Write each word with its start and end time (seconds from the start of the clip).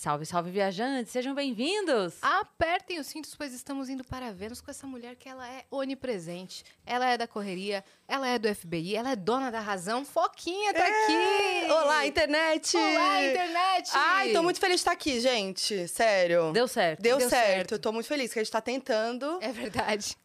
Salve, 0.00 0.24
salve, 0.24 0.50
viajantes! 0.50 1.12
Sejam 1.12 1.34
bem-vindos! 1.34 2.14
Apertem 2.22 2.98
os 2.98 3.06
cintos, 3.06 3.34
pois 3.34 3.52
estamos 3.52 3.90
indo 3.90 4.02
para 4.02 4.32
Vênus 4.32 4.58
com 4.58 4.70
essa 4.70 4.86
mulher 4.86 5.14
que 5.14 5.28
ela 5.28 5.46
é 5.46 5.66
onipresente. 5.70 6.64
Ela 6.86 7.06
é 7.10 7.18
da 7.18 7.26
correria, 7.26 7.84
ela 8.08 8.26
é 8.26 8.38
do 8.38 8.48
FBI, 8.48 8.96
ela 8.96 9.10
é 9.10 9.16
dona 9.16 9.50
da 9.50 9.60
razão. 9.60 10.02
Foquinha 10.02 10.72
tá 10.72 10.82
aqui! 10.82 11.70
Olá, 11.70 12.06
internet! 12.06 12.78
Olá, 12.78 13.26
internet! 13.26 13.90
Ai, 13.92 14.32
tô 14.32 14.42
muito 14.42 14.58
feliz 14.58 14.76
de 14.76 14.80
estar 14.80 14.92
aqui, 14.92 15.20
gente. 15.20 15.86
Sério. 15.86 16.50
Deu 16.50 16.66
certo. 16.66 17.02
Deu, 17.02 17.18
Deu 17.18 17.28
certo. 17.28 17.46
certo. 17.46 17.72
Eu 17.72 17.78
tô 17.78 17.92
muito 17.92 18.06
feliz 18.06 18.32
que 18.32 18.38
a 18.38 18.42
gente 18.42 18.52
tá 18.52 18.62
tentando. 18.62 19.38
É 19.42 19.52
verdade. 19.52 20.16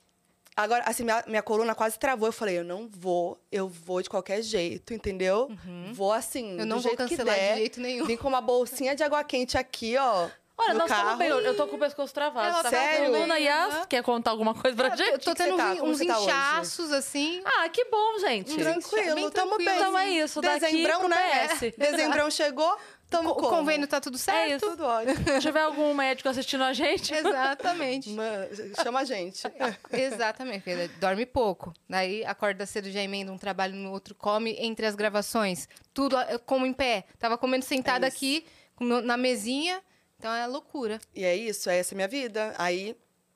Agora, 0.58 0.84
assim, 0.88 1.04
minha, 1.04 1.24
minha 1.28 1.42
coluna 1.44 1.76
quase 1.76 2.00
travou. 2.00 2.28
Eu 2.30 2.34
falei, 2.34 2.58
eu 2.60 2.64
não 2.64 2.88
vou, 2.90 3.38
eu 3.52 3.68
vou 3.68 4.02
de 4.02 4.10
qualquer 4.10 4.42
jeito, 4.42 4.94
entendeu? 4.94 5.50
Vou 5.92 6.14
assim, 6.14 6.54
Uhum. 6.54 6.60
Eu 6.60 6.66
não 6.66 6.78
do 6.78 6.84
vou 6.84 6.92
jeito 6.92 7.04
que 7.08 7.18
cancelar 7.18 7.36
de 7.36 7.42
der. 7.42 7.56
jeito 7.58 7.80
nenhum. 7.82 8.06
Vim 8.06 8.16
com 8.16 8.28
uma 8.30 8.42
bolsinha 8.42 8.96
de 8.96 9.04
água 9.04 9.24
quente 9.24 9.58
aqui, 9.58 9.98
ó. 9.98 10.30
Olha, 10.58 10.72
no 10.72 10.80
nós 10.80 10.88
carro. 10.88 11.02
estamos 11.02 11.18
bem. 11.20 11.28
Eu 11.46 11.58
tô 11.58 11.68
com 11.68 11.76
o 11.76 11.80
pescoço 11.80 12.14
travado. 12.14 12.48
Ela 12.48 12.64
tá 12.64 12.70
tá 12.72 12.78
Sério? 12.78 13.12
bem. 13.12 13.22
Luna 13.24 13.38
Yas, 13.38 13.86
quer 13.88 14.02
contar 14.02 14.32
alguma 14.32 14.54
coisa 14.56 14.74
pra 14.78 14.88
Eu 14.88 14.96
gente? 14.96 15.26
tô 15.26 15.32
que 15.32 15.44
tendo 15.44 15.58
tá? 15.58 15.72
uns- 15.74 15.98
tá 16.00 16.18
hoje? 16.18 16.24
inchaços, 16.30 16.92
assim. 16.94 17.42
Ah, 17.44 17.68
que 17.68 17.84
bom, 17.92 18.20
gente. 18.20 18.56
Tranquilo, 18.58 19.16
bem 19.16 19.30
tamo 19.32 19.58
bem. 19.58 19.68
Então 19.68 19.98
é 19.98 20.10
isso, 20.12 20.40
daqui 20.40 20.60
Dezembrão, 20.62 21.00
pro 21.02 21.10
né? 21.10 21.48
PS. 21.50 21.74
Dezembrão 21.78 22.32
chegou, 22.32 22.78
tamo 23.10 23.30
O 23.30 23.36
como? 23.36 23.50
convênio 23.50 23.88
tá 23.88 24.00
tudo 24.02 24.18
certo? 24.18 24.38
É 24.52 24.56
isso. 24.56 24.70
Tudo 24.70 24.84
ótimo. 24.86 25.16
Se 25.16 25.40
tiver 25.42 25.62
algum 25.62 25.94
médico 25.94 26.28
assistindo 26.30 26.64
a 26.64 26.74
gente, 26.74 27.14
Exatamente. 27.14 28.10
Mano, 28.10 28.48
chama 28.84 29.00
a 29.00 29.04
gente. 29.06 29.44
Exatamente, 29.92 30.60
porque 30.60 30.70
ele 30.72 30.88
dorme 31.00 31.26
pouco. 31.26 31.74
Daí 31.90 32.24
acorda 32.26 32.66
cedo, 32.66 32.90
já 32.92 33.02
emenda 33.02 33.32
um 33.32 33.38
trabalho 33.38 33.76
no 33.76 33.92
outro, 33.92 34.16
come 34.16 34.56
entre 34.60 34.86
as 34.86 34.96
gravações. 34.96 35.68
Tudo 35.94 36.18
eh, 36.18 36.38
como 36.40 36.66
em 36.66 36.74
pé. 36.74 37.06
Tava 37.20 37.38
comendo 37.38 37.66
sentada 37.66 38.06
É 38.06 38.10
aqui, 38.10 38.46
na 38.80 39.18
mesinha. 39.18 39.82
Então 40.18 40.34
é 40.34 40.48
loucura. 40.48 41.00
E 41.14 41.24
é 41.24 41.36
isso, 41.36 41.70
essa 41.70 41.94
é 41.94 41.96
a 41.96 41.98
minha 41.98 42.08
vida. 42.08 42.54
Aí, 42.58 42.96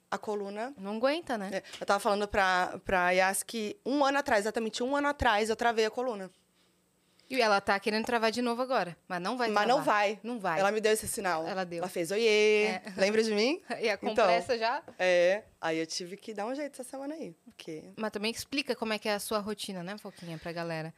a 0.09 0.17
coluna... 0.17 0.73
Não 0.77 0.95
aguenta, 0.97 1.37
né? 1.37 1.49
É, 1.53 1.63
Eu 1.79 1.85
tava 1.85 1.99
falando 1.99 2.27
pra, 2.27 2.79
pra 2.83 3.11
Yas 3.11 3.43
que 3.43 3.77
um 3.85 4.03
ano 4.03 4.17
atrás, 4.17 4.41
exatamente 4.45 4.81
um 4.81 4.95
ano 4.95 5.07
atrás, 5.09 5.49
eu 5.49 5.55
travei 5.55 5.85
a 5.85 5.91
coluna. 5.91 6.31
E 7.29 7.39
ela 7.39 7.61
tá 7.61 7.79
querendo 7.79 8.05
travar 8.05 8.31
de 8.31 8.41
novo 8.41 8.61
agora. 8.61 8.97
Mas 9.07 9.21
não 9.21 9.37
vai 9.37 9.49
Mas 9.49 9.65
travar. 9.65 9.77
não 9.77 9.83
vai. 9.85 10.19
Não 10.23 10.39
vai. 10.39 10.59
Ela 10.59 10.71
me 10.71 10.81
deu 10.81 10.91
esse 10.91 11.07
sinal. 11.07 11.45
Ela 11.47 11.63
deu. 11.63 11.77
Ela 11.79 11.87
fez 11.87 12.09
oiê. 12.09 12.63
É. 12.65 12.81
Lembra 12.97 13.21
de 13.23 13.31
mim? 13.33 13.61
E 13.79 13.87
a 13.89 13.93
Então. 13.93 14.09
compressa 14.09 14.57
já. 14.57 14.81
É. 14.97 15.43
Aí 15.61 15.77
eu 15.77 15.85
tive 15.85 16.17
que 16.17 16.33
dar 16.33 16.47
um 16.47 16.55
jeito 16.55 16.73
essa 16.81 16.89
semana 16.89 17.13
aí. 17.13 17.35
Porque. 17.45 17.83
Mas 17.95 18.11
também 18.11 18.31
explica 18.31 18.75
como 18.75 18.93
é 18.93 18.97
que 18.99 19.07
é 19.07 19.13
a 19.13 19.19
sua 19.19 19.37
rotina, 19.39 19.83
né, 19.83 19.95
Foquinha, 19.99 20.39
pra 20.39 20.51
galera. 20.51 20.91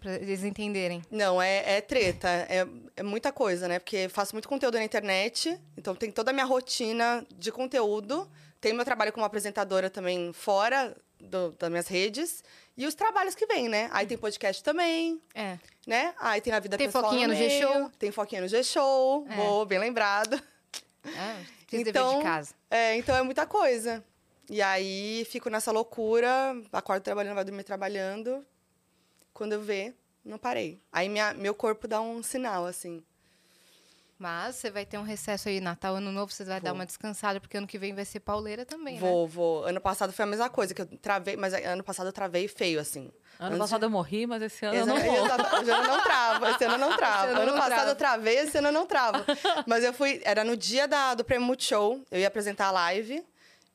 Pra 0.00 0.16
eles 0.16 0.42
entenderem. 0.42 1.00
Não, 1.08 1.40
é, 1.40 1.76
é 1.76 1.80
treta. 1.80 2.28
É, 2.28 2.66
é 2.96 3.02
muita 3.04 3.30
coisa, 3.30 3.68
né? 3.68 3.78
Porque 3.78 4.08
faço 4.08 4.34
muito 4.34 4.48
conteúdo 4.48 4.76
na 4.76 4.82
internet. 4.84 5.56
Então 5.78 5.94
tem 5.94 6.10
toda 6.10 6.32
a 6.32 6.34
minha 6.34 6.44
rotina 6.44 7.24
de 7.38 7.52
conteúdo. 7.52 8.28
Tem 8.60 8.72
meu 8.72 8.84
trabalho 8.84 9.12
como 9.12 9.24
apresentadora 9.24 9.88
também 9.88 10.32
fora 10.32 10.96
do- 11.20 11.52
das 11.52 11.70
minhas 11.70 11.86
redes. 11.86 12.42
E 12.76 12.86
os 12.86 12.94
trabalhos 12.94 13.34
que 13.34 13.46
vêm, 13.46 13.68
né? 13.68 13.88
Aí 13.92 14.06
tem 14.06 14.16
podcast 14.16 14.62
também. 14.62 15.20
É. 15.34 15.58
né? 15.86 16.14
Aí 16.18 16.40
tem 16.40 16.52
a 16.52 16.60
vida 16.60 16.76
Tem 16.78 16.86
pessoal 16.86 17.04
foquinha 17.04 17.28
no 17.28 17.34
G-Show. 17.34 17.90
Tem 17.98 18.10
foquinha 18.10 18.40
no 18.40 18.48
G-Show. 18.48 19.26
É. 19.28 19.36
Boa, 19.36 19.66
bem 19.66 19.78
lembrado. 19.78 20.40
é 21.04 21.62
fiz 21.78 21.88
Então, 21.88 22.18
de 22.18 22.22
casa. 22.22 22.54
É, 22.70 22.96
então 22.96 23.16
é 23.16 23.22
muita 23.22 23.46
coisa. 23.46 24.04
E 24.50 24.60
aí 24.60 25.26
fico 25.30 25.48
nessa 25.48 25.72
loucura, 25.72 26.54
acordo 26.72 27.02
trabalhando, 27.02 27.34
vai 27.34 27.44
dormir 27.44 27.64
trabalhando. 27.64 28.44
Quando 29.32 29.54
eu 29.54 29.62
ver, 29.62 29.96
não 30.24 30.38
parei. 30.38 30.80
Aí 30.92 31.08
minha, 31.08 31.32
meu 31.32 31.54
corpo 31.54 31.88
dá 31.88 32.00
um 32.00 32.22
sinal, 32.22 32.66
assim. 32.66 33.02
Mas 34.22 34.54
você 34.54 34.70
vai 34.70 34.86
ter 34.86 34.98
um 34.98 35.02
recesso 35.02 35.48
aí, 35.48 35.60
Natal, 35.60 35.96
Ano 35.96 36.12
Novo, 36.12 36.32
você 36.32 36.44
vai 36.44 36.60
dar 36.60 36.70
Vou. 36.70 36.78
uma 36.78 36.86
descansada, 36.86 37.40
porque 37.40 37.56
ano 37.56 37.66
que 37.66 37.76
vem 37.76 37.92
vai 37.92 38.04
ser 38.04 38.20
pauleira 38.20 38.64
também, 38.64 38.94
né? 38.94 39.00
Vou, 39.00 39.26
vou. 39.26 39.64
Ano 39.64 39.80
passado 39.80 40.12
foi 40.12 40.22
a 40.22 40.26
mesma 40.26 40.48
coisa, 40.48 40.72
que 40.72 40.80
eu 40.80 40.86
travei, 40.86 41.36
mas 41.36 41.52
ano 41.52 41.82
passado 41.82 42.06
eu 42.06 42.12
travei 42.12 42.46
feio, 42.46 42.78
assim. 42.78 43.10
ano 43.40 43.48
Antes- 43.48 43.58
passado 43.58 43.82
eu 43.82 43.90
morri, 43.90 44.24
mas 44.24 44.40
esse 44.40 44.64
ano 44.64 44.76
eu 44.76 44.86
não 44.86 44.96
vou. 44.96 45.26
Esse 45.26 45.70
ano 45.72 45.84
eu 45.84 45.88
não 45.88 46.00
trava, 46.04 46.50
esse 46.52 46.64
ano 46.64 46.74
eu 46.74 46.78
não 46.78 46.96
trava. 46.96 47.26
Ano 47.32 47.40
ano 47.40 47.46
não 47.50 47.58
passado 47.58 47.68
trava. 47.74 47.90
eu 47.90 47.96
travei, 47.96 48.38
esse 48.38 48.58
ano 48.58 48.68
eu 48.68 48.72
não 48.72 48.86
trava. 48.86 49.26
Mas 49.66 49.82
eu 49.82 49.92
fui, 49.92 50.20
era 50.24 50.44
no 50.44 50.56
dia 50.56 50.86
da, 50.86 51.16
do 51.16 51.24
Prêmio 51.24 51.44
Multishow, 51.44 52.00
eu 52.08 52.20
ia 52.20 52.28
apresentar 52.28 52.66
a 52.66 52.70
live, 52.70 53.24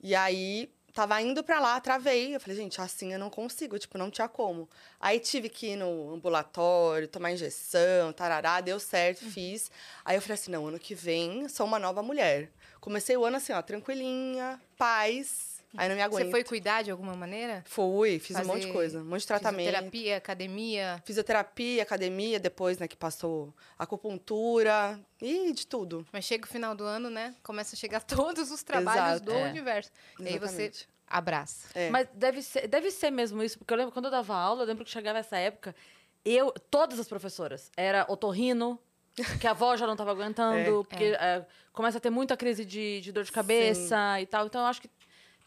e 0.02 0.16
aí 0.16 0.70
tava 0.98 1.22
indo 1.22 1.44
pra 1.44 1.60
lá, 1.60 1.80
travei. 1.80 2.36
Eu 2.36 2.40
falei, 2.40 2.58
gente, 2.58 2.82
assim 2.82 3.14
eu 3.14 3.20
não 3.20 3.30
consigo, 3.30 3.78
tipo, 3.78 4.00
não 4.00 4.10
tinha 4.10 4.28
como. 4.28 4.68
Aí 5.00 5.20
tive 5.20 5.48
que 5.48 5.68
ir 5.74 5.76
no 5.76 6.12
ambulatório, 6.16 7.08
tomar 7.08 7.32
injeção, 7.32 8.12
tarará, 8.12 8.60
deu 8.62 8.80
certo, 8.80 9.24
Hum. 9.24 9.30
fiz. 9.30 9.70
Aí 10.04 10.18
eu 10.18 10.22
falei 10.24 10.34
assim, 10.34 10.50
não, 10.50 10.66
ano 10.66 10.80
que 10.80 10.96
vem 10.96 11.48
sou 11.50 11.68
uma 11.68 11.78
nova 11.78 12.02
mulher. 12.02 12.50
Comecei 12.82 13.16
o 13.16 13.24
ano 13.26 13.38
assim, 13.38 13.54
ó, 13.54 13.62
tranquilinha, 13.62 14.60
paz, 14.76 15.47
aí 15.76 15.90
não 15.90 15.96
me 15.96 16.02
aguento. 16.02 16.26
Você 16.26 16.32
foi 16.32 16.44
cuidar 16.44 16.84
de 16.84 16.92
alguma 16.92 17.16
maneira? 17.16 17.64
Fui, 17.68 18.20
fiz 18.20 18.36
um 18.38 18.46
monte 18.46 18.58
de 18.60 18.62
Fazer 18.68 18.74
coisa, 18.74 19.02
um 19.02 19.06
monte 19.06 19.22
de 19.22 19.28
tratamento. 19.28 19.66
Terapia, 19.74 20.18
academia. 20.18 21.02
Fisioterapia, 21.06 21.84
academia, 21.84 22.40
depois, 22.40 22.78
né, 22.78 22.88
que 22.88 22.96
passou 22.96 23.54
acupuntura 23.78 25.00
e 25.22 25.52
de 25.54 25.66
tudo. 25.68 26.06
Mas 26.12 26.26
chega 26.26 26.46
o 26.46 26.48
final 26.48 26.76
do 26.76 26.84
ano, 26.84 27.10
né? 27.10 27.36
Começa 27.44 27.76
a 27.76 27.78
chegar 27.78 28.02
todos 28.06 28.52
os 28.52 28.64
trabalhos 28.64 29.22
Exato. 29.22 29.26
do 29.26 29.32
É. 29.34 29.50
universo. 29.50 29.92
E 30.20 30.28
aí 30.28 30.40
você 30.40 30.64
Exatamente. 30.64 30.90
abraça. 31.08 31.68
É. 31.74 31.90
Mas 31.90 32.08
deve 32.14 32.42
ser, 32.42 32.68
deve 32.68 32.92
ser 32.92 33.12
mesmo 33.12 33.42
isso, 33.44 33.58
porque 33.58 33.74
eu 33.74 33.78
lembro 33.78 33.92
quando 33.92 34.06
eu 34.06 34.12
dava 34.12 34.36
aula, 34.36 34.64
eu 34.64 34.68
lembro 34.68 34.86
que 34.86 34.92
chegava 34.92 35.20
essa 35.20 35.38
época, 35.38 35.76
eu, 36.24 36.52
todas 36.70 37.00
as 37.00 37.08
professoras, 37.08 37.72
era 37.76 38.06
otorrino, 38.10 38.80
que 39.42 39.48
a 39.48 39.52
avó 39.52 39.76
já 39.76 39.86
não 39.88 39.94
estava 39.94 40.12
aguentando, 40.12 40.84
porque 40.86 41.06
é, 41.20 41.44
começa 41.74 41.98
a 41.98 42.02
ter 42.02 42.10
muita 42.12 42.38
crise 42.38 42.64
de, 42.64 43.02
de 43.02 43.12
dor 43.12 43.24
de 43.24 43.32
cabeça 43.32 44.22
e 44.22 44.26
tal. 44.28 44.46
Então 44.46 44.62
eu 44.62 44.68
acho 44.68 44.82
que 44.82 44.90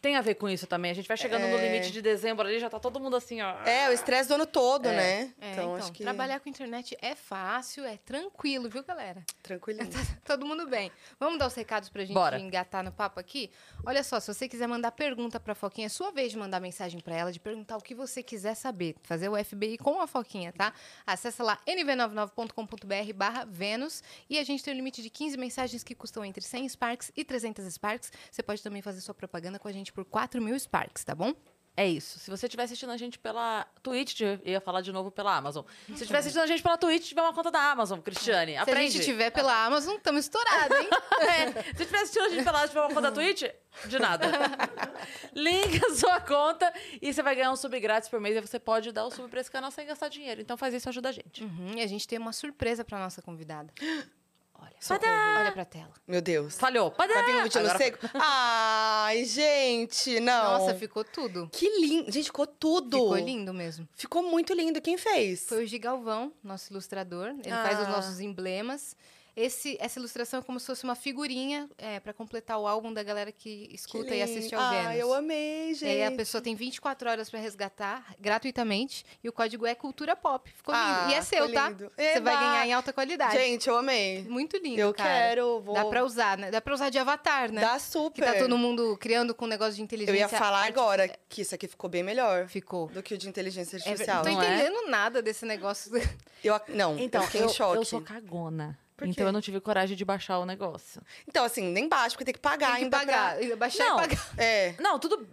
tem 0.01 0.15
a 0.15 0.21
ver 0.21 0.35
com 0.35 0.49
isso 0.49 0.65
também. 0.67 0.91
A 0.91 0.93
gente 0.95 1.07
vai 1.07 1.15
chegando 1.17 1.43
no 1.47 1.57
É. 1.57 1.67
limite 1.69 1.91
de 1.91 2.01
dezembro 2.01 2.47
ali, 2.47 2.59
já 2.59 2.69
tá 2.69 2.79
todo 2.79 2.99
mundo 2.99 3.15
assim, 3.15 3.41
ó. 3.41 3.51
É, 3.65 3.89
o 3.89 3.93
estresse 3.93 4.27
do 4.29 4.35
ano 4.35 4.45
todo, 4.45 4.87
É. 4.87 4.95
né? 4.95 5.33
É, 5.39 5.51
então, 5.53 5.75
acho 5.75 5.91
que 5.91 6.03
trabalhar 6.03 6.39
com 6.39 6.49
internet 6.49 6.97
é 7.01 7.13
fácil, 7.15 7.85
é 7.85 7.97
tranquilo, 7.97 8.69
viu, 8.69 8.83
galera? 8.83 9.23
tranquilinho. 9.43 9.89
Todo 10.25 10.45
mundo 10.45 10.65
bem. 10.67 10.91
Vamos 11.19 11.37
dar 11.39 11.47
os 11.47 11.53
recados 11.53 11.89
pra 11.89 12.03
gente 12.05 12.13
Bora. 12.13 12.39
engatar 12.39 12.83
no 12.83 12.91
papo 12.91 13.19
aqui? 13.19 13.51
Olha 13.85 14.03
só, 14.03 14.19
se 14.19 14.33
você 14.33 14.47
quiser 14.47 14.67
mandar 14.67 14.91
pergunta 14.91 15.39
pra 15.39 15.53
Foquinha, 15.53 15.87
é 15.87 15.89
sua 15.89 16.11
vez 16.11 16.31
de 16.31 16.37
mandar 16.37 16.59
mensagem 16.59 16.99
pra 17.01 17.15
ela, 17.15 17.31
de 17.31 17.39
perguntar 17.39 17.75
o 17.77 17.81
que 17.81 17.93
você 17.93 18.23
quiser 18.23 18.55
saber. 18.55 18.95
Fazer 19.03 19.29
o 19.29 19.43
FBI 19.43 19.77
com 19.77 19.99
a 19.99 20.07
Foquinha, 20.07 20.53
tá? 20.53 20.73
Acesse 21.05 21.41
lá 21.41 21.57
nv99.com.br 21.67 23.13
barra 23.15 23.45
Vênus 23.45 24.03
e 24.29 24.37
a 24.39 24.43
gente 24.43 24.63
tem 24.63 24.73
um 24.73 24.77
limite 24.77 25.01
de 25.01 25.09
15 25.09 25.37
mensagens 25.37 25.83
que 25.83 25.93
custam 25.95 26.23
entre 26.23 26.41
100 26.43 26.69
Sparks 26.69 27.11
e 27.15 27.23
300 27.25 27.65
Sparks. 27.73 28.11
Você 28.31 28.41
pode 28.43 28.61
também 28.61 28.81
fazer 28.81 29.01
sua 29.01 29.13
propaganda 29.13 29.59
com 29.59 29.67
a 29.67 29.71
gente 29.71 29.90
por 29.91 30.05
4 30.05 30.41
mil 30.41 30.57
Sparks, 30.59 31.03
tá 31.03 31.13
bom? 31.15 31.33
É 31.75 31.87
isso. 31.87 32.19
Se 32.19 32.29
você 32.29 32.47
estiver 32.47 32.63
assistindo 32.63 32.89
a 32.91 32.97
gente 32.97 33.17
pela 33.17 33.65
Twitch, 33.81 34.19
eu 34.19 34.39
ia 34.43 34.59
falar 34.59 34.81
de 34.81 34.91
novo 34.91 35.09
pela 35.09 35.35
Amazon. 35.37 35.63
Se 35.87 35.93
estiver 36.03 36.19
assistindo 36.19 36.41
a 36.41 36.45
gente 36.45 36.61
pela 36.61 36.77
Twitch, 36.77 37.07
tiver 37.07 37.21
uma 37.21 37.33
conta 37.33 37.49
da 37.49 37.71
Amazon, 37.71 37.99
Cristiane, 38.01 38.51
Se 38.51 38.57
aprende. 38.57 38.79
a 38.79 38.89
gente 38.89 39.05
tiver 39.05 39.31
pela 39.31 39.65
Amazon, 39.65 39.95
estamos 39.95 40.25
estourados, 40.25 40.77
hein? 40.77 40.89
É, 41.21 41.51
se 41.73 41.81
estiver 41.83 41.99
assistindo 42.01 42.25
a 42.25 42.29
gente 42.29 42.43
pela 42.43 42.67
tiver 42.67 42.81
uma 42.81 42.89
conta 42.89 43.01
da 43.03 43.11
Twitch, 43.11 43.43
de 43.85 43.99
nada. 43.99 44.27
Linka 45.33 45.87
a 45.87 45.95
sua 45.95 46.19
conta 46.19 46.71
e 47.01 47.13
você 47.13 47.23
vai 47.23 47.35
ganhar 47.35 47.51
um 47.51 47.55
sub 47.55 47.79
grátis 47.79 48.09
por 48.09 48.19
mês 48.19 48.35
e 48.35 48.41
você 48.41 48.59
pode 48.59 48.91
dar 48.91 49.05
o 49.05 49.11
sub 49.11 49.29
pra 49.29 49.39
esse 49.39 49.49
canal 49.49 49.71
sem 49.71 49.85
gastar 49.87 50.09
dinheiro. 50.09 50.41
Então 50.41 50.57
faz 50.57 50.73
isso, 50.73 50.89
ajuda 50.89 51.09
a 51.09 51.11
gente. 51.13 51.43
Uhum, 51.43 51.73
e 51.77 51.81
a 51.81 51.87
gente 51.87 52.05
tem 52.07 52.19
uma 52.19 52.33
surpresa 52.33 52.83
pra 52.83 52.99
nossa 52.99 53.21
convidada. 53.21 53.73
Olha. 54.61 55.39
Olha 55.39 55.51
pra 55.51 55.65
tela. 55.65 55.91
Meu 56.07 56.21
Deus. 56.21 56.55
Falhou. 56.57 56.91
Padã! 56.91 57.13
Tá 57.13 57.21
vindo 57.23 57.41
no 57.41 57.59
Agora- 57.59 57.77
seco? 57.77 57.97
Ai, 58.15 59.25
gente, 59.25 60.19
não. 60.19 60.59
Nossa, 60.59 60.75
ficou 60.75 61.03
tudo. 61.03 61.49
Que 61.51 61.67
lindo. 61.79 62.11
Gente, 62.11 62.25
ficou 62.25 62.45
tudo. 62.47 62.97
Ficou 62.97 63.17
lindo 63.17 63.53
mesmo. 63.53 63.87
Ficou 63.95 64.21
muito 64.23 64.53
lindo. 64.53 64.81
Quem 64.81 64.97
fez? 64.97 65.45
Foi 65.47 65.63
o 65.63 65.67
Gigalvão, 65.67 66.31
nosso 66.43 66.71
ilustrador. 66.71 67.27
Ele 67.29 67.51
Ah. 67.51 67.63
faz 67.63 67.79
os 67.81 67.87
nossos 67.87 68.19
emblemas. 68.19 68.95
Esse, 69.35 69.77
essa 69.79 69.97
ilustração 69.97 70.39
é 70.41 70.43
como 70.43 70.59
se 70.59 70.65
fosse 70.65 70.83
uma 70.83 70.95
figurinha 70.95 71.69
é, 71.77 71.99
para 72.01 72.11
completar 72.13 72.59
o 72.59 72.67
álbum 72.67 72.91
da 72.93 73.01
galera 73.01 73.31
que 73.31 73.67
Que 73.67 73.75
escuta 73.75 74.13
e 74.13 74.19
lindo. 74.19 74.23
assiste 74.31 74.53
ao 74.53 74.61
Ah, 74.61 74.69
Vênus. 74.71 74.97
eu 74.99 75.13
amei, 75.13 75.73
gente. 75.73 75.85
E 75.85 75.87
aí 75.89 76.03
a 76.03 76.11
pessoa 76.11 76.41
tem 76.41 76.53
24 76.53 77.09
horas 77.09 77.29
para 77.29 77.39
resgatar 77.39 78.13
gratuitamente 78.19 79.05
e 79.23 79.29
o 79.29 79.31
código 79.33 79.65
é 79.65 79.73
cultura 79.73 80.15
pop. 80.15 80.51
Ficou 80.51 80.75
lindo. 80.75 80.85
Ah, 80.85 81.07
e 81.11 81.13
é 81.13 81.21
seu, 81.21 81.47
ficou 81.47 81.61
tá? 81.61 81.69
lindo. 81.69 81.91
Você 81.95 82.19
vai 82.19 82.35
ganhar 82.35 82.67
em 82.67 82.73
alta 82.73 82.91
qualidade. 82.91 83.37
Gente, 83.37 83.69
eu 83.69 83.77
amei. 83.77 84.23
Muito 84.27 84.57
lindo, 84.57 84.79
eu 84.81 84.93
cara. 84.93 85.09
quero, 85.09 85.61
vou... 85.61 85.75
Dá 85.75 85.85
pra 85.85 86.03
usar, 86.03 86.37
né? 86.37 86.51
Dá 86.51 86.59
pra 86.59 86.73
usar 86.73 86.89
de 86.89 86.97
avatar, 86.99 87.51
né? 87.51 87.61
Dá 87.61 87.79
super. 87.79 88.25
Que 88.25 88.31
tá 88.33 88.37
todo 88.39 88.57
mundo 88.57 88.97
criando 88.99 89.33
com 89.33 89.45
um 89.45 89.47
negócio 89.47 89.75
de 89.75 89.81
Eu 89.81 89.85
inteligência 89.85 90.19
ia 90.19 90.27
falar 90.29 90.59
artificial. 90.59 90.89
agora 90.89 91.17
que 91.29 91.41
isso 91.41 91.55
aqui 91.55 91.67
ficou 91.67 91.89
bem 91.89 92.03
melhor 92.03 92.47
Ficou. 92.47 92.87
do 92.87 93.01
que 93.01 93.13
o 93.13 93.17
de 93.17 93.29
inteligência 93.29 93.77
É 93.77 93.79
artificial. 93.79 94.17
não 94.17 94.23
tô 94.23 94.29
Não 94.31 94.41
é? 94.41 94.55
entendendo 94.55 94.87
nada 94.89 95.21
desse 95.21 95.45
negócio. 95.45 95.91
Eu, 96.43 96.59
não, 96.69 96.97
Então, 96.99 97.21
eu 97.21 97.25
fiquei 97.27 97.41
eu, 97.41 97.45
em 97.45 97.49
choque. 97.49 97.77
eu 97.77 97.85
sou 97.85 98.01
cagona. 98.01 98.77
Por 99.01 99.07
Então 99.07 99.25
eu 99.25 99.31
não 99.31 99.41
tive 99.41 99.59
coragem 99.59 99.97
de 99.97 100.05
baixar 100.05 100.37
o 100.37 100.45
negócio. 100.45 101.01
Então, 101.27 101.43
assim, 101.43 101.63
nem 101.71 101.89
baixo, 101.89 102.15
porque 102.15 102.25
tem 102.25 102.33
que 102.35 102.39
pagar 102.39 102.67
Tem 102.67 102.75
que 102.77 102.83
ainda 102.83 102.97
pagar. 102.99 103.37
pra... 103.37 103.55
Baixar 103.55 103.85
Não. 103.87 103.97
e 103.97 104.01
pagar. 104.01 104.29
É. 104.37 104.75
Não, 104.79 104.99
tudo. 104.99 105.27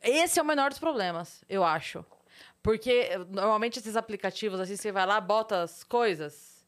Esse 0.00 0.38
é 0.38 0.42
o 0.42 0.44
menor 0.46 0.70
dos 0.70 0.78
problemas, 0.78 1.42
eu 1.48 1.64
acho. 1.64 2.04
Porque 2.62 3.10
normalmente 3.28 3.78
esses 3.80 3.96
aplicativos, 3.96 4.60
assim, 4.60 4.76
você 4.76 4.92
vai 4.92 5.04
lá, 5.06 5.20
bota 5.20 5.62
as 5.62 5.82
coisas. 5.82 6.64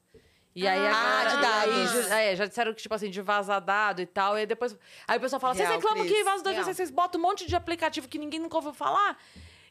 E 0.54 0.66
aí, 0.66 0.78
Ah, 0.86 1.20
agora, 1.20 1.28
de 1.30 1.34
e 1.34 1.46
aí, 1.46 1.84
dados. 1.86 2.10
é, 2.10 2.36
já 2.36 2.46
disseram 2.46 2.74
que, 2.74 2.82
tipo 2.82 2.94
assim, 2.94 3.08
de 3.08 3.22
vazar 3.22 3.60
dado 3.60 4.02
e 4.02 4.06
tal. 4.06 4.36
E 4.36 4.40
aí 4.40 4.46
depois. 4.46 4.76
Aí 5.06 5.16
o 5.16 5.20
pessoal 5.20 5.38
fala: 5.40 5.54
vocês 5.54 5.68
reclamam 5.68 6.04
que 6.04 6.24
vaza 6.24 6.42
dois, 6.42 6.66
vocês 6.66 6.90
botam 6.90 7.18
um 7.20 7.22
monte 7.22 7.46
de 7.46 7.54
aplicativo 7.54 8.08
que 8.08 8.18
ninguém 8.18 8.40
nunca 8.40 8.56
ouviu 8.56 8.72
falar. 8.74 9.16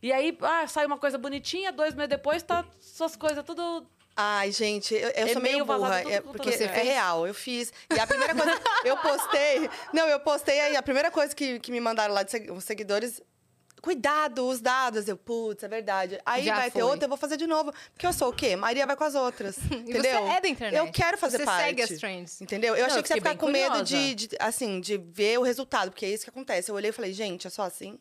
E 0.02 0.12
aí, 0.12 0.36
ah, 0.42 0.66
sai 0.68 0.86
uma 0.88 0.98
coisa 0.98 1.18
bonitinha, 1.20 1.72
dois 1.72 1.94
meses 1.94 2.10
depois 2.10 2.42
tá 2.42 2.66
suas 2.80 3.16
coisas 3.16 3.44
tudo. 3.44 3.86
Ai, 4.16 4.52
gente, 4.52 4.94
eu, 4.94 5.10
eu 5.10 5.28
É 5.28 5.34
sou 5.34 5.42
meio 5.42 5.66
burra, 5.66 6.02
é, 6.02 6.22
porque 6.22 6.52
tudo. 6.52 6.64
é 6.64 6.84
real, 6.84 7.26
eu 7.26 7.34
fiz. 7.34 7.72
E 7.94 8.00
a 8.00 8.06
primeira 8.06 8.36
coisa, 8.36 8.60
eu 8.84 8.98
postei, 8.98 9.70
não, 9.94 10.08
eu 10.08 10.20
postei 10.20 10.60
aí, 10.60 10.76
a 10.76 10.84
primeira 10.84 11.10
coisa 11.10 11.34
que, 11.34 11.60
que 11.60 11.72
me 11.72 11.80
mandaram 11.80 12.14
lá 12.14 12.22
de 12.24 12.52
os 12.52 12.64
seguidores, 12.64 13.22
cuidado, 13.82 14.46
os 14.48 14.62
dados. 14.62 15.08
Eu, 15.08 15.18
putz, 15.18 15.64
é 15.64 15.68
verdade. 15.68 16.20
Aí 16.26 16.44
Já 16.46 16.56
vai 16.56 16.66
ter 16.70 16.82
foi. 16.82 16.90
outra, 16.90 17.06
eu 17.06 17.10
vou 17.10 17.18
fazer 17.18 17.38
de 17.38 17.48
novo. 17.48 17.74
Porque 17.94 18.06
eu 18.06 18.14
sou 18.14 18.30
o 18.30 18.34
quê? 18.34 18.56
Maria 18.56 18.86
vai 18.86 18.96
com 18.96 19.04
as 19.06 19.16
outras, 19.16 19.58
entendeu? 19.72 20.02
você 20.04 20.08
é 20.10 20.42
da 20.42 20.48
internet. 20.48 20.78
Eu 20.78 20.92
quero 20.92 21.18
fazer 21.18 21.38
você 21.38 21.46
parte. 21.46 21.64
segue 21.66 21.82
as 21.82 21.90
trends. 22.00 22.42
Entendeu? 22.42 22.76
Eu 22.76 22.82
Não, 22.82 22.88
achei 22.92 23.02
que 23.02 23.08
você 23.08 23.14
ia 23.16 23.22
ficar 23.22 23.38
com 23.38 23.48
medo 23.48 23.70
curiosa. 23.70 23.84
de, 23.86 24.14
de, 24.16 24.30
assim, 24.40 24.80
de 24.82 24.98
ver 24.98 25.40
o 25.40 25.42
resultado, 25.42 25.90
porque 25.90 26.06
é 26.06 26.10
isso 26.10 26.24
que 26.26 26.30
acontece. 26.30 26.70
Eu 26.70 26.76
olhei 26.76 26.90
e 26.90 26.94
falei, 26.94 27.14
gente, 27.14 27.48
é 27.48 27.50
só 27.50 27.64
assim? 27.64 27.98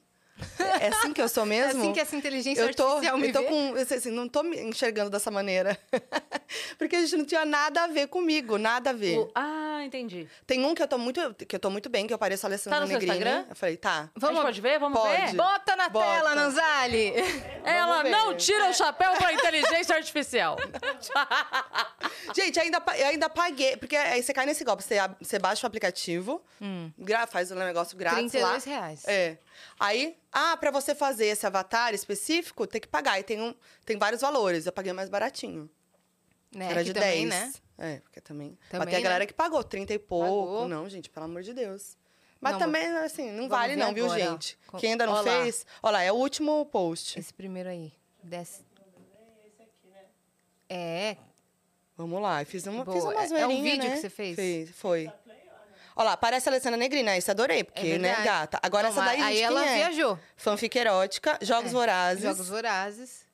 É 0.81 0.89
assim 0.89 1.13
que 1.13 1.21
eu 1.21 1.29
sou 1.29 1.45
É 1.45 1.47
mesmo? 1.47 1.83
assim 1.83 1.93
que 1.93 2.01
essa 2.01 2.17
inteligência 2.17 2.61
eu 2.63 2.75
tô, 2.75 2.85
artificial 2.87 3.19
me 3.19 3.29
eu 3.29 3.33
tô 3.33 3.41
vê. 3.41 3.47
com, 3.49 3.77
eu 3.77 3.87
sei 3.87 3.99
assim, 3.99 4.11
não 4.11 4.29
tô 4.29 4.43
me 4.43 4.59
enxergando 4.61 5.11
dessa 5.11 5.31
maneira. 5.31 5.79
Porque 6.79 6.97
a 6.97 7.01
gente 7.01 7.17
não 7.17 7.25
tinha 7.25 7.45
nada 7.45 7.85
a 7.85 7.87
ver 7.87 8.09
comigo, 8.09 8.59
nada 8.59 8.91
a 8.91 8.93
ver. 8.93 9.19
o- 9.19 9.31
Ah, 9.35 9.83
entendi. 9.85 10.27
Tem 10.47 10.65
um 10.65 10.75
que 10.75 10.83
eu 10.83 10.89
tô 10.89 10.99
muito, 10.99 11.35
que 11.35 11.55
eu 11.57 11.61
tô 11.61 11.71
muito 11.71 11.89
bem, 11.89 12.07
que 12.07 12.15
eu 12.15 12.19
pareço 12.19 12.47
a 12.47 12.49
Alessandra 12.49 12.79
Tá 12.79 12.85
no 12.85 12.89
seu 12.91 12.99
Negrini. 12.99 13.19
Instagram? 13.19 13.45
Eu 13.49 13.57
falei, 13.57 13.77
tá. 13.77 14.11
a 14.21 14.27
gente 14.27 14.41
pode 14.43 14.61
ver? 14.61 14.79
Vamos 14.79 14.99
Pode. 15.01 15.17
ver? 15.27 15.37
Bota 15.37 15.77
na 15.77 15.89
Bota. 15.89 16.07
tela, 16.07 16.35
Nanzali! 16.35 17.13
Ela 17.65 18.03
ver. 18.03 18.11
não 18.11 18.35
tira 18.37 18.69
o 18.71 18.75
chapéu 18.75 19.13
pra 19.15 19.33
inteligência 19.35 19.95
artificial. 19.97 20.57
Gente, 22.35 22.59
ainda, 22.61 22.83
eu 22.99 23.07
ainda 23.09 23.29
paguei, 23.29 23.77
porque 23.77 23.97
aí 23.97 24.23
você 24.23 24.33
cai 24.33 24.47
nesse 24.47 24.63
golpe, 24.65 24.83
você, 24.83 24.97
você 25.21 25.39
baixa 25.39 25.65
o 25.65 25.69
aplicativo, 25.69 26.43
gra- 26.99 27.27
faz 27.27 27.51
o 27.51 27.55
negócio 27.55 27.97
grátis 27.97 28.31
32 28.31 28.65
lá. 28.67 28.73
reais. 28.73 29.05
É. 29.07 29.39
Aí, 29.79 30.17
ah, 30.33 30.57
pra 30.57 30.71
você 30.71 30.95
fazer 30.95 31.27
esse 31.27 31.47
avatar 31.47 31.93
específico, 31.95 32.67
tem 32.67 32.81
que 32.81 32.89
pagar. 32.89 33.19
E 33.19 33.23
tem, 33.23 33.41
um, 33.41 33.55
tem 33.85 33.97
vários 33.99 34.21
valores. 34.21 34.67
Eu 34.67 34.73
paguei 34.73 34.93
mais 34.93 35.09
baratinho. 35.09 35.69
Né? 36.55 36.67
Era 36.71 36.81
que 36.81 36.85
de 36.87 36.95
também, 36.95 37.29
10. 37.29 37.29
né? 37.29 37.53
É, 37.79 37.97
porque 38.01 38.21
também. 38.21 38.59
Também, 38.69 38.87
Mas 38.87 38.91
tem 38.91 38.99
a 38.99 39.03
galera 39.03 39.23
né? 39.23 39.27
que 39.27 39.33
pagou 39.35 39.63
30 39.65 39.95
e 39.95 39.99
pouco. 39.99 40.27
Pagou. 40.53 40.69
Não, 40.69 40.89
gente, 40.89 41.09
pelo 41.09 41.27
amor 41.27 41.43
de 41.43 41.55
Deus. 41.55 41.97
Mas 42.41 42.53
Não, 42.53 42.59
também, 42.61 42.87
assim, 42.99 43.31
não 43.33 43.49
vale 43.49 43.77
não, 43.77 43.93
viu, 43.93 44.07
agora, 44.07 44.25
ó. 44.25 44.31
gente? 44.33 44.59
Com- 44.67 44.79
Quem 44.79 44.93
ainda 44.93 45.05
não 45.05 45.13
ó 45.13 45.21
lá. 45.21 45.23
fez... 45.43 45.67
Olha 45.83 45.93
lá, 45.93 46.03
é 46.03 46.11
o 46.11 46.15
último 46.15 46.65
post. 46.67 47.19
Esse 47.19 47.35
primeiro 47.35 47.69
aí. 47.69 47.93
Desce. 48.23 48.65
É, 50.71 51.17
Vamos 51.97 52.23
lá, 52.23 52.43
fiz 52.47 52.67
uma, 52.67 52.83
Boa. 52.83 52.97
fiz 52.97 53.31
uma 53.31 53.39
É- 53.39 53.43
é 53.43 53.47
um 53.47 53.63
vídeo 53.63 53.85
né? 53.87 53.95
que 53.95 54.01
você 54.01 54.09
fez? 54.09 54.35
Fiz, 54.37 54.71
foi. 54.71 55.11
Olha 55.95 56.11
lá, 56.11 56.17
parece 56.17 56.49
a 56.49 56.53
Alessandra 56.53 56.79
Negrina, 56.79 57.15
isso 57.19 57.31
adorei, 57.31 57.63
porque, 57.63 57.89
é 57.89 57.99
né, 57.99 58.15
gata? 58.25 58.59
Agora 58.63 58.85
Não, 58.85 58.91
essa 58.91 59.05
daí, 59.05 59.21
Aí 59.21 59.41
ela 59.43 59.67
é? 59.67 59.75
viajou. 59.75 60.19
Fanfic 60.37 60.75
erótica, 60.79 61.39
Jogos 61.43 61.71
É, 61.71 61.75
Vorazes. 61.75 62.23
Jogos 62.23 62.49
Vorazes. 62.49 63.27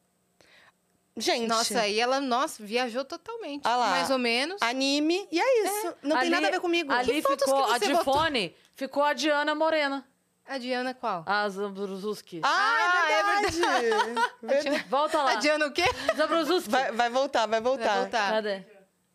Gente, 1.18 1.46
Nossa, 1.46 1.80
aí 1.80 1.98
ela, 2.00 2.20
nossa, 2.20 2.62
viajou 2.62 3.04
totalmente. 3.04 3.62
Ah 3.64 3.76
lá. 3.76 3.90
Mais 3.90 4.10
ou 4.10 4.18
menos. 4.18 4.60
anime, 4.60 5.26
e 5.30 5.40
é 5.40 5.62
isso. 5.64 5.94
Não 6.02 6.16
tem 6.16 6.26
Ali- 6.26 6.30
nada 6.30 6.48
a 6.48 6.50
ver 6.50 6.60
comigo. 6.60 6.92
Ali 6.92 7.12
Que 7.12 7.22
fotos 7.22 7.44
ficou 7.44 7.66
que 7.66 7.72
a 7.72 7.78
de 7.78 7.92
botou? 7.94 8.14
fone, 8.14 8.56
ficou 8.74 9.02
a 9.04 9.12
Diana 9.12 9.54
Morena. 9.54 10.06
A 10.48 10.58
Diana 10.58 10.94
qual? 10.94 11.25
A 11.26 11.48
Zabruzuski. 11.48 12.40
Ah, 12.44 12.76
é 13.10 13.40
verdade. 13.43 14.31
verdade. 14.43 14.84
Volta 14.90 15.22
lá. 15.22 15.32
A 15.32 15.34
Diana 15.37 15.66
o 15.66 15.72
quê? 15.72 15.84
Zabruzuski. 16.16 16.70
Vai, 16.70 16.93
vai 16.93 17.10
voltar, 17.10 17.46
vai 17.46 17.60
voltar. 17.60 17.84
Vai 17.88 18.00
voltar. 18.02 18.31
Cadê? 18.31 18.62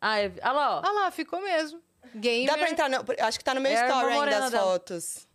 Ah, 0.00 0.18
é... 0.20 0.32
Olha 0.42 0.52
lá, 0.52 0.76
ó. 0.76 0.82
Olha 0.84 0.92
lá, 1.04 1.10
ficou 1.10 1.40
mesmo. 1.40 1.80
Gamer. 2.14 2.46
Dá 2.46 2.58
pra 2.58 2.70
entrar, 2.70 2.88
no, 2.90 3.04
acho 3.20 3.38
que 3.38 3.44
tá 3.44 3.54
no 3.54 3.60
meu 3.60 3.72
É 3.72 3.86
story 3.86 4.12
ainda 4.12 4.44
as 4.44 4.50
dela. 4.50 4.64
fotos. 4.66 5.26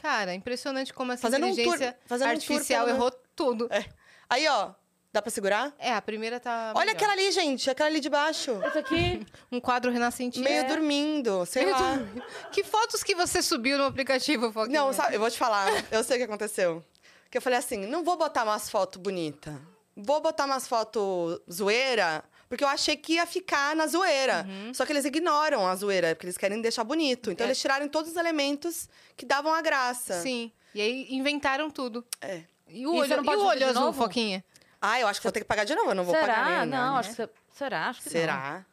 Cara, 0.00 0.32
impressionante 0.32 0.94
como 0.94 1.12
essa 1.12 1.22
Fazendo 1.22 1.46
um 1.46 1.50
tour- 1.50 1.60
inteligência 1.60 1.98
fazendo 2.06 2.28
um 2.28 2.30
tour 2.30 2.36
artificial 2.42 2.84
pelo- 2.86 2.96
errou 2.96 3.10
tudo. 3.36 3.68
É. 3.70 3.84
Aí, 4.30 4.46
ó, 4.48 4.70
dá 5.12 5.22
pra 5.22 5.30
segurar? 5.30 5.72
É, 5.78 5.92
a 5.92 6.02
primeira 6.02 6.38
tá. 6.38 6.72
Olha 6.74 6.86
melhor. 6.86 6.96
aquela 6.96 7.12
ali, 7.12 7.30
gente, 7.32 7.68
aquela 7.70 7.88
ali 7.88 8.00
de 8.00 8.08
baixo. 8.08 8.52
Esse 8.66 8.78
aqui... 8.78 9.26
Um 9.50 9.60
quadro 9.60 9.90
renascentista. 9.90 10.48
Meio 10.48 10.62
É. 10.62 10.64
dormindo, 10.64 11.44
sei 11.46 11.64
Meio 11.64 11.76
lá. 11.76 11.94
dormindo. 11.96 12.22
Que 12.52 12.62
fotos 12.62 13.02
que 13.02 13.14
você 13.14 13.40
subiu 13.42 13.78
no 13.78 13.84
aplicativo, 13.84 14.52
Foquinha? 14.52 14.80
Não, 14.80 14.92
sabe, 14.92 15.14
eu 15.16 15.20
vou 15.20 15.30
te 15.30 15.38
falar, 15.38 15.68
eu 15.90 16.04
sei 16.04 16.16
o 16.16 16.18
que 16.20 16.24
aconteceu. 16.24 16.84
Que 17.30 17.38
eu 17.38 17.42
falei 17.42 17.58
assim, 17.58 17.86
não 17.86 18.04
vou 18.04 18.16
botar 18.16 18.44
umas 18.44 18.68
fotos 18.70 19.00
bonitas. 19.00 19.54
Vou 19.96 20.20
botar 20.20 20.44
umas 20.44 20.68
fotos 20.68 21.40
zoeira, 21.50 22.22
porque 22.48 22.62
eu 22.62 22.68
achei 22.68 22.96
que 22.96 23.14
ia 23.14 23.26
ficar 23.26 23.74
na 23.74 23.86
zoeira. 23.86 24.46
Só 24.72 24.86
que 24.86 24.92
eles 24.92 25.04
ignoram 25.04 25.66
a 25.66 25.74
zoeira, 25.74 26.14
porque 26.14 26.26
eles 26.26 26.38
querem 26.38 26.60
deixar 26.62 26.84
bonito. 26.84 27.30
Então 27.32 27.44
Uhum. 27.44 27.48
É. 27.48 27.50
eles 27.50 27.60
tiraram 27.60 27.88
todos 27.88 28.12
os 28.12 28.16
elementos 28.16 28.88
que 29.16 29.26
davam 29.26 29.52
a 29.52 29.60
graça. 29.60 30.20
Sim. 30.22 30.52
E 30.74 30.80
aí 30.80 31.06
inventaram 31.10 31.68
tudo. 31.70 32.04
É. 32.20 32.42
E 32.68 32.86
o 32.86 32.94
E 33.02 33.08
você 33.08 33.14
olho, 33.14 33.24
e 33.32 33.36
o 33.36 33.44
olho 33.46 33.66
azul, 33.68 33.82
novo? 33.82 34.02
Foquinha? 34.02 34.44
Ah, 34.80 35.00
eu 35.00 35.06
acho 35.08 35.20
que 35.20 35.24
vou 35.24 35.32
ter 35.32 35.40
que 35.40 35.46
pagar 35.46 35.64
de 35.64 35.74
novo, 35.74 35.90
eu 35.90 35.94
não 35.94 36.04
vou 36.04 36.14
pagar 36.14 36.44
Será? 36.44 36.60
nem, 36.60 36.68
Não, 36.70 36.92
né? 36.94 36.98
acho 37.00 37.08
que 37.10 37.14
você... 37.16 37.28
Será? 37.50 37.88
Acho 37.88 38.00
que 38.02 38.06
não. 38.08 38.12
Será? 38.12 38.66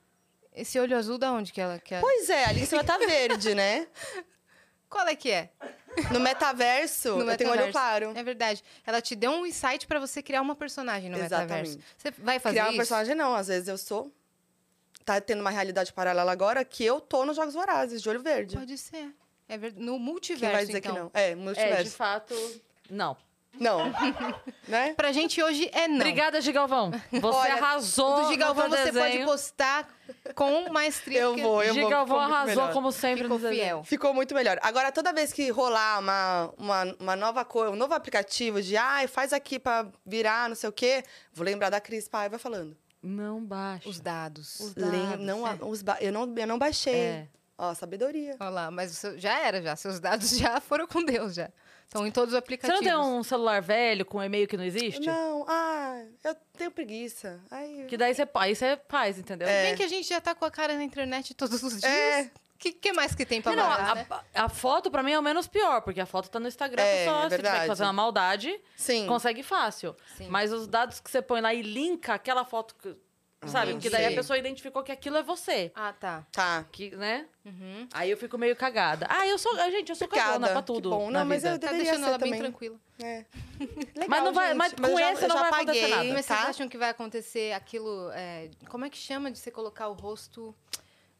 Esse 0.54 0.80
olho 0.80 0.96
azul 0.98 1.18
da 1.18 1.32
onde 1.32 1.52
que 1.52 1.60
ela 1.60 1.80
quer? 1.80 2.00
Pois 2.00 2.30
é, 2.30 2.46
ali 2.46 2.62
em 2.62 2.66
cima 2.66 2.84
tá 2.84 2.98
verde, 2.98 3.54
né? 3.56 3.88
Qual 4.90 5.06
é 5.08 5.16
que 5.16 5.30
é? 5.32 5.50
No 6.12 6.20
metaverso, 6.20 7.18
No 7.18 7.30
eu 7.32 7.38
tenho 7.38 7.50
olho 7.50 7.66
metaverso. 7.66 7.72
claro. 7.72 8.14
É 8.16 8.24
verdade. 8.24 8.64
Ela 8.86 9.02
te 9.02 9.16
deu 9.16 9.32
um 9.32 9.46
insight 9.46 9.88
pra 9.88 10.00
você 10.00 10.22
criar 10.22 10.42
uma 10.42 10.56
personagem 10.56 11.10
no 11.10 11.18
Exatamente. 11.18 11.70
metaverso. 11.78 11.80
Você 11.98 12.12
vai 12.12 12.40
fazer 12.40 12.54
Criar 12.56 12.66
isso? 12.68 12.74
um 12.74 12.78
personagem, 12.78 13.16
não. 13.16 13.34
Às 13.36 13.48
vezes 13.48 13.68
eu 13.68 13.78
sou. 13.78 14.12
Tá 15.04 15.20
tendo 15.20 15.42
uma 15.42 15.50
realidade 15.50 15.92
paralela 15.92 16.32
agora 16.32 16.64
que 16.64 16.84
eu 16.86 17.02
tô 17.02 17.26
nos 17.26 17.36
Jogos 17.36 17.54
Vorazes, 17.54 18.02
de 18.02 18.10
olho 18.10 18.22
verde. 18.22 18.56
Pode 18.58 18.78
ser. 18.78 19.14
É 19.48 19.58
ver... 19.58 19.74
No 19.74 19.94
Quem 19.94 20.00
multiverso, 20.00 20.56
vai 20.56 20.66
dizer 20.66 20.78
então. 20.80 20.94
que 20.94 21.00
não? 21.00 21.12
É, 21.14 21.32
É, 21.32 21.36
de 21.36 21.42
multiverso. 21.42 21.92
fato... 21.96 22.62
Não. 22.90 23.18
Não. 23.60 23.80
né? 24.68 24.94
Pra 24.96 25.12
gente 25.12 25.42
hoje 25.42 25.70
é 25.74 25.88
não. 25.88 25.98
Obrigada, 25.98 26.40
Gigalvão. 26.42 26.92
Você 27.12 27.26
Olha, 27.38 27.54
arrasou 27.54 28.24
Do 28.24 28.28
Gigalvão 28.30 28.70
você 28.70 28.92
pode 28.92 28.92
desenho. 28.92 29.26
postar 29.26 29.88
com 30.36 30.70
maestria. 30.72 31.20
Eu 31.22 31.36
vou, 31.38 31.64
eu 31.64 31.74
vou. 31.74 31.84
Gigalvão 31.84 32.06
ficou 32.06 32.20
muito 32.22 32.34
arrasou 32.36 32.56
melhor. 32.64 32.74
como 32.74 32.92
sempre 32.92 33.24
Ficou 33.24 33.38
no 33.38 33.44
desenho. 33.44 33.62
fiel. 33.64 33.84
Ficou 33.84 34.14
muito 34.14 34.34
melhor. 34.36 34.60
Agora, 34.62 34.92
toda 34.92 35.14
vez 35.14 35.32
que 35.34 35.50
rolar 35.50 36.00
uma, 36.00 36.54
uma, 36.58 36.96
uma 37.00 37.16
nova 37.16 37.46
coisa, 37.46 37.72
um 37.72 37.76
novo 37.76 37.94
aplicativo 37.94 38.62
de 38.62 38.76
ai, 38.78 39.08
faz 39.08 39.32
aqui 39.34 39.58
pra 39.60 39.88
virar, 40.06 40.50
não 40.50 40.56
sei 40.56 40.70
o 40.70 40.74
quê, 40.74 41.04
vou 41.34 41.46
lembrar 41.46 41.70
da 41.70 41.80
Cris 41.80 42.08
Paiva 42.08 42.38
falando. 42.38 42.76
Não 43.02 43.44
baixa. 43.44 43.88
Os 43.88 44.00
dados. 44.00 44.60
Os 44.60 44.76
Lem- 44.76 45.10
dados. 45.10 45.26
não, 45.26 45.48
é. 45.48 45.58
os 45.62 45.82
ba- 45.84 45.98
eu, 46.02 46.12
não, 46.12 46.34
eu 46.36 46.48
não 46.48 46.58
baixei. 46.58 46.96
É. 46.96 47.28
Ó, 47.58 47.74
sabedoria. 47.74 48.36
Olha 48.40 48.50
lá, 48.50 48.72
mas 48.72 49.02
já 49.16 49.40
era, 49.40 49.62
já. 49.62 49.76
Seus 49.76 50.00
dados 50.00 50.32
já 50.38 50.60
foram 50.60 50.86
com 50.88 51.04
Deus, 51.04 51.36
já. 51.36 51.50
Estão 51.96 52.06
em 52.06 52.12
todos 52.12 52.30
os 52.34 52.38
Você 52.38 52.40
aplicativos. 52.40 52.82
não 52.82 52.84
tem 52.86 52.98
um 53.20 53.24
celular 53.24 53.62
velho 53.62 54.06
com 54.06 54.22
e-mail 54.22 54.48
que 54.50 54.58
não 54.58 54.66
existe? 54.66 55.08
Não, 55.08 55.46
ah, 55.48 56.04
eu 56.26 56.36
tenho 56.58 56.70
preguiça. 56.70 57.40
Ai, 57.50 57.86
Que 57.88 57.96
daí 57.96 58.14
você, 58.14 58.28
aí 58.36 58.54
você 58.54 58.78
faz, 58.90 59.18
entendeu? 59.18 59.48
É. 59.48 59.68
Bem 59.68 59.76
que 59.76 59.84
a 59.84 59.88
gente 59.88 60.08
já 60.10 60.20
tá 60.20 60.36
com 60.36 60.44
a 60.44 60.52
cara 60.52 60.76
na 60.76 60.84
internet 60.84 61.34
todos 61.34 61.64
os 61.64 61.80
dias. 61.80 61.84
É. 61.86 62.24
O 62.24 62.58
que, 62.58 62.72
que 62.72 62.94
mais 62.94 63.14
que 63.14 63.26
tem 63.26 63.42
pra 63.42 63.54
Não, 63.56 63.70
a, 63.70 63.96
né? 63.96 64.08
a 64.34 64.50
foto 64.50 64.90
pra 64.90 65.04
mim 65.04 65.12
é 65.12 65.20
o 65.20 65.22
menos 65.22 65.46
pior, 65.48 65.82
porque 65.82 66.00
a 66.00 66.06
foto 66.06 66.30
tá 66.30 66.40
no 66.40 66.48
Instagram, 66.48 66.82
É, 66.82 66.94
a 66.94 67.06
pessoa, 67.06 67.26
é 67.26 67.30
se 67.30 67.36
tiver 67.36 67.62
que 67.62 67.68
fazer 67.68 67.84
uma 67.84 67.94
maldade, 67.94 68.62
Sim. 68.78 69.06
consegue 69.08 69.44
fácil. 69.44 69.96
Sim. 70.18 70.28
Mas 70.30 70.52
os 70.54 70.66
dados 70.66 71.00
que 71.02 71.12
você 71.12 71.22
põe 71.22 71.42
lá 71.42 71.54
e 71.54 71.62
linka 71.62 72.14
aquela 72.14 72.44
foto, 72.46 72.74
que, 72.76 72.96
sabe? 73.46 73.74
Porque 73.74 73.90
daí 73.90 74.06
a 74.06 74.08
Sei. 74.08 74.16
pessoa 74.16 74.38
identificou 74.38 74.82
que 74.84 74.92
aquilo 74.92 75.18
é 75.18 75.24
você. 75.24 75.72
Ah, 75.76 75.94
tá. 75.94 76.26
Tá. 76.32 76.66
Que, 76.72 76.96
né? 76.96 77.26
Uhum. 77.46 77.88
Aí 77.94 78.10
eu 78.10 78.18
fico 78.18 78.38
meio 78.38 78.56
cagada. 78.56 79.06
Ah, 79.10 79.28
eu 79.28 79.38
sou. 79.38 79.52
ah, 79.60 79.70
Gente, 79.70 79.90
eu 79.90 79.96
sou 79.96 80.08
cagona 80.08 80.30
Obrigada. 80.36 80.54
pra 80.54 80.62
tudo. 80.62 80.90
Que 80.90 80.96
bom. 80.96 81.10
na 81.12 81.20
Não, 81.20 81.26
mas 81.26 81.44
vida. 81.44 81.56
eu 81.56 81.60
Tá 81.60 81.68
deveria 81.68 81.84
deixando 81.84 82.04
ser 82.04 82.10
ela 82.10 82.18
também. 82.20 82.32
bem 82.34 82.42
tranquila. 82.42 82.80
É. 83.04 83.26
Mas 84.08 84.24
não 84.24 84.34
vai- 84.34 84.48
gente, 84.50 84.58
mas 84.58 84.74
com 84.74 84.88
eu 84.88 84.98
já- 84.98 85.12
esse 85.14 85.24
eu 85.24 85.28
não 85.28 85.36
já 85.36 85.42
vai 85.42 85.52
acontecer 85.64 85.82
paguei, 85.82 85.96
nada. 85.98 86.14
Mas 86.14 86.26
tá? 86.26 86.36
vocês 86.38 86.50
acham 86.50 86.70
que 86.70 86.78
vai 86.78 86.90
acontecer 86.90 87.52
aquilo... 87.54 88.10
é, 88.14 88.50
como 88.70 88.86
é 88.86 88.90
que 88.90 88.98
chama 88.98 89.30
de 89.32 89.38
você 89.38 89.52
colocar 89.52 89.90
o 89.90 89.94
rosto... 89.94 90.56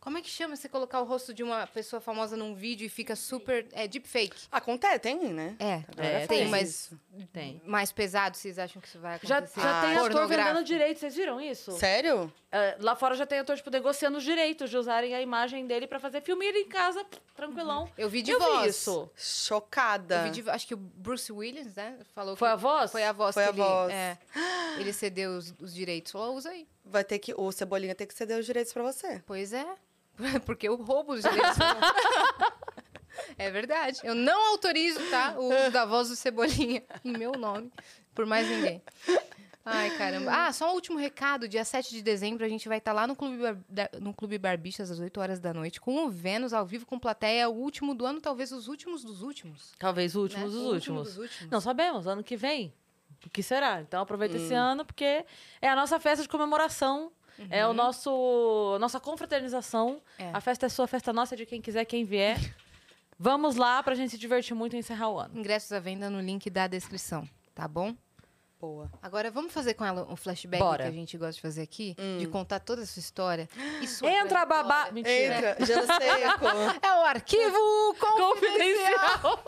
Como 0.06 0.20
é 0.20 0.22
que 0.22 0.30
chama 0.30 0.56
você 0.56 0.70
colocar 0.70 1.02
o 1.02 1.04
rosto 1.04 1.34
de 1.34 1.42
uma 1.42 1.66
pessoa 1.66 2.00
famosa 2.00 2.38
num 2.38 2.54
vídeo 2.54 2.86
e 2.86 2.90
fica 2.90 3.16
super... 3.16 3.66
É 3.72 3.88
deepfake. 3.88 4.38
Acontece, 4.52 5.00
tem, 5.00 5.18
né? 5.34 5.56
É, 5.58 5.82
É, 5.98 6.28
tem, 6.28 6.42
tem. 6.42 6.48
mas 6.48 6.92
Tem. 7.34 7.60
mais 7.66 7.92
pesado, 7.92 8.38
vocês 8.38 8.60
acham 8.60 8.80
que 8.80 8.88
isso 8.88 9.00
vai 9.00 9.20
Já, 9.24 9.38
acontecer? 9.40 9.60
já 9.62 9.82
tem 9.82 9.90
Ah, 9.90 9.94
ator 9.98 10.12
Pornográfico. 10.12 10.48
vendendo 10.54 10.64
direito, 10.64 11.00
vocês 11.00 11.16
viram 11.16 11.42
isso? 11.42 11.72
Sério? 11.72 12.32
É, 12.52 12.78
lá 12.80 12.96
fora 12.96 13.16
já 13.16 13.26
tem 13.26 13.40
ator, 13.40 13.58
tipo, 13.58 13.72
negociando 13.72 14.20
os 14.20 14.24
direitos 14.24 14.70
de 14.70 14.78
usarem 14.78 15.16
a 15.16 15.22
imagem 15.22 15.66
dele 15.66 15.88
pra 15.88 16.00
fazer 16.00 16.22
filme 16.22 16.46
e 16.46 16.50
ele 16.50 16.60
em 16.60 16.70
casa, 16.70 17.04
tranquilão. 17.36 17.90
Eu 17.98 18.08
vi 18.08 18.22
de 18.22 18.30
eu 18.30 18.40
voz. 18.40 18.62
vi 18.62 18.70
isso. 18.70 19.10
Chocada. 19.16 20.18
Eu 20.18 20.24
vi 20.26 20.42
de- 20.42 20.50
acho 20.52 20.68
que 20.68 20.76
o 20.76 20.78
Bruce 20.78 21.32
Williams, 21.32 21.74
né? 21.76 21.98
Falou 22.14 22.36
Foi 22.36 22.48
que 22.48 22.54
a 22.54 22.56
voz? 22.56 22.92
Foi 22.92 23.04
a 23.04 23.12
voz 23.12 23.34
Foi 23.34 23.44
que 23.44 23.50
a 23.50 23.52
ele, 23.52 23.62
voz. 23.62 23.92
é, 23.92 24.18
ele 24.80 24.94
cedeu 24.94 25.32
os, 25.32 25.54
os 25.60 25.74
direitos. 25.74 26.12
Falou, 26.12 26.36
usa 26.36 26.50
aí. 26.52 26.68
Vai 26.86 27.04
ter 27.04 27.18
que. 27.20 27.34
O 27.36 27.52
Cebolinha 27.52 27.96
tem 27.96 28.06
que 28.06 28.14
ceder 28.14 28.40
os 28.40 28.46
direitos 28.46 28.72
pra 28.72 28.84
você. 28.84 29.22
Pois 29.26 29.52
é. 29.52 29.66
Porque 30.46 30.68
eu 30.68 30.76
roubo 30.76 31.14
os 31.14 31.22
direitos. 31.22 31.58
é 33.38 33.50
verdade. 33.52 34.00
Eu 34.04 34.16
não 34.16 34.52
autorizo, 34.52 35.00
tá? 35.10 35.36
O 35.38 35.48
uso 35.54 35.72
da 35.72 35.86
voz 35.86 36.10
do 36.10 36.16
Cebolinha 36.16 36.84
em 37.04 37.12
meu 37.18 37.34
nome. 37.34 37.72
Por 38.14 38.26
mais 38.26 38.48
ninguém. 38.48 38.82
Ai, 39.68 39.90
caramba. 39.98 40.32
Ah, 40.32 40.54
só 40.54 40.70
um 40.72 40.76
último 40.76 40.98
recado. 40.98 41.48
Dia 41.48 41.66
7 41.66 41.90
de 41.90 42.02
dezembro 42.02 42.46
a 42.46 42.48
gente 42.50 42.68
vai 42.70 42.78
estar 42.78 42.94
lá 42.94 43.08
no 43.08 43.16
Clube, 43.16 43.38
Bar- 43.68 43.90
no 44.00 44.14
Clube 44.14 44.38
Barbixas 44.38 44.92
às 44.92 45.00
8 45.00 45.20
horas 45.20 45.40
da 45.40 45.54
noite 45.54 45.82
com 45.82 46.06
o 46.06 46.10
Vênus 46.10 46.54
ao 46.54 46.66
vivo 46.66 46.86
com 46.86 47.00
plateia. 47.00 47.50
O 47.50 47.54
último 47.56 47.96
do 47.96 48.06
ano, 48.06 48.22
talvez 48.22 48.52
os 48.52 48.68
últimos 48.68 49.04
dos 49.04 49.22
últimos. 49.24 49.74
Talvez 49.80 50.16
o 50.16 50.22
último 50.22 50.42
né? 50.46 50.46
dos 50.46 50.56
O 50.56 50.60
último 50.74 50.74
últimos. 51.00 51.08
dos 51.08 51.18
últimos. 51.18 51.52
Não 51.52 51.60
sabemos, 51.60 52.06
ano 52.08 52.24
que 52.24 52.38
vem. 52.38 52.72
O 53.26 53.30
que 53.30 53.42
será? 53.42 53.82
Então 53.82 54.02
aproveita 54.04 54.38
esse 54.38 54.54
Hum. 54.54 54.58
ano, 54.58 54.86
porque 54.86 55.26
é 55.60 55.68
a 55.68 55.76
nossa 55.76 56.00
festa 56.00 56.22
de 56.22 56.30
comemoração. 56.30 57.12
É 57.50 57.66
o 57.68 57.74
nosso 57.74 58.74
a 58.76 58.80
nossa 58.80 59.00
confraternização. 59.00 60.02
É. 60.18 60.30
A 60.34 60.40
festa 60.42 60.66
é 60.66 60.70
sua, 60.70 60.86
a 60.86 60.88
festa 60.88 61.12
é 61.12 61.14
nossa, 61.14 61.36
é 61.36 61.38
de 61.38 61.46
quem 61.46 61.62
quiser, 61.62 61.86
quem 61.86 62.04
vier. 62.04 62.38
Vamos 63.18 63.56
lá 63.56 63.82
pra 63.82 63.96
gente 63.96 64.12
se 64.12 64.18
divertir 64.18 64.54
muito 64.56 64.76
e 64.76 64.80
encerrar 64.80 65.10
o 65.10 65.20
ano. 65.20 65.38
Ingressos 65.40 65.72
à 65.72 65.80
venda 65.80 66.10
no 66.10 66.20
link 66.20 66.50
da 66.50 66.68
descrição, 66.68 67.28
tá 67.54 67.66
bom? 67.68 67.96
Boa. 68.60 68.90
Agora 69.02 69.30
vamos 69.30 69.54
fazer 69.54 69.74
com 69.74 69.86
ela 69.86 70.08
um 70.10 70.16
flashback 70.16 70.62
Bora. 70.62 70.84
que 70.84 70.90
a 70.90 70.92
gente 70.92 71.18
gosta 71.18 71.34
de 71.34 71.42
fazer 71.42 71.62
aqui, 71.62 71.96
de 72.18 72.26
contar 72.28 72.60
toda 72.60 72.82
a 72.82 72.86
sua 72.86 73.00
história. 73.00 73.48
E 73.82 73.88
sua 73.88 74.10
Entra, 74.10 74.46
babá! 74.46 74.90
Mentira. 74.92 75.52
Entra, 75.52 75.66
gelo 75.66 75.86
seco. 75.86 76.46
É 76.82 76.94
o 76.94 77.06
arquivo 77.06 77.96
confidencial 78.00 79.38
Confidencial. 79.38 79.44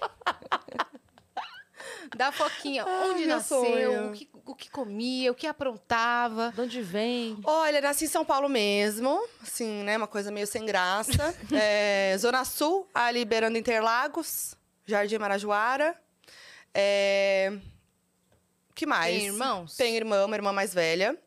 da 2.16 2.32
Foquinha. 2.32 2.86
Onde 2.86 3.26
meu 3.26 3.36
nasceu, 3.36 4.08
o 4.08 4.12
que, 4.14 4.30
o 4.46 4.56
que 4.56 4.70
comia, 4.70 5.32
o 5.32 5.36
que 5.36 5.48
aprontava. 5.48 6.52
De 6.54 6.62
onde 6.62 6.82
vem? 6.82 7.38
Olha, 7.44 7.82
nasci 7.82 8.06
em 8.06 8.08
São 8.08 8.26
Paulo 8.26 8.50
mesmo, 8.50 9.22
assim, 9.42 9.84
né? 9.84 9.98
Uma 9.98 10.08
coisa 10.08 10.32
meio 10.32 10.48
sem 10.48 10.66
graça. 10.66 11.36
É, 11.60 12.16
Zona 12.18 12.46
Sul, 12.46 12.88
ali 12.94 13.26
beirando 13.26 13.58
Interlagos, 13.58 14.56
Jardim 14.86 15.18
Marajoara. 15.18 15.96
É... 16.74 17.58
que 18.76 18.86
mais? 18.86 19.16
Tem 19.16 19.26
irmãos? 19.26 19.76
Tem 19.76 19.96
irmã, 19.96 20.26
uma 20.26 20.36
irmã 20.36 20.54
mais 20.54 20.74
velha. 20.74 21.18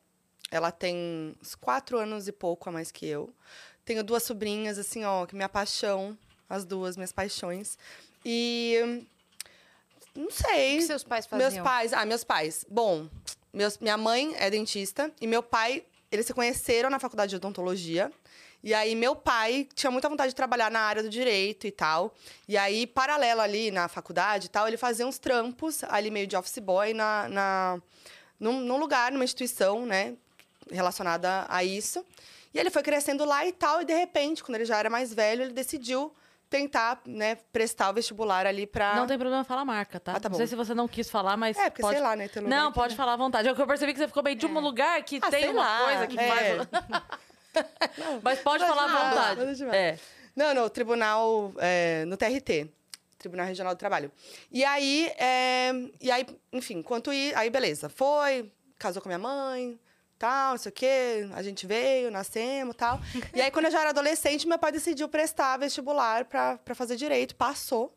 Ela 0.51 0.71
tem 0.71 1.35
uns 1.41 1.55
quatro 1.55 1.99
anos 1.99 2.29
e 2.29 2.33
pouco 2.33 2.69
a 2.69 2.73
mais 2.73 2.91
que 2.91 3.07
eu. 3.07 3.33
Tenho 3.85 4.05
duas 4.05 4.23
sobrinhas, 4.23 4.79
assim, 4.79 5.05
ó, 5.05 5.27
que 5.27 5.35
minha 5.35 5.49
paixão. 5.49 6.17
As 6.49 6.65
duas, 6.65 6.97
minhas 6.97 7.13
paixões. 7.13 7.79
E... 8.25 9.05
Não 10.21 10.29
O 10.29 10.31
sei. 10.31 10.77
que 10.77 10.83
seus 10.83 11.03
pais 11.03 11.27
faziam? 11.27 11.51
Meus 11.51 11.63
pais, 11.65 11.93
ah, 11.93 12.05
meus 12.05 12.23
pais. 12.23 12.67
Bom, 12.69 13.09
meus, 13.53 13.79
minha 13.79 13.97
mãe 13.97 14.35
é 14.37 14.51
dentista 14.51 15.11
e 15.21 15.27
meu 15.27 15.43
pai, 15.43 15.83
eles 16.13 16.27
se 16.27 16.35
conheceram 16.35 16.91
na 16.91 16.99
faculdade 16.99 17.31
de 17.31 17.37
odontologia. 17.37 18.13
E 18.63 18.75
aí, 18.75 18.95
meu 18.95 19.17
pai 19.17 19.67
tinha 19.75 19.91
muita 19.91 20.07
vontade 20.11 20.33
de 20.33 20.35
trabalhar 20.35 20.71
na 20.71 20.81
área 20.81 21.03
do 21.03 21.09
direito 21.09 21.67
e 21.67 21.71
tal. 21.71 22.15
E 22.47 22.59
aí, 22.59 22.87
paralelo 22.87 23.41
ali 23.41 23.71
na 23.71 23.89
faculdade 23.89 24.47
e 24.47 24.51
tal, 24.51 24.69
ele 24.69 24.77
fazia 24.77 25.07
uns 25.07 25.19
trampos 25.19 25.83
ali 25.85 26.11
meio 26.11 26.27
de 26.27 26.37
office 26.37 26.59
boy 26.59 26.93
na, 26.93 27.27
na, 27.31 27.83
num, 28.39 28.61
num 28.61 28.77
lugar, 28.77 29.11
numa 29.13 29.25
instituição, 29.25 29.87
né, 29.87 30.15
relacionada 30.71 31.47
a 31.49 31.65
isso. 31.65 32.05
E 32.53 32.59
ele 32.59 32.69
foi 32.69 32.83
crescendo 32.83 33.25
lá 33.25 33.47
e 33.47 33.53
tal, 33.53 33.81
e 33.81 33.87
de 33.87 33.95
repente, 33.95 34.45
quando 34.45 34.57
ele 34.57 34.67
já 34.67 34.77
era 34.77 34.91
mais 34.91 35.15
velho, 35.15 35.43
ele 35.45 35.53
decidiu 35.55 36.13
tentar, 36.51 37.01
né, 37.07 37.37
prestar 37.53 37.89
o 37.91 37.95
vestibular 37.95 38.45
ali 38.45 38.67
pra. 38.67 38.97
Não 38.97 39.07
tem 39.07 39.17
problema 39.17 39.45
falar 39.45 39.63
a 39.63 39.65
marca, 39.65 40.01
tá? 40.01 40.17
Ah, 40.17 40.21
tá 40.21 40.29
não 40.29 40.33
bom. 40.33 40.37
sei 40.39 40.49
se 40.49 40.57
você 40.57 40.75
não 40.75 40.89
quis 40.89 41.09
falar, 41.09 41.37
mas. 41.37 41.57
É, 41.57 41.71
porque 41.71 41.81
pode... 41.81 41.95
sei 41.95 42.03
lá, 42.03 42.17
né? 42.17 42.29
Não, 42.43 42.73
que- 42.73 42.79
pode 42.79 42.97
falar 42.97 43.13
à 43.15 43.17
vontade. 43.17 43.49
É 43.49 43.55
que 43.55 43.63
eu 43.63 43.67
percebi 43.67 43.93
que 43.93 44.01
você 44.01 44.09
ficou 44.09 44.23
meio 44.23 44.37
de 44.37 44.45
um 44.45 44.59
lugar 44.59 45.03
que 45.05 45.21
Ah, 45.23 45.31
tem 45.31 45.49
uma 45.49 45.63
lá, 45.63 45.85
coisa 45.85 46.07
que 46.09 46.19
é. 46.19 46.29
faz. 46.29 46.69
Mas 48.23 48.41
pode 48.41 48.67
falar 48.67 48.85
à 48.85 49.35
vontade. 49.35 49.65
É. 49.73 49.99
Não, 50.35 50.55
no 50.55 50.69
tribunal, 50.71 51.53
é, 51.59 52.05
no 52.07 52.17
TRT, 52.17 52.69
Tribunal 53.19 53.47
Regional 53.47 53.75
do 53.75 53.79
Trabalho. 53.79 54.11
E 54.51 54.65
aí, 54.65 55.13
é, 55.19 55.71
e 56.01 56.11
aí, 56.11 56.27
enfim, 56.53 56.79
enquanto 56.79 57.13
ir, 57.13 57.35
aí 57.37 57.51
beleza, 57.51 57.89
foi, 57.89 58.51
casou 58.79 59.03
com 59.03 59.09
minha 59.09 59.19
mãe, 59.19 59.79
tal, 60.21 60.51
não 60.51 60.59
sei 60.59 60.69
o 60.69 60.73
quê, 60.73 61.29
a 61.33 61.43
gente 61.43 61.67
veio, 61.67 62.11
nascemos, 62.11 62.77
tal. 62.77 63.01
E 63.35 63.41
aí, 63.41 63.51
quando 63.51 63.65
eu 63.65 63.71
já 63.71 63.81
era 63.81 63.89
adolescente, 63.89 64.47
meu 64.47 64.59
pai 64.59 64.71
decidiu 64.71 65.09
prestar 65.09 65.57
vestibular 65.57 66.27
para 66.27 66.75
fazer 66.75 66.95
direito, 66.95 67.35
passou. 67.35 67.97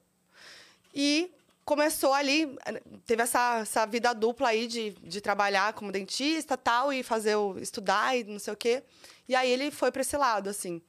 E 0.96 1.30
começou 1.66 2.14
ali, 2.14 2.58
teve 3.06 3.22
essa, 3.22 3.60
essa 3.60 3.86
vida 3.86 4.14
dupla 4.14 4.50
aí 4.50 4.68
de, 4.68 4.92
de 4.92 5.20
trabalhar 5.20 5.74
como 5.74 5.92
dentista 5.92 6.56
tal, 6.56 6.94
e 6.94 7.04
fazer 7.04 7.36
o 7.36 7.60
estudar 7.60 8.18
e 8.18 8.24
não 8.24 8.40
sei 8.40 8.54
o 8.54 8.58
quê. 8.58 8.84
E 9.28 9.36
aí 9.36 9.52
ele 9.52 9.70
foi 9.70 9.92
para 9.92 10.02
esse 10.02 10.16
lado, 10.16 10.50
assim. 10.50 10.82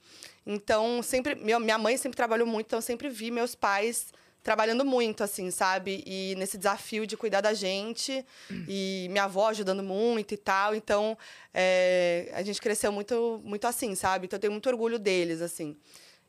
Então, 0.47 1.03
sempre. 1.03 1.35
Minha 1.35 1.79
mãe 1.79 1.97
sempre 1.97 2.17
trabalhou 2.17 2.47
muito, 2.47 2.67
então 2.67 2.79
eu 2.79 2.83
sempre 2.83 3.09
vi 3.09 3.33
meus 3.33 3.57
pais 3.57 4.13
trabalhando 4.45 4.85
muito, 4.85 5.25
assim, 5.25 5.51
sabe? 5.51 6.05
E 6.07 6.35
nesse 6.37 6.57
desafio 6.59 7.07
de 7.07 7.17
cuidar 7.17 7.41
da 7.41 7.55
gente, 7.55 8.25
e 8.69 9.09
minha 9.11 9.25
avó 9.25 9.49
ajudando 9.49 9.83
muito 9.83 10.35
e 10.35 10.37
tal. 10.37 10.75
Então, 10.75 11.19
é, 11.53 12.31
a 12.35 12.43
gente 12.43 12.61
cresceu 12.61 12.93
muito, 12.93 13.41
muito 13.43 13.67
assim, 13.67 13.95
sabe? 13.95 14.27
Então, 14.27 14.37
eu 14.37 14.41
tenho 14.43 14.53
muito 14.53 14.69
orgulho 14.69 14.99
deles, 14.99 15.41
assim. 15.41 15.77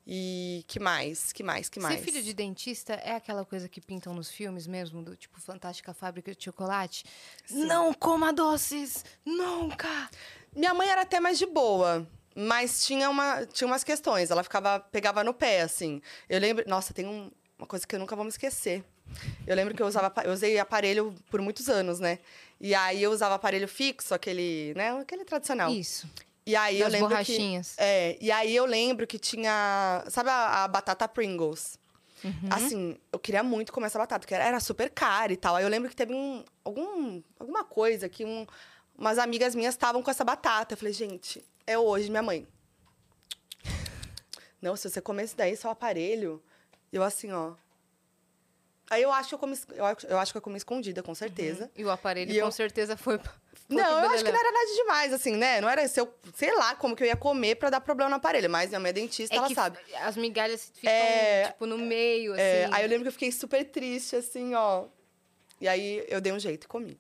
E 0.08 0.64
que 0.68 0.80
mais? 0.80 1.34
Que 1.34 1.44
mais? 1.44 1.68
Que 1.68 1.80
mais? 1.80 1.98
Ser 2.00 2.06
filho 2.06 2.24
de 2.24 2.34
dentista 2.34 2.94
é 2.94 3.12
aquela 3.16 3.44
coisa 3.44 3.68
que 3.68 3.82
pintam 3.82 4.14
nos 4.14 4.30
filmes 4.30 4.66
mesmo, 4.66 5.04
do 5.04 5.16
tipo 5.16 5.42
Fantástica 5.42 5.94
Fábrica 5.94 6.34
de 6.34 6.44
Chocolate? 6.44 7.04
Não 7.50 7.94
coma 7.94 8.32
doces! 8.32 9.04
Nunca! 9.26 9.90
Minha 10.56 10.74
mãe 10.74 10.88
era 10.88 11.02
até 11.02 11.20
mais 11.20 11.38
de 11.38 11.46
boa, 11.48 12.08
mas 12.36 12.86
tinha, 12.86 13.10
uma, 13.10 13.46
tinha 13.48 13.68
umas 13.68 13.84
questões. 13.84 14.30
Ela 14.32 14.44
ficava, 14.44 14.80
pegava 14.80 15.24
no 15.24 15.34
pé, 15.34 15.62
assim. 15.62 16.02
Eu 16.30 16.40
lembro. 16.40 16.64
Nossa, 16.68 16.94
tem 16.94 17.06
um- 17.08 17.30
uma 17.58 17.68
coisa 17.68 17.86
que 17.88 17.96
eu 17.96 18.00
nunca 18.00 18.16
vou 18.16 18.26
me 18.26 18.30
esquecer. 18.30 18.84
Eu 19.46 19.56
lembro 19.56 19.74
que 19.74 19.82
eu 19.82 19.88
usava, 19.88 20.12
eu 20.24 20.32
usei 20.34 20.60
aparelho 20.60 21.14
por 21.30 21.40
muitos 21.42 21.70
anos, 21.70 22.00
né? 22.00 22.20
E 22.60 22.74
aí 22.74 23.02
eu 23.02 23.12
usava 23.12 23.36
aparelho 23.36 23.68
fixo, 23.68 24.14
aquele, 24.14 24.74
né? 24.76 24.92
Aquele 25.00 25.24
tradicional. 25.24 25.72
Isso. 25.72 26.10
E 26.46 26.56
aí 26.56 26.80
eu 26.80 26.86
Das 26.86 26.94
lembro 26.94 27.10
borrachinhas. 27.10 27.76
que 27.76 27.82
é, 27.82 28.18
e 28.22 28.32
aí 28.32 28.56
eu 28.56 28.66
lembro 28.66 29.08
que 29.08 29.18
tinha, 29.18 30.04
sabe 30.10 30.30
a, 30.30 30.64
a 30.64 30.68
batata 30.68 31.08
Pringles? 31.08 31.80
Uhum. 32.24 32.50
Assim, 32.50 32.98
eu 33.12 33.20
queria 33.20 33.44
muito 33.44 33.72
comer 33.72 33.88
essa 33.88 34.00
batata, 34.00 34.20
porque 34.20 34.34
era, 34.34 34.44
era 34.46 34.60
super 34.60 34.90
cara 34.90 35.32
e 35.32 35.38
tal. 35.38 35.56
Aí 35.56 35.64
eu 35.64 35.70
lembro 35.70 35.90
que 35.90 35.96
teve 35.96 36.14
um, 36.14 36.44
algum, 36.64 37.22
alguma 37.40 37.64
coisa 37.64 38.10
que 38.10 38.26
um, 38.26 38.46
umas 38.98 39.18
amigas 39.18 39.54
minhas 39.56 39.76
estavam 39.76 40.02
com 40.02 40.10
essa 40.10 40.24
batata. 40.24 40.74
Eu 40.74 40.78
falei, 40.78 40.94
gente, 40.94 41.44
é 41.68 41.78
hoje, 41.78 42.10
minha 42.10 42.24
mãe. 42.24 42.48
Não, 44.62 44.76
se 44.76 44.90
você 44.90 45.02
comer 45.02 45.24
esse 45.24 45.36
daí, 45.36 45.56
seu 45.56 45.70
aparelho. 45.70 46.42
Eu 46.96 47.04
assim, 47.04 47.30
ó. 47.34 47.52
Aí 48.90 49.02
eu 49.02 49.12
acho 49.12 49.30
que 49.30 49.36
eu 49.36 49.40
comi, 49.40 49.58
eu 49.74 49.84
acho, 49.86 50.06
eu 50.08 50.18
acho 50.18 50.32
que 50.32 50.38
eu 50.38 50.42
comi 50.42 50.56
escondida, 50.58 51.04
com 51.04 51.14
certeza. 51.14 51.70
E 51.76 51.84
o 51.84 51.90
aparelho 51.92 52.32
E 52.32 52.40
com 52.40 52.46
eu- 52.46 52.52
certeza 52.52 52.96
foi. 52.96 53.18
foi 53.18 53.28
Não, 53.68 53.84
eu 54.04 54.10
acho 54.12 54.24
que 54.24 54.32
não 54.32 54.40
era 54.40 54.52
nada 54.52 54.74
demais, 54.76 55.12
assim, 55.12 55.36
né? 55.36 55.60
Não 55.60 55.68
era 55.70 55.86
se 55.90 56.00
eu, 56.00 56.14
sei 56.36 56.56
lá 56.56 56.74
como 56.76 56.96
que 56.96 57.04
eu 57.04 57.08
ia 57.08 57.18
comer 57.18 57.56
pra 57.56 57.70
dar 57.70 57.82
problema 57.82 58.10
no 58.12 58.16
aparelho, 58.16 58.50
mas 58.50 58.70
minha 58.70 58.80
mãe 58.80 58.92
é 58.92 58.94
dentista, 58.94 59.36
É 59.36 59.40
ela 59.40 59.50
sabe. 59.54 59.78
As 60.02 60.16
migalhas 60.16 60.72
ficam, 60.74 60.90
É, 60.94 61.48
tipo, 61.48 61.66
no 61.66 61.78
meio, 61.78 62.32
assim. 62.34 62.42
É, 62.42 62.70
aí 62.72 62.84
eu 62.86 62.88
lembro 62.90 63.04
que 63.04 63.08
eu 63.10 63.14
fiquei 63.14 63.32
super 63.32 63.66
triste, 63.66 64.16
assim, 64.16 64.54
ó. 64.54 64.86
E 65.60 65.68
aí 65.68 66.06
eu 66.08 66.22
dei 66.22 66.32
um 66.32 66.40
jeito 66.40 66.64
e 66.64 66.68
comi. 66.68 66.98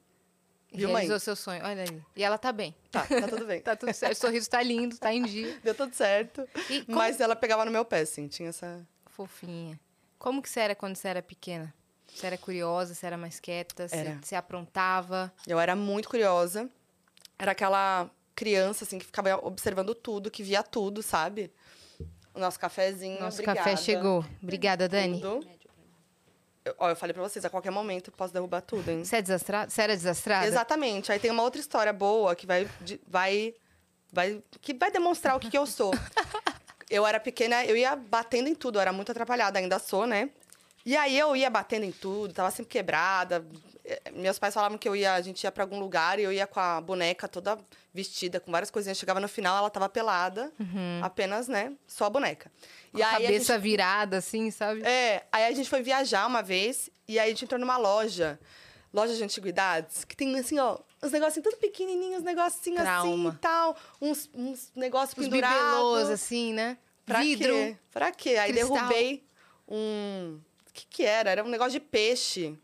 Viu, 0.74 0.90
mãe? 0.90 1.04
Realizou 1.06 1.20
seu 1.20 1.36
sonho. 1.38 1.64
Olha 1.64 1.84
aí. 1.84 2.02
E 2.18 2.24
ela 2.24 2.38
tá 2.38 2.52
bem. 2.52 2.76
Tá, 2.92 3.06
tá 3.06 3.28
tudo 3.30 3.46
bem. 3.46 3.62
Tá 3.64 3.76
tudo 3.78 3.94
certo. 3.94 4.12
O 4.14 4.16
sorriso 4.20 4.50
tá 4.50 4.62
lindo, 4.62 4.98
tá 4.98 5.14
em 5.14 5.24
dia. 5.24 5.58
Deu 5.64 5.74
tudo 5.76 5.94
certo. 5.94 6.46
Como- 6.86 6.98
Mas 6.98 7.22
ela 7.22 7.36
pegava 7.36 7.64
no 7.64 7.72
meu 7.72 7.86
pé, 7.86 8.00
assim, 8.02 8.28
tinha 8.28 8.50
essa. 8.50 8.86
Fofinha. 9.06 9.80
Como 10.26 10.42
que 10.42 10.50
você 10.50 10.60
era 10.60 10.74
quando 10.74 10.96
você 10.96 11.08
era 11.08 11.22
pequena? 11.22 11.72
Você 12.08 12.26
era 12.26 12.36
curiosa, 12.36 12.96
você 12.96 13.06
era 13.06 13.16
mais 13.16 13.40
quieta, 13.40 13.88
você, 13.88 13.96
Era. 13.96 14.20
você 14.20 14.36
aprontava? 14.36 15.32
Eu 15.46 15.60
era 15.60 15.76
muito 15.76 16.10
curiosa. 16.10 16.68
Era 17.38 17.52
aquela 17.52 18.10
criança, 18.34 18.86
assim, 18.86 18.98
que 18.98 19.06
ficava 19.06 19.36
observando 19.46 19.94
tudo, 19.94 20.32
que 20.32 20.42
via 20.42 20.64
tudo, 20.64 21.04
sabe? 21.04 21.54
O 22.34 22.40
nosso 22.40 22.60
cafezinho. 22.60 23.20
Nosso 23.20 23.36
obrigada. 23.36 23.60
café 23.60 23.78
chegou. 23.78 24.26
Obrigada, 24.42 24.90
Dani. 24.90 25.22
Tudo. 25.22 25.48
Eu, 26.66 26.76
ó, 26.80 26.90
eu 26.90 26.96
falei 26.96 27.14
pra 27.14 27.22
vocês, 27.22 27.46
a 27.46 27.50
qualquer 27.52 27.70
momento 27.70 28.10
eu 28.10 28.14
posso 28.18 28.34
derrubar 28.34 28.62
tudo, 28.62 28.90
hein? 28.90 29.06
Você 29.06 29.18
é 29.18 29.22
desastrada? 29.22 29.70
Você 29.70 29.80
era 29.80 29.96
desastrada? 29.96 30.48
Exatamente. 30.48 31.12
Aí 31.12 31.20
tem 31.20 31.30
uma 31.30 31.44
outra 31.44 31.62
história 31.62 31.94
boa 31.94 32.36
que 32.36 32.48
vai, 32.48 32.68
vai, 33.08 33.54
vai, 34.12 34.44
que 34.60 34.74
vai 34.74 34.90
demonstrar 34.90 35.36
o 35.36 35.40
que, 35.40 35.52
que 35.52 35.58
eu 35.58 35.68
sou. 35.68 35.94
eu 36.90 37.06
era 37.06 37.20
pequena, 37.20 37.66
eu 37.66 37.76
ia 37.78 37.96
batendo 37.96 38.48
em 38.50 38.56
tudo, 38.56 38.78
eu 38.78 38.82
era 38.82 38.94
muito 38.94 39.12
atrapalhada, 39.12 39.60
ainda 39.60 39.80
sou, 39.80 40.06
né? 40.06 40.30
E 40.86 40.96
aí 40.96 41.18
eu 41.18 41.36
ia 41.36 41.50
batendo 41.50 41.84
em 41.84 41.92
tudo, 41.92 42.32
tava 42.34 42.52
sempre 42.52 42.72
quebrada. 42.72 43.44
Eh, 43.84 44.02
Meus 44.14 44.38
pais 44.38 44.54
falavam 44.54 44.78
que 44.78 44.88
eu 44.88 44.96
ia, 44.96 45.14
a 45.16 45.22
gente 45.22 45.44
ia 45.44 45.52
pra 45.52 45.64
algum 45.64 45.80
lugar 45.80 46.20
e 46.20 46.24
eu 46.24 46.32
ia 46.32 46.46
com 46.46 46.60
a 46.60 46.80
boneca 46.80 47.28
toda 47.28 47.58
vestida, 47.92 48.40
com 48.40 48.52
várias 48.52 48.70
coisinhas. 48.70 48.96
Chegava 48.98 49.20
no 49.20 49.28
final, 49.28 49.58
ela 49.58 49.70
tava 49.72 49.90
pelada, 49.90 50.52
apenas, 51.02 51.48
né? 51.48 51.74
Só 51.88 52.06
a 52.06 52.10
boneca. 52.10 52.52
Com 52.92 53.02
a 53.02 53.08
aí 53.08 53.16
a 53.26 53.28
cabeça 53.28 53.54
gente- 53.54 53.64
virada, 53.64 54.18
assim, 54.18 54.52
sabe? 54.52 54.84
é, 54.84 55.24
aí 55.32 55.46
a 55.46 55.52
gente 55.54 55.68
foi 55.70 55.82
viajar 55.82 56.28
uma 56.28 56.44
vez 56.44 56.90
e 57.08 57.18
aí 57.18 57.26
a 57.28 57.30
gente 57.32 57.46
entrou 57.46 57.60
numa 57.60 57.78
loja, 57.78 58.40
loja 58.96 59.14
de 59.14 59.24
antiguidades, 59.24 60.06
que 60.06 60.16
tem 60.16 60.38
assim, 60.40 60.58
ó, 60.58 60.80
uns 61.04 61.12
negocinhos 61.12 61.44
tudo 61.44 61.58
pequenininhos, 61.60 62.20
uns 62.22 62.24
negocinhos 62.24 62.80
assim 62.82 63.28
e 63.28 63.32
tal, 63.34 63.76
uns, 64.02 64.30
uns 64.34 64.72
negócios 64.76 65.18
Os 65.18 65.26
pendurados. 65.28 65.58
bibelôs, 65.60 66.10
assim, 66.10 66.54
né? 66.54 66.78
Pra 67.06 67.20
Vidro. 67.20 67.54
quê? 67.54 67.78
Pra 67.92 68.12
quê? 68.12 68.30
Aí 68.38 68.52
cristal. 68.54 68.76
derrubei 68.78 69.24
um... 69.68 70.40
O 70.70 70.74
que 70.74 70.86
que 70.88 71.06
era? 71.06 71.30
Era 71.30 71.44
um 71.44 71.48
negócio 71.50 71.74
de 71.74 71.80
peixe. 71.80 72.58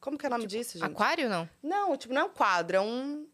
Como 0.00 0.16
que 0.18 0.24
é 0.26 0.28
o 0.28 0.30
nome 0.30 0.46
disso, 0.46 0.78
gente? 0.78 0.84
Aquário, 0.90 1.28
não? 1.28 1.48
Não, 1.62 1.96
tipo, 1.96 2.12
não 2.14 2.22
é 2.22 2.24
um 2.24 2.30
quadro, 2.30 2.76
é 2.76 2.80
um. 2.80 3.26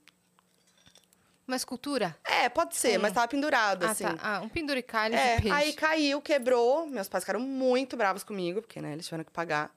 Uma 1.47 1.57
escultura? 1.57 2.15
É, 2.25 2.49
pode 2.51 2.77
ser, 2.77 2.99
mas 2.99 3.13
tava 3.13 3.27
pendurado, 3.27 3.85
Ah, 3.85 3.91
assim. 3.91 4.05
tá. 4.05 4.17
Ah, 4.21 4.41
um 4.43 4.49
penduricalho 4.51 5.15
É, 5.15 5.37
de 5.37 5.43
peixe. 5.43 5.57
aí 5.57 5.73
caiu, 5.73 6.21
quebrou. 6.21 6.87
Meus 6.87 7.09
pais 7.09 7.25
ficaram 7.25 7.41
muito 7.41 7.97
bravos 7.97 8.23
comigo, 8.23 8.61
porque, 8.61 8.83
né, 8.83 8.93
eles 8.93 9.07
tiveram 9.07 9.25
que 9.25 9.31
pagar. 9.31 9.75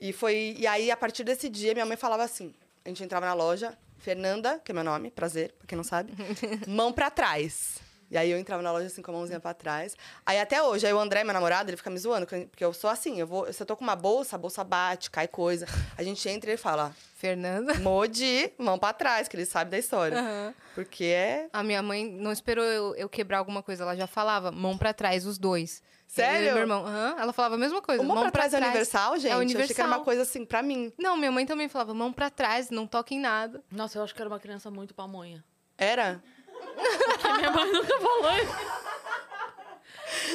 E 0.00 0.12
foi. 0.12 0.54
E 0.58 0.66
aí, 0.66 0.90
a 0.90 0.96
partir 0.96 1.24
desse 1.24 1.48
dia, 1.48 1.72
minha 1.72 1.86
mãe 1.86 1.96
falava 1.96 2.22
assim: 2.22 2.54
a 2.84 2.88
gente 2.88 3.02
entrava 3.02 3.26
na 3.26 3.34
loja, 3.34 3.76
Fernanda, 3.98 4.60
que 4.64 4.72
é 4.72 4.74
meu 4.74 4.84
nome, 4.84 5.10
prazer, 5.10 5.52
pra 5.58 5.66
quem 5.66 5.76
não 5.76 5.84
sabe, 5.84 6.12
mão 6.66 6.92
pra 6.92 7.10
trás. 7.10 7.78
E 8.10 8.16
aí 8.16 8.30
eu 8.30 8.38
entrava 8.38 8.62
na 8.62 8.70
loja 8.72 8.86
assim 8.86 9.02
com 9.02 9.10
a 9.10 9.14
mãozinha 9.14 9.40
pra 9.40 9.52
trás. 9.52 9.96
Aí 10.24 10.38
até 10.40 10.62
hoje, 10.62 10.86
aí 10.86 10.92
o 10.92 10.98
André, 10.98 11.24
meu 11.24 11.32
namorado, 11.34 11.70
ele 11.70 11.76
fica 11.76 11.90
me 11.90 11.98
zoando, 11.98 12.26
porque 12.26 12.64
eu 12.64 12.72
sou 12.72 12.88
assim, 12.88 13.18
eu 13.18 13.26
vou, 13.26 13.52
se 13.52 13.60
eu 13.62 13.66
tô 13.66 13.76
com 13.76 13.82
uma 13.84 13.96
bolsa, 13.96 14.36
a 14.36 14.38
bolsa 14.38 14.62
bate, 14.62 15.10
cai 15.10 15.26
coisa. 15.26 15.66
A 15.98 16.02
gente 16.02 16.28
entra 16.28 16.50
e 16.50 16.52
ele 16.52 16.56
fala: 16.56 16.94
Fernanda. 17.16 17.74
Modi, 17.80 18.52
mão 18.58 18.78
pra 18.78 18.92
trás, 18.92 19.26
que 19.28 19.36
ele 19.36 19.44
sabe 19.46 19.70
da 19.70 19.78
história. 19.78 20.18
Aham. 20.18 20.54
Porque 20.74 21.04
é. 21.04 21.48
A 21.52 21.62
minha 21.62 21.82
mãe 21.82 22.04
não 22.08 22.30
esperou 22.30 22.64
eu, 22.64 22.94
eu 22.96 23.08
quebrar 23.08 23.38
alguma 23.38 23.62
coisa, 23.62 23.82
ela 23.82 23.96
já 23.96 24.06
falava, 24.06 24.52
mão 24.52 24.76
pra 24.76 24.92
trás, 24.92 25.26
os 25.26 25.38
dois. 25.38 25.82
Sério? 26.06 26.46
Eu 26.46 26.50
e 26.50 26.52
meu 26.52 26.62
irmão. 26.62 26.86
Aham, 26.86 27.16
Ela 27.18 27.32
falava 27.32 27.56
a 27.56 27.58
mesma 27.58 27.82
coisa. 27.82 28.00
O 28.00 28.06
mão, 28.06 28.22
pra 28.22 28.30
trás 28.30 28.54
é 28.54 28.58
universal, 28.58 29.14
gente? 29.18 29.32
É 29.32 29.34
Eu 29.34 29.38
achei 29.38 29.46
que 29.48 29.52
era 29.56 29.64
universal. 29.64 29.86
uma 29.88 30.04
coisa 30.04 30.22
assim, 30.22 30.44
pra 30.44 30.62
mim. 30.62 30.92
Não, 30.96 31.16
minha 31.16 31.32
mãe 31.32 31.44
também 31.44 31.68
falava, 31.68 31.92
mão 31.92 32.12
pra 32.12 32.30
trás, 32.30 32.70
não 32.70 32.86
toque 32.86 33.16
em 33.16 33.20
nada. 33.20 33.60
Nossa, 33.72 33.98
eu 33.98 34.04
acho 34.04 34.14
que 34.14 34.20
era 34.22 34.28
uma 34.30 34.38
criança 34.38 34.70
muito 34.70 34.94
pamonha. 34.94 35.42
Era? 35.76 36.22
Porque 37.26 37.38
minha 37.38 37.50
mãe 37.50 37.72
nunca 37.72 37.98
falou 38.00 38.32
isso. 38.38 38.56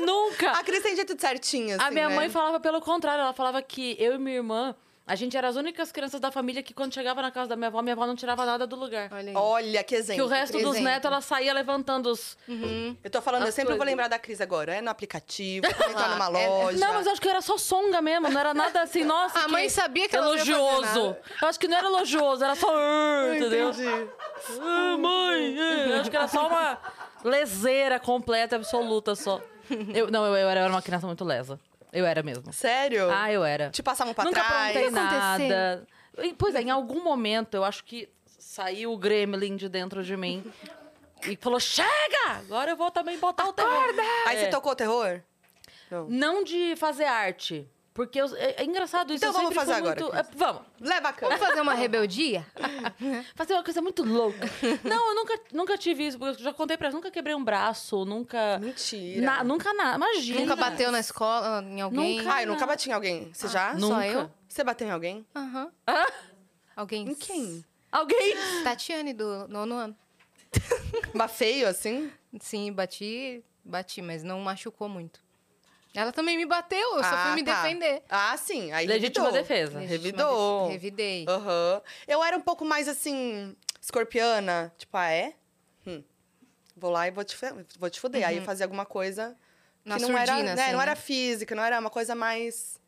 Nunca! 0.06 0.52
A 0.52 0.64
Cris 0.64 0.82
tem 0.82 0.96
jeito 0.96 1.20
certinho, 1.20 1.76
assim, 1.76 1.86
A 1.86 1.92
minha 1.92 2.10
né? 2.10 2.16
mãe 2.16 2.30
falava 2.30 2.60
pelo 2.60 2.82
contrário, 2.82 3.22
ela 3.22 3.34
falava 3.34 3.62
que 3.62 3.96
eu 4.00 4.14
e 4.16 4.18
minha 4.18 4.38
irmã, 4.38 4.76
a 5.06 5.16
gente 5.16 5.36
era 5.36 5.48
as 5.48 5.56
únicas 5.56 5.92
crianças 5.92 6.20
da 6.22 6.32
família 6.32 6.62
que 6.64 6.74
quando 6.74 6.94
chegava 6.94 7.22
na 7.22 7.32
casa 7.32 7.50
da 7.50 7.56
minha 7.56 7.68
avó, 7.68 7.82
minha 7.82 7.94
avó 7.94 8.06
não 8.06 8.16
tirava 8.16 8.46
nada 8.46 8.66
do 8.68 8.76
lugar. 8.76 9.10
Olha 9.12 9.30
aí. 9.32 9.36
Olha, 9.36 9.84
que 9.84 9.96
exemplo. 9.96 10.16
que 10.16 10.22
o 10.22 10.28
resto 10.28 10.54
dos 10.54 10.62
exemplo. 10.62 10.84
netos, 10.84 11.06
ela 11.12 11.22
saía 11.22 11.54
levantando 11.54 12.10
os... 12.12 12.38
Uhum. 12.48 12.96
Eu 13.04 13.10
tô 13.10 13.22
falando, 13.22 13.42
eu 13.44 13.50
As 13.50 13.54
sempre 13.56 13.70
vou 13.72 13.78
coisas. 13.78 13.92
lembrar 13.92 14.08
da 14.08 14.18
Cris 14.20 14.40
agora. 14.40 14.76
É 14.76 14.82
no 14.82 14.90
aplicativo, 14.90 15.66
é 15.66 15.74
quando 15.74 15.92
entrar 15.92 16.10
numa 16.10 16.28
É- 16.40 16.48
loja. 16.48 16.78
Não, 16.78 16.94
mas 16.94 17.06
eu 17.06 17.12
acho 17.12 17.22
que 17.22 17.28
era 17.28 17.42
só 17.42 17.58
songa 17.58 18.02
mesmo, 18.02 18.30
não 18.30 18.40
era 18.40 18.54
nada 18.54 18.82
assim, 18.84 19.04
nossa, 19.04 19.40
A 19.40 19.46
que 19.46 19.52
mãe 19.52 19.68
sabia 19.70 20.08
que 20.08 20.16
elogioso. 20.16 20.82
nada. 20.82 21.22
Eu 21.42 21.48
acho 21.48 21.60
que 21.60 21.68
não 21.68 21.78
era 21.78 21.88
elogioso, 21.88 22.44
era 22.44 22.56
só... 22.56 22.68
"Ah", 22.72 23.34
entendeu? 23.36 23.70
Entendi. 23.72 24.10
Ah, 24.62 24.98
mãe! 24.98 25.60
é. 25.60 25.92
Eu 25.92 26.00
acho 26.02 26.10
que 26.10 26.16
era 26.16 26.28
só 26.28 26.48
uma 26.48 26.78
leseira 27.24 28.00
completa, 28.00 28.56
absoluta 28.56 29.16
só. 29.16 29.42
Eu, 29.94 30.10
não, 30.12 30.26
eu, 30.26 30.36
eu 30.36 30.50
era 30.50 30.68
uma 30.68 30.82
criança 30.82 31.08
muito 31.08 31.24
lesa. 31.24 31.60
Eu 31.92 32.06
era 32.06 32.24
mesmo. 32.24 32.52
Sério? 32.54 33.10
Ah, 33.12 33.32
eu 33.32 33.44
era. 33.44 33.70
Te 33.70 33.84
passavam 33.84 34.14
pra 34.14 34.24
Nunca 34.24 34.42
trás. 34.44 34.76
aconteceu? 34.78 34.92
nada. 34.92 35.88
E, 36.24 36.34
Pois 36.34 36.56
é, 36.56 36.62
em 36.62 36.70
algum 36.70 37.04
momento 37.04 37.56
eu 37.56 37.64
acho 37.64 37.84
que 37.84 38.10
saiu 38.26 38.94
o 38.94 38.98
gremlin 38.98 39.56
de 39.56 39.68
dentro 39.68 40.04
de 40.04 40.16
mim 40.16 40.44
e 41.28 41.36
falou: 41.36 41.60
chega! 41.60 41.88
Agora 42.40 42.72
eu 42.72 42.78
vou 42.78 42.92
também 42.92 43.18
botar 43.20 43.46
o 43.48 43.54
terror. 43.54 43.94
Aí 44.28 44.38
você 44.38 44.48
tocou 44.50 44.72
o 44.72 44.76
terror? 44.76 45.22
Não. 45.90 46.08
Não 46.08 46.44
de 46.44 46.76
fazer 46.78 47.04
arte. 47.06 47.70
Porque 47.94 48.22
eu- 48.22 48.34
é, 48.38 48.62
é 48.62 48.64
engraçado 48.64 49.14
isso. 49.14 49.18
Então 49.26 49.30
eu 49.30 49.34
vamos 49.50 49.54
fazer 49.54 49.74
agora, 49.74 50.00
muito- 50.02 50.16
é, 50.16 50.24
vamos. 50.34 50.62
Leva 50.80 51.10
a 51.10 51.14
câmera. 51.14 51.38
Vamos 51.38 51.50
fazer 51.50 51.62
uma 51.62 51.74
rebeldia? 51.74 52.46
Fazer 53.36 53.54
uma 53.54 53.64
coisa 53.64 53.82
muito 53.82 54.02
louca. 54.04 54.40
Não, 54.84 55.10
eu 55.10 55.16
nunca, 55.16 55.40
nunca 55.52 55.78
tive 55.78 56.08
isso. 56.08 56.18
porque 56.18 56.40
Eu 56.42 56.44
já 56.46 56.54
contei 56.54 56.78
pra 56.78 56.86
elas, 56.88 56.96
nunca 56.96 57.12
quebrei 57.12 57.36
um 57.36 57.44
braço, 57.44 58.06
nunca. 58.06 58.58
Mentira. 58.60 59.22
Na- 59.26 59.44
nunca 59.44 59.74
nada. 59.74 59.98
Imagina. 59.98 60.40
Nunca 60.40 60.56
bateu 60.56 60.90
na 60.92 61.00
escola, 61.02 61.62
em 61.64 61.82
alguém? 61.82 62.18
Nunca. 62.20 62.34
Ah, 62.34 62.42
eu 62.44 62.48
nunca 62.48 62.66
bati 62.66 62.90
em 62.90 62.94
alguém. 62.94 63.30
Você 63.34 63.48
já? 63.50 63.74
Nunca. 63.74 63.96
Só 63.96 64.02
eu? 64.04 64.32
Você 64.48 64.64
bateu 64.64 64.88
em 64.88 64.92
alguém? 64.92 65.26
Aham. 65.36 65.72
Ah, 65.86 66.08
Alguém? 66.76 67.10
Em 67.10 67.16
quem? 67.16 67.66
alguém. 67.92 68.34
Tatiane, 68.64 69.12
do 69.14 69.48
nono 69.50 69.76
ano. 69.76 69.96
Mas 71.14 71.32
feio, 71.32 71.68
assim? 71.68 72.10
Sim, 72.40 72.72
bati, 72.72 73.44
bati, 73.64 74.02
mas 74.02 74.24
não 74.24 74.40
machucou 74.40 74.88
muito. 74.88 75.20
Ela 75.94 76.12
também 76.12 76.38
me 76.38 76.46
bateu, 76.46 76.80
eu 76.98 77.04
só 77.04 77.10
Ah, 77.14 77.24
fui 77.28 77.36
me 77.36 77.44
tá. 77.44 77.62
defender. 77.64 78.02
Ah, 78.10 78.36
sim. 78.38 78.72
Aí 78.72 78.88
Legítima 78.88 79.26
revidou. 79.26 79.42
defesa. 79.44 79.80
Legítima 79.80 79.98
Revidou. 80.04 80.62
def- 80.64 80.72
Revidei. 80.74 81.26
Aham. 81.28 81.82
Eu 82.08 82.24
era 82.24 82.38
um 82.38 82.42
pouco 82.42 82.64
mais 82.64 82.88
assim, 82.88 83.56
escorpiana. 83.82 84.74
Tipo, 84.78 84.96
ah, 84.98 85.10
é? 85.12 85.34
Hum. 85.86 86.02
Vou 86.78 86.92
lá 86.92 87.08
e 87.08 87.12
vou 87.12 87.24
te, 87.26 87.36
vou 87.78 87.90
te 87.90 88.00
fuder. 88.00 88.26
Aí 88.26 88.38
eu 88.38 88.44
fazia 88.44 88.66
alguma 88.66 88.86
coisa 88.86 89.30
Uhum. 89.30 89.36
Na 89.84 89.96
que 89.98 90.02
não 90.04 90.18
era, 90.18 90.28
surdina, 90.34 90.56
né, 90.56 90.62
assim, 90.64 90.72
não 90.72 90.78
né? 90.80 90.84
era 90.86 90.96
física, 90.96 91.56
não 91.56 91.64
era 91.64 91.80
uma 91.80 91.90
coisa 91.90 92.14
mais. 92.16 92.80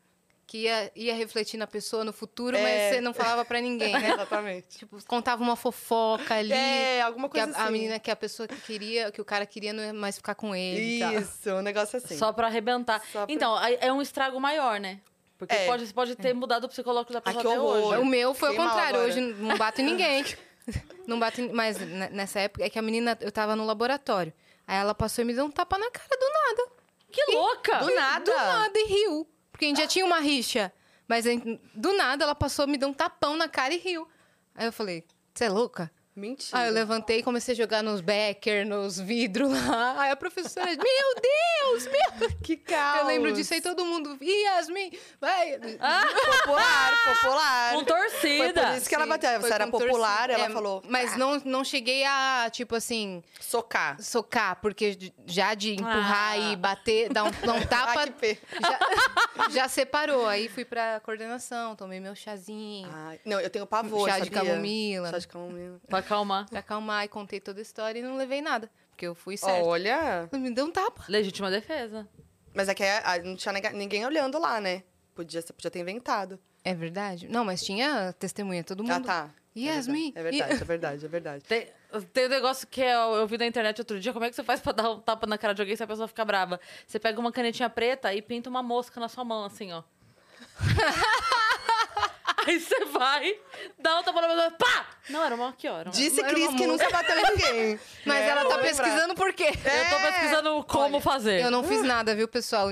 Que 0.46 0.64
ia, 0.64 0.92
ia 0.94 1.14
refletir 1.14 1.56
na 1.56 1.66
pessoa 1.66 2.04
no 2.04 2.12
futuro, 2.12 2.54
É. 2.56 2.62
mas 2.62 2.94
você 2.94 3.00
não 3.00 3.14
falava 3.14 3.44
pra 3.46 3.60
ninguém, 3.62 3.92
né? 3.92 4.10
Exatamente. 4.12 4.78
tipo, 4.78 5.02
contava 5.06 5.42
uma 5.42 5.56
fofoca 5.56 6.34
ali. 6.34 6.52
É, 6.52 7.00
alguma 7.00 7.30
que 7.30 7.38
a, 7.40 7.44
coisa 7.44 7.58
a 7.58 7.62
assim. 7.64 7.72
menina 7.72 7.98
que 7.98 8.10
a 8.10 8.16
pessoa 8.16 8.46
que 8.46 8.56
queria, 8.60 9.10
que 9.10 9.20
o 9.20 9.24
cara 9.24 9.46
queria 9.46 9.72
não 9.72 9.82
ia 9.82 9.92
mais 9.94 10.16
ficar 10.16 10.34
com 10.34 10.54
ele. 10.54 10.96
e 10.96 11.00
tal. 11.00 11.12
Isso, 11.14 11.50
um 11.50 11.62
negócio 11.62 11.96
assim. 11.96 12.16
Só 12.18 12.30
pra 12.32 12.46
arrebentar. 12.48 13.00
Só 13.10 13.24
pra- 13.24 13.34
Então, 13.34 13.58
é 13.64 13.90
um 13.92 14.02
estrago 14.02 14.38
maior, 14.38 14.78
né? 14.78 15.00
Porque 15.38 15.54
É. 15.54 15.66
pode, 15.66 15.92
pode 15.94 16.14
ter 16.14 16.32
mudado 16.34 16.64
o 16.64 16.68
psicológico 16.68 17.12
da 17.14 17.20
pessoa 17.22 17.42
que 17.42 17.48
até 17.48 17.58
horror. 17.58 17.88
hoje. 17.94 18.00
O 18.00 18.04
meu 18.04 18.34
foi 18.34 18.50
Fiquei 18.50 18.64
o 18.64 18.68
contrário. 18.68 19.00
Hoje 19.00 19.20
não 19.20 19.56
bato 19.56 19.80
em 19.80 19.84
ninguém. 19.84 20.24
não 21.08 21.18
bato 21.18 21.40
em... 21.40 21.48
Mas 21.52 21.78
ne- 21.78 22.10
nessa 22.10 22.38
época 22.40 22.64
é 22.64 22.70
que 22.70 22.78
a 22.78 22.82
menina, 22.82 23.16
eu 23.20 23.32
tava 23.32 23.56
no 23.56 23.64
laboratório. 23.64 24.32
Aí 24.66 24.76
ela 24.76 24.94
passou 24.94 25.22
e 25.22 25.26
me 25.26 25.34
deu 25.34 25.44
um 25.46 25.50
tapa 25.50 25.76
na 25.78 25.90
cara 25.90 26.08
do 26.08 26.26
nada. 26.32 26.70
Que 27.10 27.32
louca! 27.32 27.78
Do 27.78 27.94
nada. 27.94 28.24
Do 28.24 28.36
nada 28.36 28.78
e 28.78 28.84
riu. 28.86 29.26
Porque 29.64 29.66
a 29.66 29.68
gente 29.68 29.78
já 29.78 29.86
tinha 29.86 30.04
uma 30.04 30.20
rixa. 30.20 30.72
Mas 31.08 31.24
do 31.74 31.96
nada 31.96 32.24
ela 32.24 32.34
passou, 32.34 32.66
me 32.66 32.76
deu 32.76 32.88
um 32.88 32.92
tapão 32.92 33.36
na 33.36 33.48
cara 33.48 33.72
e 33.72 33.78
riu. 33.78 34.06
Aí 34.54 34.66
eu 34.66 34.72
falei, 34.72 35.04
você 35.32 35.44
é 35.44 35.48
louca? 35.48 35.90
Mentira. 36.16 36.58
Aí 36.60 36.68
eu 36.68 36.72
levantei 36.72 37.18
e 37.18 37.22
comecei 37.24 37.54
a 37.54 37.56
jogar 37.56 37.82
nos 37.82 38.00
Becker, 38.00 38.64
nos 38.66 39.00
vidros 39.00 39.50
lá. 39.66 40.00
Aí 40.00 40.10
a 40.12 40.16
professora, 40.16 40.66
meu 40.70 40.76
Deus, 40.80 41.86
meu 41.86 42.30
Que 42.42 42.56
caos. 42.56 43.00
Eu 43.00 43.06
lembro 43.06 43.32
disso 43.32 43.52
aí, 43.52 43.60
todo 43.60 43.84
mundo, 43.84 44.16
Yasmin, 44.22 44.92
vai. 45.20 45.58
Popular, 46.44 46.92
popular. 47.14 47.70
Com 47.72 47.76
Foi 47.78 47.84
torcida. 47.84 48.66
por 48.68 48.76
isso 48.78 48.88
que 48.88 48.94
ela 48.94 49.06
bateu. 49.06 49.40
foi 49.40 49.48
Você 49.48 49.54
era 49.54 49.66
popular, 49.66 50.28
torcida. 50.28 50.32
ela 50.34 50.44
É, 50.46 50.50
falou. 50.50 50.82
Mas 50.88 51.16
não, 51.16 51.40
não 51.44 51.64
cheguei 51.64 52.04
a, 52.04 52.48
tipo 52.50 52.74
assim, 52.76 53.22
Socar. 53.40 54.00
socar, 54.00 54.56
porque 54.60 55.12
já 55.26 55.54
de 55.54 55.72
empurrar 55.74 56.32
Ah. 56.32 56.36
e 56.38 56.56
bater, 56.56 57.08
dar 57.12 57.24
um, 57.24 57.30
dar 57.30 57.54
um 57.54 57.60
tapa, 57.66 58.00
Ai, 58.00 58.10
que 58.12 58.38
já, 58.60 59.48
já 59.50 59.68
separou. 59.68 60.26
Aí 60.26 60.48
fui 60.48 60.64
pra 60.64 61.00
coordenação, 61.00 61.74
tomei 61.74 61.98
meu 62.00 62.14
chazinho, 62.14 62.88
Ai, 62.92 63.20
não, 63.24 63.40
eu 63.40 63.50
tenho 63.50 63.66
pavor, 63.66 64.08
chá 64.08 64.18
de 64.18 64.26
sabia? 64.26 64.40
camomila, 64.50 65.10
Chá 65.10 65.18
de 65.18 65.28
camomila. 65.28 65.80
Pra 66.06 66.16
acalmar. 66.16 66.48
pra 66.48 66.58
acalmar 66.60 67.04
e 67.04 67.08
contei 67.08 67.40
toda 67.40 67.60
a 67.60 67.62
história 67.62 67.98
e 67.98 68.02
não 68.02 68.16
levei 68.16 68.40
nada, 68.40 68.70
porque 68.90 69.06
eu 69.06 69.14
fui 69.14 69.36
certo. 69.36 69.66
Olha. 69.66 70.28
Me 70.32 70.50
deu 70.50 70.66
um 70.66 70.70
tapa. 70.70 71.04
Legítima 71.08 71.50
defesa. 71.50 72.08
Mas 72.54 72.68
é 72.68 72.74
que 72.74 72.84
ah, 72.84 73.18
não 73.22 73.36
tinha 73.36 73.52
ninguém 73.72 74.06
olhando 74.06 74.38
lá, 74.38 74.60
né? 74.60 74.84
Podia, 75.14 75.42
você 75.42 75.52
podia 75.52 75.70
ter 75.70 75.80
inventado. 75.80 76.38
É 76.64 76.74
verdade? 76.74 77.28
Não, 77.28 77.44
mas 77.44 77.62
tinha 77.62 78.12
testemunha, 78.14 78.64
todo 78.64 78.82
mundo. 78.82 78.92
Ah, 78.92 79.00
tá. 79.00 79.30
Yasmin. 79.56 80.12
É 80.16 80.22
verdade, 80.22 80.52
é 80.52 80.64
verdade, 80.64 81.04
é 81.04 81.08
verdade. 81.08 81.44
Tem, 81.44 81.68
tem 82.12 82.26
um 82.26 82.28
negócio 82.28 82.66
que 82.66 82.80
eu, 82.80 83.14
eu 83.14 83.26
vi 83.26 83.38
na 83.38 83.46
internet 83.46 83.78
outro 83.78 84.00
dia. 84.00 84.12
Como 84.12 84.24
é 84.24 84.30
que 84.30 84.34
você 84.34 84.42
faz 84.42 84.60
pra 84.60 84.72
dar 84.72 84.90
um 84.90 85.00
tapa 85.00 85.26
na 85.26 85.38
cara 85.38 85.54
de 85.54 85.62
alguém 85.62 85.76
se 85.76 85.82
a 85.82 85.86
pessoa 85.86 86.08
fica 86.08 86.24
brava? 86.24 86.60
Você 86.86 86.98
pega 86.98 87.20
uma 87.20 87.30
canetinha 87.30 87.70
preta 87.70 88.12
e 88.12 88.20
pinta 88.20 88.50
uma 88.50 88.62
mosca 88.62 88.98
na 88.98 89.08
sua 89.08 89.24
mão, 89.24 89.44
assim, 89.44 89.72
ó. 89.72 89.82
Aí 92.48 92.60
você 92.60 92.84
vai, 92.86 93.36
dá 93.78 94.02
tapa 94.02 94.20
na 94.20 94.28
pessoa, 94.28 94.50
pá! 94.52 94.86
Não, 95.08 95.24
era 95.24 95.34
uma 95.34 95.48
aqui, 95.50 95.68
ó. 95.68 95.78
Era 95.80 95.88
uma... 95.90 95.94
Disse 95.94 96.20
Era 96.20 96.28
Cris 96.30 96.48
uma 96.48 96.56
que 96.58 96.66
nunca 96.66 96.90
bateu 96.90 97.16
em 97.18 97.22
ninguém. 97.22 97.80
Mas 98.06 98.20
É, 98.22 98.28
ela 98.28 98.44
tá 98.48 98.58
pesquisando 98.58 99.14
por 99.14 99.32
quê? 99.32 99.46
Eu 99.48 99.88
tô 99.90 99.96
É. 99.96 100.12
pesquisando 100.12 100.64
como 100.64 100.94
Olha, 100.96 101.00
fazer. 101.00 101.40
Eu 101.42 101.50
não 101.50 101.62
fiz 101.64 101.82
nada, 101.84 102.14
viu, 102.14 102.26
pessoal? 102.28 102.68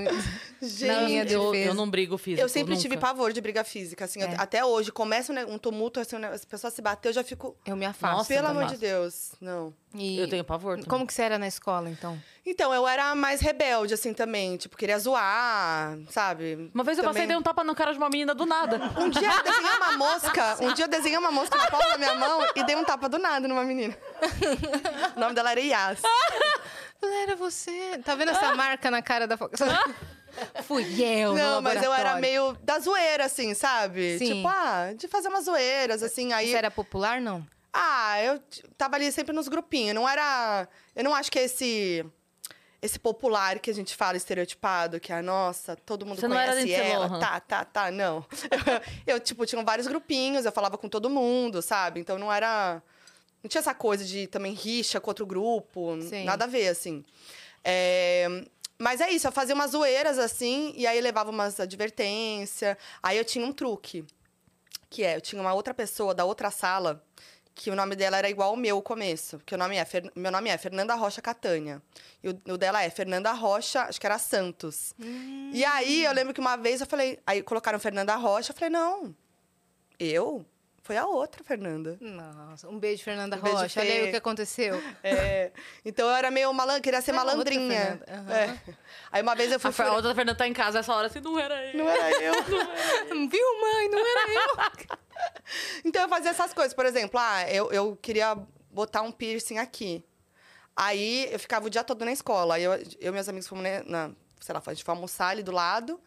Gente, 0.61 1.31
eu, 1.33 1.51
defesa. 1.51 1.69
eu 1.69 1.73
não 1.73 1.89
brigo 1.89 2.17
físico. 2.17 2.41
Eu 2.41 2.49
sempre 2.49 2.71
nunca. 2.73 2.81
tive 2.81 2.97
pavor 2.97 3.33
de 3.33 3.41
briga 3.41 3.63
física, 3.63 4.05
assim, 4.05 4.21
eu- 4.21 4.27
É. 4.29 4.35
até 4.37 4.63
hoje. 4.63 4.91
Começa 4.91 5.31
um, 5.33 5.53
um 5.53 5.57
tumulto, 5.57 5.99
assim, 5.99 6.15
as 6.25 6.45
pessoas 6.45 6.73
se 6.73 6.81
bater, 6.81 7.09
eu 7.09 7.13
já 7.13 7.23
fico... 7.23 7.55
Eu 7.65 7.75
me 7.75 7.85
afasto. 7.85 8.17
Nossa, 8.17 8.33
Pelo 8.33 8.47
amor 8.47 8.63
massa. 8.63 8.75
de 8.75 8.81
Deus, 8.81 9.31
não. 9.41 9.73
E 9.93 10.19
Eu 10.19 10.27
tenho 10.27 10.43
pavor. 10.43 10.75
também. 10.75 10.89
Como 10.89 11.05
que 11.05 11.13
você 11.13 11.21
era 11.21 11.37
na 11.37 11.47
escola, 11.47 11.89
então? 11.89 12.19
Então, 12.45 12.73
eu 12.73 12.87
era 12.87 13.15
mais 13.15 13.39
rebelde, 13.39 13.93
assim, 13.93 14.13
também. 14.13 14.57
Tipo, 14.57 14.75
queria 14.75 14.99
zoar, 14.99 15.97
sabe? 16.09 16.69
Uma 16.73 16.83
vez 16.83 16.97
eu 16.97 17.03
passei 17.03 17.23
e 17.23 17.27
dei 17.27 17.37
um 17.37 17.41
tapa 17.41 17.63
na 17.63 17.73
cara 17.73 17.93
de 17.93 17.97
uma 17.97 18.09
menina 18.09 18.33
do 18.35 18.45
nada. 18.45 18.81
Um 18.97 19.09
dia 19.09 19.29
eu 19.31 19.43
desenhei 19.43 19.77
uma 19.77 19.97
mosca, 19.97 20.57
um 20.61 20.73
dia 20.73 20.85
eu 20.85 20.89
desenhei 20.89 21.17
uma 21.17 21.31
mosca 21.31 21.57
na 21.57 21.67
palma 21.67 21.89
da 21.89 21.97
minha 21.97 22.15
mão 22.15 22.45
e 22.55 22.63
dei 22.63 22.75
um 22.75 22.83
tapa 22.83 23.07
do 23.07 23.17
nada 23.17 23.47
numa 23.47 23.63
menina. 23.63 23.95
o 25.15 25.19
nome 25.19 25.33
dela 25.33 25.51
era 25.51 25.59
Yas. 25.59 26.01
Falei, 26.99 27.23
Era 27.23 27.35
você. 27.35 27.99
Tá 28.03 28.15
vendo 28.15 28.31
essa 28.31 28.55
marca 28.55 28.89
na 28.89 29.01
cara 29.01 29.27
da? 29.27 29.37
Fui 30.63 30.83
eu, 31.01 31.33
Não, 31.33 31.55
no 31.57 31.61
mas 31.61 31.83
eu 31.83 31.93
era 31.93 32.15
meio 32.15 32.53
da 32.63 32.79
zoeira, 32.79 33.25
assim, 33.25 33.53
sabe? 33.53 34.17
Sim. 34.17 34.35
Tipo, 34.35 34.47
ah, 34.47 34.93
de 34.95 35.07
fazer 35.07 35.27
umas 35.27 35.45
zoeiras, 35.45 36.01
assim, 36.01 36.33
aí... 36.33 36.49
Você 36.49 36.57
era 36.57 36.71
popular, 36.71 37.21
não? 37.21 37.45
Ah, 37.73 38.21
eu 38.21 38.39
tava 38.77 38.95
ali 38.95 39.11
sempre 39.11 39.33
nos 39.33 39.47
grupinhos. 39.47 39.95
Não 39.95 40.07
era. 40.07 40.67
Eu 40.95 41.03
não 41.03 41.15
acho 41.15 41.31
que 41.31 41.39
esse. 41.39 42.05
esse 42.81 42.99
popular 42.99 43.57
que 43.59 43.71
a 43.71 43.73
gente 43.73 43.95
fala 43.95 44.15
estereotipado, 44.15 44.99
que 44.99 45.11
é, 45.11 45.21
nossa, 45.23 45.75
todo 45.75 46.05
mundo 46.05 46.19
Você 46.19 46.27
não 46.27 46.37
era 46.37 46.51
conhece 46.53 46.71
ela. 46.73 47.07
Lohan. 47.07 47.19
Tá, 47.19 47.39
tá, 47.39 47.65
tá, 47.65 47.91
não. 47.91 48.23
eu, 49.07 49.19
tipo, 49.19 49.45
tinha 49.45 49.63
vários 49.63 49.87
grupinhos, 49.87 50.45
eu 50.45 50.51
falava 50.51 50.77
com 50.77 50.87
todo 50.87 51.09
mundo, 51.09 51.61
sabe? 51.63 51.99
Então 51.99 52.19
não 52.19 52.31
era. 52.31 52.81
Não 53.41 53.49
tinha 53.49 53.59
essa 53.59 53.73
coisa 53.73 54.05
de 54.05 54.27
também 54.27 54.53
rixa 54.53 55.01
com 55.01 55.09
outro 55.09 55.25
grupo, 55.25 55.99
Sim. 56.01 56.23
nada 56.23 56.45
a 56.45 56.47
ver, 56.47 56.67
assim. 56.67 57.03
É, 57.63 58.27
Mas 58.79 59.01
é 59.01 59.09
isso, 59.09 59.27
eu 59.27 59.31
fazia 59.31 59.55
umas 59.55 59.71
zoeiras 59.71 60.17
assim, 60.19 60.73
e 60.77 60.85
aí 60.87 61.01
levava 61.01 61.29
umas 61.29 61.59
advertências. 61.59 62.77
Aí 63.01 63.17
eu 63.17 63.25
tinha 63.25 63.45
um 63.45 63.51
truque, 63.51 64.05
que 64.89 65.03
é, 65.03 65.15
eu 65.17 65.21
tinha 65.21 65.41
uma 65.41 65.53
outra 65.53 65.73
pessoa 65.73 66.13
da 66.13 66.23
outra 66.23 66.51
sala, 66.51 67.03
que 67.55 67.69
o 67.69 67.75
nome 67.75 67.95
dela 67.95 68.17
era 68.17 68.29
igual 68.29 68.49
ao 68.51 68.55
meu 68.55 68.81
começo. 68.81 69.39
Que 69.45 69.53
o 69.55 69.57
nome 69.57 69.75
é, 69.77 69.85
Fer- 69.85 70.11
meu 70.15 70.31
nome 70.31 70.49
é 70.49 70.57
Fernanda 70.57 70.95
Rocha 70.95 71.21
Catânia. 71.21 71.81
E 72.23 72.29
o, 72.29 72.41
o 72.53 72.57
dela 72.57 72.81
é 72.83 72.89
Fernanda 72.89 73.31
Rocha, 73.31 73.83
acho 73.83 73.99
que 73.99 74.05
era 74.07 74.17
Santos. 74.17 74.93
E 75.53 75.63
aí 75.65 76.03
eu 76.03 76.11
lembro 76.13 76.33
que 76.33 76.39
uma 76.39 76.55
vez 76.55 76.81
eu 76.81 76.87
falei, 76.87 77.19
aí 77.27 77.43
colocaram 77.43 77.79
Fernanda 77.79 78.15
Rocha, 78.15 78.51
eu 78.51 78.55
falei, 78.55 78.69
não, 78.69 79.15
eu? 79.99 80.45
Foi 80.83 80.97
a 80.97 81.05
outra, 81.05 81.41
Fernanda. 81.45 81.97
Nossa, 82.01 82.67
um 82.67 82.77
beijo, 82.77 83.01
Fernanda 83.03 83.37
Um 83.37 83.39
beijo, 83.41 83.57
Rocha. 83.57 83.79
Olha 83.79 83.89
aí 83.89 84.01
Fê. 84.01 84.07
o 84.07 84.11
que 84.11 84.17
aconteceu. 84.17 84.83
É, 85.01 85.51
então 85.85 86.07
eu 86.09 86.13
era 86.13 86.29
meio 86.29 86.53
malandra, 86.53 86.81
queria 86.81 87.01
ser 87.01 87.13
Foi 87.13 87.19
a 87.19 87.23
outra 87.23 87.35
malandrinha. 87.37 88.01
Aham. 88.05 88.33
É. 88.33 88.59
Aí 89.09 89.21
uma 89.21 89.33
vez 89.33 89.49
eu 89.51 89.59
fui. 89.61 89.69
A, 89.69 89.73
Fer- 89.73 89.87
a 89.87 89.93
outra 89.93 90.13
Fernanda 90.13 90.37
tá 90.37 90.45
em 90.45 90.51
casa 90.53 90.79
essa 90.79 90.93
hora 90.93 91.07
assim, 91.07 91.21
não 91.21 91.39
era 91.39 91.65
eu. 91.67 91.77
Não 91.77 91.89
era 91.89 92.21
eu. 92.21 92.33
Viu, 93.29 93.61
mãe? 93.61 93.89
Não 93.89 93.99
era 93.99 94.33
eu. 94.33 94.97
Então 95.85 96.01
eu 96.01 96.09
fazia 96.09 96.31
essas 96.31 96.53
coisas. 96.53 96.73
Por 96.73 96.85
exemplo, 96.85 97.17
ah, 97.17 97.49
eu, 97.49 97.71
eu 97.71 97.95
queria 98.01 98.35
botar 98.69 99.03
um 99.03 99.11
piercing 99.11 99.59
aqui. 99.59 100.03
Aí 100.75 101.29
eu 101.31 101.39
ficava 101.39 101.65
o 101.67 101.69
dia 101.69 101.83
todo 101.83 102.03
na 102.03 102.11
escola. 102.11 102.55
Aí 102.55 102.63
eu, 102.63 102.73
eu 102.73 103.09
e 103.09 103.11
meus 103.11 103.29
amigos 103.29 103.47
fomos 103.47 103.63
né, 103.63 103.83
na. 103.85 104.11
Sei 104.41 104.53
lá, 104.53 104.61
a 104.65 104.73
gente 104.73 104.83
foi 104.83 104.93
almoçar 104.93 105.29
ali 105.29 105.43
do 105.43 105.51
lado. 105.53 105.97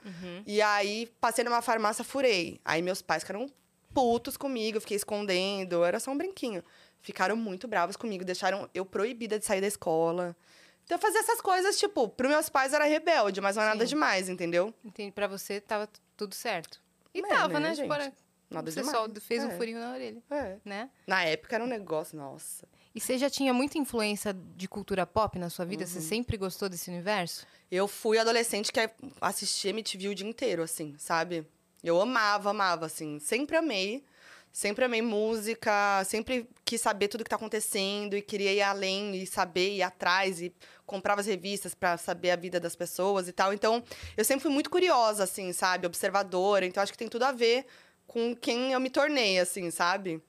E 0.46 0.60
aí 0.60 1.06
passei 1.18 1.42
numa 1.42 1.62
farmácia, 1.62 2.04
furei. 2.04 2.60
Aí 2.62 2.82
meus 2.82 3.00
pais 3.00 3.22
ficaram 3.22 3.50
putos 3.96 4.37
comigo, 4.37 4.76
eu 4.76 4.80
fiquei 4.82 4.96
escondendo. 4.98 5.82
Era 5.82 5.98
só 5.98 6.11
um 6.11 6.18
brinquinho. 6.18 6.62
Ficaram 7.00 7.35
muito 7.35 7.66
bravos 7.66 7.96
comigo, 7.96 8.24
deixaram 8.26 8.68
eu 8.74 8.85
proibida 8.85 9.38
de 9.38 9.46
sair 9.46 9.62
da 9.62 9.66
escola. 9.66 10.37
Então 10.85 10.96
eu 10.96 11.00
fazia 11.00 11.20
essas 11.20 11.40
coisas, 11.40 11.78
tipo, 11.78 12.06
pros 12.11 12.30
meus 12.30 12.48
pais 12.50 12.74
era 12.74 12.85
rebelde, 12.85 13.40
mas 13.40 13.56
não 13.56 13.62
é 13.62 13.66
nada 13.68 13.87
demais, 13.87 14.28
entendeu? 14.28 14.72
Entendi, 14.85 15.11
pra 15.12 15.26
você 15.26 15.61
tava 15.61 15.88
tudo 16.16 16.35
certo. 16.35 16.80
E 17.14 17.20
É, 17.20 17.22
tava, 17.26 17.54
né, 17.59 17.70
né? 17.70 17.74
Tipo, 17.74 17.88
gente? 17.94 18.02
era- 18.02 18.12
Nada 18.50 18.70
você 18.70 18.80
demais. 18.82 18.96
só 18.96 19.09
fez 19.20 19.42
um 19.42 19.48
É. 19.50 19.56
furinho 19.56 19.80
na 19.80 19.92
orelha, 19.92 20.22
É. 20.30 20.56
né? 20.64 20.90
Na 21.06 21.24
época 21.24 21.56
era 21.56 21.64
um 21.64 21.66
negócio, 21.66 22.16
nossa. 22.18 22.68
E 22.94 23.00
você 23.00 23.18
já 23.18 23.28
tinha 23.30 23.52
muita 23.52 23.76
influência 23.78 24.32
de 24.56 24.68
cultura 24.68 25.04
pop 25.06 25.38
na 25.38 25.50
sua 25.50 25.64
vida? 25.64 25.82
Uhum. 25.85 25.88
Você 25.88 26.00
sempre 26.00 26.37
gostou 26.37 26.68
desse 26.68 26.88
universo? 26.90 27.46
Eu 27.70 27.88
fui 27.88 28.18
adolescente 28.18 28.70
que 28.72 28.78
assistia 29.20 29.70
MTV 29.70 30.09
o 30.09 30.14
dia 30.14 30.26
inteiro, 30.28 30.62
assim, 30.62 30.94
sabe? 30.98 31.46
Eu 31.87 32.01
amava, 32.01 32.51
amava, 32.51 32.87
assim. 32.87 33.18
Sempre 33.18 33.57
amei. 33.57 34.05
Sempre 34.53 34.87
amei 34.87 35.03
música, 35.03 36.03
sempre 36.05 36.49
quis 36.64 36.81
saber 36.81 37.09
tudo 37.09 37.22
que 37.22 37.29
tá 37.29 37.37
acontecendo 37.37 38.16
e 38.16 38.22
queria 38.22 38.55
ir 38.55 38.62
além 38.62 39.14
e 39.14 39.27
saber, 39.27 39.75
ir 39.75 39.83
atrás 39.83 40.40
e 40.40 40.51
comprava 40.87 41.20
as 41.20 41.27
revistas 41.27 41.75
pra 41.75 41.99
saber 41.99 42.31
a 42.31 42.37
vida 42.37 42.59
das 42.59 42.75
pessoas 42.75 43.29
e 43.29 43.33
tal. 43.33 43.53
Então, 43.53 43.85
eu 44.16 44.25
sempre 44.25 44.42
fui 44.42 44.51
muito 44.51 44.70
curiosa, 44.70 45.25
assim, 45.25 45.53
sabe? 45.53 45.87
Observadora. 45.87 46.64
Então, 46.64 46.83
acho 46.83 46.90
que 46.90 46.96
tem 46.96 47.07
tudo 47.07 47.25
a 47.25 47.33
ver 47.33 47.66
com 48.07 48.35
quem 48.35 48.72
eu 48.72 48.81
me 48.81 48.88
tornei, 48.88 49.38
assim, 49.38 49.70
sabe? 49.70 50.22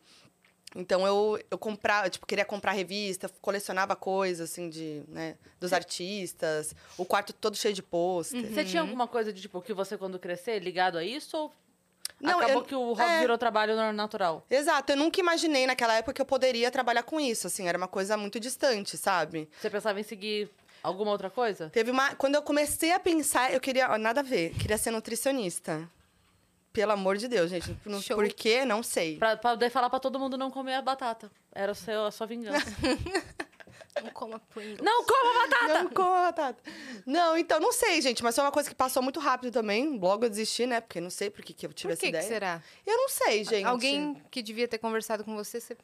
Então 0.80 1.06
eu, 1.08 1.40
eu 1.50 1.58
comprava, 1.58 2.08
tipo, 2.10 2.26
queria 2.28 2.46
comprar 2.46 2.72
revista, 2.74 3.28
colecionava 3.42 3.96
coisas, 3.96 4.52
assim, 4.52 4.70
de, 4.70 5.02
né, 5.08 5.36
dos 5.60 5.74
artistas, 5.74 6.76
o 6.98 7.04
quarto 7.04 7.34
todo 7.34 7.58
cheio 7.58 7.74
de 7.74 7.82
pôster. 7.82 8.46
Você 8.54 8.64
tinha 8.64 8.82
alguma 8.84 9.08
coisa 9.08 9.34
de, 9.34 9.42
tipo, 9.42 9.60
que 9.62 9.74
você, 9.74 9.98
quando 9.98 10.20
crescer, 10.20 10.60
ligado 10.60 10.98
a 10.98 11.04
isso? 11.04 11.36
Ou 11.36 11.52
Não, 12.22 12.38
acabou 12.40 12.62
eu- 12.62 12.66
que 12.66 12.76
o 12.76 12.94
hobby 12.94 13.02
é. 13.12 13.20
virou 13.20 13.38
trabalho 13.38 13.76
na- 13.76 13.92
natural? 13.92 14.46
Exato, 14.50 14.92
eu 14.92 14.98
nunca 14.98 15.20
imaginei 15.20 15.66
naquela 15.66 15.96
época 15.96 16.14
que 16.14 16.22
eu 16.22 16.26
poderia 16.26 16.70
trabalhar 16.70 17.04
com 17.04 17.20
isso, 17.20 17.48
assim, 17.48 17.68
era 17.68 17.78
uma 17.78 17.88
coisa 17.88 18.16
muito 18.16 18.40
distante, 18.40 18.98
sabe? 18.98 19.50
Você 19.60 19.70
pensava 19.70 20.00
em 20.00 20.04
seguir 20.04 20.50
alguma 20.84 21.12
outra 21.12 21.30
coisa? 21.30 21.70
Teve 21.70 21.90
uma. 21.92 22.14
Quando 22.16 22.36
eu 22.36 22.42
comecei 22.44 22.92
a 22.92 23.00
pensar, 23.00 23.52
eu 23.54 23.60
queria. 23.60 23.92
ó, 23.92 23.98
Nada 23.98 24.20
a 24.22 24.24
ver, 24.24 24.52
queria 24.56 24.78
ser 24.78 24.92
nutricionista. 24.92 25.90
Pelo 26.78 26.92
amor 26.92 27.18
de 27.18 27.28
Deus, 27.28 27.50
gente. 27.50 27.76
Não- 27.84 28.00
Show. 28.00 28.16
Por 28.16 28.28
quê? 28.30 28.64
Não 28.64 28.84
sei. 28.84 29.18
Pra, 29.18 29.36
pra 29.36 29.52
poder 29.52 29.72
falar 29.72 29.90
pra 29.90 30.00
todo 30.00 30.20
mundo 30.20 30.38
não 30.38 30.52
comer 30.52 30.76
a 30.76 30.82
batata. 30.82 31.32
Era 31.52 31.72
o 31.72 31.76
seu, 31.76 32.06
a 32.06 32.12
sua 32.12 32.28
vingança. 32.28 32.66
Não 34.04 34.12
coma 34.12 34.40
Pringles. 34.54 34.80
não 34.80 35.04
coma 35.06 35.34
batata! 35.50 35.84
Não 35.84 35.90
com 35.90 36.04
a 36.04 36.22
batata. 36.28 36.64
Não, 37.04 37.36
então, 37.36 37.60
não 37.60 37.72
sei, 37.74 38.00
gente, 38.00 38.22
mas 38.24 38.36
foi 38.36 38.44
uma 38.44 38.52
coisa 38.52 38.70
que 38.70 38.76
passou 38.76 39.02
muito 39.02 39.20
rápido 39.20 39.52
também. 39.52 39.98
Logo 39.98 40.24
eu 40.24 40.30
desisti, 40.30 40.68
né? 40.68 40.80
Porque 40.80 41.02
não 41.02 41.10
sei 41.10 41.32
por 41.32 41.44
que, 41.44 41.52
que 41.52 41.66
eu 41.66 41.74
tive 41.74 41.96
Por 41.96 42.00
que, 42.00 42.06
essa 42.06 42.12
que 42.12 42.26
ideia. 42.26 42.28
será? 42.28 42.64
Eu 42.86 42.96
não 42.96 43.10
sei, 43.10 43.44
gente. 43.44 43.66
Alguém 43.66 44.22
que 44.30 44.44
devia 44.44 44.68
ter 44.68 44.78
conversado 44.78 45.24
com 45.24 45.36
você, 45.36 45.60
você 45.60 45.76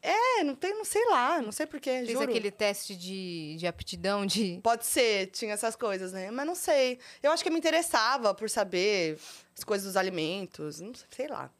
É, 0.00 0.44
não 0.44 0.54
tem, 0.54 0.74
não 0.74 0.84
sei 0.84 1.04
lá, 1.10 1.42
não 1.42 1.50
sei 1.50 1.66
porquê, 1.66 1.90
fez 1.90 2.10
juro. 2.12 2.24
aquele 2.24 2.50
teste 2.50 2.94
de, 2.94 3.56
de 3.58 3.66
aptidão, 3.66 4.24
de... 4.24 4.60
Pode 4.62 4.86
ser, 4.86 5.26
tinha 5.26 5.52
essas 5.52 5.74
coisas, 5.74 6.12
né? 6.12 6.30
Mas 6.30 6.46
não 6.46 6.54
sei. 6.54 7.00
Eu 7.22 7.32
acho 7.32 7.42
que 7.42 7.48
eu 7.48 7.52
me 7.52 7.58
interessava 7.58 8.32
por 8.32 8.48
saber 8.48 9.18
as 9.56 9.64
coisas 9.64 9.86
dos 9.86 9.96
alimentos, 9.96 10.80
não 10.80 10.94
sei, 10.94 11.06
sei 11.10 11.28
lá. 11.28 11.50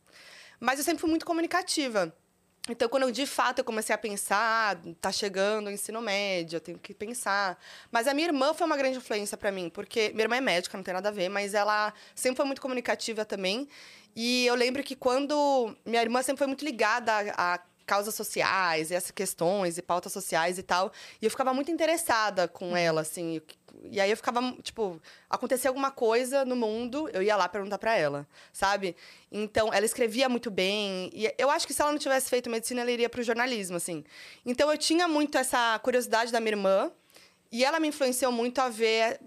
Mas 0.60 0.78
eu 0.78 0.84
sempre 0.84 1.00
fui 1.00 1.10
muito 1.10 1.26
comunicativa. 1.26 2.14
Então, 2.70 2.88
quando 2.88 3.04
eu, 3.04 3.10
de 3.10 3.26
fato 3.26 3.60
eu 3.60 3.64
comecei 3.64 3.94
a 3.94 3.98
pensar, 3.98 4.76
ah, 4.76 4.92
tá 5.00 5.10
chegando 5.10 5.68
o 5.68 5.70
ensino 5.70 6.02
médio, 6.02 6.56
eu 6.56 6.60
tenho 6.60 6.78
que 6.78 6.92
pensar. 6.92 7.58
Mas 7.90 8.06
a 8.06 8.12
minha 8.14 8.28
irmã 8.28 8.52
foi 8.52 8.66
uma 8.66 8.76
grande 8.76 8.98
influência 8.98 9.36
para 9.36 9.50
mim, 9.50 9.70
porque 9.70 10.10
minha 10.10 10.24
irmã 10.24 10.36
é 10.36 10.40
médica, 10.40 10.76
não 10.76 10.84
tem 10.84 10.92
nada 10.92 11.08
a 11.08 11.12
ver, 11.12 11.28
mas 11.28 11.54
ela 11.54 11.92
sempre 12.14 12.36
foi 12.36 12.46
muito 12.46 12.60
comunicativa 12.60 13.24
também. 13.24 13.68
E 14.14 14.46
eu 14.46 14.54
lembro 14.54 14.82
que 14.82 14.94
quando 14.94 15.74
minha 15.84 16.02
irmã 16.02 16.22
sempre 16.22 16.38
foi 16.38 16.46
muito 16.46 16.64
ligada 16.64 17.12
a, 17.12 17.54
a 17.54 17.60
causas 17.88 18.14
sociais, 18.14 18.90
e 18.90 18.94
essas 18.94 19.10
questões 19.10 19.78
e 19.78 19.82
pautas 19.82 20.12
sociais 20.12 20.58
e 20.58 20.62
tal, 20.62 20.92
e 21.20 21.24
eu 21.24 21.30
ficava 21.30 21.52
muito 21.54 21.70
interessada 21.70 22.46
com 22.46 22.76
ela, 22.76 23.00
assim. 23.00 23.40
E 23.90 23.98
aí 24.00 24.10
eu 24.10 24.16
ficava, 24.16 24.40
tipo, 24.62 25.00
acontecia 25.30 25.70
alguma 25.70 25.90
coisa 25.90 26.44
no 26.44 26.54
mundo, 26.54 27.08
eu 27.12 27.22
ia 27.22 27.36
lá 27.36 27.48
perguntar 27.48 27.78
pra 27.78 27.96
ela, 27.96 28.26
sabe? 28.52 28.94
Então, 29.32 29.72
ela 29.72 29.86
escrevia 29.86 30.28
muito 30.28 30.50
bem. 30.50 31.10
E 31.14 31.32
eu 31.38 31.48
acho 31.48 31.66
que 31.66 31.72
se 31.72 31.80
ela 31.80 31.92
não 31.92 31.98
tivesse 31.98 32.28
feito 32.28 32.50
medicina, 32.50 32.80
ela 32.82 32.90
iria 32.90 33.08
pro 33.08 33.22
jornalismo, 33.22 33.76
assim. 33.76 34.04
Então, 34.44 34.70
eu 34.70 34.76
tinha 34.76 35.08
muito 35.08 35.38
essa 35.38 35.78
curiosidade 35.78 36.30
da 36.32 36.40
minha 36.40 36.52
irmã. 36.52 36.92
E 37.50 37.64
ela 37.64 37.80
me 37.80 37.88
influenciou 37.88 38.30
muito 38.30 38.60
a 38.60 38.68
ver 38.68 39.20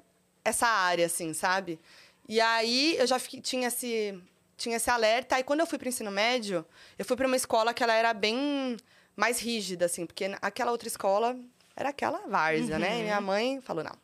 essa 0.45 0.67
área, 0.67 1.07
assim, 1.07 1.33
sabe? 1.33 1.79
E 2.27 2.39
aí, 2.39 2.95
eu 2.99 3.07
já 3.07 3.17
fiquei- 3.17 3.41
tinha 3.41 3.67
esse, 3.67 4.21
tinha 4.61 4.77
esse 4.77 4.89
alerta. 4.89 5.35
Aí, 5.35 5.43
quando 5.43 5.59
eu 5.61 5.65
fui 5.67 5.77
pro 5.77 5.89
ensino 5.89 6.11
médio, 6.11 6.65
eu 6.97 7.03
fui 7.05 7.15
pra 7.17 7.27
uma 7.27 7.35
escola 7.35 7.73
que 7.73 7.83
ela 7.83 7.93
era 7.93 8.13
bem 8.13 8.77
mais 9.15 9.39
rígida, 9.39 9.85
assim. 9.85 10.05
Porque 10.05 10.25
aquela 10.41 10.71
outra 10.71 10.87
escola 10.87 11.37
era 11.75 11.89
aquela 11.89 12.19
várzea, 12.27 12.77
né? 12.79 12.99
E 12.99 13.03
minha 13.03 13.19
mãe 13.21 13.59
falou, 13.61 13.83
não, 13.83 13.95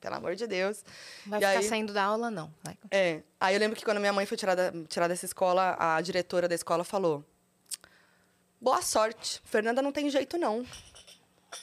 pelo 0.00 0.14
amor 0.16 0.34
de 0.34 0.46
Deus. 0.46 0.84
Vai 1.26 1.38
E 1.38 1.42
ficar 1.46 1.58
aí- 1.60 1.68
saindo 1.68 1.92
da 1.92 2.04
aula, 2.04 2.30
não. 2.30 2.52
Vai. 2.62 2.76
É. 2.90 3.22
Aí 3.40 3.54
eu 3.54 3.60
lembro 3.60 3.76
que 3.76 3.84
quando 3.84 3.98
minha 4.00 4.12
mãe 4.12 4.26
foi 4.26 4.36
tirar, 4.36 4.54
da, 4.54 4.72
tirar 4.88 5.08
dessa 5.08 5.24
escola, 5.24 5.76
a 5.78 6.00
diretora 6.00 6.46
da 6.48 6.54
escola 6.54 6.84
falou: 6.84 7.24
Boa 8.60 8.80
sorte. 8.82 9.40
Fernanda 9.44 9.82
não 9.82 9.90
tem 9.92 10.08
jeito, 10.10 10.38
não. 10.38 10.64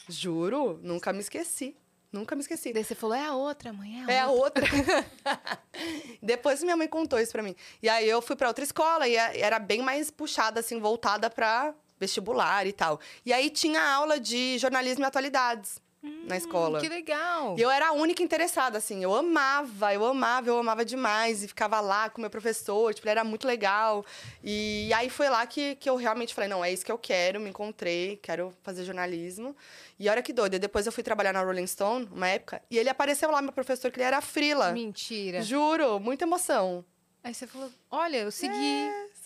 Juro, 0.07 0.79
nunca 0.83 1.11
me 1.13 1.19
esqueci. 1.19 1.75
Nunca 2.11 2.35
me 2.35 2.41
esqueci. 2.41 2.73
Daí 2.73 2.83
você 2.83 2.95
falou, 2.95 3.15
é 3.15 3.25
a 3.25 3.33
outra, 3.35 3.71
mãe, 3.71 4.01
é 4.01 4.03
a 4.03 4.11
É 4.11 4.19
a 4.21 4.27
outra. 4.27 4.65
outra. 4.65 5.05
Depois 6.21 6.63
minha 6.63 6.75
mãe 6.75 6.87
contou 6.87 7.19
isso 7.19 7.31
pra 7.31 7.43
mim. 7.43 7.55
E 7.81 7.89
aí 7.89 8.09
eu 8.09 8.21
fui 8.21 8.35
pra 8.35 8.47
outra 8.47 8.63
escola 8.63 9.07
e 9.07 9.15
era 9.15 9.59
bem 9.59 9.81
mais 9.81 10.09
puxada, 10.09 10.59
assim, 10.59 10.79
voltada 10.79 11.29
pra 11.29 11.73
vestibular 11.99 12.65
e 12.65 12.71
tal. 12.73 12.99
E 13.25 13.31
aí 13.33 13.49
tinha 13.49 13.81
aula 13.81 14.19
de 14.19 14.57
jornalismo 14.57 15.03
e 15.03 15.05
atualidades 15.07 15.79
na 16.01 16.37
escola. 16.37 16.77
Hum, 16.79 16.81
Que 16.81 16.87
legal. 16.89 17.55
E 17.57 17.61
eu 17.61 17.69
era 17.69 17.89
a 17.89 17.91
única 17.91 18.23
interessada, 18.23 18.77
assim. 18.77 19.03
Eu 19.03 19.13
amava, 19.13 19.93
eu 19.93 20.05
amava, 20.05 20.47
eu 20.49 20.57
amava 20.57 20.85
demais. 20.85 21.43
E 21.43 21.47
ficava 21.47 21.79
lá 21.81 22.09
com 22.09 22.19
o 22.19 22.21
meu 22.21 22.29
professor, 22.29 22.93
tipo, 22.93 23.05
ele 23.05 23.11
era 23.11 23.23
muito 23.23 23.45
legal. 23.45 24.05
E 24.43 24.91
aí 24.93 25.09
foi 25.09 25.29
lá 25.29 25.45
que, 25.45 25.75
que 25.75 25.89
eu 25.89 25.95
realmente 25.95 26.33
falei, 26.33 26.49
não, 26.49 26.63
é 26.63 26.71
isso 26.71 26.85
que 26.85 26.91
eu 26.91 26.97
quero, 26.97 27.39
me 27.39 27.49
encontrei, 27.49 28.17
quero 28.21 28.53
fazer 28.63 28.83
jornalismo. 28.85 29.55
E 29.99 30.07
olha 30.09 30.21
que 30.21 30.31
doido, 30.31 30.53
e 30.55 30.59
depois 30.59 30.85
eu 30.85 30.91
fui 30.91 31.03
trabalhar 31.03 31.33
na 31.33 31.43
Rolling 31.43 31.67
Stone, 31.67 32.07
uma 32.11 32.27
época, 32.27 32.61
e 32.71 32.77
ele 32.77 32.89
apareceu 32.89 33.29
lá, 33.29 33.41
meu 33.41 33.51
professor, 33.51 33.91
que 33.91 33.99
ele 33.99 34.05
era 34.07 34.21
frila. 34.21 34.71
Mentira. 34.71 35.41
Juro, 35.41 35.99
muita 35.99 36.23
emoção. 36.23 36.85
Aí 37.21 37.33
você 37.33 37.45
falou, 37.45 37.69
olha, 37.91 38.17
eu 38.17 38.31
segui, 38.31 38.53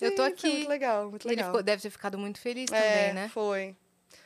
eu 0.02 0.10
Sim, 0.10 0.16
tô 0.16 0.24
foi 0.24 0.32
aqui. 0.32 0.50
muito 0.50 0.70
legal, 0.70 1.10
muito 1.12 1.28
Ele 1.28 1.36
legal. 1.36 1.52
ficou- 1.52 1.62
deve 1.62 1.82
ter 1.84 1.90
ficado 1.92 2.18
muito 2.18 2.40
feliz 2.40 2.72
é, 2.72 2.76
também, 2.82 3.14
né? 3.14 3.30
foi. 3.32 3.76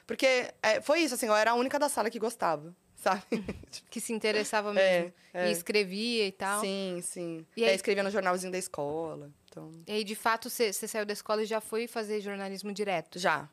Porque 0.07 0.51
é, 0.63 0.81
foi 0.81 1.01
isso, 1.01 1.13
assim, 1.15 1.27
eu 1.27 1.35
era 1.35 1.51
a 1.51 1.53
única 1.53 1.77
da 1.77 1.89
sala 1.89 2.09
que 2.09 2.17
gostava, 2.17 2.73
sabe? 2.95 3.23
Que 3.91 3.99
se 4.01 4.13
interessava 4.13 4.73
mesmo. 4.73 5.13
É, 5.33 5.45
é. 5.45 5.49
E 5.49 5.51
escrevia 5.51 6.25
e 6.25 6.31
tal. 6.31 6.61
Sim, 6.61 6.99
sim. 7.03 7.45
E 7.55 7.61
E 7.61 7.65
aí- 7.65 7.75
escrevia 7.75 8.01
no 8.03 8.09
jornalzinho 8.09 8.51
da 8.51 8.57
escola, 8.57 9.29
então... 9.49 9.69
E 9.85 9.91
aí, 9.91 10.03
de 10.03 10.15
fato, 10.15 10.49
você, 10.49 10.71
saiu 10.73 11.05
da 11.05 11.13
escola 11.13 11.43
e 11.43 11.45
já 11.45 11.59
foi 11.59 11.87
fazer 11.87 12.21
jornalismo 12.21 12.71
direto. 12.73 13.19
Já. 13.19 13.49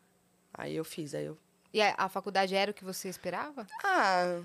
Aí 0.52 0.76
eu 0.76 0.84
fiz, 0.84 1.14
aí 1.14 1.24
eu. 1.26 1.36
E 1.72 1.82
a, 1.82 1.92
a 1.98 2.08
faculdade 2.08 2.54
era 2.54 2.70
o 2.70 2.74
que 2.74 2.84
você 2.84 3.08
esperava? 3.08 3.66
Ah. 3.82 4.40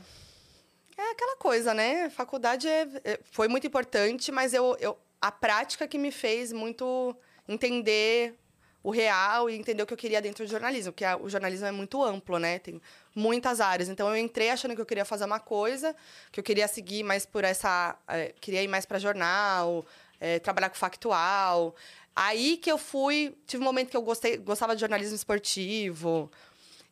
É 0.97 1.11
aquela 1.11 1.37
coisa, 1.37 1.73
né? 1.73 2.09
Faculdade 2.09 2.67
é, 2.67 2.87
é, 3.03 3.19
foi 3.31 3.47
muito 3.47 3.65
importante, 3.67 4.31
mas 4.31 4.53
eu, 4.53 4.75
eu, 4.79 4.97
a 5.21 5.31
prática 5.31 5.87
que 5.87 5.97
me 5.97 6.11
fez 6.11 6.51
muito 6.51 7.15
entender 7.47 8.35
o 8.81 8.91
real 8.91 9.49
e 9.49 9.55
entender 9.55 9.83
o 9.83 9.85
que 9.85 9.93
eu 9.93 9.97
queria 9.97 10.21
dentro 10.21 10.45
do 10.45 10.49
jornalismo, 10.49 10.91
porque 10.93 11.03
a, 11.03 11.17
o 11.17 11.29
jornalismo 11.29 11.65
é 11.65 11.71
muito 11.71 12.01
amplo, 12.03 12.39
né? 12.39 12.59
Tem 12.59 12.81
muitas 13.13 13.59
áreas. 13.59 13.89
Então 13.89 14.07
eu 14.09 14.17
entrei 14.17 14.49
achando 14.49 14.75
que 14.75 14.81
eu 14.81 14.85
queria 14.85 15.05
fazer 15.05 15.25
uma 15.25 15.39
coisa, 15.39 15.95
que 16.31 16.39
eu 16.39 16.43
queria 16.43 16.67
seguir 16.67 17.03
mais 17.03 17.25
por 17.25 17.43
essa, 17.43 17.97
é, 18.07 18.33
queria 18.39 18.63
ir 18.63 18.67
mais 18.67 18.85
para 18.85 18.97
jornal, 18.97 19.85
é, 20.19 20.39
trabalhar 20.39 20.69
com 20.69 20.75
factual. 20.75 21.75
Aí 22.15 22.57
que 22.57 22.71
eu 22.71 22.77
fui, 22.77 23.35
tive 23.45 23.61
um 23.61 23.65
momento 23.65 23.89
que 23.89 23.97
eu 23.97 24.01
gostei, 24.01 24.37
gostava 24.37 24.75
de 24.75 24.79
jornalismo 24.81 25.15
esportivo. 25.15 26.31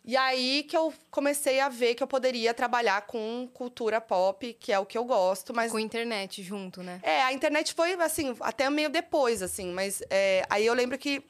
E 0.04 0.16
aí 0.16 0.64
que 0.64 0.76
eu 0.76 0.94
comecei 1.12 1.60
a 1.60 1.68
ver 1.68 1.94
que 1.94 2.02
eu 2.02 2.08
poderia 2.08 2.54
trabalhar 2.54 3.02
com 3.02 3.50
cultura 3.54 4.00
pop, 4.00 4.54
que 4.54 4.72
é 4.72 4.80
o 4.80 4.86
que 4.86 4.98
eu 4.98 5.04
gosto, 5.04 5.54
mas... 5.54 5.70
Com 5.70 5.80
internet 5.80 6.42
junto, 6.42 6.82
né? 6.82 7.02
É, 7.04 7.24
a 7.24 7.34
internet 7.34 7.74
foi, 7.74 7.94
assim, 7.96 8.34
até 8.40 8.70
meio 8.70 8.90
depois, 8.90 9.42
assim. 9.42 9.74
Mas 9.74 10.02
é, 10.10 10.46
aí 10.50 10.66
eu 10.66 10.74
lembro 10.74 10.98
que 10.98 11.22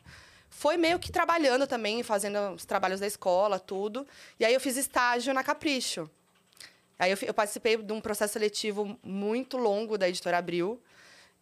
foi 0.49 0.77
meio 0.77 0.99
que 0.99 1.11
trabalhando 1.11 1.67
também, 1.67 2.01
fazendo 2.03 2.53
os 2.53 2.65
trabalhos 2.65 2.99
da 2.99 3.07
escola, 3.07 3.59
tudo. 3.59 4.07
E 4.39 4.45
aí 4.45 4.53
eu 4.53 4.59
fiz 4.59 4.77
estágio 4.77 5.33
na 5.33 5.43
Capricho. 5.43 6.09
Aí 6.97 7.11
eu, 7.11 7.17
eu 7.21 7.33
participei 7.33 7.77
de 7.77 7.93
um 7.93 8.01
processo 8.01 8.33
seletivo 8.33 8.97
muito 9.03 9.57
longo 9.57 9.97
da 9.97 10.09
Editora 10.09 10.37
Abril. 10.37 10.81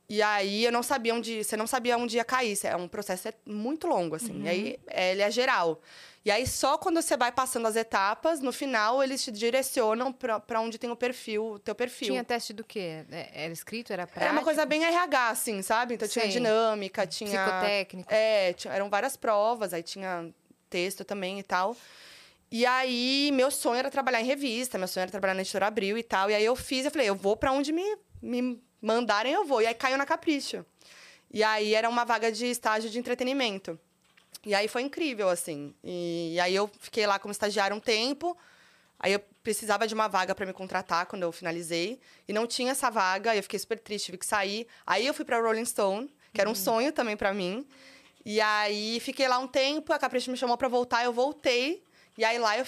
E 0.07 0.21
aí 0.21 0.65
eu 0.65 0.71
não 0.71 0.83
sabia 0.83 1.13
onde... 1.13 1.43
Você 1.43 1.57
não 1.57 1.67
sabia 1.67 1.97
onde 1.97 2.17
ia 2.17 2.25
cair. 2.25 2.57
É 2.63 2.75
um 2.75 2.87
processo 2.87 3.29
muito 3.45 3.87
longo, 3.87 4.15
assim. 4.15 4.33
Uhum. 4.33 4.45
E 4.45 4.49
aí 4.49 4.79
ele 4.87 5.21
é 5.21 5.31
geral. 5.31 5.81
E 6.23 6.31
aí, 6.31 6.47
só 6.47 6.75
quando 6.75 6.99
você 6.99 7.15
vai 7.15 7.31
passando 7.31 7.67
as 7.67 7.75
etapas, 7.75 8.39
no 8.39 8.51
final, 8.51 9.03
eles 9.03 9.23
te 9.23 9.31
direcionam 9.31 10.11
para 10.11 10.59
onde 10.59 10.79
tem 10.79 10.89
o 10.89 10.95
perfil, 10.95 11.51
o 11.51 11.59
teu 11.59 11.75
perfil. 11.75 12.07
Tinha 12.07 12.23
teste 12.23 12.51
do 12.51 12.63
quê? 12.63 13.05
É, 13.11 13.43
era 13.43 13.53
escrito, 13.53 13.93
era 13.93 14.07
prático? 14.07 14.23
Era 14.23 14.33
uma 14.33 14.41
coisa 14.41 14.65
bem 14.65 14.83
RH, 14.83 15.29
assim, 15.29 15.61
sabe? 15.61 15.93
Então, 15.93 16.07
tinha 16.07 16.27
dinâmica, 16.27 17.05
tinha... 17.05 17.45
Psicotécnico. 17.45 18.11
É, 18.11 18.55
eram 18.71 18.89
várias 18.89 19.15
provas, 19.15 19.71
aí 19.71 19.83
tinha 19.83 20.33
texto 20.67 21.05
também 21.05 21.37
e 21.37 21.43
tal. 21.43 21.77
E 22.51 22.65
aí, 22.65 23.29
meu 23.31 23.51
sonho 23.51 23.77
era 23.77 23.91
trabalhar 23.91 24.19
em 24.19 24.25
revista, 24.25 24.79
meu 24.79 24.87
sonho 24.87 25.03
era 25.03 25.11
trabalhar 25.11 25.35
na 25.35 25.41
Editora 25.41 25.67
Abril 25.67 25.95
e 25.95 26.01
tal. 26.01 26.31
E 26.31 26.33
aí, 26.33 26.43
eu 26.43 26.55
fiz, 26.55 26.85
eu 26.85 26.91
falei, 26.91 27.07
eu 27.07 27.15
vou 27.15 27.37
para 27.37 27.51
onde 27.51 27.71
me, 27.71 27.97
me 28.19 28.59
mandarem, 28.86 29.34
eu 29.34 29.45
vou. 29.45 29.62
E 29.62 29.67
aí, 29.67 29.74
caiu 29.74 29.98
na 29.98 30.06
Capricho. 30.06 30.65
E 31.32 31.43
aí, 31.43 31.74
era 31.74 31.89
uma 31.89 32.06
vaga 32.06 32.32
de 32.32 32.45
estágio 32.45 32.89
de 32.89 33.00
entretenimento. 33.00 33.80
E 34.45 34.54
aí 34.54 34.67
foi 34.67 34.84
incrível, 34.84 35.28
assim. 35.28 35.74
E, 35.84 36.34
e 36.36 36.39
aí 36.39 36.54
eu 36.54 36.69
fiquei 36.80 37.08
lá 37.08 37.17
como 37.17 37.32
estagiária 37.32 37.76
um 37.76 37.80
tempo. 37.80 38.38
Aí 39.00 39.12
eu 39.12 39.19
precisava 39.41 39.88
de 39.88 39.93
uma 39.93 40.08
vaga 40.08 40.36
para 40.36 40.45
me 40.45 40.54
contratar 40.54 41.08
quando 41.08 41.24
eu 41.24 41.32
finalizei. 41.32 42.00
E 42.28 42.34
não 42.34 42.45
tinha 42.45 42.71
essa 42.71 42.91
vaga, 42.91 43.32
aí 43.32 43.39
eu 43.39 43.43
fiquei 43.43 43.58
super 43.58 43.80
triste, 43.80 44.06
tive 44.06 44.19
que 44.19 44.26
sair. 44.26 44.67
Aí 44.86 45.06
eu 45.06 45.13
fui 45.13 45.26
para 45.26 45.41
Rolling 45.41 45.65
Stone, 45.65 46.10
que 46.32 46.39
era 46.39 46.50
um 46.50 46.54
uhum. 46.54 46.56
sonho 46.56 46.91
também 46.91 47.17
para 47.17 47.34
mim. 47.34 47.65
E 48.24 48.39
aí 48.39 49.00
fiquei 49.00 49.28
lá 49.28 49.39
um 49.39 49.48
tempo, 49.48 49.91
a 49.91 50.00
Capricho 50.00 50.30
me 50.30 50.38
chamou 50.38 50.58
para 50.58 50.67
voltar, 50.67 51.04
eu 51.04 51.12
voltei. 51.12 51.84
E 52.17 52.24
aí 52.24 52.38
lá 52.38 52.58
eu 52.58 52.65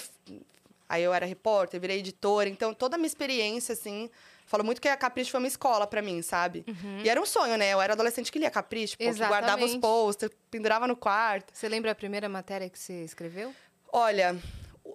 aí 0.88 1.02
eu 1.02 1.12
era 1.12 1.26
repórter, 1.26 1.78
virei 1.78 1.98
editora, 1.98 2.48
então 2.48 2.72
toda 2.72 2.96
a 2.96 2.98
minha 2.98 3.06
experiência 3.06 3.74
assim, 3.74 4.08
falo 4.48 4.64
muito 4.64 4.80
que 4.80 4.88
a 4.88 4.96
Capricho 4.96 5.30
foi 5.30 5.38
uma 5.38 5.46
escola 5.46 5.86
para 5.86 6.02
mim, 6.02 6.20
sabe? 6.22 6.64
Uhum. 6.66 7.02
E 7.04 7.08
era 7.08 7.20
um 7.20 7.26
sonho, 7.26 7.56
né? 7.56 7.72
Eu 7.72 7.80
era 7.80 7.92
adolescente 7.92 8.32
que 8.32 8.38
lia 8.38 8.50
Capricho, 8.50 8.96
pô, 8.98 9.04
que 9.04 9.18
guardava 9.18 9.64
os 9.64 9.76
posts, 9.76 10.28
pendurava 10.50 10.86
no 10.86 10.96
quarto. 10.96 11.52
Você 11.54 11.68
lembra 11.68 11.92
a 11.92 11.94
primeira 11.94 12.28
matéria 12.28 12.68
que 12.68 12.78
você 12.78 13.04
escreveu? 13.04 13.54
Olha, 13.92 14.36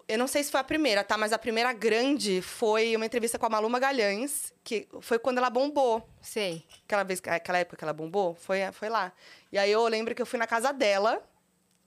eu 0.07 0.17
não 0.17 0.27
sei 0.27 0.43
se 0.43 0.51
foi 0.51 0.59
a 0.59 0.63
primeira, 0.63 1.03
tá? 1.03 1.17
Mas 1.17 1.31
a 1.31 1.37
primeira 1.37 1.71
grande 1.71 2.41
foi 2.41 2.95
uma 2.95 3.05
entrevista 3.05 3.37
com 3.39 3.45
a 3.45 3.49
Malu 3.49 3.69
Magalhães, 3.69 4.53
que 4.63 4.87
foi 5.01 5.19
quando 5.19 5.37
ela 5.37 5.49
bombou. 5.49 6.07
Sei. 6.21 6.65
Aquela 6.85 7.03
vez, 7.03 7.21
aquela 7.25 7.59
época 7.59 7.77
que 7.77 7.83
ela 7.83 7.93
bombou, 7.93 8.35
foi, 8.35 8.59
foi 8.71 8.89
lá. 8.89 9.13
E 9.51 9.57
aí 9.57 9.71
eu 9.71 9.85
lembro 9.87 10.15
que 10.15 10.21
eu 10.21 10.25
fui 10.25 10.39
na 10.39 10.47
casa 10.47 10.71
dela. 10.73 11.21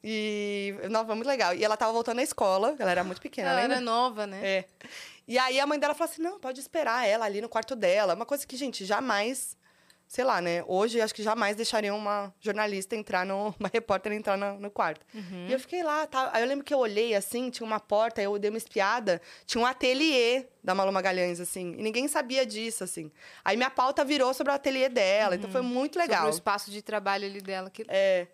E. 0.02 0.74
Foi 1.05 1.14
muito 1.14 1.26
legal. 1.26 1.52
E 1.55 1.64
ela 1.64 1.76
tava 1.76 1.92
voltando 1.92 2.20
à 2.20 2.22
escola, 2.22 2.76
ela 2.79 2.90
era 2.90 3.02
muito 3.02 3.20
pequena, 3.20 3.50
Ela 3.50 3.61
lembra? 3.62 3.76
era 3.76 3.85
nova, 3.85 4.26
né? 4.26 4.40
É. 4.42 4.64
E 5.26 5.38
aí 5.38 5.58
a 5.58 5.66
mãe 5.66 5.78
dela 5.78 5.94
falou 5.94 6.10
assim: 6.10 6.22
não, 6.22 6.38
pode 6.38 6.60
esperar 6.60 7.06
ela 7.06 7.24
ali 7.24 7.40
no 7.40 7.48
quarto 7.48 7.74
dela. 7.74 8.14
Uma 8.14 8.26
coisa 8.26 8.46
que, 8.46 8.56
gente, 8.56 8.84
jamais. 8.84 9.56
Sei 10.08 10.22
lá, 10.22 10.40
né? 10.40 10.62
Hoje 10.68 11.00
acho 11.00 11.12
que 11.12 11.20
jamais 11.20 11.56
deixariam 11.56 11.98
uma 11.98 12.32
jornalista 12.40 12.94
entrar 12.94 13.26
no. 13.26 13.52
Uma 13.58 13.68
repórter 13.72 14.12
entrar 14.12 14.38
no, 14.38 14.60
no 14.60 14.70
quarto. 14.70 15.04
Uhum. 15.12 15.48
E 15.48 15.52
eu 15.52 15.58
fiquei 15.58 15.82
lá, 15.82 16.06
tá? 16.06 16.30
Aí 16.32 16.44
eu 16.44 16.46
lembro 16.46 16.64
que 16.64 16.72
eu 16.72 16.78
olhei 16.78 17.12
assim, 17.12 17.50
tinha 17.50 17.66
uma 17.66 17.80
porta, 17.80 18.22
eu 18.22 18.38
dei 18.38 18.48
uma 18.48 18.56
espiada, 18.56 19.20
tinha 19.44 19.60
um 19.60 19.66
ateliê 19.66 20.46
da 20.62 20.76
Malu 20.76 20.92
Magalhães, 20.92 21.40
assim. 21.40 21.74
E 21.76 21.82
ninguém 21.82 22.06
sabia 22.06 22.46
disso, 22.46 22.84
assim. 22.84 23.10
Aí 23.44 23.56
minha 23.56 23.68
pauta 23.68 24.04
virou 24.04 24.32
sobre 24.32 24.52
o 24.52 24.54
ateliê 24.54 24.88
dela, 24.88 25.32
uhum. 25.32 25.38
então 25.38 25.50
foi 25.50 25.62
muito 25.62 25.98
legal. 25.98 26.18
Sobre 26.18 26.30
o 26.30 26.38
espaço 26.38 26.70
de 26.70 26.82
trabalho 26.82 27.26
ali 27.26 27.40
dela. 27.40 27.68
Que... 27.68 27.84
É. 27.88 28.28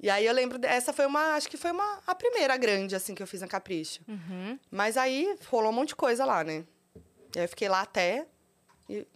E 0.00 0.08
aí 0.08 0.24
eu 0.24 0.32
lembro, 0.32 0.58
essa 0.64 0.92
foi 0.92 1.06
uma, 1.06 1.34
acho 1.34 1.48
que 1.48 1.56
foi 1.56 1.72
uma, 1.72 2.00
a 2.06 2.14
primeira 2.14 2.56
grande, 2.56 2.94
assim, 2.94 3.14
que 3.14 3.22
eu 3.22 3.26
fiz 3.26 3.40
na 3.40 3.48
Capricho. 3.48 4.00
Uhum. 4.06 4.58
Mas 4.70 4.96
aí 4.96 5.36
rolou 5.46 5.70
um 5.70 5.74
monte 5.74 5.88
de 5.88 5.96
coisa 5.96 6.24
lá, 6.24 6.44
né? 6.44 6.64
E 7.34 7.38
aí 7.38 7.44
eu 7.44 7.48
fiquei 7.48 7.68
lá 7.68 7.82
até 7.82 8.26
e 8.88 9.06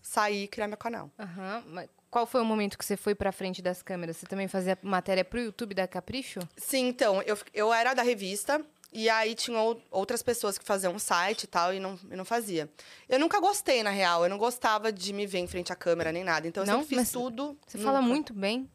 sair 0.00 0.44
e 0.44 0.48
criar 0.48 0.68
meu 0.68 0.76
canal. 0.76 1.10
Uhum. 1.18 1.62
Mas 1.72 1.88
qual 2.10 2.26
foi 2.26 2.40
o 2.40 2.44
momento 2.44 2.78
que 2.78 2.84
você 2.84 2.96
foi 2.96 3.14
pra 3.14 3.32
frente 3.32 3.60
das 3.60 3.82
câmeras? 3.82 4.16
Você 4.16 4.26
também 4.26 4.48
fazia 4.48 4.78
matéria 4.82 5.24
pro 5.24 5.40
YouTube 5.40 5.74
da 5.74 5.86
Capricho? 5.86 6.40
Sim, 6.56 6.86
então, 6.88 7.20
eu, 7.22 7.36
eu 7.52 7.72
era 7.72 7.92
da 7.92 8.02
revista, 8.02 8.64
e 8.92 9.10
aí 9.10 9.34
tinha 9.34 9.58
outras 9.90 10.22
pessoas 10.22 10.56
que 10.56 10.64
faziam 10.64 10.94
um 10.94 10.98
site 10.98 11.44
e 11.44 11.46
tal, 11.46 11.74
e 11.74 11.80
não, 11.80 11.98
eu 12.10 12.16
não 12.16 12.24
fazia. 12.24 12.68
Eu 13.08 13.18
nunca 13.18 13.38
gostei, 13.38 13.82
na 13.82 13.90
real. 13.90 14.24
Eu 14.24 14.30
não 14.30 14.38
gostava 14.38 14.90
de 14.90 15.12
me 15.12 15.26
ver 15.26 15.38
em 15.38 15.46
frente 15.46 15.72
à 15.72 15.76
câmera 15.76 16.10
nem 16.10 16.24
nada. 16.24 16.48
Então 16.48 16.62
eu 16.62 16.66
não, 16.66 16.80
sempre 16.80 16.96
fiz 16.96 17.12
tudo. 17.12 17.58
Você 17.66 17.76
nunca. 17.76 17.90
fala 17.90 18.00
muito 18.00 18.32
bem. 18.32 18.70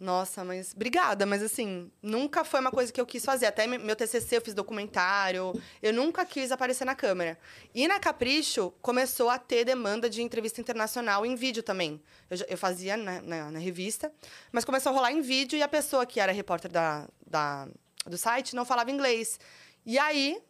Nossa, 0.00 0.42
mas 0.42 0.72
obrigada, 0.74 1.26
mas 1.26 1.42
assim, 1.42 1.92
nunca 2.00 2.42
foi 2.42 2.58
uma 2.58 2.70
coisa 2.70 2.90
que 2.90 2.98
eu 2.98 3.04
quis 3.04 3.22
fazer. 3.22 3.44
Até 3.44 3.66
meu 3.66 3.94
TCC 3.94 4.38
eu 4.38 4.40
fiz 4.40 4.54
documentário, 4.54 5.52
eu 5.82 5.92
nunca 5.92 6.24
quis 6.24 6.50
aparecer 6.50 6.86
na 6.86 6.94
câmera. 6.94 7.38
E 7.74 7.86
na 7.86 8.00
Capricho 8.00 8.72
começou 8.80 9.28
a 9.28 9.38
ter 9.38 9.62
demanda 9.62 10.08
de 10.08 10.22
entrevista 10.22 10.58
internacional 10.58 11.26
em 11.26 11.34
vídeo 11.34 11.62
também. 11.62 12.00
Eu, 12.30 12.38
eu 12.48 12.56
fazia 12.56 12.96
na, 12.96 13.20
na, 13.20 13.50
na, 13.50 13.58
revista, 13.58 14.10
mas 14.50 14.64
começou 14.64 14.90
a 14.90 14.94
rolar 14.94 15.12
em 15.12 15.20
vídeo 15.20 15.58
e 15.58 15.62
a 15.62 15.68
pessoa 15.68 16.06
que 16.06 16.18
era 16.18 16.32
repórter 16.32 16.70
da, 16.70 17.06
da 17.26 17.68
do 18.06 18.16
site 18.16 18.56
não 18.56 18.64
falava 18.64 18.90
inglês. 18.90 19.38
E 19.84 19.98
aí 19.98 20.40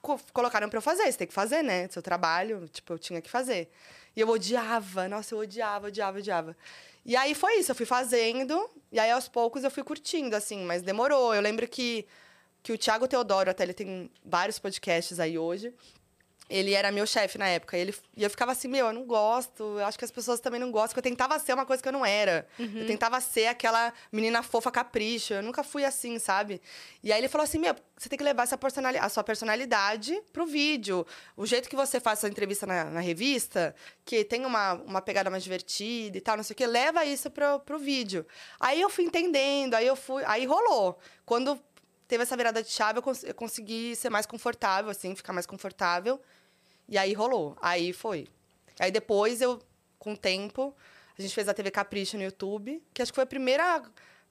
co 0.00 0.16
colocaram 0.32 0.68
para 0.68 0.78
eu 0.78 0.82
fazer, 0.82 1.10
você 1.10 1.18
tem 1.18 1.26
que 1.26 1.34
fazer, 1.34 1.62
né? 1.62 1.88
Seu 1.88 2.02
trabalho, 2.02 2.68
tipo, 2.68 2.92
eu 2.92 2.98
tinha 3.00 3.20
que 3.20 3.28
fazer. 3.28 3.68
E 4.14 4.20
eu 4.20 4.28
odiava, 4.28 5.08
nossa, 5.08 5.34
eu 5.34 5.40
odiava, 5.40 5.88
odiava, 5.88 6.18
odiava. 6.18 6.56
E 7.06 7.14
aí 7.14 7.36
foi 7.36 7.60
isso, 7.60 7.70
eu 7.70 7.74
fui 7.76 7.86
fazendo, 7.86 8.68
e 8.90 8.98
aí 8.98 9.12
aos 9.12 9.28
poucos 9.28 9.62
eu 9.62 9.70
fui 9.70 9.84
curtindo, 9.84 10.34
assim, 10.34 10.64
mas 10.64 10.82
demorou. 10.82 11.32
Eu 11.32 11.40
lembro 11.40 11.68
que, 11.68 12.04
que 12.64 12.72
o 12.72 12.76
Thiago 12.76 13.06
Teodoro, 13.06 13.48
até 13.48 13.62
ele 13.62 13.72
tem 13.72 14.10
vários 14.24 14.58
podcasts 14.58 15.20
aí 15.20 15.38
hoje, 15.38 15.72
ele 16.48 16.72
era 16.72 16.92
meu 16.92 17.06
chefe 17.06 17.36
na 17.38 17.48
época. 17.48 17.76
E, 17.76 17.80
ele, 17.80 17.94
e 18.16 18.22
eu 18.22 18.30
ficava 18.30 18.52
assim, 18.52 18.68
meu, 18.68 18.86
eu 18.86 18.92
não 18.92 19.04
gosto. 19.04 19.62
Eu 19.62 19.84
acho 19.84 19.98
que 19.98 20.04
as 20.04 20.10
pessoas 20.10 20.40
também 20.40 20.60
não 20.60 20.70
gostam. 20.70 20.98
Eu 20.98 21.02
tentava 21.02 21.38
ser 21.38 21.52
uma 21.52 21.66
coisa 21.66 21.82
que 21.82 21.88
eu 21.88 21.92
não 21.92 22.06
era. 22.06 22.46
Uhum. 22.58 22.80
Eu 22.80 22.86
tentava 22.86 23.20
ser 23.20 23.46
aquela 23.46 23.92
menina 24.12 24.42
fofa 24.42 24.70
capricho. 24.70 25.34
Eu 25.34 25.42
nunca 25.42 25.64
fui 25.64 25.84
assim, 25.84 26.18
sabe? 26.18 26.60
E 27.02 27.12
aí 27.12 27.20
ele 27.20 27.28
falou 27.28 27.44
assim, 27.44 27.58
meu, 27.58 27.74
você 27.96 28.08
tem 28.08 28.16
que 28.16 28.24
levar 28.24 28.44
essa 28.44 28.56
personalidade, 28.56 29.04
a 29.04 29.08
sua 29.08 29.24
personalidade 29.24 30.22
pro 30.32 30.46
vídeo. 30.46 31.06
O 31.36 31.44
jeito 31.46 31.68
que 31.68 31.76
você 31.76 31.98
faz 31.98 32.20
essa 32.20 32.28
entrevista 32.28 32.66
na, 32.66 32.84
na, 32.84 33.00
revista, 33.00 33.74
que 34.04 34.24
tem 34.24 34.44
uma, 34.46 34.74
uma 34.74 35.02
pegada 35.02 35.30
mais 35.30 35.42
divertida 35.42 36.16
e 36.16 36.20
tal, 36.20 36.36
não 36.36 36.44
sei 36.44 36.54
o 36.54 36.56
quê, 36.56 36.66
leva 36.66 37.04
isso 37.04 37.30
pro, 37.30 37.58
pro 37.60 37.78
vídeo. 37.78 38.24
Aí 38.60 38.80
eu 38.80 38.88
fui 38.88 39.04
entendendo, 39.04 39.74
aí 39.74 39.86
eu 39.86 39.96
fui... 39.96 40.22
Aí 40.26 40.46
rolou. 40.46 40.98
Quando 41.24 41.60
teve 42.06 42.22
essa 42.22 42.36
virada 42.36 42.62
de 42.62 42.70
chave, 42.70 42.98
eu, 42.98 43.02
cons 43.02 43.24
eu 43.24 43.34
consegui 43.34 43.94
ser 43.96 44.10
mais 44.10 44.26
confortável, 44.26 44.90
assim, 44.90 45.14
ficar 45.14 45.32
mais 45.32 45.46
confortável. 45.46 46.20
E 46.88 46.96
aí 46.96 47.12
rolou. 47.12 47.56
Aí 47.60 47.92
foi. 47.92 48.28
Aí 48.78 48.90
depois 48.90 49.40
eu, 49.40 49.60
com 49.98 50.12
o 50.12 50.16
tempo, 50.16 50.74
a 51.18 51.22
gente 51.22 51.34
fez 51.34 51.48
a 51.48 51.54
TV 51.54 51.70
Capricho 51.70 52.16
no 52.16 52.22
YouTube, 52.22 52.82
que 52.92 53.02
acho 53.02 53.12
que 53.12 53.16
foi 53.16 53.24
a 53.24 53.26
primeira. 53.26 53.82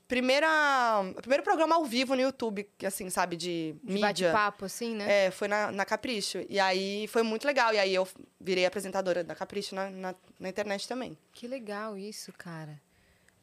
Primeira, 0.07 1.01
o 1.17 1.19
primeiro 1.19 1.41
programa 1.41 1.73
ao 1.73 1.83
vivo 1.83 2.15
no 2.15 2.21
YouTube, 2.21 2.69
assim, 2.85 3.09
sabe, 3.09 3.35
de, 3.35 3.75
de 3.83 3.93
mídia. 3.93 4.31
bate-papo, 4.31 4.65
assim, 4.65 4.93
né? 4.93 5.25
É, 5.25 5.31
foi 5.31 5.47
na, 5.47 5.71
na 5.71 5.83
Capricho. 5.83 6.45
E 6.47 6.59
aí 6.59 7.07
foi 7.07 7.23
muito 7.23 7.43
legal. 7.47 7.73
E 7.73 7.79
aí 7.79 7.95
eu 7.95 8.07
virei 8.39 8.67
apresentadora 8.67 9.23
da 9.23 9.33
Capricho 9.33 9.73
na, 9.73 9.89
na, 9.89 10.15
na 10.39 10.47
internet 10.47 10.87
também. 10.87 11.17
Que 11.33 11.47
legal 11.47 11.97
isso, 11.97 12.31
cara. 12.33 12.79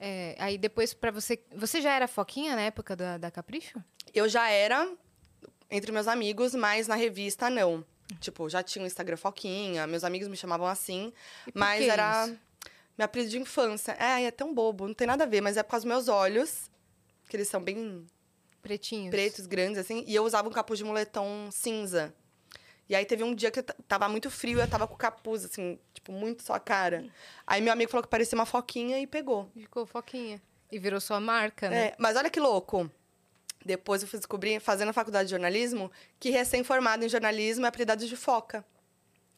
É, 0.05 0.35
aí 0.37 0.59
depois, 0.59 0.93
para 0.93 1.13
você. 1.13 1.39
Você 1.55 1.81
já 1.81 1.93
era 1.93 2.09
foquinha 2.09 2.57
na 2.57 2.63
época 2.63 2.97
da, 2.97 3.19
da 3.19 3.31
Capricho? 3.31 3.81
Eu 4.13 4.29
já 4.29 4.51
era 4.51 4.91
entre 5.71 5.93
meus 5.93 6.09
amigos, 6.09 6.57
mas 6.57 6.89
na 6.89 6.97
revista 6.97 7.49
não. 7.49 7.85
Tipo, 8.21 8.49
já 8.49 8.65
tinha 8.65 8.83
o 8.83 8.87
Instagram 8.87 9.17
Foquinha, 9.17 9.87
meus 9.87 10.03
amigos 10.03 10.27
me 10.27 10.37
chamavam 10.37 10.67
assim, 10.67 11.13
mas 11.55 11.87
era 11.87 12.27
isso? 12.27 12.39
minha 12.99 13.05
apelido 13.05 13.31
de 13.31 13.39
infância. 13.39 13.93
É, 13.93 14.25
é 14.25 14.31
tão 14.33 14.53
bobo, 14.53 14.89
não 14.89 14.95
tem 14.95 15.07
nada 15.07 15.23
a 15.23 15.27
ver, 15.27 15.41
mas 15.41 15.57
é 15.57 15.63
por 15.63 15.71
causa 15.71 15.87
dos 15.87 15.95
meus 15.95 16.09
olhos, 16.09 16.69
que 17.29 17.37
eles 17.37 17.47
são 17.47 17.63
bem 17.63 18.05
pretinhos, 18.61 19.11
pretos, 19.11 19.47
grandes 19.47 19.79
assim, 19.79 20.05
e 20.07 20.15
eu 20.17 20.25
usava 20.25 20.49
um 20.49 20.53
capuz 20.53 20.79
de 20.79 20.85
moletom 20.85 21.49
cinza. 21.53 22.13
E 22.93 22.95
aí 22.95 23.07
teve 23.07 23.25
um 23.25 23.35
dia 23.35 23.51
que 23.51 23.63
tava 23.63 24.07
muito 24.07 24.31
frio, 24.31 24.61
eu 24.61 24.69
tava 24.69 24.87
com 24.87 24.95
capuz, 24.95 25.47
assim, 25.47 25.79
tipo, 25.95 26.13
muito 26.13 26.43
só 26.43 26.53
a 26.53 26.61
cara. 26.61 27.07
Aí 27.47 27.59
meu 27.63 27.73
amigo 27.73 27.91
falou 27.91 28.03
que 28.03 28.09
parecia 28.11 28.37
uma 28.37 28.45
foquinha 28.45 29.01
e 29.01 29.07
pegou. 29.07 29.51
Ficou 29.55 29.87
foquinha. 29.87 30.43
E 30.71 30.79
virou 30.79 31.01
sua 31.01 31.19
marca, 31.19 31.71
né? 31.71 31.87
É, 31.87 31.95
mas 31.97 32.19
olha 32.19 32.29
que 32.29 32.39
louco. 32.39 32.91
Depois 33.65 34.03
eu 34.03 34.09
fui 34.09 34.19
descobrir, 34.19 34.61
fazendo 34.61 34.91
a 34.91 34.93
faculdade 34.93 35.29
de 35.29 35.31
jornalismo, 35.31 35.91
que 36.21 36.29
recém-formado 36.29 37.03
em 37.03 37.09
jornalismo 37.09 37.65
é 37.65 37.71
apelidado 37.71 38.07
de 38.07 38.15
foca. 38.15 38.63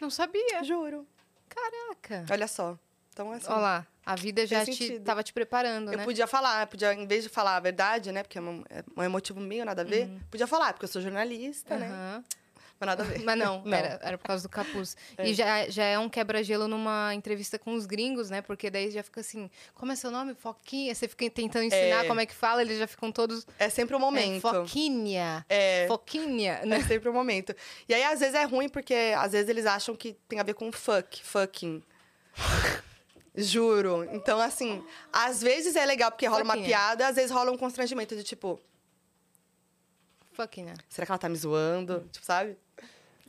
Não 0.00 0.10
sabia. 0.10 0.64
Juro. 0.64 1.06
Caraca. 1.48 2.26
Olha 2.32 2.48
só. 2.48 2.76
Então, 3.12 3.30
assim, 3.30 3.46
Olha 3.46 3.60
lá, 3.60 3.86
a 4.04 4.16
vida 4.16 4.44
já 4.48 4.64
te, 4.64 4.74
sentido. 4.74 5.04
tava 5.04 5.22
te 5.22 5.32
preparando, 5.32 5.92
eu 5.92 5.98
né? 5.98 6.02
podia 6.02 6.26
falar, 6.26 6.62
eu 6.62 6.66
podia, 6.66 6.92
em 6.92 7.06
vez 7.06 7.22
de 7.22 7.28
falar 7.28 7.54
a 7.54 7.60
verdade, 7.60 8.10
né? 8.10 8.24
Porque 8.24 8.38
é 8.38 8.40
um, 8.40 8.64
é 8.68 8.82
um 8.96 9.04
emotivo 9.04 9.38
meio 9.38 9.64
nada 9.64 9.82
a 9.82 9.84
ver, 9.84 10.10
podia 10.28 10.48
falar, 10.48 10.72
porque 10.72 10.86
eu 10.86 10.88
sou 10.88 11.00
jornalista, 11.00 11.76
né? 11.76 12.24
Mas 12.80 12.86
nada 12.88 13.02
a 13.02 13.06
ver. 13.06 13.22
Mas 13.22 13.38
não, 13.38 13.62
Não. 13.64 13.76
Era, 13.76 14.00
era 14.02 14.18
por 14.18 14.26
causa 14.26 14.42
do 14.42 14.48
capuz. 14.48 14.96
É. 15.16 15.28
E 15.28 15.34
já, 15.34 15.68
já 15.68 15.84
é 15.84 15.98
um 15.98 16.08
quebra-gelo 16.08 16.66
numa 16.68 17.14
entrevista 17.14 17.58
com 17.58 17.72
os 17.74 17.86
gringos, 17.86 18.30
né? 18.30 18.42
Porque 18.42 18.68
daí 18.70 18.90
já 18.90 19.02
fica 19.02 19.20
assim, 19.20 19.50
como 19.74 19.92
é 19.92 19.96
seu 19.96 20.10
nome? 20.10 20.34
Foquinha. 20.34 20.94
Você 20.94 21.06
fica 21.08 21.28
tentando 21.30 21.64
ensinar 21.64 22.04
É. 22.04 22.08
como 22.08 22.20
é 22.20 22.26
que 22.26 22.34
fala, 22.34 22.60
eles 22.62 22.78
já 22.78 22.86
ficam 22.86 23.10
todos... 23.12 23.46
É 23.58 23.68
sempre 23.68 23.94
um 23.94 23.98
É, 23.98 24.00
momento. 24.00 24.40
foquinha. 24.42 25.46
É. 25.48 25.86
Foquinha, 25.88 26.60
né? 26.64 26.76
É 26.78 26.82
sempre 26.82 27.08
um 27.08 27.12
momento. 27.12 27.54
E 27.88 27.94
aí, 27.94 28.02
às 28.02 28.20
vezes, 28.20 28.34
é 28.34 28.44
ruim, 28.44 28.68
porque 28.68 28.94
às 29.16 29.32
vezes 29.32 29.48
eles 29.48 29.66
acham 29.66 29.94
que 29.94 30.14
tem 30.28 30.40
a 30.40 30.42
ver 30.42 30.54
com 30.54 30.70
fuck, 30.72 31.22
fucking. 31.24 31.82
Juro. 33.36 34.08
Então, 34.12 34.38
assim, 34.40 34.84
às 35.12 35.42
vezes 35.42 35.74
é 35.74 35.84
legal 35.84 36.10
porque 36.10 36.26
rola 36.26 36.44
uma 36.44 36.52
Fucking 36.54 36.64
é. 36.64 36.68
piada, 36.68 37.08
às 37.08 37.16
vezes 37.16 37.30
rola 37.30 37.50
um 37.50 37.56
constrangimento 37.56 38.14
de 38.14 38.22
tipo, 38.22 38.60
Foquinha. 40.34 40.74
será 40.88 41.06
que 41.06 41.12
ela 41.12 41.18
tá 41.18 41.28
me 41.28 41.36
zoando? 41.36 42.08
Tipo, 42.12 42.24
sabe? 42.26 42.56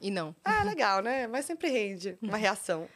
E 0.02 0.12
não. 0.12 0.36
Ah, 0.44 0.64
legal, 0.64 1.02
né? 1.02 1.26
Mas 1.28 1.46
sempre 1.46 1.70
rende 1.70 2.18
uma 2.22 2.36
reação. 2.38 2.88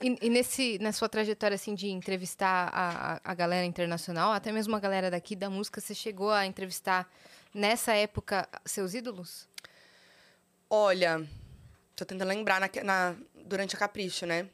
E, 0.00 0.16
e 0.22 0.30
nesse, 0.30 0.78
na 0.80 0.90
sua 0.92 1.08
trajetória, 1.08 1.54
assim, 1.54 1.74
de 1.74 1.88
entrevistar 1.88 2.70
a, 2.72 3.14
a, 3.16 3.20
a 3.22 3.34
galera 3.34 3.66
internacional, 3.66 4.32
até 4.32 4.50
mesmo 4.50 4.74
a 4.74 4.80
galera 4.80 5.10
daqui 5.10 5.36
da 5.36 5.50
música, 5.50 5.80
você 5.80 5.94
chegou 5.94 6.30
a 6.30 6.46
entrevistar, 6.46 7.08
nessa 7.54 7.92
época, 7.94 8.48
seus 8.64 8.94
ídolos? 8.94 9.46
Olha, 10.70 11.22
tô 11.94 12.04
tentando 12.04 12.28
lembrar 12.28 12.60
na, 12.60 12.70
na- 12.82 13.14
durante 13.44 13.76
a 13.76 13.78
Capricho, 13.78 14.24
né? 14.24 14.48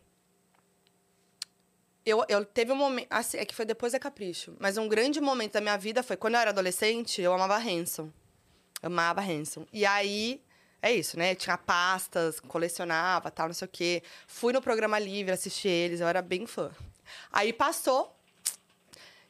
Eu, 2.05 2.25
eu 2.29 2.45
teve 2.45 2.73
um 2.73 2.77
momento. 2.77 3.07
Assim, 3.11 3.37
é 3.39 3.45
que 3.45 3.55
foi 3.55 3.65
depois 3.65 3.93
da 3.93 3.99
Capricho. 3.99 4.57
Mas 4.59 4.77
um 4.79 4.89
grande 4.89 5.21
momento 5.21 5.53
da 5.53 5.61
minha 5.61 5.77
vida 5.77 6.03
foi 6.03 6.17
quando 6.17 6.35
eu 6.35 6.41
era 6.41 6.51
adolescente, 6.51 7.21
eu 7.21 7.33
amava 7.33 7.57
Hanson. 7.57 8.11
Amava 8.83 9.21
Hanson. 9.21 9.67
E 9.73 9.85
aí, 9.85 10.41
é 10.81 10.93
isso, 10.93 11.19
né? 11.19 11.35
Tinha 11.35 11.57
pastas, 11.59 12.41
colecionava, 12.41 13.31
tal, 13.31 13.49
não 13.49 13.55
sei 13.55 13.67
o 13.67 13.71
quê. 13.71 14.03
Fui 14.27 14.53
no 14.53 14.63
programa 14.63 14.99
livre, 14.99 15.33
assisti 15.33 15.69
eles, 15.69 16.01
eu 16.01 16.07
era 16.09 16.23
bem 16.23 16.47
fã. 16.47 16.71
Aí 17.33 17.53
passou. 17.53 18.15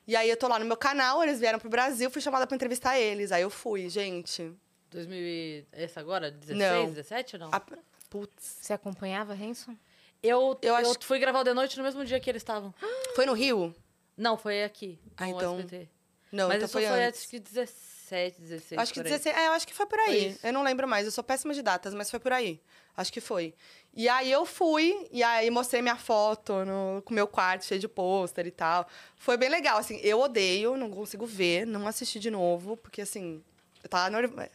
E 0.06 0.16
aí 0.16 0.28
eu 0.30 0.36
tô 0.36 0.48
lá 0.48 0.58
no 0.58 0.64
meu 0.64 0.76
canal, 0.76 1.22
eles 1.22 1.38
vieram 1.38 1.58
pro 1.58 1.68
Brasil, 1.68 2.10
fui 2.10 2.22
chamada 2.22 2.46
pra 2.46 2.54
entrevistar 2.56 2.98
eles. 2.98 3.30
Aí 3.30 3.42
eu 3.42 3.50
fui, 3.50 3.88
gente. 3.90 4.52
2000 4.90 5.18
e... 5.18 5.66
Esse 5.72 5.98
agora? 5.98 6.30
16, 6.30 6.58
Não. 6.58 6.86
17 6.90 7.36
ou 7.36 7.40
não? 7.40 7.48
A... 7.52 7.60
Putz. 8.08 8.56
Você 8.62 8.72
acompanhava 8.72 9.34
Hanson? 9.34 9.76
Eu, 10.22 10.58
Eu 10.62 10.68
eu, 10.70 10.76
acho- 10.76 10.94
fui 11.02 11.18
gravar 11.18 11.40
o 11.40 11.44
The 11.44 11.52
Noite 11.52 11.76
no 11.76 11.84
mesmo 11.84 12.04
dia 12.06 12.18
que 12.18 12.28
eles 12.30 12.40
estavam. 12.40 12.74
Foi 13.14 13.26
no 13.26 13.34
Rio? 13.34 13.74
Não, 14.16 14.38
foi 14.38 14.64
aqui. 14.64 14.98
Ah, 15.16 15.28
então- 15.28 15.58
SBT. 15.58 15.88
Não, 16.32 16.48
Mas 16.48 16.56
então 16.56 16.64
isso 16.66 16.72
foi, 16.72 16.86
foi, 16.86 17.04
antes. 17.04 17.20
acho 17.20 17.28
que 17.28 17.38
17, 17.38 17.76
16. 18.10 18.78
Acho 18.80 18.92
que 18.92 19.00
por 19.00 19.06
aí. 19.06 19.12
16. 19.12 19.36
É, 19.36 19.48
eu 19.48 19.52
acho 19.52 19.66
que 19.66 19.74
foi 19.74 19.86
por 19.86 19.98
Foi 19.98 20.08
aí. 20.14 20.28
isso. 20.30 20.46
eu 20.46 20.52
não 20.52 20.62
lembro 20.62 20.86
mais, 20.88 21.04
eu 21.06 21.12
sou 21.12 21.22
péssima 21.24 21.52
de 21.54 21.62
datas, 21.62 21.94
mas 21.94 22.10
foi 22.10 22.18
por 22.18 22.32
aí. 22.32 22.60
Acho 22.96 23.12
que 23.12 23.20
foi. 23.20 23.54
E 23.94 24.08
aí 24.08 24.30
eu 24.30 24.44
fui, 24.44 25.06
e 25.12 25.22
aí 25.22 25.48
mostrei 25.50 25.80
minha 25.82 25.96
foto 25.96 26.64
no, 26.64 27.00
com 27.02 27.14
meu 27.14 27.26
quarto 27.28 27.64
cheio 27.64 27.80
de 27.80 27.86
pôster 27.88 28.46
e 28.46 28.50
tal. 28.50 28.86
Foi 29.16 29.36
bem 29.36 29.48
legal, 29.48 29.78
assim. 29.78 29.98
Eu 30.02 30.20
odeio, 30.20 30.76
não 30.76 30.90
consigo 30.90 31.24
ver, 31.26 31.64
não 31.66 31.86
assisti 31.86 32.18
de 32.18 32.30
novo, 32.30 32.76
porque 32.76 33.02
assim. 33.02 33.42
Eu 33.82 33.88
tava, 33.88 34.10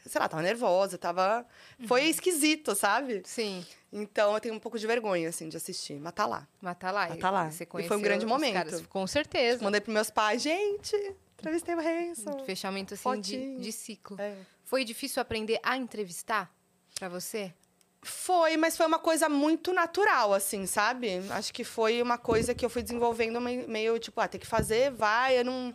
sei 0.06 0.20
lá, 0.20 0.28
tava 0.28 0.44
nervosa, 0.44 0.98
tava. 0.98 1.46
Foi 1.88 2.02
Uhum. 2.02 2.08
esquisito, 2.08 2.76
sabe? 2.76 3.22
Sim. 3.26 3.66
Então 3.92 4.34
eu 4.34 4.40
tenho 4.42 4.54
um 4.54 4.60
pouco 4.60 4.78
de 4.78 4.86
vergonha, 4.86 5.30
assim, 5.30 5.48
de 5.48 5.56
assistir. 5.56 5.98
Mas 6.00 6.12
tá 6.14 6.26
lá. 6.26 6.46
Mas 6.62 6.78
tá 6.78 6.92
lá. 6.92 7.08
Mas 7.08 7.20
tá 7.20 7.32
lá. 7.32 7.50
E 7.50 7.88
foi 7.88 7.96
um 7.98 8.02
grande 8.02 8.26
momento. 8.26 8.54
caras, 8.54 8.82
com 8.88 9.08
certeza. 9.08 9.64
Mandei 9.64 9.80
pros 9.80 9.94
meus 9.94 10.10
pais, 10.10 10.42
gente, 10.42 11.16
entrevistei 11.44 11.76
o 11.76 11.80
Hanson. 11.80 12.46
Fechamento, 12.46 12.94
assim, 12.94 13.22
de, 13.22 13.58
de 13.58 13.72
ciclo. 13.72 14.20
É. 14.20 14.36
Foi 14.64 14.84
difícil 14.86 15.22
aprender 15.22 15.60
a 15.62 15.78
entrevistar 15.78 16.52
pra 16.96 17.10
você? 17.10 17.54
Foi, 18.02 18.58
mas 18.58 18.76
foi 18.76 18.86
uma 18.86 19.00
coisa 19.00 19.30
muito 19.30 19.72
natural, 19.72 20.34
assim, 20.34 20.66
sabe? 20.66 21.22
Acho 21.30 21.54
que 21.54 21.64
foi 21.64 22.02
uma 22.02 22.18
coisa 22.18 22.54
que 22.54 22.66
eu 22.66 22.70
fui 22.70 22.82
desenvolvendo 22.82 23.40
meio, 23.40 23.68
meio 23.70 24.00
tipo, 24.00 24.20
ah, 24.20 24.28
tem 24.28 24.40
que 24.40 24.48
fazer, 24.48 24.92
vai, 24.92 25.40
eu 25.40 25.46
não. 25.46 25.74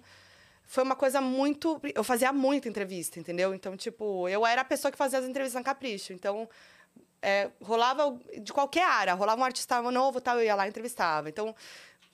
Foi 0.64 0.84
uma 0.84 0.94
coisa 0.94 1.22
muito. 1.22 1.80
Eu 1.94 2.04
fazia 2.04 2.30
muita 2.30 2.68
entrevista, 2.68 3.18
entendeu? 3.18 3.54
Então, 3.54 3.76
tipo, 3.76 4.28
eu 4.28 4.46
era 4.46 4.60
a 4.60 4.64
pessoa 4.64 4.92
que 4.92 4.98
fazia 4.98 5.18
as 5.18 5.24
entrevistas 5.24 5.58
na 5.58 5.64
Capricho. 5.64 6.12
Então, 6.12 6.46
é, 7.22 7.50
rolava 7.62 8.18
de 8.42 8.52
qualquer 8.52 8.84
área, 8.84 9.14
rolava 9.14 9.40
um 9.40 9.44
artista 9.44 9.80
novo, 9.90 10.20
tal, 10.20 10.36
eu 10.38 10.44
ia 10.44 10.54
lá 10.54 10.66
e 10.66 10.68
entrevistava. 10.68 11.30
Então, 11.30 11.54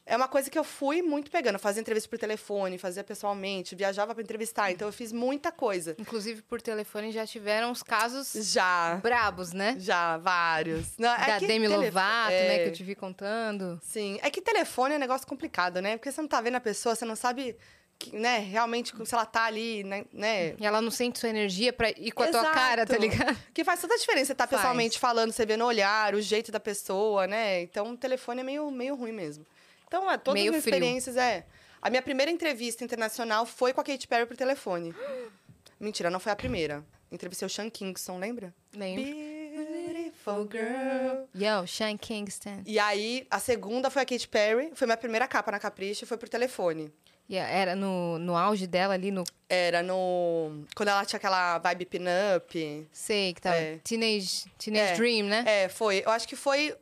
é 0.06 0.16
uma 0.16 0.28
coisa 0.28 0.50
que 0.50 0.58
eu 0.58 0.64
fui 0.64 1.00
muito 1.02 1.30
pegando. 1.30 1.54
Eu 1.54 1.60
fazia 1.60 1.80
entrevista 1.80 2.08
por 2.08 2.18
telefone, 2.18 2.76
fazia 2.78 3.02
pessoalmente, 3.02 3.74
viajava 3.74 4.14
para 4.14 4.22
entrevistar. 4.22 4.70
Então, 4.70 4.86
eu 4.88 4.92
fiz 4.92 5.12
muita 5.12 5.50
coisa. 5.50 5.94
Inclusive, 5.98 6.42
por 6.42 6.60
telefone, 6.60 7.10
já 7.10 7.26
tiveram 7.26 7.70
os 7.70 7.82
casos 7.82 8.32
Já. 8.52 8.96
brabos, 9.02 9.52
né? 9.52 9.76
Já, 9.78 10.18
vários. 10.18 10.96
Não, 10.98 11.12
é 11.14 11.26
da 11.26 11.38
que 11.38 11.46
Demi 11.46 11.66
telefo- 11.68 11.84
Lovato, 11.86 12.30
né? 12.30 12.56
é. 12.56 12.62
Que 12.64 12.68
eu 12.68 12.72
te 12.72 12.84
vi 12.84 12.94
contando. 12.94 13.80
Sim, 13.82 14.18
é 14.22 14.30
que 14.30 14.40
telefone 14.42 14.94
é 14.94 14.96
um 14.96 15.00
negócio 15.00 15.26
complicado, 15.26 15.80
né? 15.80 15.96
Porque 15.96 16.12
você 16.12 16.20
não 16.20 16.28
tá 16.28 16.40
vendo 16.40 16.56
a 16.56 16.60
pessoa, 16.60 16.94
você 16.94 17.04
não 17.06 17.16
sabe, 17.16 17.56
que, 17.98 18.14
né, 18.14 18.38
realmente 18.40 18.92
se 19.06 19.14
ela 19.14 19.24
tá 19.24 19.44
ali, 19.44 19.84
né? 19.84 20.04
né? 20.12 20.54
E 20.60 20.66
ela 20.66 20.82
não 20.82 20.90
sente 20.90 21.18
sua 21.18 21.28
energia 21.30 21.72
pra 21.72 21.88
ir 21.90 22.12
com 22.12 22.22
a 22.24 22.28
tua 22.28 22.40
Exato. 22.40 22.54
cara, 22.54 22.84
tá 22.84 22.98
ligado? 22.98 23.38
Que 23.54 23.64
faz 23.64 23.80
toda 23.80 23.94
a 23.94 23.96
diferença 23.96 24.26
você 24.26 24.32
estar 24.32 24.46
Faz. 24.46 24.60
pessoalmente 24.60 24.98
falando, 24.98 25.32
você 25.32 25.46
vê 25.46 25.56
no 25.56 25.64
olhar, 25.64 26.14
o 26.14 26.20
jeito 26.20 26.52
da 26.52 26.60
pessoa, 26.60 27.26
né? 27.26 27.62
Então, 27.62 27.92
o 27.92 27.96
telefone 27.96 28.40
é 28.40 28.44
meio, 28.44 28.70
meio 28.70 28.94
ruim 28.96 29.12
mesmo. 29.12 29.46
Então, 29.94 30.10
é, 30.10 30.18
todas 30.18 30.34
Meio 30.40 30.46
as 30.46 30.50
minhas 30.50 30.64
frio. 30.64 30.74
experiências, 30.74 31.16
é... 31.16 31.46
A 31.80 31.88
minha 31.88 32.02
primeira 32.02 32.28
entrevista 32.28 32.82
internacional 32.82 33.46
foi 33.46 33.72
com 33.72 33.80
a 33.80 33.84
Katy 33.84 34.08
Perry 34.08 34.26
por 34.26 34.36
telefone. 34.36 34.92
Mentira, 35.78 36.10
não 36.10 36.18
foi 36.18 36.32
a 36.32 36.36
primeira. 36.36 36.84
Entrevistei 37.12 37.46
o 37.46 37.48
Sean 37.48 37.70
Kingston, 37.70 38.18
lembra? 38.18 38.52
Lembro. 38.74 39.04
Beautiful 39.04 40.48
girl. 40.50 41.26
Yo, 41.32 41.64
Shane 41.66 41.96
Kingston. 41.96 42.62
E 42.66 42.76
aí, 42.76 43.24
a 43.30 43.38
segunda 43.38 43.88
foi 43.88 44.02
a 44.02 44.04
Katy 44.04 44.26
Perry. 44.26 44.72
Foi 44.74 44.84
minha 44.86 44.96
primeira 44.96 45.28
capa 45.28 45.52
na 45.52 45.60
Capricho, 45.60 46.06
foi 46.06 46.16
por 46.16 46.28
telefone. 46.28 46.90
Yeah, 47.30 47.50
era 47.50 47.76
no, 47.76 48.18
no 48.18 48.36
auge 48.36 48.66
dela 48.66 48.94
ali, 48.94 49.10
no... 49.10 49.24
Era 49.48 49.82
no. 49.82 50.64
Quando 50.74 50.88
ela 50.88 51.04
tinha 51.04 51.16
aquela 51.16 51.58
vibe 51.58 51.86
pin-up. 51.86 52.88
Sei, 52.92 53.32
que 53.32 53.40
tava... 53.40 53.56
É. 53.56 53.78
Teenage, 53.84 54.46
teenage 54.58 54.92
É. 54.92 54.96
Dream, 54.96 55.26
né? 55.26 55.44
É, 55.46 55.68
foi. 55.68 56.02
Eu 56.04 56.10
acho 56.10 56.26
que 56.26 56.36
foi. 56.36 56.74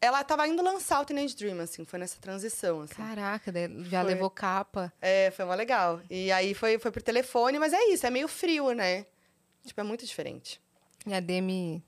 Ela 0.00 0.22
tava 0.22 0.46
indo 0.46 0.62
lançar 0.62 1.00
o 1.00 1.04
Teenage 1.04 1.34
Dream, 1.34 1.58
assim, 1.60 1.84
foi 1.84 1.98
nessa 1.98 2.20
transição, 2.20 2.82
assim. 2.82 2.94
Caraca, 2.94 3.52
já 3.82 4.02
Foi. 4.02 4.14
levou 4.14 4.30
capa. 4.30 4.92
É, 5.00 5.32
foi 5.32 5.44
mó 5.44 5.54
legal. 5.54 6.00
E 6.08 6.30
aí 6.30 6.54
foi, 6.54 6.78
foi 6.78 6.92
por 6.92 7.02
telefone, 7.02 7.58
mas 7.58 7.72
é 7.72 7.82
isso, 7.86 8.06
é 8.06 8.10
meio 8.10 8.28
frio, 8.28 8.72
né? 8.72 9.06
Tipo, 9.64 9.80
é 9.80 9.84
muito 9.84 10.06
diferente. 10.06 10.60
E 11.04 11.12
a 11.12 11.18
Demi 11.18 11.82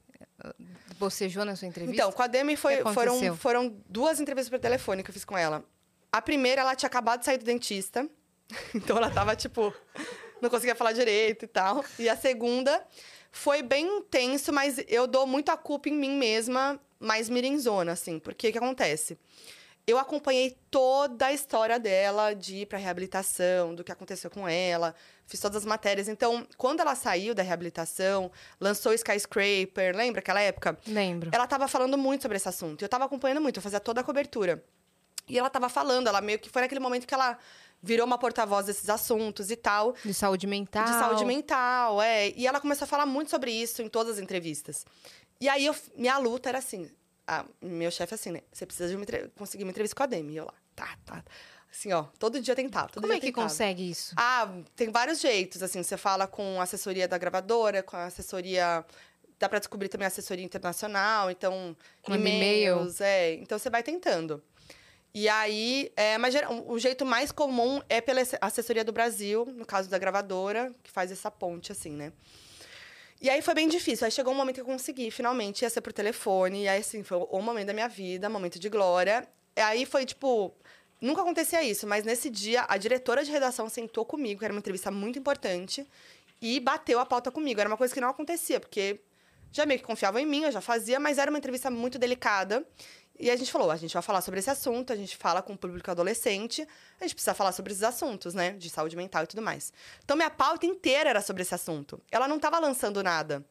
eh, 0.45 0.53
bocejou 0.99 1.45
na 1.45 1.55
sua 1.55 1.69
entrevista? 1.69 1.95
Então, 1.95 2.13
com 2.13 2.23
a 2.23 2.27
Demi 2.27 2.57
foi, 2.57 2.83
foram, 2.93 3.37
foram 3.37 3.77
duas 3.89 4.19
entrevistas 4.19 4.51
por 4.51 4.59
telefone 4.59 5.05
que 5.05 5.11
eu 5.11 5.15
fiz 5.15 5.25
com 5.25 5.39
ela. 5.39 5.65
A 6.11 6.21
primeira, 6.21 6.63
ela 6.63 6.75
tinha 6.75 6.89
acabado 6.89 7.21
de 7.21 7.27
sair 7.27 7.39
do 7.39 7.45
dentista. 7.45 8.09
Então 8.75 8.97
ela 8.97 9.09
tava, 9.09 9.37
tipo, 9.37 9.73
não 10.43 10.51
conseguia 10.51 10.75
falar 10.75 10.91
direito 10.93 11.45
e 11.45 11.49
tal. 11.49 11.85
E 11.97 12.09
a 12.09 12.17
segunda 12.17 12.85
foi 13.31 13.63
bem 13.63 13.99
intenso, 13.99 14.53
mas 14.53 14.83
eu 14.89 15.07
dou 15.07 15.27
muito 15.27 15.51
a 15.51 15.57
culpa 15.57 15.89
em 15.89 15.95
mim 15.95 16.13
mesma, 16.17 16.81
mais 16.99 17.29
mirinzona, 17.29 17.93
assim. 17.93 18.19
Porque 18.19 18.49
o 18.49 18.53
que 18.53 18.59
acontece? 18.59 19.19
Eu 19.87 19.99
acompanhei 19.99 20.57
toda 20.71 21.27
a 21.27 21.33
história 21.33 21.79
dela 21.79 22.35
de 22.35 22.59
ir 22.59 22.67
pra 22.67 22.79
reabilitação, 22.79 23.75
do 23.75 23.83
que 23.83 23.91
aconteceu 23.91 24.31
com 24.31 24.47
ela, 24.47 24.95
fiz 25.27 25.41
todas 25.41 25.57
as 25.59 25.65
matérias. 25.65 26.09
Então, 26.09 26.47
quando 26.57 26.81
ela 26.81 26.95
saiu 26.95 27.35
da 27.35 27.43
reabilitação, 27.43 28.31
lançou 28.61 28.93
Skyscraper, 28.93 29.97
lembra 29.97 30.21
aquela 30.21 30.41
época? 30.41 30.79
Lembro. 30.87 31.31
ela 31.33 31.47
tava 31.47 31.67
falando 31.67 31.97
muito 31.97 32.23
sobre 32.23 32.37
esse 32.37 32.49
assunto. 32.49 32.83
Eu 32.83 32.89
tava 32.89 33.05
acompanhando 33.07 33.41
muito, 33.41 33.57
eu 33.57 33.63
fazia 33.63 33.81
toda 33.81 34.01
a 34.01 34.05
cobertura. 34.05 34.63
E 35.29 35.39
ela 35.39 35.49
tava 35.49 35.69
falando, 35.69 36.09
ela 36.09 36.21
meio 36.21 36.39
que 36.39 36.51
foi 36.51 36.63
naquele 36.63 36.81
momento 36.81 37.07
que 37.07 37.15
ela 37.15 37.39
virou 37.83 38.07
uma 38.07 38.19
porta-voz 38.19 38.67
desses 38.67 38.89
assuntos 38.89 39.51
e 39.51 39.57
tal. 39.57 39.95
De 40.05 40.13
saúde 40.15 40.47
mental. 40.47 40.85
De 40.85 40.91
saúde 40.91 41.25
mental, 41.25 42.01
é. 42.03 42.31
E 42.31 42.47
ela 42.47 42.61
começou 42.61 42.85
a 42.85 42.89
falar 42.89 43.07
muito 43.07 43.31
sobre 43.31 43.51
isso 43.51 43.81
em 43.83 43.89
todas 43.89 44.15
as 44.17 44.23
entrevistas. 44.23 44.85
E 45.41 45.49
aí, 45.49 45.65
eu, 45.67 45.75
minha 45.97 46.19
luta 46.19 46.49
era 46.49 46.59
assim... 46.59 46.91
a- 47.27 47.45
meu 47.63 47.91
chefe 47.91 48.15
assim, 48.15 48.31
né? 48.31 48.41
Você 48.53 48.67
precisa 48.67 48.89
de 48.89 48.97
uma 48.97 49.07
conseguir 49.37 49.65
uma 49.65 49.71
entrevista 49.71 49.97
com 49.97 50.03
a 50.03 50.07
Demi. 50.07 50.35
E 50.35 50.37
eu 50.37 50.45
lá, 50.45 50.55
tá, 50.77 50.97
tá. 51.05 51.25
Assim, 51.73 51.93
ó, 51.93 52.03
todo 52.19 52.41
dia 52.41 52.55
tentava. 52.57 52.89
Todo 52.89 53.03
Como 53.03 53.13
dia 53.13 53.19
é 53.19 53.21
que 53.21 53.27
tentava. 53.27 53.49
consegue 53.49 53.89
isso? 53.91 54.13
Ah, 54.17 54.49
tem 54.75 54.91
vários 54.91 55.21
jeitos, 55.21 55.63
assim, 55.63 55.83
você 55.83 55.97
fala 55.97 56.27
com 56.27 56.61
a 56.61 56.65
assessoria 56.65 57.07
da 57.07 57.17
gravadora, 57.17 57.83
com 57.83 57.97
a 57.97 58.07
assessoria 58.07 58.85
dá 59.39 59.49
para 59.49 59.59
descobrir 59.61 59.89
também 59.89 60.07
assessoria 60.07 60.45
internacional, 60.45 61.31
então 61.31 61.75
e-mail. 62.09 62.75
e-mails, 62.77 63.01
é, 63.01 63.35
então 63.37 63.59
você 63.59 63.71
vai 63.71 63.83
tentando. 63.83 64.43
E 65.13 65.29
aí, 65.29 65.93
é, 65.97 66.17
mas 66.19 66.35
o 66.67 66.79
jeito 66.79 67.05
mais 67.05 67.33
comum 67.33 67.83
é 67.89 68.01
pela 68.01 68.23
assessoria 68.41 68.85
do 68.85 68.93
Brasil, 68.93 69.45
no 69.57 69.67
caso 69.67 69.91
da 69.91 69.99
gravadora, 69.99 70.73
que 70.83 70.91
faz 70.91 71.11
essa 71.11 71.31
ponte, 71.31 71.73
assim, 71.73 71.91
né? 71.91 72.13
E 73.21 73.29
aí 73.29 73.43
foi 73.43 73.53
bem 73.55 73.69
difícil. 73.69 74.05
Aí 74.05 74.11
chegou 74.11 74.33
um 74.33 74.37
momento 74.37 74.55
que 74.55 74.61
eu 74.61 74.65
consegui, 74.65 75.11
finalmente, 75.11 75.63
ia 75.63 75.71
ser 75.71 75.81
por 75.81 75.93
telefone. 75.93 76.63
E 76.63 76.69
aí, 76.69 76.81
assim, 76.81 77.03
foi 77.03 77.19
o 77.29 77.43
momento 77.43 77.67
da 77.67 77.73
minha 77.75 77.89
vida, 77.89 78.29
momento 78.31 78.59
de 78.59 78.69
glória. 78.69 79.29
E 79.57 79.61
aí 79.61 79.85
foi, 79.85 80.07
tipo... 80.07 80.55
Nunca 81.01 81.23
acontecia 81.23 81.63
isso, 81.63 81.87
mas 81.87 82.05
nesse 82.05 82.29
dia, 82.29 82.67
a 82.69 82.77
diretora 82.77 83.25
de 83.25 83.31
redação 83.31 83.71
sentou 83.71 84.05
comigo, 84.05 84.39
que 84.39 84.45
era 84.45 84.53
uma 84.53 84.59
entrevista 84.59 84.91
muito 84.91 85.19
importante, 85.19 85.87
e 86.43 86.61
bateu 86.61 86.99
a 86.99 87.07
pauta 87.07 87.31
comigo. 87.31 87.59
Era 87.59 87.71
uma 87.71 87.77
coisa 87.77 87.93
que 87.93 88.01
não 88.01 88.11
acontecia, 88.11 88.61
porque 88.61 89.01
já 89.51 89.65
meio 89.65 89.81
que 89.81 89.87
confiavam 89.87 90.21
em 90.21 90.27
mim, 90.27 90.45
eu 90.45 90.53
já 90.53 90.61
fazia, 90.61 91.01
mas 91.01 91.17
era 91.17 91.31
uma 91.31 91.39
entrevista 91.39 91.71
muito 91.71 91.99
delicada. 91.99 92.67
E 93.21 93.31
a 93.31 93.37
gente 93.37 93.53
falou, 93.53 93.71
a 93.71 93.77
gente 93.77 93.93
vai 93.93 94.03
falar 94.03 94.23
sobre 94.23 94.41
esse 94.41 94.49
assunto, 94.49 94.95
a 94.95 94.97
gente 94.97 95.15
fala 95.15 95.43
com 95.43 95.53
o 95.53 95.57
público 95.57 95.91
adolescente, 95.91 96.67
a 96.99 97.05
gente 97.05 97.15
precisa 97.15 97.35
falar 97.35 97.53
sobre 97.53 97.71
esses 97.71 97.85
assuntos, 97.85 98.33
né? 98.33 98.53
De 98.53 98.71
saúde 98.71 98.97
mental 98.97 99.25
e 99.25 99.27
tudo 99.27 99.43
mais. 99.43 99.75
Então, 100.03 100.17
minha 100.17 100.31
pauta 100.31 100.65
inteira 100.65 101.11
era 101.11 101.21
sobre 101.21 101.43
esse 101.43 101.55
assunto. 101.55 102.01
Ela 102.11 102.27
não 102.27 102.37
estava 102.37 102.59
lançando 102.59 103.03
nada. 103.03 103.45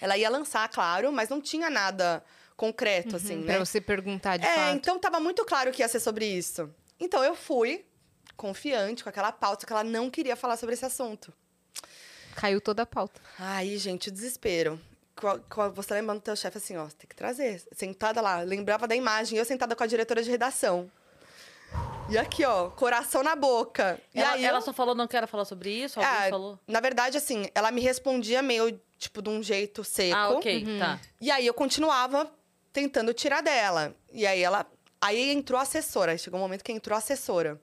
Ela 0.00 0.16
ia 0.16 0.30
lançar, 0.30 0.68
claro, 0.68 1.10
mas 1.10 1.28
não 1.28 1.40
tinha 1.40 1.68
nada 1.68 2.22
concreto, 2.56 3.16
assim, 3.16 3.38
né? 3.38 3.54
Pra 3.54 3.64
você 3.64 3.80
perguntar 3.80 4.36
de 4.36 4.46
é, 4.46 4.54
fato. 4.54 4.76
então 4.76 4.98
tava 4.98 5.18
muito 5.18 5.44
claro 5.44 5.72
que 5.72 5.82
ia 5.82 5.88
ser 5.88 5.98
sobre 5.98 6.26
isso. 6.26 6.72
Então 7.00 7.24
eu 7.24 7.34
fui 7.34 7.84
confiante 8.36 9.02
com 9.02 9.08
aquela 9.10 9.32
pauta 9.32 9.66
que 9.66 9.72
ela 9.72 9.82
não 9.82 10.08
queria 10.08 10.36
falar 10.36 10.56
sobre 10.56 10.74
esse 10.74 10.84
assunto. 10.84 11.32
Caiu 12.36 12.60
toda 12.60 12.82
a 12.82 12.86
pauta. 12.86 13.20
Aí, 13.38 13.76
gente, 13.76 14.08
o 14.08 14.12
desespero. 14.12 14.80
Você 15.74 15.94
lembrando 15.94 16.18
do 16.20 16.22
teu 16.24 16.36
chefe 16.36 16.58
assim, 16.58 16.76
ó, 16.76 16.84
tem 16.86 17.08
que 17.08 17.14
trazer. 17.16 17.62
Sentada 17.72 18.20
lá, 18.20 18.40
lembrava 18.40 18.86
da 18.88 18.94
imagem, 18.96 19.38
eu 19.38 19.44
sentada 19.44 19.74
com 19.76 19.82
a 19.84 19.86
diretora 19.86 20.22
de 20.22 20.30
redação. 20.30 20.90
E 22.08 22.18
aqui, 22.18 22.44
ó, 22.44 22.70
coração 22.70 23.22
na 23.22 23.36
boca. 23.36 24.00
E 24.14 24.20
ela, 24.20 24.32
aí 24.32 24.44
ela 24.44 24.58
eu- 24.58 24.62
só 24.62 24.72
falou, 24.72 24.94
não 24.94 25.06
quero 25.06 25.28
falar 25.28 25.44
sobre 25.44 25.70
isso? 25.70 26.00
Alguém 26.00 26.14
Ah, 26.26 26.30
falou? 26.30 26.58
Na 26.66 26.80
verdade, 26.80 27.16
assim, 27.16 27.46
ela 27.54 27.70
me 27.70 27.80
respondia 27.80 28.42
meio, 28.42 28.80
tipo, 28.98 29.22
de 29.22 29.28
um 29.28 29.40
jeito 29.42 29.84
seco. 29.84 30.16
Ah, 30.16 30.30
ok, 30.30 30.64
tá. 30.78 31.00
E 31.20 31.30
aí 31.30 31.46
eu 31.46 31.54
continuava 31.54 32.28
tentando 32.72 33.14
tirar 33.14 33.42
dela. 33.42 33.94
E 34.12 34.26
aí 34.26 34.42
ela. 34.42 34.66
Aí 35.00 35.30
entrou 35.30 35.58
a 35.58 35.62
assessora. 35.62 36.18
Chegou 36.18 36.38
um 36.40 36.42
momento 36.42 36.64
que 36.64 36.72
entrou 36.72 36.96
a 36.96 36.98
assessora. 36.98 37.60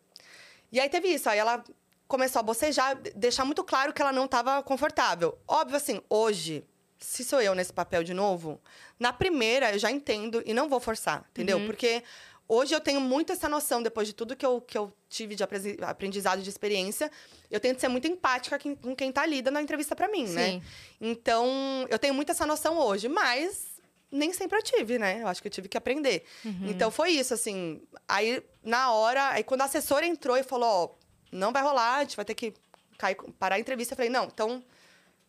E 0.72 0.80
aí 0.80 0.88
teve 0.89 1.10
isso. 1.10 1.30
Aí 1.30 1.38
ela 1.38 1.62
começou 2.08 2.39
a 2.39 2.43
bocejar, 2.43 2.95
de- 2.95 3.12
deixar 3.12 3.43
muito 3.43 3.64
claro 3.66 3.91
que 3.93 4.01
ela 4.01 4.14
não 4.14 4.26
estava 4.26 4.64
confortável. 4.64 5.38
Óbvio, 5.45 5.76
assim, 5.76 6.01
hoje, 6.10 6.64
se 6.99 7.23
sou 7.23 7.41
eu 7.41 7.53
nesse 7.53 7.71
papel 7.71 8.03
de 8.03 8.13
novo, 8.13 8.59
na 8.99 9.13
primeira 9.13 9.71
eu 9.71 9.79
já 9.79 9.91
entendo 9.91 10.41
e 10.45 10.53
não 10.53 10.67
vou 10.67 10.79
forçar, 10.79 11.25
entendeu? 11.31 11.65
Porque 11.65 12.03
hoje 12.47 12.73
eu 12.73 12.79
tenho 12.79 12.99
muito 12.99 13.31
essa 13.31 13.47
noção, 13.47 13.83
depois 13.83 14.07
de 14.07 14.13
tudo 14.13 14.35
que 14.35 14.45
eu, 14.45 14.61
que 14.61 14.77
eu 14.77 14.91
tive 15.09 15.35
de 15.35 15.43
aprendizado, 15.83 16.41
de 16.41 16.49
experiência, 16.49 17.11
eu 17.51 17.59
tento 17.59 17.79
ser 17.79 17.87
muito 17.87 18.07
empática 18.07 18.57
com 18.59 18.95
quem 18.95 19.11
tá 19.11 19.25
lida 19.25 19.51
na 19.51 19.61
entrevista 19.61 19.95
para 19.95 20.07
mim, 20.07 20.27
né? 20.27 20.51
Sim. 20.51 20.63
Então, 20.99 21.85
eu 21.89 21.99
tenho 21.99 22.13
muito 22.13 22.31
essa 22.31 22.45
noção 22.45 22.77
hoje, 22.77 23.07
mas 23.07 23.67
nem 24.11 24.33
sempre 24.33 24.57
eu 24.57 24.63
tive, 24.63 24.97
né? 24.97 25.21
Eu 25.21 25.27
acho 25.27 25.41
que 25.41 25.47
eu 25.47 25.51
tive 25.51 25.67
que 25.67 25.77
aprender. 25.77 26.23
Então, 26.63 26.89
foi 26.89 27.11
isso, 27.11 27.33
assim. 27.33 27.81
Aí, 28.07 28.41
na 28.63 28.91
hora, 28.91 29.29
aí 29.29 29.43
quando 29.43 29.61
a 29.61 29.65
assessora 29.65 30.05
entrou 30.05 30.37
e 30.37 30.43
falou, 30.43 30.69
ó, 30.69 30.89
não 31.31 31.51
vai 31.51 31.61
rolar, 31.61 31.97
a 31.97 32.03
gente 32.03 32.15
vai 32.15 32.25
ter 32.25 32.33
que 32.33 32.53
cair, 32.97 33.17
parar 33.37 33.55
a 33.55 33.59
entrevista, 33.59 33.93
eu 33.93 33.97
falei, 33.97 34.09
não, 34.09 34.25
então... 34.25 34.63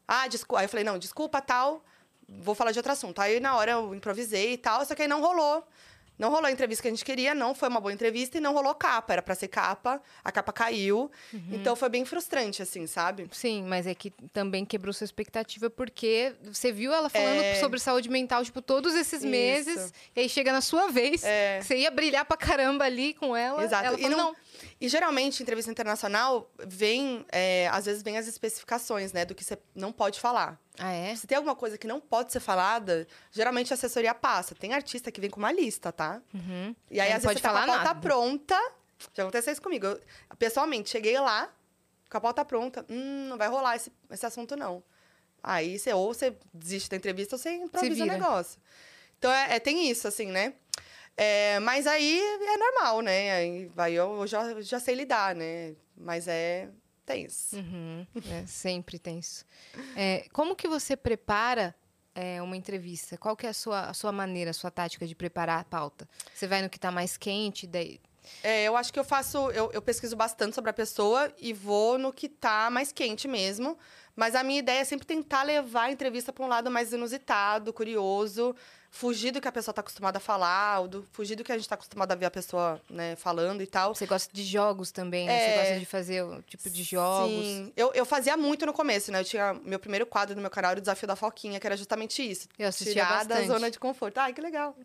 Ah, 0.08 0.26
desculpa. 0.26 0.60
Aí 0.60 0.64
eu 0.64 0.68
falei, 0.70 0.84
não, 0.84 0.98
desculpa, 0.98 1.40
tal, 1.42 1.84
vou 2.26 2.54
falar 2.54 2.72
de 2.72 2.78
outro 2.78 2.90
assunto. 2.92 3.20
Aí, 3.20 3.38
na 3.38 3.54
hora, 3.56 3.72
eu 3.72 3.94
improvisei 3.94 4.54
e 4.54 4.56
tal, 4.56 4.82
só 4.86 4.94
que 4.94 5.02
aí 5.02 5.08
não 5.08 5.20
rolou. 5.20 5.62
Não 6.18 6.30
rolou 6.30 6.46
a 6.46 6.50
entrevista 6.50 6.82
que 6.82 6.88
a 6.88 6.90
gente 6.90 7.04
queria, 7.04 7.32
não 7.32 7.54
foi 7.54 7.68
uma 7.68 7.78
boa 7.78 7.92
entrevista 7.92 8.38
e 8.38 8.40
não 8.40 8.52
rolou 8.52 8.74
capa. 8.74 9.12
Era 9.12 9.22
pra 9.22 9.36
ser 9.36 9.46
capa, 9.46 10.02
a 10.24 10.32
capa 10.32 10.52
caiu. 10.52 11.08
Então, 11.52 11.76
foi 11.76 11.88
bem 11.88 12.04
frustrante, 12.04 12.60
assim, 12.60 12.88
sabe? 12.88 13.28
Sim, 13.30 13.62
mas 13.62 13.86
é 13.86 13.94
que 13.94 14.10
também 14.32 14.64
quebrou 14.64 14.92
sua 14.92 15.04
expectativa 15.04 15.70
porque 15.70 16.34
você 16.42 16.72
viu 16.72 16.92
ela 16.92 17.08
falando 17.08 17.40
É. 17.40 17.54
sobre 17.60 17.78
saúde 17.78 18.08
mental, 18.10 18.44
tipo, 18.44 18.60
todos 18.60 18.96
esses 18.96 19.20
Isso. 19.20 19.28
meses, 19.28 19.92
e 20.16 20.20
aí 20.22 20.28
chega 20.28 20.50
na 20.50 20.60
sua 20.60 20.88
vez, 20.90 21.22
É. 21.22 21.60
você 21.62 21.76
ia 21.76 21.90
brilhar 21.92 22.24
pra 22.24 22.36
caramba 22.36 22.84
ali 22.84 23.14
com 23.14 23.36
ela. 23.36 23.62
Exato. 23.62 23.86
Ela 23.86 23.96
e, 24.00 24.02
falou, 24.02 24.16
não, 24.18 24.24
não. 24.32 24.36
E 24.80 24.88
geralmente, 24.88 25.42
entrevista 25.42 25.70
internacional, 25.70 26.50
vem, 26.66 27.24
é, 27.30 27.68
às 27.68 27.86
vezes, 27.86 28.02
vem 28.02 28.16
as 28.18 28.26
especificações, 28.26 29.12
né, 29.12 29.24
do 29.24 29.34
que 29.34 29.44
você 29.44 29.58
não 29.74 29.92
pode 29.92 30.18
falar. 30.20 30.60
Ah, 30.78 30.92
é? 30.92 31.14
Se 31.16 31.26
tem 31.26 31.36
alguma 31.36 31.56
coisa 31.56 31.76
que 31.76 31.86
não 31.86 32.00
pode 32.00 32.32
ser 32.32 32.40
falada, 32.40 33.06
geralmente 33.32 33.72
a 33.72 33.74
assessoria 33.74 34.14
passa. 34.14 34.54
Tem 34.54 34.72
artista 34.72 35.10
que 35.10 35.20
vem 35.20 35.28
com 35.30 35.38
uma 35.40 35.50
lista, 35.52 35.90
tá? 35.92 36.22
Uhum. 36.32 36.74
E 36.90 37.00
aí, 37.00 37.10
Não 37.10 37.16
às 37.16 37.22
vezes, 37.24 37.40
tá 37.40 37.50
com 37.50 37.56
a 37.56 37.60
falar 37.60 37.66
pauta 37.66 37.84
nada. 37.84 38.00
pronta. 38.00 38.72
Já 39.14 39.22
aconteceu 39.24 39.52
isso 39.52 39.62
comigo. 39.62 39.86
Eu, 39.86 40.00
pessoalmente, 40.38 40.90
cheguei 40.90 41.18
lá, 41.18 41.52
com 42.10 42.16
a 42.16 42.20
pauta 42.20 42.44
pronta. 42.44 42.84
Hum, 42.88 43.26
não 43.28 43.36
vai 43.36 43.48
rolar 43.48 43.76
esse, 43.76 43.92
esse 44.10 44.24
assunto, 44.26 44.56
não. 44.56 44.82
Aí, 45.42 45.78
você, 45.78 45.92
ou 45.92 46.12
você 46.12 46.36
desiste 46.52 46.90
da 46.90 46.96
entrevista, 46.96 47.34
ou 47.36 47.38
você 47.38 47.50
improvisa 47.54 48.02
o 48.04 48.06
negócio. 48.06 48.60
Então, 49.18 49.32
é, 49.32 49.56
é- 49.56 49.60
tem 49.60 49.90
isso, 49.90 50.06
assim, 50.06 50.26
né? 50.26 50.54
É, 51.20 51.58
mas 51.58 51.84
aí 51.84 52.20
é 52.20 52.56
normal, 52.56 53.00
né? 53.00 53.32
Aí 53.32 53.66
vai, 53.74 53.92
eu, 53.92 54.20
eu 54.20 54.26
já, 54.28 54.60
já 54.62 54.78
sei 54.78 54.94
lidar, 54.94 55.34
né? 55.34 55.74
Mas 55.96 56.28
é 56.28 56.68
tenso. 57.04 57.56
Uhum. 57.56 58.06
É, 58.30 58.46
sempre 58.46 59.00
tem 59.00 59.18
isso. 59.18 59.44
É, 59.96 60.28
como 60.32 60.54
que 60.54 60.68
você 60.68 60.96
prepara 60.96 61.74
é, 62.14 62.40
uma 62.40 62.56
entrevista? 62.56 63.18
Qual 63.18 63.36
que 63.36 63.46
é 63.46 63.48
a 63.48 63.52
sua, 63.52 63.86
a 63.86 63.94
sua 63.94 64.12
maneira, 64.12 64.52
a 64.52 64.54
sua 64.54 64.70
tática 64.70 65.08
de 65.08 65.16
preparar 65.16 65.58
a 65.58 65.64
pauta? 65.64 66.08
Você 66.32 66.46
vai 66.46 66.62
no 66.62 66.70
que 66.70 66.78
tá 66.78 66.92
mais 66.92 67.16
quente, 67.16 67.66
daí... 67.66 68.00
É, 68.44 68.64
eu 68.64 68.76
acho 68.76 68.92
que 68.92 68.98
eu 69.00 69.04
faço. 69.04 69.50
Eu, 69.52 69.72
eu 69.72 69.80
pesquiso 69.80 70.14
bastante 70.14 70.54
sobre 70.54 70.70
a 70.70 70.74
pessoa 70.74 71.32
e 71.38 71.52
vou 71.52 71.98
no 71.98 72.12
que 72.12 72.28
tá 72.28 72.68
mais 72.70 72.92
quente 72.92 73.26
mesmo. 73.26 73.76
Mas 74.14 74.34
a 74.34 74.42
minha 74.42 74.58
ideia 74.58 74.80
é 74.80 74.84
sempre 74.84 75.06
tentar 75.06 75.44
levar 75.44 75.84
a 75.84 75.90
entrevista 75.90 76.32
para 76.32 76.44
um 76.44 76.48
lado 76.48 76.70
mais 76.70 76.92
inusitado, 76.92 77.72
curioso, 77.72 78.54
fugir 78.90 79.30
do 79.30 79.40
que 79.40 79.46
a 79.46 79.52
pessoa 79.52 79.72
está 79.72 79.80
acostumada 79.80 80.18
a 80.18 80.20
falar, 80.20 80.86
do, 80.86 81.06
fugir 81.12 81.36
do 81.36 81.44
que 81.44 81.52
a 81.52 81.54
gente 81.54 81.64
está 81.64 81.74
acostumado 81.74 82.10
a 82.10 82.14
ver 82.14 82.26
a 82.26 82.30
pessoa 82.30 82.80
né, 82.90 83.14
falando 83.16 83.62
e 83.62 83.66
tal. 83.66 83.94
Você 83.94 84.06
gosta 84.06 84.32
de 84.34 84.42
jogos 84.42 84.90
também, 84.90 85.26
né? 85.26 85.38
Você 85.38 85.44
É. 85.50 85.56
gosta 85.58 85.78
de 85.80 85.86
fazer 85.86 86.22
o 86.24 86.42
tipo 86.42 86.68
de 86.70 86.82
jogos. 86.82 87.30
Sim, 87.30 87.72
eu, 87.76 87.92
eu 87.94 88.04
fazia 88.06 88.36
muito 88.36 88.64
no 88.66 88.72
começo, 88.72 89.12
né? 89.12 89.20
Eu 89.20 89.24
tinha 89.24 89.54
meu 89.64 89.78
primeiro 89.78 90.06
quadro 90.06 90.34
no 90.34 90.40
meu 90.40 90.50
canal 90.50 90.70
era 90.72 90.78
o 90.78 90.80
Desafio 90.80 91.06
da 91.06 91.16
Foquinha, 91.16 91.60
que 91.60 91.66
era 91.66 91.76
justamente 91.76 92.22
isso. 92.28 92.48
Eu 92.58 92.68
assistia 92.68 92.92
tirar 93.04 93.24
da 93.24 93.34
bastante. 93.36 93.46
zona 93.46 93.70
de 93.70 93.78
conforto. 93.78 94.18
Ai, 94.18 94.32
que 94.32 94.40
legal. 94.40 94.76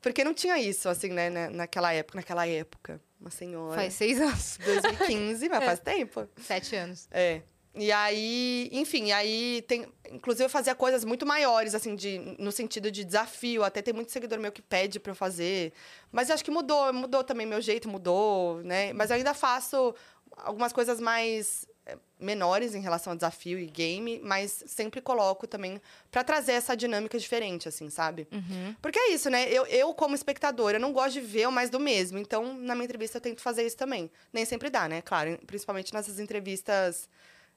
Porque 0.00 0.22
não 0.22 0.34
tinha 0.34 0.58
isso, 0.58 0.88
assim, 0.88 1.08
né, 1.08 1.30
né, 1.30 1.48
naquela 1.48 1.92
época. 1.92 2.16
Naquela 2.18 2.46
época, 2.46 3.00
uma 3.18 3.30
senhora. 3.30 3.74
Faz 3.74 3.94
seis 3.94 4.20
anos. 4.20 4.58
2015, 4.62 5.48
mas 5.48 5.64
faz 5.64 5.80
tempo. 5.84 6.28
Sete 6.40 6.76
anos. 6.76 7.08
É. 7.10 7.40
E 7.74 7.90
aí, 7.90 8.68
enfim, 8.72 9.10
aí 9.10 9.62
tem. 9.66 9.86
Inclusive, 10.10 10.44
eu 10.44 10.50
fazia 10.50 10.74
coisas 10.74 11.04
muito 11.04 11.26
maiores, 11.26 11.74
assim, 11.74 11.96
de, 11.96 12.18
no 12.38 12.52
sentido 12.52 12.90
de 12.90 13.04
desafio. 13.04 13.64
Até 13.64 13.82
tem 13.82 13.92
muito 13.92 14.12
seguidor 14.12 14.38
meu 14.38 14.52
que 14.52 14.62
pede 14.62 15.00
pra 15.00 15.10
eu 15.10 15.16
fazer. 15.16 15.72
Mas 16.12 16.28
eu 16.28 16.34
acho 16.34 16.44
que 16.44 16.52
mudou, 16.52 16.92
mudou 16.92 17.24
também, 17.24 17.46
meu 17.46 17.60
jeito 17.60 17.88
mudou, 17.88 18.62
né? 18.62 18.92
Mas 18.92 19.10
eu 19.10 19.16
ainda 19.16 19.34
faço 19.34 19.92
algumas 20.36 20.72
coisas 20.72 21.00
mais 21.00 21.66
é, 21.86 21.98
menores 22.18 22.74
em 22.74 22.80
relação 22.80 23.12
a 23.12 23.16
desafio 23.16 23.58
e 23.58 23.66
game, 23.66 24.20
mas 24.22 24.64
sempre 24.66 25.00
coloco 25.00 25.46
também 25.46 25.80
pra 26.10 26.24
trazer 26.24 26.52
essa 26.52 26.76
dinâmica 26.76 27.18
diferente, 27.18 27.68
assim, 27.68 27.90
sabe? 27.90 28.26
Uhum. 28.32 28.74
Porque 28.80 28.98
é 28.98 29.12
isso, 29.12 29.28
né? 29.28 29.50
Eu, 29.50 29.66
eu, 29.66 29.92
como 29.94 30.14
espectadora, 30.14 30.78
não 30.78 30.92
gosto 30.92 31.14
de 31.14 31.20
ver 31.20 31.48
o 31.48 31.52
mais 31.52 31.70
do 31.70 31.80
mesmo. 31.80 32.18
Então, 32.18 32.54
na 32.54 32.74
minha 32.74 32.84
entrevista, 32.84 33.18
eu 33.18 33.20
tento 33.20 33.42
fazer 33.42 33.66
isso 33.66 33.76
também. 33.76 34.10
Nem 34.32 34.44
sempre 34.44 34.70
dá, 34.70 34.88
né? 34.88 35.02
Claro, 35.02 35.38
principalmente 35.46 35.92
nessas 35.92 36.18
entrevistas, 36.18 37.08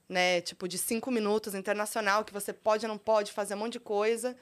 né? 0.10 0.42
Tipo, 0.42 0.68
de 0.68 0.78
cinco 0.78 1.12
minutos, 1.12 1.54
internacional, 1.56 2.24
que 2.24 2.34
você 2.34 2.54
pode 2.54 2.86
ou 2.86 2.90
não 2.90 2.98
pode 2.98 3.32
fazer 3.32 3.56
um 3.56 3.58
monte 3.60 3.74
de 3.74 3.80
coisa. 3.80 4.36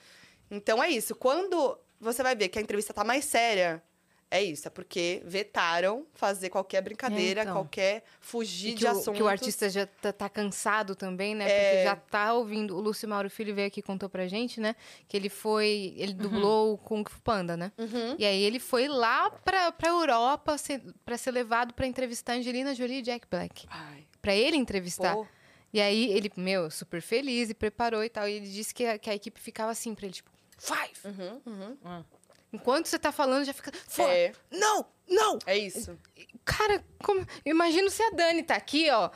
Então, 0.49 0.83
é 0.83 0.89
isso. 0.89 1.15
Quando 1.15 1.77
você 1.99 2.21
vai 2.21 2.35
ver 2.35 2.49
que 2.49 2.59
a 2.59 2.61
entrevista 2.61 2.93
tá 2.93 3.03
mais 3.03 3.25
séria, 3.25 3.81
é 4.29 4.43
isso. 4.43 4.67
É 4.67 4.71
porque 4.71 5.21
vetaram 5.25 6.05
fazer 6.13 6.49
qualquer 6.49 6.81
brincadeira, 6.81 7.41
É, 7.41 7.43
então. 7.43 7.55
qualquer 7.55 8.03
fugir 8.19 8.73
de 8.73 8.79
que, 8.81 8.85
o, 8.85 8.89
assuntos. 8.91 9.15
que 9.17 9.23
o 9.23 9.27
artista 9.27 9.69
já 9.69 9.85
tá, 9.87 10.11
tá 10.11 10.27
cansado 10.29 10.95
também, 10.95 11.33
né? 11.33 11.49
É. 11.49 11.69
Porque 11.71 11.83
já 11.85 11.95
tá 11.95 12.33
ouvindo. 12.33 12.75
O 12.75 12.81
Lúcio 12.81 13.07
Mauro 13.07 13.29
Filho 13.29 13.55
veio 13.55 13.67
aqui 13.67 13.79
e 13.79 13.83
contou 13.83 14.09
pra 14.09 14.27
gente, 14.27 14.59
né? 14.59 14.75
Que 15.07 15.15
ele 15.15 15.29
foi. 15.29 15.93
Ele 15.97 16.13
dublou 16.13 16.73
o 16.73 16.77
Kung 16.77 17.03
Fu 17.09 17.21
Panda, 17.21 17.55
né? 17.55 17.71
Uhum. 17.77 18.15
E 18.19 18.25
aí 18.25 18.43
ele 18.43 18.59
foi 18.59 18.87
lá 18.87 19.29
pra, 19.31 19.71
pra 19.71 19.89
Europa 19.89 20.57
ser, 20.57 20.81
pra 21.05 21.17
ser 21.17 21.31
levado 21.31 21.73
pra 21.73 21.87
entrevistar 21.87 22.33
Angelina 22.33 22.75
Jolie 22.75 22.97
e 22.99 23.01
Jack 23.01 23.27
Black. 23.29 23.65
Ai, 23.69 24.05
Pra 24.21 24.35
ele 24.35 24.57
entrevistar. 24.57 25.13
pô. 25.15 25.25
E 25.73 25.81
aí 25.81 26.11
ele, 26.11 26.31
meu, 26.37 26.71
super 26.71 27.01
feliz 27.01 27.49
e 27.49 27.53
preparou 27.53 28.03
e 28.03 28.09
tal. 28.09 28.27
E 28.27 28.33
ele 28.33 28.47
disse 28.47 28.73
que 28.73 28.85
a, 28.85 28.97
que 28.97 29.09
a 29.09 29.15
equipe 29.15 29.39
ficava 29.39 29.71
assim 29.71 29.93
pra 29.93 30.05
ele, 30.05 30.13
tipo, 30.13 30.29
five. 30.57 30.93
Uhum, 31.03 31.41
uhum. 31.45 32.05
Enquanto 32.53 32.85
você 32.87 32.97
tá 32.97 33.11
falando, 33.11 33.43
já 33.43 33.53
fica. 33.53 33.71
É, 33.99 34.31
Não, 34.49 34.85
não! 35.09 35.37
é 35.45 35.57
isso. 35.57 35.99
Cara, 36.45 36.83
como... 37.03 37.19
eu 37.43 37.51
imagino 37.51 37.89
se 37.89 38.01
a 38.01 38.11
Dani 38.11 38.43
tá 38.43 38.55
aqui, 38.55 38.89
ó. 38.89 39.09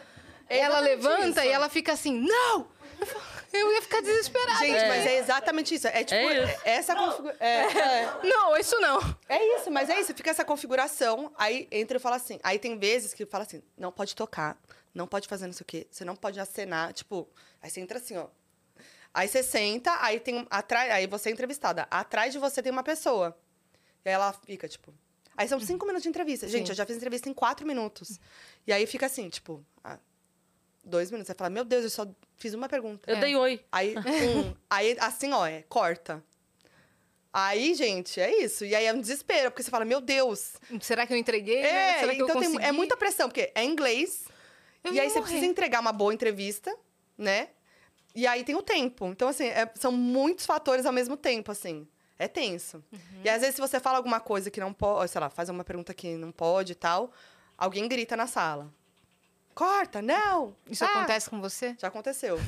É 0.50 0.60
ela 0.60 0.80
levanta 0.80 1.42
isso. 1.42 1.50
e 1.50 1.54
ela 1.54 1.70
fica 1.70 1.94
assim, 1.94 2.20
não! 2.20 2.68
Eu 3.52 3.74
ia 3.74 3.82
ficar 3.82 4.02
desesperada. 4.02 4.60
Gente, 4.60 4.88
mas 4.88 5.06
é 5.06 5.18
exatamente 5.18 5.74
isso. 5.74 5.88
É 5.88 6.04
tipo, 6.04 6.16
É 6.16 6.44
isso. 6.44 6.62
essa 6.66 6.96
configuração. 6.96 7.38
É, 7.40 7.64
é. 8.04 8.20
Não, 8.24 8.58
isso 8.58 8.80
não. 8.80 9.00
É 9.28 9.58
isso, 9.58 9.72
mas 9.72 9.90
é 9.90 10.00
isso. 10.00 10.14
Fica 10.14 10.30
essa 10.30 10.46
configuração, 10.46 11.32
aí 11.38 11.68
entra 11.72 11.98
e 11.98 12.00
fala 12.00 12.18
assim. 12.18 12.40
Aí 12.44 12.60
tem 12.60 12.78
vezes 12.78 13.14
que 13.14 13.26
fala 13.26 13.44
assim, 13.46 13.64
não 13.78 13.92
pode 13.92 14.16
tocar, 14.16 14.58
não 14.94 15.08
pode 15.08 15.28
fazer 15.28 15.46
não 15.46 15.54
sei 15.54 15.64
o 15.64 15.66
quê, 15.66 15.88
você 15.90 16.04
não 16.06 16.16
pode 16.16 16.40
acenar, 16.40 16.94
tipo... 16.94 17.28
Aí 17.62 17.70
você 17.70 17.80
entra 17.82 17.98
assim, 18.00 18.18
ó. 18.18 18.28
Aí 19.14 19.28
você 19.28 19.42
senta, 19.44 19.96
aí 20.04 20.20
tem... 20.20 20.36
um- 20.36 20.48
Atrás, 20.50 20.92
aí 20.92 21.08
você 21.08 21.30
é 21.30 21.32
entrevistada. 21.32 21.88
Atrás 21.90 22.32
de 22.34 22.40
você 22.40 22.62
tem 22.62 22.72
uma 22.72 22.84
pessoa. 22.84 23.38
E 24.06 24.10
aí 24.10 24.16
ela 24.16 24.32
fica, 24.34 24.68
tipo... 24.68 24.94
Aí 25.36 25.48
são 25.48 25.60
cinco 25.60 25.86
minutos 25.86 26.04
de 26.04 26.10
entrevista. 26.10 26.48
Gente, 26.48 26.68
Sim. 26.68 26.72
eu 26.74 26.76
já 26.76 26.86
fiz 26.86 26.98
entrevista 26.98 27.30
em 27.30 27.34
quatro 27.34 27.66
minutos. 27.66 28.20
E 28.68 28.74
aí 28.74 28.86
fica 28.86 29.06
assim, 29.06 29.30
tipo... 29.30 29.64
ah, 29.84 29.98
dois 30.84 31.10
minutos. 31.12 31.28
Você 31.28 31.34
fala, 31.36 31.50
meu 31.50 31.64
Deus, 31.64 31.84
eu 31.86 31.90
só 31.90 32.06
fiz 32.38 32.54
uma 32.54 32.68
pergunta. 32.68 33.10
Eu 33.10 33.16
É. 33.18 33.20
dei 33.22 33.36
oi. 33.36 33.64
Aí, 33.72 33.96
um, 34.36 34.54
aí 34.70 34.98
assim, 35.00 35.32
ó, 35.32 35.46
é, 35.48 35.64
corta. 35.70 36.22
Aí, 37.32 37.76
gente, 37.76 38.20
é 38.20 38.44
isso. 38.44 38.66
E 38.66 38.74
aí 38.76 38.86
é 38.86 38.94
um 38.94 39.00
desespero, 39.00 39.52
porque 39.52 39.62
você 39.64 39.70
fala, 39.70 39.86
meu 39.86 40.02
Deus. 40.02 40.54
Será 40.82 41.06
que 41.06 41.14
eu 41.14 41.18
entreguei? 41.18 41.62
né? 41.62 41.70
É, 41.98 42.00
Será 42.00 42.16
que 42.16 42.22
eu 42.22 42.26
então 42.26 42.40
tem- 42.42 42.50
consegui? 42.52 42.66
é 42.66 42.72
muita 42.72 42.98
pressão, 42.98 43.30
porque 43.30 43.52
é 43.54 43.64
inglês. 43.64 44.26
Eu 44.84 44.94
e 44.94 45.00
aí 45.00 45.10
você 45.10 45.20
morrer. 45.20 45.30
precisa 45.32 45.46
entregar 45.52 45.80
uma 45.82 45.92
boa 45.92 46.14
entrevista, 46.14 46.76
né? 47.18 47.50
E 48.16 48.26
aí 48.26 48.44
tem 48.44 48.56
o 48.56 48.62
tempo. 48.62 49.06
Então, 49.08 49.28
assim, 49.28 49.46
é- 49.48 49.72
são 49.76 49.92
muitos 49.92 50.46
fatores 50.46 50.86
ao 50.86 50.92
mesmo 50.94 51.16
tempo, 51.18 51.52
assim. 51.52 51.88
É 52.18 52.28
tenso. 52.28 52.84
Uhum. 52.92 53.00
E 53.24 53.30
às 53.30 53.42
vezes, 53.42 53.56
se 53.56 53.62
você 53.62 53.80
fala 53.80 53.98
alguma 53.98 54.20
coisa 54.20 54.50
que 54.52 54.60
não 54.60 54.74
pode, 54.74 55.10
sei 55.12 55.22
lá, 55.22 55.30
faz 55.30 55.48
uma 55.50 55.64
pergunta 55.64 55.94
que 55.94 56.16
não 56.16 56.32
pode 56.32 56.74
e 56.74 56.76
tal, 56.76 57.12
alguém 57.58 57.88
grita 57.88 58.18
na 58.18 58.28
sala. 58.28 58.74
Corta, 59.56 60.02
não! 60.02 60.56
Isso 60.70 60.84
Ah! 60.84 60.88
acontece 60.88 61.30
com 61.30 61.40
você? 61.42 61.76
Já 61.80 61.88
aconteceu. 61.90 62.40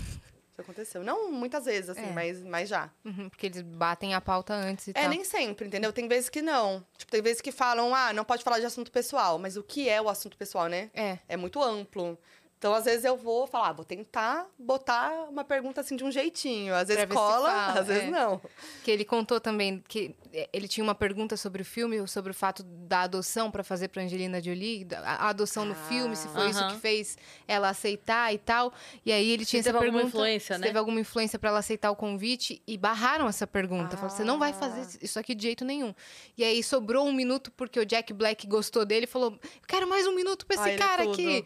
Aconteceu. 0.61 1.03
Não 1.03 1.31
muitas 1.31 1.65
vezes, 1.65 1.89
assim, 1.89 2.05
É. 2.09 2.11
mas, 2.13 2.41
mas 2.43 2.69
já. 2.69 2.89
Uhum, 3.03 3.29
porque 3.29 3.45
eles 3.47 3.61
batem 3.61 4.13
a 4.13 4.21
pauta 4.21 4.53
antes 4.53 4.87
e 4.87 4.91
É, 4.91 4.93
tal. 4.93 5.09
nem 5.09 5.23
sempre, 5.23 5.67
entendeu? 5.67 5.91
Tem 5.93 6.07
vezes 6.07 6.29
que 6.29 6.41
não. 6.41 6.85
Tipo, 6.97 7.11
tem 7.11 7.21
vezes 7.21 7.41
que 7.41 7.51
falam, 7.51 7.93
ah, 7.93 8.13
não 8.13 8.23
pode 8.23 8.43
falar 8.43 8.59
de 8.59 8.65
assunto 8.65 8.91
pessoal. 8.91 9.37
Mas 9.39 9.57
o 9.57 9.63
que 9.63 9.89
é 9.89 10.01
o 10.01 10.07
assunto 10.09 10.37
pessoal, 10.37 10.67
né? 10.67 10.89
É. 10.93 11.19
É 11.27 11.37
muito 11.37 11.61
amplo. 11.61 12.17
Então, 12.57 12.75
às 12.75 12.85
vezes, 12.85 13.03
eu 13.03 13.17
vou 13.17 13.47
falar, 13.47 13.69
ah, 13.69 13.73
vou 13.73 13.83
tentar 13.83 14.45
botar 14.57 15.11
uma 15.27 15.43
pergunta 15.43 15.81
assim 15.81 15.95
de 15.95 16.03
um 16.03 16.11
jeitinho. 16.11 16.75
Às 16.75 16.89
vezes 16.89 17.05
cola, 17.05 17.49
fala, 17.49 17.79
às 17.79 17.87
vezes 17.87 18.03
é. 18.03 18.11
não. 18.11 18.39
Que 18.83 18.91
ele 18.91 19.03
contou 19.03 19.41
também 19.41 19.83
que 19.87 20.15
ele 20.53 20.67
tinha 20.67 20.83
uma 20.83 20.95
pergunta 20.95 21.35
sobre 21.35 21.61
o 21.61 21.65
filme, 21.65 22.07
sobre 22.07 22.31
o 22.31 22.33
fato 22.33 22.63
da 22.63 23.01
adoção 23.01 23.51
pra 23.51 23.63
fazer 23.63 23.87
pra 23.89 24.01
Angelina 24.03 24.41
Jolie, 24.41 24.87
a 25.03 25.29
adoção 25.29 25.65
no 25.65 25.73
Ah, 25.73 25.87
filme, 25.87 26.15
se 26.15 26.27
foi 26.29 26.49
isso 26.49 26.59
aham. 26.59 26.73
que 26.75 26.79
fez 26.81 27.17
ela 27.47 27.69
aceitar 27.69 28.33
e 28.33 28.37
tal. 28.37 28.73
E 29.05 29.11
aí 29.11 29.29
ele 29.29 29.45
tinha 29.45 29.61
Se 29.61 29.69
essa 29.69 29.77
teve 29.77 29.85
alguma 29.87 30.03
pergunta, 30.03 30.17
influência, 30.17 30.55
se 30.55 30.61
né? 30.61 30.67
teve 30.67 30.79
alguma 30.79 30.99
influência 30.99 31.37
pra 31.37 31.49
ela 31.49 31.59
aceitar 31.59 31.91
o 31.91 31.95
convite 31.95 32.61
e 32.65 32.77
barraram 32.77 33.27
essa 33.27 33.45
pergunta. 33.45 33.97
Falaram, 33.97 34.15
você 34.15 34.23
não 34.23 34.39
vai 34.39 34.51
Ah. 34.51 34.53
fazer 34.53 34.97
isso 35.01 35.19
aqui 35.19 35.35
de 35.35 35.43
jeito 35.43 35.65
nenhum. 35.65 35.93
E 36.37 36.43
aí 36.43 36.63
sobrou 36.63 37.05
um 37.05 37.13
minuto 37.13 37.51
porque 37.51 37.79
o 37.79 37.85
Jack 37.85 38.13
Black 38.13 38.47
gostou 38.47 38.85
dele 38.85 39.03
e 39.05 39.07
falou: 39.07 39.39
"Quero 39.67 39.87
mais 39.87 40.07
um 40.07 40.15
minuto 40.15 40.45
pra 40.45 40.55
esse 40.55 40.63
Ah, 40.63 40.67
ele 40.73 40.81
é 40.81 40.85
cara 40.87 41.03
tudo. 41.03 41.13
aqui". 41.13 41.45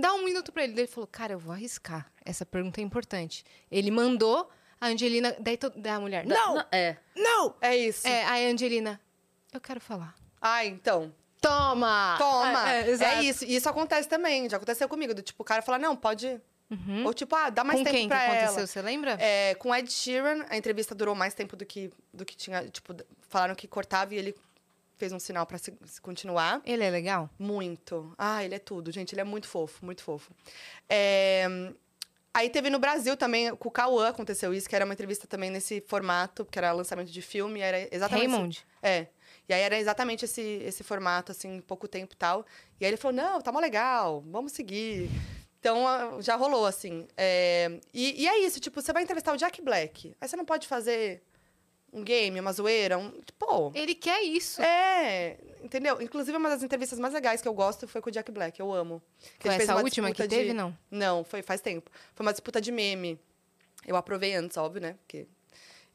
Dá 0.00 0.12
um 0.12 0.24
minuto 0.24 0.50
pra 0.50 0.64
ele. 0.64 0.72
Ele 0.72 0.86
falou, 0.88 1.06
cara, 1.06 1.34
eu 1.34 1.38
vou 1.38 1.52
arriscar. 1.52 2.10
Essa 2.24 2.44
pergunta 2.44 2.80
é 2.80 2.82
importante. 2.84 3.44
Ele 3.70 3.92
mandou 3.92 4.50
a 4.84 4.88
Angelina. 4.88 5.36
Daí 5.40 5.56
to- 5.56 5.70
da 5.70 5.98
mulher. 6.00 6.26
Não! 6.26 6.64
É. 6.72 6.96
Não! 7.16 7.54
É 7.60 7.76
isso. 7.76 8.06
É, 8.06 8.24
aí 8.24 8.46
a 8.46 8.52
Angelina. 8.52 9.00
Eu 9.52 9.60
quero 9.60 9.80
falar. 9.80 10.14
Ah, 10.40 10.64
então. 10.64 11.12
Toma! 11.40 12.16
Toma! 12.18 12.70
É, 12.70 12.80
É, 12.80 12.84
é, 12.86 12.90
exato. 12.90 13.22
isso. 13.22 13.44
E 13.44 13.54
isso 13.56 13.68
acontece 13.68 14.08
também. 14.08 14.48
Já 14.48 14.56
aconteceu 14.56 14.88
comigo. 14.88 15.14
Do 15.14 15.22
tipo, 15.22 15.42
o 15.42 15.46
cara 15.46 15.62
fala, 15.62 15.78
não, 15.78 15.94
pode. 15.96 16.40
Ou 17.04 17.14
tipo, 17.14 17.36
ah, 17.36 17.50
dá 17.50 17.62
mais 17.62 17.78
Com 17.78 17.84
tempo 17.84 17.96
quem 17.96 18.08
que 18.08 18.14
pra 18.14 18.24
aconteceu? 18.24 18.58
ela. 18.58 18.66
Você 18.66 18.82
lembra? 18.82 19.16
É, 19.20 19.54
com 19.54 19.72
Ed 19.74 19.92
Sheeran, 19.92 20.44
a 20.50 20.56
entrevista 20.56 20.92
durou 20.94 21.14
mais 21.14 21.32
tempo 21.34 21.56
do 21.56 21.64
que, 21.64 21.90
do 22.12 22.24
que 22.24 22.34
tinha. 22.36 22.68
Tipo, 22.68 22.94
falaram 23.28 23.54
que 23.54 23.68
cortava 23.68 24.12
e 24.14 24.18
ele 24.18 24.34
fez 24.96 25.12
um 25.12 25.20
sinal 25.20 25.46
pra 25.46 25.56
se, 25.58 25.72
se 25.84 26.00
continuar. 26.00 26.60
Ele 26.64 26.82
é 26.82 26.90
legal? 26.90 27.30
Muito. 27.38 28.12
Ah, 28.18 28.42
ele 28.44 28.54
é 28.56 28.58
tudo, 28.58 28.90
gente. 28.90 29.12
Ele 29.14 29.20
é 29.20 29.24
muito 29.24 29.46
fofo, 29.46 29.84
muito 29.84 30.02
fofo. 30.02 30.32
É, 30.88 31.46
Aí 32.34 32.50
teve 32.50 32.68
no 32.68 32.80
Brasil 32.80 33.16
também, 33.16 33.54
com 33.54 33.68
o 33.68 33.70
Cauã 33.70 34.08
aconteceu 34.08 34.52
isso, 34.52 34.68
que 34.68 34.74
era 34.74 34.84
uma 34.84 34.92
entrevista 34.92 35.24
também 35.26 35.50
nesse 35.50 35.80
formato, 35.86 36.44
que 36.44 36.58
era 36.58 36.72
lançamento 36.72 37.10
de 37.12 37.22
filme, 37.22 37.60
e 37.60 37.62
era 37.62 37.88
exatamente. 37.94 38.28
Raymond. 38.30 38.56
esse- 38.58 38.64
É. 38.82 39.06
E 39.48 39.54
aí 39.54 39.60
era 39.60 39.78
exatamente 39.78 40.24
esse, 40.24 40.40
esse 40.40 40.82
formato, 40.82 41.30
assim, 41.30 41.60
pouco 41.60 41.86
tempo 41.86 42.14
e 42.14 42.16
tal. 42.16 42.44
E 42.80 42.84
aí 42.84 42.90
ele 42.90 42.96
falou: 42.96 43.14
não, 43.16 43.40
tá 43.40 43.52
mó 43.52 43.60
legal, 43.60 44.22
vamos 44.26 44.52
seguir. 44.52 45.08
Então 45.60 46.20
já 46.20 46.34
rolou, 46.34 46.66
assim. 46.66 47.06
É, 47.16 47.78
E, 47.92 48.22
e 48.22 48.26
é 48.28 48.38
isso, 48.40 48.58
tipo, 48.60 48.80
você 48.82 48.92
vai 48.92 49.02
entrevistar 49.02 49.32
o 49.32 49.36
Jack 49.36 49.62
Black. 49.62 50.14
Aí 50.20 50.28
você 50.28 50.36
não 50.36 50.44
pode 50.44 50.66
fazer 50.66 51.22
um 51.94 52.02
game, 52.02 52.38
uma 52.40 52.52
zoeira, 52.52 52.98
um. 52.98 53.10
Pô. 53.38 53.70
Ele 53.74 53.94
quer 53.94 54.20
isso. 54.22 54.60
É, 54.60 55.38
entendeu? 55.62 56.02
Inclusive, 56.02 56.36
uma 56.36 56.48
das 56.50 56.62
entrevistas 56.62 56.98
mais 56.98 57.14
legais 57.14 57.40
que 57.40 57.48
eu 57.48 57.54
gosto 57.54 57.86
foi 57.86 58.00
com 58.00 58.10
o 58.10 58.12
Jack 58.12 58.30
Black, 58.32 58.58
eu 58.58 58.72
amo. 58.72 59.00
Que 59.38 59.48
Foi 59.48 59.54
essa 59.62 59.76
última 59.76 60.10
que 60.12 60.26
teve, 60.26 60.48
de- 60.48 60.52
não? 60.52 60.76
Não, 60.90 61.24
foi 61.24 61.40
faz 61.40 61.60
tempo. 61.60 61.90
Foi 62.14 62.26
uma 62.26 62.32
disputa 62.32 62.60
de 62.60 62.72
meme. 62.72 63.18
Eu 63.86 63.96
aprovei 63.96 64.34
antes, 64.34 64.56
óbvio, 64.56 64.82
né? 64.82 64.96
Porque... 65.02 65.26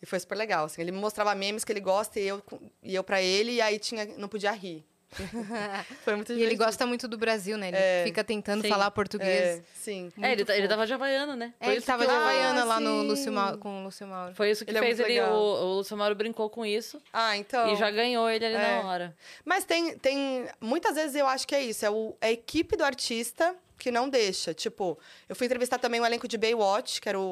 E 0.02 0.06
foi 0.06 0.18
super 0.20 0.36
legal, 0.36 0.66
assim. 0.66 0.82
Ele 0.82 0.92
me 0.94 0.98
mostrava 1.00 1.36
memes 1.36 1.66
que 1.66 1.72
ele 1.74 1.82
gosta 1.82 2.20
e 2.20 2.28
eu, 2.28 2.42
e 2.82 2.96
eu 2.96 3.04
pra 3.04 3.22
ele, 3.22 3.54
e 3.54 3.62
aí 3.62 3.78
tinha, 3.78 4.06
não 4.18 4.30
podia 4.30 4.52
rir. 4.54 4.86
Foi 6.04 6.16
muito 6.16 6.34
E 6.34 6.42
ele 6.44 6.56
gosta 6.56 6.86
muito 6.86 7.08
do 7.08 7.18
Brasil, 7.18 7.58
né? 7.58 7.70
Ele 7.70 7.78
É, 7.78 8.04
fica 8.06 8.24
tentando 8.24 8.62
sim. 8.62 8.70
falar 8.70 8.92
português. 8.92 9.60
É, 9.60 9.64
sim. 9.76 10.12
É, 10.22 10.32
ele, 10.32 10.46
tá- 10.46 10.56
ele 10.56 10.68
tava 10.68 10.86
de 10.86 10.94
Havaiana, 10.94 11.36
né? 11.36 11.54
É, 11.60 11.72
ele 11.72 11.82
tava 11.82 12.06
que 12.06 12.10
de 12.12 12.16
Havaiana 12.16 12.64
lá 12.64 12.80
no 12.80 13.02
sim. 13.02 13.08
Lúcio 13.08 13.32
Mauro, 13.32 13.58
com 13.58 13.82
o 13.82 13.84
Lúcio 13.86 14.08
Mauro. 14.08 14.36
Foi 14.36 14.52
isso 14.52 14.64
que 14.64 14.72
Ele 14.72 14.78
é 14.78 14.82
fez 14.82 15.00
ele. 15.00 15.20
O, 15.22 15.34
o 15.34 15.74
Lúcio 15.78 15.98
Mauro 15.98 16.16
brincou 16.16 16.50
com 16.50 16.66
isso. 16.66 17.02
Ah, 17.12 17.36
então... 17.38 17.72
E 17.74 17.76
já 17.76 17.90
ganhou 17.92 18.30
ele 18.30 18.46
ali 18.46 18.56
É. 18.56 18.82
na 18.82 18.88
hora. 18.88 19.16
Mas 19.44 19.66
tem, 19.66 19.98
tem. 19.98 20.48
Muitas 20.62 20.96
vezes 20.96 21.16
eu 21.16 21.28
acho 21.28 21.48
que 21.48 21.56
é 21.56 21.64
isso. 21.64 21.86
É 21.86 21.90
o- 21.90 22.16
é 22.22 22.28
a 22.28 22.32
equipe 22.32 22.76
do 22.78 22.84
artista 22.84 23.56
que 23.78 23.92
não 23.92 24.10
deixa. 24.10 24.54
Tipo, 24.54 25.00
eu 25.28 25.36
fui 25.36 25.46
entrevistar 25.46 25.80
também 25.80 26.00
o 26.02 26.06
elenco 26.06 26.28
de 26.28 26.38
Baywatch, 26.38 27.00
que 27.02 27.08
era 27.10 27.20
o, 27.20 27.24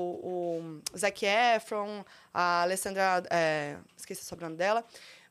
o 0.93 0.97
Zac 0.97 1.25
Efron, 1.25 2.03
a 2.34 2.61
Alessandra. 2.63 3.21
é, 3.30 3.75
esqueci 3.97 4.21
o 4.21 4.25
sobrenome 4.25 4.55
dela. 4.57 4.84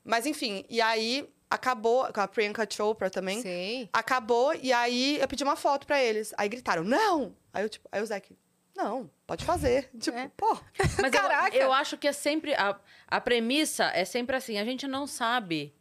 Mas 0.05 0.27
enfim, 0.27 0.65
e 0.69 0.81
aí 0.81 1.29
acabou. 1.51 2.11
Com 2.13 2.21
a 2.21 2.29
Priyanka 2.29 2.67
Chopra 2.71 3.11
também. 3.11 3.41
Sei. 3.43 3.89
Acabou, 3.93 4.55
e 4.55 4.73
aí 4.73 5.19
eu 5.21 5.29
pedi 5.29 5.43
uma 5.45 5.57
foto 5.57 5.87
pra 5.87 6.03
eles. 6.03 6.33
Aí 6.37 6.49
gritaram, 6.49 6.85
não! 6.85 7.35
Aí, 7.53 7.63
eu, 7.65 7.69
tipo, 7.69 7.89
aí 7.91 8.03
o 8.03 8.07
Zac, 8.07 8.37
não, 8.77 9.11
pode 9.27 9.45
fazer. 9.45 9.89
Tipo, 9.99 10.17
É. 10.17 10.31
pô. 10.37 10.59
Mas 11.01 11.13
eu- 11.13 11.21
Caraca! 11.21 11.57
Eu, 11.57 11.73
acho 11.73 11.97
que 11.97 12.07
é 12.09 12.13
sempre. 12.13 12.55
A, 12.55 12.79
a 13.09 13.21
premissa 13.21 13.85
é 13.95 14.05
sempre 14.05 14.37
assim: 14.37 14.59
a 14.59 14.65
gente 14.65 14.87
não 14.87 15.07
sabe 15.07 15.75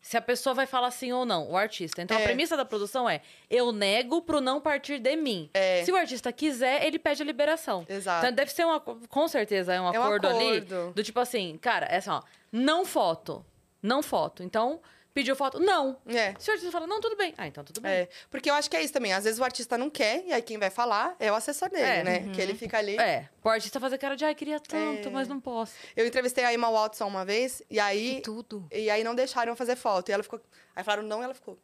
se 0.00 0.16
a 0.16 0.22
pessoa 0.22 0.54
vai 0.54 0.66
falar 0.66 0.90
sim 0.92 1.12
ou 1.12 1.26
não, 1.26 1.50
o 1.50 1.56
artista. 1.56 2.00
Então 2.00 2.16
a 2.16 2.20
É. 2.20 2.24
premissa 2.24 2.56
da 2.56 2.64
produção 2.64 3.10
é: 3.10 3.20
eu 3.50 3.70
nego 3.72 4.22
pro 4.22 4.40
não 4.40 4.60
partir 4.62 4.98
de 4.98 5.14
mim. 5.16 5.50
É. 5.52 5.84
Se 5.84 5.92
o 5.92 5.96
artista 5.96 6.32
quiser, 6.32 6.86
ele 6.86 6.98
pede 6.98 7.20
a 7.22 7.24
liberação. 7.26 7.84
Exato. 7.88 8.24
Então 8.24 8.34
deve 8.34 8.50
ser 8.52 8.64
um 8.64 8.70
aco- 8.72 8.98
com 9.10 9.28
certeza 9.28 9.74
é 9.74 9.80
um 9.80 9.92
É 9.92 9.98
um 9.98 10.02
acordo, 10.02 10.28
ali 10.28 10.58
acordo. 10.58 10.92
do 10.94 11.02
tipo 11.02 11.20
assim, 11.20 11.58
cara, 11.60 11.84
é 11.86 11.96
assim, 11.96 12.08
ó, 12.10 12.22
não 12.50 12.86
foto. 12.86 13.44
Não 13.86 14.02
foto. 14.02 14.42
Então, 14.42 14.80
pediu 15.14 15.34
foto? 15.36 15.58
Não. 15.60 15.96
É. 16.06 16.34
Se 16.38 16.50
o 16.50 16.52
artista 16.52 16.70
fala, 16.72 16.86
não, 16.86 17.00
tudo 17.00 17.16
bem. 17.16 17.32
Ah, 17.38 17.46
então 17.46 17.64
tudo 17.64 17.80
bem. 17.80 17.90
É, 17.92 18.08
porque 18.30 18.50
eu 18.50 18.54
acho 18.54 18.68
que 18.68 18.76
é 18.76 18.82
isso 18.82 18.92
também. 18.92 19.12
Às 19.12 19.24
vezes 19.24 19.38
o 19.38 19.44
artista 19.44 19.78
não 19.78 19.88
quer, 19.88 20.24
e 20.26 20.32
aí 20.32 20.42
quem 20.42 20.58
vai 20.58 20.68
falar 20.70 21.14
é 21.18 21.30
o 21.30 21.34
assessor 21.34 21.70
dele, 21.70 21.82
É. 21.84 22.04
né? 22.04 22.28
Que 22.34 22.40
ele 22.40 22.54
fica 22.54 22.76
ali. 22.78 22.96
É, 22.98 23.28
o 23.42 23.48
artista 23.48 23.78
fazer 23.80 23.96
cara 23.98 24.16
de, 24.16 24.24
ai, 24.24 24.34
queria 24.34 24.60
tanto, 24.60 25.08
É. 25.08 25.10
mas 25.10 25.28
não 25.28 25.40
posso. 25.40 25.72
Eu 25.96 26.06
entrevistei 26.06 26.44
a 26.44 26.52
Emma 26.52 26.70
Watson 26.70 27.06
uma 27.06 27.24
vez, 27.24 27.62
e 27.70 27.78
aí. 27.80 28.20
tudo. 28.22 28.66
E 28.72 28.90
aí 28.90 29.02
não 29.04 29.14
deixaram 29.14 29.52
eu 29.52 29.56
fazer 29.56 29.76
foto. 29.76 30.08
E 30.08 30.12
ela 30.12 30.22
ficou. 30.22 30.40
Aí 30.74 30.84
falaram 30.84 31.04
não 31.06 31.20
e 31.20 31.24
ela 31.24 31.34
ficou. 31.34 31.58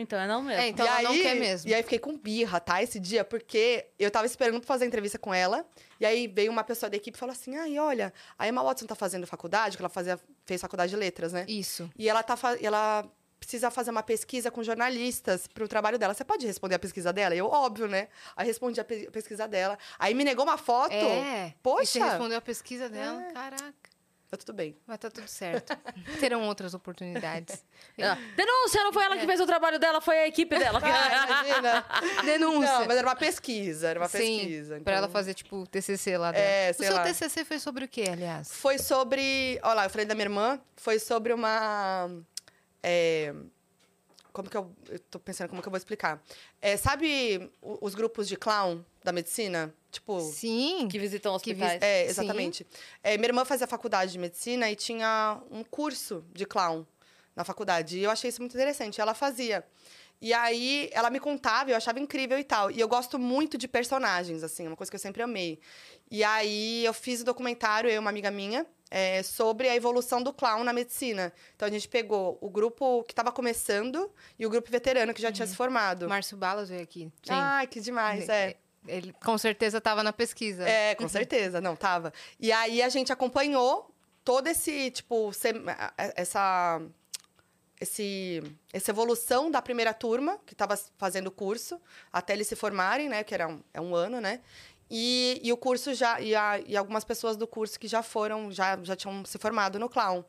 Então 0.00 0.18
é 0.18 0.26
não 0.26 0.42
mesmo. 0.42 0.60
É, 0.62 0.68
então 0.68 0.84
e 0.84 0.88
ela 0.88 0.98
aí, 0.98 1.04
não 1.04 1.12
quer 1.14 1.34
mesmo. 1.36 1.70
E 1.70 1.74
aí 1.74 1.82
fiquei 1.82 1.98
com 1.98 2.16
birra, 2.16 2.58
tá? 2.60 2.82
Esse 2.82 2.98
dia, 2.98 3.24
porque 3.24 3.86
eu 3.98 4.10
tava 4.10 4.26
esperando 4.26 4.58
pra 4.60 4.66
fazer 4.66 4.84
a 4.84 4.86
entrevista 4.88 5.18
com 5.18 5.32
ela. 5.32 5.64
E 6.00 6.06
aí 6.06 6.26
veio 6.26 6.50
uma 6.50 6.64
pessoa 6.64 6.88
da 6.90 6.96
equipe 6.96 7.16
e 7.16 7.18
falou 7.20 7.32
assim: 7.32 7.56
ai, 7.56 7.78
olha, 7.78 8.12
a 8.38 8.48
Emma 8.48 8.62
Watson 8.62 8.86
tá 8.86 8.94
fazendo 8.94 9.26
faculdade, 9.26 9.76
que 9.76 9.82
ela 9.82 9.88
fazia, 9.88 10.18
fez 10.46 10.60
faculdade 10.60 10.90
de 10.90 10.96
letras, 10.96 11.32
né? 11.32 11.44
Isso. 11.48 11.90
E 11.98 12.08
ela 12.08 12.22
tá 12.22 12.36
ela 12.60 13.06
precisa 13.38 13.70
fazer 13.70 13.90
uma 13.90 14.02
pesquisa 14.02 14.50
com 14.50 14.62
jornalistas 14.62 15.46
pro 15.46 15.66
trabalho 15.66 15.98
dela. 15.98 16.12
Você 16.14 16.22
pode 16.24 16.46
responder 16.46 16.74
a 16.74 16.78
pesquisa 16.78 17.10
dela? 17.12 17.34
Eu, 17.34 17.46
óbvio, 17.46 17.88
né? 17.88 18.08
Aí 18.36 18.46
respondi 18.46 18.78
a 18.80 18.84
pe- 18.84 19.06
a 19.08 19.10
pesquisa 19.10 19.48
dela. 19.48 19.78
Aí 19.98 20.12
me 20.14 20.24
negou 20.24 20.44
uma 20.44 20.58
foto. 20.58 20.92
É. 20.92 21.54
Poxa. 21.62 21.82
E 21.82 21.86
você 21.86 21.98
respondeu 22.00 22.36
a 22.38 22.40
pesquisa 22.42 22.88
dela. 22.88 23.22
É. 23.22 23.32
Caraca. 23.32 23.89
Tá 24.30 24.36
tudo 24.36 24.52
bem. 24.52 24.76
Mas 24.86 24.98
tá 24.98 25.10
tudo 25.10 25.26
certo. 25.26 25.76
Terão 26.20 26.42
outras 26.46 26.72
oportunidades. 26.72 27.64
Ah, 28.00 28.16
Denúncia, 28.36 28.84
não 28.84 28.92
foi 28.92 29.02
ela 29.02 29.16
que 29.16 29.26
fez 29.26 29.40
o 29.40 29.46
trabalho 29.46 29.76
dela, 29.76 30.00
foi 30.00 30.18
a 30.20 30.28
equipe 30.28 30.56
dela. 30.56 30.78
Ah, 30.84 31.26
imagina. 31.26 31.84
Denúncia. 32.24 32.72
Não, 32.78 32.86
mas 32.86 32.96
era 32.96 33.06
uma 33.08 33.16
pesquisa, 33.16 33.88
era 33.88 33.98
uma 33.98 34.08
Sim, 34.08 34.18
pesquisa. 34.38 34.80
Pra 34.82 34.92
ela 34.94 35.06
então- 35.06 35.12
fazer, 35.12 35.34
tipo, 35.34 35.66
TCC 35.66 36.16
lá 36.16 36.30
dela. 36.30 36.44
É, 36.44 36.70
o 36.70 36.74
sei 36.74 36.86
seu 36.86 36.94
lá. 36.96 37.02
TCC 37.02 37.44
foi 37.44 37.58
sobre 37.58 37.84
o 37.84 37.88
quê, 37.88 38.04
aliás? 38.12 38.52
Foi 38.52 38.78
sobre. 38.78 39.58
Olha 39.64 39.74
lá, 39.74 39.84
eu 39.86 39.90
falei 39.90 40.06
da 40.06 40.14
minha 40.14 40.26
irmã. 40.26 40.60
Foi 40.76 41.00
sobre 41.00 41.32
uma. 41.32 42.08
é, 42.84 43.34
como 44.32 44.48
que 44.48 44.56
eu, 44.56 44.72
eu 44.88 44.98
tô 45.00 45.18
pensando 45.18 45.48
como 45.48 45.60
que 45.60 45.66
eu 45.66 45.72
vou 45.72 45.76
explicar. 45.78 46.22
É, 46.62 46.76
sabe 46.76 47.50
o- 47.60 47.84
os 47.84 47.96
grupos 47.96 48.28
de 48.28 48.36
clown 48.36 48.84
da 49.02 49.12
medicina? 49.12 49.72
Tipo, 49.90 50.20
Sim. 50.20 50.86
Que 50.88 50.98
visitam 50.98 51.36
Que 51.38 51.52
vis- 51.54 51.62
hospitais. 51.64 51.82
é, 51.82 52.06
exatamente. 52.06 52.66
É, 53.02 53.16
minha 53.16 53.28
irmã 53.28 53.44
fazia 53.44 53.66
faculdade 53.66 54.12
de 54.12 54.18
medicina 54.18 54.70
e 54.70 54.76
tinha 54.76 55.40
um 55.50 55.64
curso 55.64 56.24
de 56.32 56.46
clown 56.46 56.86
na 57.34 57.44
faculdade. 57.44 57.98
E 57.98 58.02
eu 58.04 58.10
achei 58.10 58.28
isso 58.28 58.40
muito 58.40 58.54
interessante. 58.54 59.00
Ela 59.00 59.14
fazia. 59.14 59.64
E 60.22 60.34
aí, 60.34 60.90
ela 60.92 61.08
me 61.08 61.18
contava, 61.18 61.70
eu 61.70 61.76
achava 61.76 61.98
incrível 61.98 62.38
e 62.38 62.44
tal. 62.44 62.70
E 62.70 62.78
eu 62.78 62.86
gosto 62.86 63.18
muito 63.18 63.56
de 63.56 63.66
personagens, 63.66 64.42
assim, 64.42 64.66
é 64.66 64.68
uma 64.68 64.76
coisa 64.76 64.90
que 64.90 64.94
eu 64.96 65.00
sempre 65.00 65.22
amei. 65.22 65.58
E 66.10 66.22
aí, 66.22 66.84
eu 66.84 66.92
fiz 66.92 67.22
o 67.22 67.24
documentário, 67.24 67.88
eu 67.88 67.94
e 67.94 67.98
uma 67.98 68.10
amiga 68.10 68.30
minha, 68.30 68.66
é, 68.90 69.22
sobre 69.22 69.66
a 69.66 69.74
evolução 69.74 70.22
do 70.22 70.30
clown 70.30 70.62
na 70.62 70.74
medicina. 70.74 71.32
Então, 71.56 71.66
a 71.66 71.70
gente 71.70 71.88
pegou 71.88 72.36
o 72.42 72.50
grupo 72.50 73.02
que 73.04 73.12
estava 73.12 73.32
começando 73.32 74.12
e 74.38 74.44
o 74.44 74.50
grupo 74.50 74.70
veterano 74.70 75.14
que 75.14 75.22
já 75.22 75.32
tinha 75.32 75.46
se 75.46 75.56
formado. 75.56 76.06
Márcio 76.06 76.36
Balas 76.36 76.68
veio 76.68 76.82
aqui. 76.82 77.04
Sim. 77.22 77.30
Ai, 77.32 77.66
que 77.66 77.80
demais, 77.80 78.28
é. 78.28 78.56
Ele 78.86 79.12
com 79.24 79.36
certeza 79.36 79.78
estava 79.78 80.02
na 80.02 80.12
pesquisa. 80.12 80.68
É, 80.68 80.94
com 80.94 81.08
certeza, 81.08 81.60
não, 81.60 81.76
tava. 81.76 82.12
E 82.38 82.50
aí 82.50 82.80
a 82.82 82.88
gente 82.88 83.12
acompanhou 83.12 83.94
todo 84.24 84.46
esse, 84.48 84.90
tipo, 84.90 85.30
essa. 86.16 86.80
Esse, 87.80 88.42
essa 88.74 88.90
evolução 88.90 89.50
da 89.50 89.62
primeira 89.62 89.94
turma, 89.94 90.38
que 90.44 90.52
estava 90.52 90.78
fazendo 90.98 91.28
o 91.28 91.30
curso, 91.30 91.80
até 92.12 92.34
eles 92.34 92.46
se 92.46 92.54
formarem, 92.54 93.08
né? 93.08 93.24
Que 93.24 93.32
era 93.32 93.48
um, 93.48 93.62
é 93.72 93.80
um 93.80 93.94
ano, 93.94 94.20
né? 94.20 94.40
E, 94.90 95.40
e 95.42 95.50
o 95.50 95.56
curso 95.56 95.94
já. 95.94 96.20
E, 96.20 96.34
a- 96.34 96.60
e 96.66 96.76
algumas 96.76 97.04
pessoas 97.04 97.38
do 97.38 97.46
curso 97.46 97.80
que 97.80 97.88
já 97.88 98.02
foram, 98.02 98.52
já, 98.52 98.78
já 98.82 98.94
tinham 98.94 99.24
se 99.24 99.38
formado 99.38 99.78
no 99.78 99.88
clown. 99.88 100.22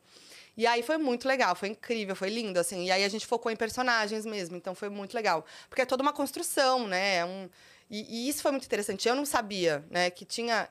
E 0.56 0.66
aí 0.66 0.82
foi 0.82 0.98
muito 0.98 1.28
legal, 1.28 1.54
foi 1.54 1.70
incrível, 1.70 2.16
foi 2.16 2.30
lindo, 2.30 2.58
assim. 2.58 2.86
E 2.86 2.92
aí 2.92 3.04
a 3.04 3.10
gente 3.10 3.26
focou 3.28 3.52
em 3.52 3.56
personagens 3.58 4.26
mesmo, 4.26 4.56
então 4.56 4.74
foi 4.74 4.88
muito 4.88 5.14
legal. 5.14 5.46
Porque 5.68 5.82
é 5.82 5.86
toda 5.86 6.02
uma 6.04 6.14
construção, 6.14 6.88
né? 6.88 7.16
É 7.18 7.26
um, 7.26 7.50
e, 7.92 8.26
e 8.26 8.30
isso 8.30 8.42
foi 8.42 8.52
muito 8.52 8.66
interessante. 8.66 9.08
Eu 9.08 9.16
não 9.16 9.26
sabia, 9.26 9.84
né, 9.90 10.10
que 10.10 10.24
tinha. 10.24 10.70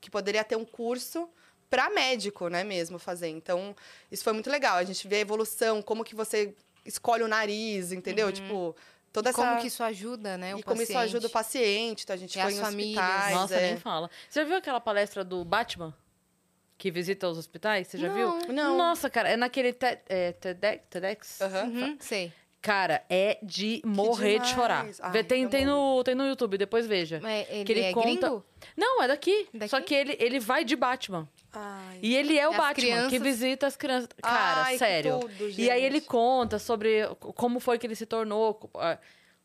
que 0.00 0.08
poderia 0.08 0.44
ter 0.44 0.54
um 0.56 0.64
curso 0.64 1.28
para 1.68 1.90
médico, 1.90 2.48
né, 2.48 2.62
mesmo, 2.62 2.98
fazer. 2.98 3.28
Então, 3.28 3.74
isso 4.10 4.22
foi 4.22 4.32
muito 4.32 4.48
legal. 4.48 4.76
A 4.76 4.84
gente 4.84 5.08
vê 5.08 5.16
a 5.16 5.20
evolução, 5.20 5.82
como 5.82 6.04
que 6.04 6.14
você 6.14 6.54
escolhe 6.86 7.24
o 7.24 7.28
nariz, 7.28 7.90
entendeu? 7.90 8.30
Tipo, 8.30 8.76
toda 9.12 9.30
essa. 9.30 9.42
Como 9.42 9.60
que 9.60 9.66
isso 9.66 9.82
ajuda, 9.82 10.38
né? 10.38 10.50
e 10.52 10.54
o 10.54 10.62
como 10.62 10.80
isso 10.80 10.96
ajuda 10.96 11.26
o 11.26 11.30
paciente. 11.30 12.04
Então, 12.04 12.14
a 12.14 12.18
gente 12.18 12.38
E 12.38 12.42
foi 12.42 12.52
em 12.52 12.60
famílias. 12.60 13.04
hospitais. 13.04 13.34
Nossa, 13.34 13.54
é. 13.56 13.66
nem 13.70 13.76
fala. 13.78 14.10
Você 14.28 14.40
já 14.40 14.46
viu 14.46 14.56
aquela 14.56 14.80
palestra 14.80 15.24
do 15.24 15.44
Batman? 15.44 15.92
Que 16.78 16.90
visita 16.90 17.28
os 17.28 17.38
hospitais? 17.38 17.88
Você 17.88 17.98
já 17.98 18.08
viu? 18.08 18.38
Não. 18.52 18.76
Nossa, 18.76 19.08
cara, 19.08 19.28
é 19.30 19.36
naquele 19.36 19.72
te, 19.72 19.98
é, 20.08 20.32
TEDx? 20.32 20.82
TEDx? 20.90 21.40
Aham. 21.40 21.64
Uhum, 21.64 21.96
sei. 22.00 22.32
Cara, 22.62 23.04
é 23.10 23.38
de 23.42 23.82
morrer 23.84 24.38
de 24.38 24.46
chorar. 24.46 24.86
Ai, 25.00 25.10
Vê, 25.10 25.24
tem, 25.24 25.48
tem, 25.48 25.64
no, 25.66 26.02
tem 26.04 26.14
no 26.14 26.24
YouTube, 26.28 26.56
depois 26.56 26.86
veja. 26.86 27.18
Mas 27.20 27.44
ele, 27.50 27.64
Que 27.64 27.72
ele 27.72 27.80
é 27.80 27.92
conta- 27.92 28.06
gringo? 28.06 28.44
Não, 28.76 29.02
é 29.02 29.08
daqui. 29.08 29.48
Daqui? 29.52 29.68
Só 29.68 29.80
que 29.80 29.92
ele, 29.92 30.16
ele 30.20 30.38
vai 30.38 30.64
de 30.64 30.76
Batman. 30.76 31.28
Ai. 31.52 31.98
E 32.00 32.14
ele 32.14 32.38
é 32.38 32.46
o 32.46 32.52
As 32.52 32.56
Batman, 32.56 32.74
crianças- 32.74 33.10
que 33.10 33.18
visita 33.18 33.66
as 33.66 33.76
crianças. 33.76 34.08
Cara, 34.22 34.62
Ai, 34.62 34.78
sério. 34.78 35.18
tudo, 35.18 35.50
E 35.60 35.68
aí 35.68 35.82
ele 35.84 36.00
conta 36.00 36.60
sobre 36.60 37.04
como 37.34 37.58
foi 37.58 37.78
que 37.80 37.86
ele 37.86 37.96
se 37.96 38.06
tornou, 38.06 38.70
ah, 38.76 38.96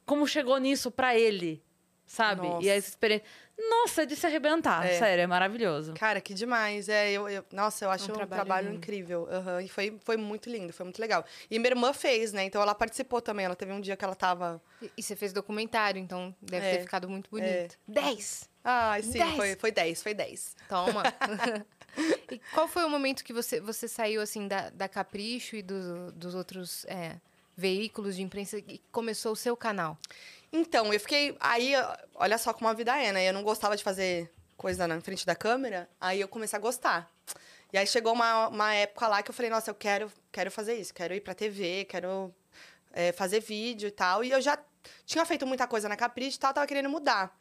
como 0.05 0.27
chegou 0.27 0.57
nisso 0.59 0.91
pra 0.91 1.17
ele, 1.17 1.61
sabe? 2.05 2.47
Nossa. 2.47 2.65
E 2.65 2.69
essa 2.69 2.87
experiência. 2.87 3.25
Nossa, 3.59 4.03
é 4.03 4.05
de 4.05 4.15
se 4.15 4.25
arrebentar. 4.25 4.85
É. 4.85 4.99
Sério, 4.99 5.23
é 5.23 5.27
maravilhoso. 5.27 5.93
Cara, 5.95 6.21
que 6.21 6.33
demais. 6.33 6.87
É, 6.89 7.11
eu, 7.11 7.27
eu- 7.27 7.43
nossa, 7.51 7.85
eu 7.85 7.89
acho 7.91 8.05
um 8.11 8.13
trabalho 8.15 8.43
trabalho, 8.43 8.65
lindo. 8.67 8.77
incrível. 8.77 9.27
Aham, 9.31 9.61
E 9.63 9.67
foi, 9.67 9.97
foi 10.03 10.15
muito 10.17 10.49
lindo, 10.49 10.71
foi 10.71 10.83
muito 10.83 10.99
legal. 10.99 11.25
E 11.49 11.57
minha 11.57 11.71
irmã 11.71 11.91
fez, 11.91 12.31
né? 12.33 12.43
Então 12.43 12.61
ela 12.61 12.75
participou 12.75 13.19
também. 13.21 13.45
Ela 13.45 13.55
teve 13.55 13.71
um 13.73 13.81
dia 13.81 13.97
que 13.97 14.05
ela 14.05 14.15
tava. 14.15 14.61
E- 14.81 14.91
E 14.97 15.01
você 15.03 15.15
fez 15.15 15.33
documentário, 15.33 15.99
então 15.99 16.35
deve 16.41 16.65
É, 16.67 16.75
ter 16.77 16.81
ficado 16.81 17.09
muito 17.09 17.29
bonito. 17.29 17.77
10! 17.87 18.49
Ai, 18.63 19.01
sim, 19.01 19.17
Dez. 19.17 19.35
foi, 19.35 19.55
foi 19.55 19.71
10, 19.71 20.03
foi 20.03 20.13
10. 20.13 20.55
Toma. 20.69 21.03
e 22.31 22.39
qual 22.53 22.67
foi 22.67 22.83
o 22.83 22.89
momento 22.89 23.23
que 23.23 23.33
você, 23.33 23.59
você 23.59 23.87
saiu, 23.87 24.21
assim, 24.21 24.47
da, 24.47 24.69
da 24.69 24.87
Capricho 24.87 25.55
e 25.55 25.61
do- 25.63 26.11
dos 26.11 26.35
outros 26.35 26.85
é, 26.85 27.15
veículos 27.55 28.15
de 28.15 28.21
imprensa 28.21 28.57
e 28.59 28.79
começou 28.91 29.31
o 29.31 29.35
seu 29.35 29.57
canal? 29.57 29.97
Então, 30.51 30.93
eu 30.93 30.99
fiquei. 30.99 31.35
Aí, 31.39 31.73
olha 32.15 32.37
só 32.37 32.53
como 32.53 32.67
a 32.69 32.73
vida 32.73 32.95
é, 32.97 33.11
né? 33.11 33.29
Eu 33.29 33.33
não 33.33 33.43
gostava 33.43 33.75
de 33.75 33.83
fazer 33.83 34.31
coisa 34.57 34.87
na 34.87 34.99
frente 34.99 35.25
da 35.25 35.35
câmera, 35.35 35.87
aí 36.01 36.19
eu 36.19 36.27
comecei 36.27 36.57
a 36.57 36.61
gostar. 36.61 37.09
E 37.71 37.77
aí 37.77 37.85
chegou 37.85 38.13
uma, 38.13 38.47
uma 38.47 38.73
época 38.73 39.07
lá 39.07 39.21
que 39.21 39.29
eu 39.29 39.33
falei, 39.33 39.51
nossa, 39.51 39.69
eu 39.69 39.75
quero, 39.75 40.11
quero 40.31 40.49
fazer 40.49 40.75
isso, 40.75 40.93
quero 40.93 41.13
ir 41.13 41.21
pra 41.21 41.35
TV, 41.35 41.85
quero 41.85 42.33
é, 42.91 43.11
fazer 43.11 43.39
vídeo 43.39 43.87
e 43.87 43.91
tal. 43.91 44.23
E 44.23 44.31
eu 44.31 44.41
já 44.41 44.57
tinha 45.05 45.23
feito 45.25 45.45
muita 45.45 45.67
coisa 45.67 45.87
na 45.87 45.95
Capricho 45.95 46.37
e 46.37 46.39
tal, 46.39 46.53
tava 46.53 46.65
querendo 46.65 46.89
mudar. 46.89 47.37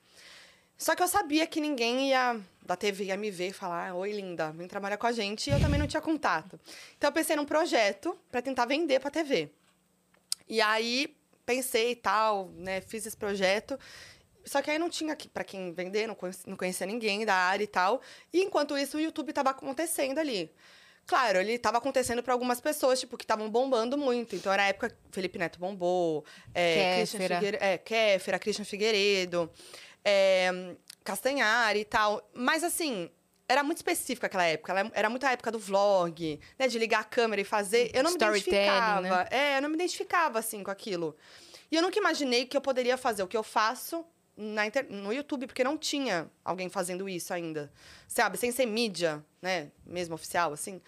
Só 0.76 0.94
que 0.94 1.02
eu 1.02 1.08
sabia 1.08 1.46
que 1.46 1.58
ninguém 1.58 2.10
ia 2.10 2.38
da 2.62 2.76
TV 2.76 3.04
ia 3.04 3.16
me 3.16 3.30
ver 3.30 3.48
e 3.48 3.52
falar, 3.52 3.94
oi, 3.94 4.12
linda, 4.12 4.50
vem 4.52 4.68
trabalhar 4.68 4.98
com 4.98 5.06
a 5.06 5.12
gente. 5.12 5.48
E 5.48 5.52
eu 5.52 5.60
também 5.60 5.78
não 5.78 5.86
tinha 5.86 6.02
contato. 6.02 6.60
Então 6.98 7.08
eu 7.08 7.12
pensei 7.12 7.34
num 7.34 7.46
projeto 7.46 8.18
para 8.30 8.42
tentar 8.42 8.66
vender 8.66 9.00
pra 9.00 9.10
TV. 9.10 9.50
E 10.46 10.60
aí 10.60 11.15
pensei 11.46 11.92
e 11.92 11.96
tal, 11.96 12.50
né, 12.56 12.80
fiz 12.80 13.06
esse 13.06 13.16
projeto. 13.16 13.78
Só 14.44 14.60
que 14.62 14.70
aí 14.70 14.78
não 14.78 14.90
tinha 14.90 15.16
para 15.32 15.42
quem 15.42 15.72
vender, 15.72 16.06
não 16.06 16.14
conhecia, 16.14 16.44
não 16.46 16.56
conhecia 16.56 16.86
ninguém 16.86 17.24
da 17.24 17.34
área 17.34 17.64
e 17.64 17.66
tal. 17.66 18.00
E 18.32 18.42
enquanto 18.42 18.76
isso, 18.76 18.96
o 18.96 19.00
YouTube 19.00 19.30
estava 19.30 19.50
acontecendo 19.50 20.18
ali. 20.18 20.52
Claro, 21.04 21.38
ele 21.38 21.52
estava 21.52 21.78
acontecendo 21.78 22.22
para 22.22 22.32
algumas 22.32 22.60
pessoas, 22.60 22.98
tipo, 22.98 23.16
que 23.16 23.24
estavam 23.24 23.48
bombando 23.48 23.96
muito. 23.96 24.34
Então, 24.34 24.52
era 24.52 24.64
a 24.64 24.66
época 24.66 24.90
que 24.90 24.96
Felipe 25.12 25.38
Neto 25.38 25.58
bombou, 25.58 26.24
é, 26.52 26.96
Christian 26.96 27.20
Kéfera. 27.20 27.34
Figueiredo, 27.36 27.64
é, 27.64 27.78
Kéfera, 27.78 28.38
Christian 28.38 28.64
Figueiredo, 28.64 29.50
é, 30.04 30.74
Castanhari 31.04 31.80
e 31.80 31.84
tal. 31.84 32.28
Mas, 32.34 32.64
assim, 32.64 33.08
era 33.48 33.62
muito 33.62 33.78
específica 33.78 34.26
aquela 34.26 34.44
época. 34.44 34.74
Era 34.92 35.08
muito 35.08 35.24
a 35.24 35.32
época 35.32 35.50
do 35.52 35.58
vlog, 35.58 36.40
né? 36.58 36.68
De 36.68 36.78
ligar 36.78 37.00
a 37.00 37.04
câmera 37.04 37.40
e 37.40 37.44
fazer. 37.44 37.90
Eu 37.94 38.02
não 38.02 38.10
me 38.10 38.16
Storytelling, 38.16 38.56
identificava. 38.66 39.00
né? 39.00 39.28
É, 39.30 39.58
eu 39.58 39.62
não 39.62 39.68
me 39.68 39.74
identificava, 39.74 40.38
assim, 40.38 40.62
com 40.62 40.70
aquilo. 40.70 41.16
E 41.70 41.76
eu 41.76 41.82
nunca 41.82 41.98
imaginei 41.98 42.46
que 42.46 42.56
eu 42.56 42.60
poderia 42.60 42.96
fazer 42.96 43.22
o 43.22 43.26
que 43.26 43.36
eu 43.36 43.42
faço 43.42 44.04
na 44.36 44.66
inter- 44.66 44.86
no 44.90 45.12
YouTube, 45.12 45.46
porque 45.46 45.64
não 45.64 45.78
tinha 45.78 46.30
alguém 46.44 46.68
fazendo 46.68 47.08
isso 47.08 47.32
ainda. 47.32 47.72
Sabe? 48.06 48.36
Sem 48.36 48.52
ser 48.52 48.66
mídia, 48.66 49.24
né? 49.40 49.70
Mesmo 49.84 50.14
oficial, 50.14 50.52
assim. 50.52 50.80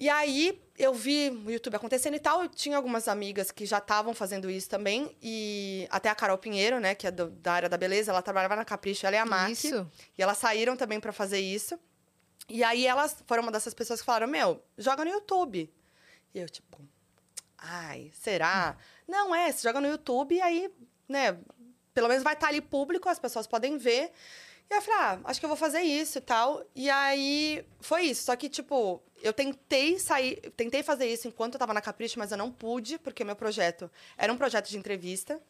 E 0.00 0.08
aí 0.08 0.58
eu 0.78 0.94
vi 0.94 1.28
o 1.44 1.50
YouTube 1.50 1.74
acontecendo 1.76 2.14
e 2.14 2.18
tal. 2.18 2.42
Eu 2.42 2.48
tinha 2.48 2.74
algumas 2.76 3.06
amigas 3.06 3.50
que 3.50 3.66
já 3.66 3.76
estavam 3.78 4.14
fazendo 4.14 4.48
isso 4.50 4.66
também. 4.66 5.14
E 5.22 5.86
até 5.90 6.08
a 6.08 6.14
Carol 6.14 6.38
Pinheiro, 6.38 6.80
né? 6.80 6.94
Que 6.94 7.06
é 7.06 7.10
do- 7.10 7.28
da 7.28 7.52
área 7.52 7.68
da 7.68 7.76
beleza, 7.76 8.10
ela 8.10 8.22
trabalhava 8.22 8.56
na 8.56 8.64
Capricho, 8.64 9.06
ela 9.06 9.14
é 9.16 9.18
a 9.18 9.26
Mac. 9.26 9.50
Isso. 9.50 9.86
E 10.16 10.22
elas 10.22 10.38
saíram 10.38 10.74
também 10.74 10.98
pra 10.98 11.12
fazer 11.12 11.38
isso. 11.40 11.78
E 12.48 12.64
aí 12.64 12.86
elas 12.86 13.22
foram 13.26 13.42
uma 13.42 13.52
dessas 13.52 13.74
pessoas 13.74 14.00
que 14.00 14.06
falaram: 14.06 14.26
Meu, 14.26 14.64
joga 14.78 15.04
no 15.04 15.10
YouTube. 15.10 15.70
E 16.34 16.38
eu, 16.38 16.48
tipo, 16.48 16.78
ai, 17.58 18.10
será? 18.14 18.78
Não 19.06 19.34
é, 19.34 19.52
você 19.52 19.68
joga 19.68 19.80
no 19.82 19.88
YouTube 19.88 20.34
e 20.34 20.40
aí, 20.40 20.72
né, 21.08 21.36
pelo 21.92 22.08
menos 22.08 22.22
vai 22.22 22.32
estar 22.34 22.48
ali 22.48 22.60
público, 22.62 23.08
as 23.08 23.18
pessoas 23.18 23.46
podem 23.46 23.76
ver. 23.76 24.12
E 24.70 24.74
aí 24.74 24.78
eu 24.78 24.82
falei, 24.82 25.00
ah, 25.00 25.20
acho 25.24 25.40
que 25.40 25.44
eu 25.44 25.48
vou 25.48 25.56
fazer 25.58 25.80
isso 25.82 26.16
e 26.18 26.20
tal. 26.20 26.64
E 26.74 26.88
aí 26.88 27.66
foi 27.80 28.02
isso. 28.04 28.22
Só 28.24 28.36
que, 28.36 28.48
tipo, 28.48 29.02
eu 29.22 29.32
tentei 29.32 29.98
sair, 29.98 30.36
tentei 30.56 30.82
fazer 30.82 31.06
isso 31.06 31.28
enquanto 31.28 31.54
eu 31.54 31.58
tava 31.58 31.72
na 31.74 31.80
Capricho, 31.80 32.18
mas 32.18 32.30
eu 32.32 32.38
não 32.38 32.50
pude, 32.50 32.98
porque 32.98 33.24
meu 33.24 33.36
projeto 33.36 33.90
era 34.16 34.32
um 34.32 34.36
projeto 34.36 34.68
de 34.68 34.76
entrevista. 34.78 35.40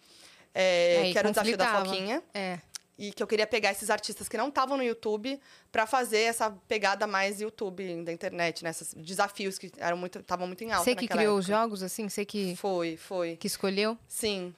é, 0.55 1.01
Aí 1.03 1.12
que 1.12 1.18
era 1.18 1.29
o 1.29 1.31
desafio 1.31 1.57
da. 1.57 1.85
Foquinha. 1.85 2.23
É. 2.35 2.59
E 2.99 3.12
que 3.12 3.23
eu 3.23 3.27
queria 3.27 3.47
pegar 3.47 3.73
esses 3.73 3.89
artistas 3.89 4.29
que 4.29 4.37
não 4.37 4.49
estavam 4.49 4.77
no 4.77 4.83
YouTube 4.83 5.41
pra 5.73 5.87
fazer 5.87 6.21
essa 6.21 6.51
pegada 6.68 7.07
mais 7.07 7.41
YouTube 7.41 8.05
da 8.05 8.12
internet, 8.12 8.62
né? 8.62 8.68
Esses 8.71 8.93
desafios 8.93 9.59
que 9.59 9.73
eram 9.79 9.97
muito, 9.97 10.18
estavam 10.18 10.47
muito 10.47 10.62
em 10.62 10.71
alta 10.71 10.85
Você 10.85 10.95
que 10.95 11.09
criou 11.09 11.39
os 11.39 11.47
época. 11.49 11.62
jogos, 11.62 11.83
assim? 11.83 12.07
Você 12.11 12.27
que, 12.27 12.55
Foi, 12.57 12.99
foi. 12.99 13.37
que 13.37 13.47
escolheu? 13.47 13.97
Sim. 14.07 14.55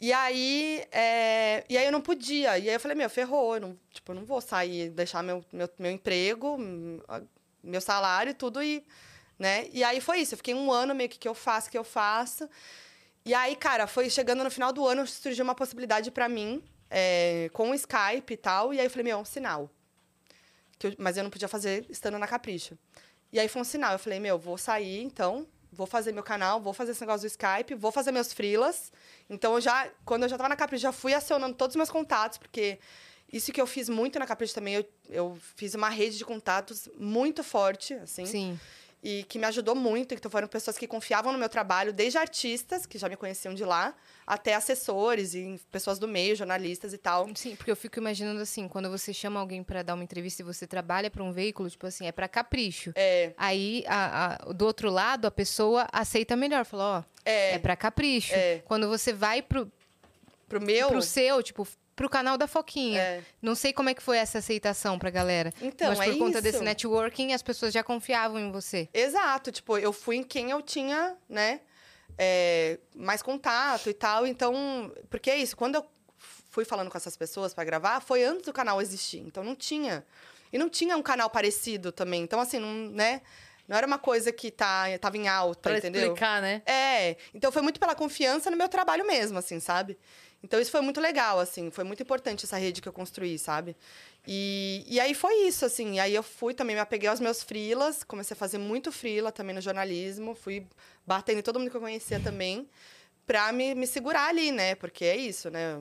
E 0.00 0.10
aí, 0.10 0.82
é, 0.90 1.64
e 1.68 1.76
aí 1.76 1.84
eu 1.84 1.92
não 1.92 2.00
podia. 2.00 2.58
E 2.58 2.66
aí 2.68 2.74
eu 2.74 2.80
falei, 2.80 2.96
meu, 2.96 3.10
ferrou. 3.10 3.56
Eu 3.56 3.60
não, 3.60 3.78
tipo, 3.92 4.10
eu 4.12 4.16
não 4.16 4.24
vou 4.24 4.40
sair, 4.40 4.88
deixar 4.88 5.22
meu, 5.22 5.44
meu, 5.52 5.68
meu 5.78 5.90
emprego, 5.90 6.56
hum, 6.58 6.98
meu 7.62 7.80
salário 7.80 8.30
e 8.30 8.34
tudo 8.34 8.62
e... 8.62 8.84
Né? 9.38 9.66
E 9.72 9.82
aí 9.82 10.00
foi 10.00 10.20
isso. 10.20 10.34
Eu 10.34 10.36
fiquei 10.36 10.54
um 10.54 10.70
ano 10.70 10.94
meio 10.94 11.08
que 11.08 11.18
que 11.18 11.26
eu 11.26 11.34
faço, 11.34 11.70
que 11.70 11.76
eu 11.76 11.82
faço. 11.82 12.48
E 13.24 13.34
aí, 13.34 13.56
cara, 13.56 13.86
foi 13.86 14.08
chegando 14.08 14.44
no 14.44 14.50
final 14.50 14.72
do 14.72 14.86
ano, 14.86 15.06
surgiu 15.06 15.42
uma 15.42 15.54
possibilidade 15.54 16.10
pra 16.10 16.28
mim, 16.28 16.62
é, 16.90 17.50
com 17.52 17.70
o 17.70 17.74
Skype 17.74 18.32
e 18.32 18.36
tal. 18.36 18.72
E 18.72 18.78
aí 18.78 18.86
eu 18.86 18.90
falei, 18.90 19.04
meu, 19.04 19.18
é 19.18 19.20
um 19.20 19.24
sinal. 19.24 19.68
Eu- 20.82 20.94
mas 20.98 21.16
eu 21.16 21.22
não 21.24 21.30
podia 21.30 21.48
fazer 21.48 21.86
estando 21.88 22.18
na 22.18 22.26
Capricho. 22.28 22.78
E 23.32 23.40
aí 23.40 23.48
foi 23.48 23.62
um 23.62 23.64
sinal. 23.64 23.92
Eu 23.92 23.98
falei, 23.98 24.20
meu, 24.20 24.38
vou 24.38 24.58
sair, 24.58 25.02
então, 25.02 25.46
vou 25.72 25.86
fazer 25.86 26.12
meu 26.12 26.22
canal, 26.22 26.60
vou 26.60 26.72
fazer 26.72 26.92
esse 26.92 27.00
negócio 27.00 27.22
do 27.22 27.30
Skype, 27.30 27.74
vou 27.74 27.90
fazer 27.90 28.12
meus 28.12 28.32
freelas. 28.32 28.92
Então, 29.30 29.54
eu 29.54 29.60
já, 29.60 29.88
quando 30.04 30.24
eu 30.24 30.28
já 30.28 30.36
tava 30.36 30.48
na 30.50 30.56
Capricho, 30.56 30.82
já 30.82 30.92
fui 30.92 31.14
acionando 31.14 31.56
todos 31.56 31.72
os 31.74 31.76
meus 31.76 31.90
contatos, 31.90 32.38
porque 32.38 32.78
isso 33.32 33.52
que 33.52 33.60
eu 33.60 33.66
fiz 33.66 33.88
muito 33.88 34.18
na 34.18 34.26
Capricho 34.26 34.54
também, 34.54 34.74
eu, 34.74 34.84
eu 35.08 35.38
fiz 35.56 35.74
uma 35.74 35.88
rede 35.88 36.18
de 36.18 36.24
contatos 36.24 36.88
muito 36.98 37.42
forte, 37.42 37.94
assim. 37.94 38.26
Sim. 38.26 38.60
e 39.04 39.24
que 39.24 39.36
me 39.38 39.46
ajudou 39.46 39.74
muito. 39.74 40.14
Então 40.14 40.30
foram 40.30 40.46
pessoas 40.46 40.78
que 40.78 40.86
confiavam 40.86 41.32
no 41.32 41.38
meu 41.38 41.48
trabalho, 41.48 41.92
desde 41.92 42.18
artistas, 42.18 42.86
que 42.86 42.96
já 42.98 43.08
me 43.08 43.16
conheciam 43.16 43.52
de 43.52 43.64
lá, 43.64 43.94
até 44.24 44.54
assessores 44.54 45.34
e 45.34 45.58
pessoas 45.72 45.98
do 45.98 46.06
meio, 46.06 46.36
jornalistas 46.36 46.92
e 46.92 46.98
tal. 46.98 47.28
Sim, 47.34 47.56
porque 47.56 47.70
eu 47.70 47.74
fico 47.74 47.98
imaginando 47.98 48.40
assim, 48.40 48.68
quando 48.68 48.88
você 48.88 49.12
chama 49.12 49.40
alguém 49.40 49.62
para 49.64 49.82
dar 49.82 49.94
uma 49.94 50.04
entrevista 50.04 50.42
e 50.42 50.44
você 50.44 50.68
trabalha 50.68 51.10
para 51.10 51.22
um 51.24 51.32
veículo, 51.32 51.68
tipo 51.68 51.84
assim, 51.86 52.06
é 52.06 52.12
para 52.12 52.28
capricho. 52.28 52.92
É. 52.94 53.32
Aí, 53.36 53.82
a, 53.88 54.34
a, 54.48 54.52
do 54.52 54.64
outro 54.64 54.88
lado, 54.88 55.26
a 55.26 55.30
pessoa 55.32 55.88
aceita 55.90 56.36
melhor. 56.36 56.64
Falou, 56.64 56.86
ó, 56.98 57.02
É. 57.24 57.54
é, 57.54 57.58
para 57.58 57.74
capricho. 57.74 58.32
É. 58.34 58.62
Quando 58.66 58.86
você 58.88 59.12
vai 59.12 59.42
pro, 59.42 59.68
Pro 60.48 60.60
meu. 60.60 60.88
pro 60.90 61.02
seu, 61.02 61.42
tipo, 61.42 61.66
pro 61.94 62.08
canal 62.08 62.38
da 62.38 62.46
Foquinha. 62.46 63.00
É. 63.00 63.22
Não 63.40 63.54
sei 63.54 63.72
como 63.72 63.88
é 63.88 63.94
que 63.94 64.02
foi 64.02 64.18
essa 64.18 64.38
aceitação 64.38 64.98
pra 64.98 65.10
galera. 65.10 65.52
Então, 65.60 65.88
mas 65.88 65.98
por 65.98 66.14
é 66.14 66.18
conta 66.18 66.38
isso. 66.38 66.42
desse 66.42 66.62
networking, 66.62 67.32
as 67.32 67.42
pessoas 67.42 67.72
já 67.72 67.82
confiavam 67.82 68.38
em 68.38 68.50
você. 68.50 68.88
Exato, 68.92 69.52
tipo, 69.52 69.78
eu 69.78 69.92
fui 69.92 70.16
em 70.16 70.22
quem 70.22 70.50
eu 70.50 70.62
tinha, 70.62 71.16
né, 71.28 71.60
é, 72.18 72.78
mais 72.94 73.22
contato 73.22 73.88
e 73.90 73.94
tal. 73.94 74.26
Então, 74.26 74.92
porque 75.10 75.30
é 75.30 75.36
isso, 75.36 75.56
quando 75.56 75.76
eu 75.76 75.86
fui 76.50 76.64
falando 76.64 76.90
com 76.90 76.96
essas 76.96 77.16
pessoas 77.16 77.54
pra 77.54 77.64
gravar, 77.64 78.00
foi 78.00 78.24
antes 78.24 78.44
do 78.44 78.52
canal 78.52 78.80
existir. 78.80 79.18
Então 79.20 79.42
não 79.42 79.54
tinha. 79.54 80.04
E 80.52 80.58
não 80.58 80.68
tinha 80.68 80.96
um 80.96 81.02
canal 81.02 81.30
parecido 81.30 81.90
também. 81.90 82.22
Então, 82.22 82.38
assim, 82.38 82.58
não, 82.58 82.90
né? 82.90 83.22
Não 83.66 83.76
era 83.76 83.86
uma 83.86 83.98
coisa 83.98 84.30
que 84.32 84.50
tá, 84.50 84.86
tava 85.00 85.16
em 85.16 85.28
alta, 85.28 85.70
Pra 85.70 85.78
entendeu? 85.78 86.02
explicar, 86.02 86.42
né? 86.42 86.60
É, 86.66 87.16
então 87.32 87.50
foi 87.50 87.62
muito 87.62 87.80
pela 87.80 87.94
confiança 87.94 88.50
no 88.50 88.56
meu 88.56 88.68
trabalho 88.68 89.06
mesmo, 89.06 89.38
assim, 89.38 89.58
sabe? 89.60 89.96
Então 90.42 90.60
isso 90.60 90.70
foi 90.72 90.80
muito 90.80 91.00
legal, 91.00 91.38
assim, 91.38 91.70
foi 91.70 91.84
muito 91.84 92.02
importante 92.02 92.44
essa 92.44 92.56
rede 92.56 92.82
que 92.82 92.88
eu 92.88 92.92
construí, 92.92 93.38
sabe? 93.38 93.76
E, 94.26 94.84
e 94.88 94.98
aí 94.98 95.14
foi 95.14 95.46
isso, 95.46 95.64
assim, 95.64 95.94
e 95.94 96.00
aí 96.00 96.14
eu 96.14 96.22
fui 96.22 96.52
também, 96.52 96.74
me 96.74 96.80
apeguei 96.82 97.08
aos 97.08 97.20
meus 97.20 97.42
frilas, 97.42 98.02
comecei 98.02 98.34
a 98.34 98.36
fazer 98.38 98.58
muito 98.58 98.90
frila 98.90 99.30
também 99.30 99.54
no 99.54 99.60
jornalismo, 99.60 100.34
fui 100.34 100.66
batendo 101.06 101.38
em 101.38 101.42
todo 101.42 101.58
mundo 101.60 101.70
que 101.70 101.76
eu 101.76 101.80
conhecia 101.80 102.18
também, 102.18 102.68
pra 103.26 103.52
me, 103.52 103.74
me 103.74 103.86
segurar 103.86 104.28
ali, 104.28 104.50
né? 104.50 104.74
Porque 104.74 105.04
é 105.04 105.16
isso, 105.16 105.48
né? 105.48 105.80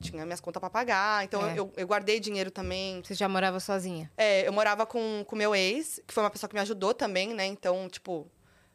Tinha 0.00 0.24
minhas 0.24 0.40
contas 0.40 0.60
pra 0.60 0.70
pagar, 0.70 1.24
então 1.24 1.44
É. 1.48 1.58
eu, 1.58 1.72
eu 1.76 1.86
guardei 1.86 2.20
dinheiro 2.20 2.50
também, 2.50 3.02
Você 3.02 3.14
já 3.14 3.28
morava 3.28 3.58
sozinha. 3.58 4.10
é, 4.16 4.46
eu 4.46 4.52
morava 4.52 4.84
com 4.86 5.24
o 5.28 5.36
meu 5.36 5.54
ex, 5.56 6.00
que 6.06 6.12
foi 6.14 6.22
uma 6.22 6.30
pessoa 6.30 6.48
que 6.48 6.54
me 6.54 6.60
ajudou 6.60 6.92
também, 6.94 7.34
né? 7.34 7.46
Então, 7.46 7.88
tipo, 7.88 8.30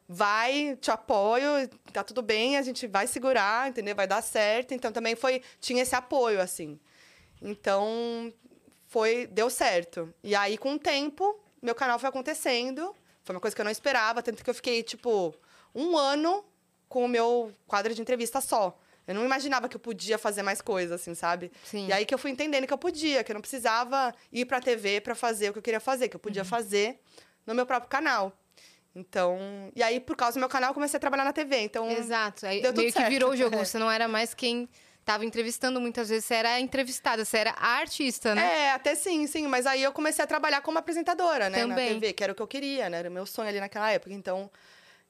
vai, 0.08 0.76
te 0.80 0.90
apoio, 0.90 1.68
tá 1.92 2.04
tudo 2.04 2.22
bem, 2.22 2.56
a 2.56 2.62
gente 2.62 2.86
vai 2.86 3.06
segurar, 3.06 3.68
entendeu? 3.68 3.94
Vai 3.94 4.06
dar 4.06 4.22
certo. 4.22 4.72
Então 4.74 4.92
também 4.92 5.14
foi, 5.16 5.42
tinha 5.60 5.82
esse 5.82 5.94
apoio, 5.94 6.40
assim. 6.40 6.78
Então, 7.40 8.32
foi, 8.86 9.26
deu 9.26 9.50
certo. 9.50 10.12
E 10.22 10.34
aí, 10.34 10.56
com 10.56 10.74
o 10.74 10.78
tempo, 10.78 11.38
meu 11.60 11.74
canal 11.74 11.98
foi 11.98 12.08
acontecendo. 12.08 12.94
Foi 13.22 13.34
uma 13.34 13.40
coisa 13.40 13.54
que 13.54 13.60
eu 13.60 13.64
não 13.64 13.72
esperava, 13.72 14.22
tanto 14.22 14.44
que 14.44 14.50
eu 14.50 14.54
fiquei, 14.54 14.82
tipo, 14.82 15.34
um 15.74 15.96
ano 15.96 16.44
com 16.88 17.04
o 17.04 17.08
meu 17.08 17.52
quadro 17.66 17.94
de 17.94 18.00
entrevista 18.00 18.40
só. 18.40 18.78
Eu 19.06 19.14
não 19.14 19.24
imaginava 19.24 19.68
que 19.68 19.76
eu 19.76 19.80
podia 19.80 20.16
fazer 20.16 20.42
mais 20.42 20.62
coisas, 20.62 21.00
assim, 21.00 21.14
sabe? 21.14 21.50
Sim. 21.64 21.88
E 21.88 21.92
aí 21.92 22.06
que 22.06 22.14
eu 22.14 22.18
fui 22.18 22.30
entendendo 22.30 22.66
que 22.66 22.72
eu 22.72 22.78
podia, 22.78 23.22
que 23.22 23.32
eu 23.32 23.34
não 23.34 23.40
precisava 23.40 24.14
ir 24.32 24.46
pra 24.46 24.60
TV 24.60 25.00
pra 25.00 25.14
fazer 25.14 25.50
o 25.50 25.52
que 25.52 25.58
eu 25.58 25.62
queria 25.62 25.80
fazer, 25.80 26.08
que 26.08 26.16
eu 26.16 26.18
Uhum. 26.18 26.22
podia 26.22 26.44
fazer 26.44 27.00
no 27.46 27.54
meu 27.54 27.66
próprio 27.66 27.90
canal. 27.90 28.32
Então, 28.94 29.38
e 29.74 29.82
aí 29.82 29.98
por 29.98 30.14
causa 30.14 30.34
do 30.34 30.40
meu 30.40 30.48
canal 30.48 30.70
eu 30.70 30.74
comecei 30.74 30.96
a 30.96 31.00
trabalhar 31.00 31.24
na 31.24 31.32
TV. 31.32 31.60
Então, 31.60 31.90
Exato. 31.90 32.46
Aí 32.46 32.62
deu 32.62 32.70
tudo 32.70 32.80
meio 32.80 32.92
que 32.92 32.98
certo. 32.98 33.10
virou 33.10 33.30
o 33.32 33.36
jogo. 33.36 33.56
É. 33.60 33.64
Você 33.64 33.78
não 33.78 33.90
era 33.90 34.06
mais 34.06 34.34
quem 34.34 34.68
tava 35.04 35.24
entrevistando 35.24 35.80
muitas 35.80 36.08
vezes, 36.08 36.24
você 36.24 36.34
era 36.34 36.54
a 36.54 36.60
entrevistada, 36.60 37.24
você 37.24 37.38
era 37.38 37.50
a 37.58 37.76
artista, 37.76 38.34
né? 38.34 38.42
É, 38.42 38.72
até 38.72 38.94
sim, 38.94 39.26
sim. 39.26 39.46
Mas 39.46 39.66
aí 39.66 39.82
eu 39.82 39.92
comecei 39.92 40.24
a 40.24 40.26
trabalhar 40.26 40.60
como 40.62 40.78
apresentadora, 40.78 41.50
né? 41.50 41.60
Também. 41.60 41.88
Na 41.88 42.00
TV, 42.00 42.12
que 42.12 42.24
era 42.24 42.32
o 42.32 42.36
que 42.36 42.42
eu 42.42 42.46
queria, 42.46 42.88
né? 42.88 42.98
Era 42.98 43.10
o 43.10 43.12
meu 43.12 43.26
sonho 43.26 43.48
ali 43.48 43.60
naquela 43.60 43.90
época. 43.90 44.14
Então, 44.14 44.50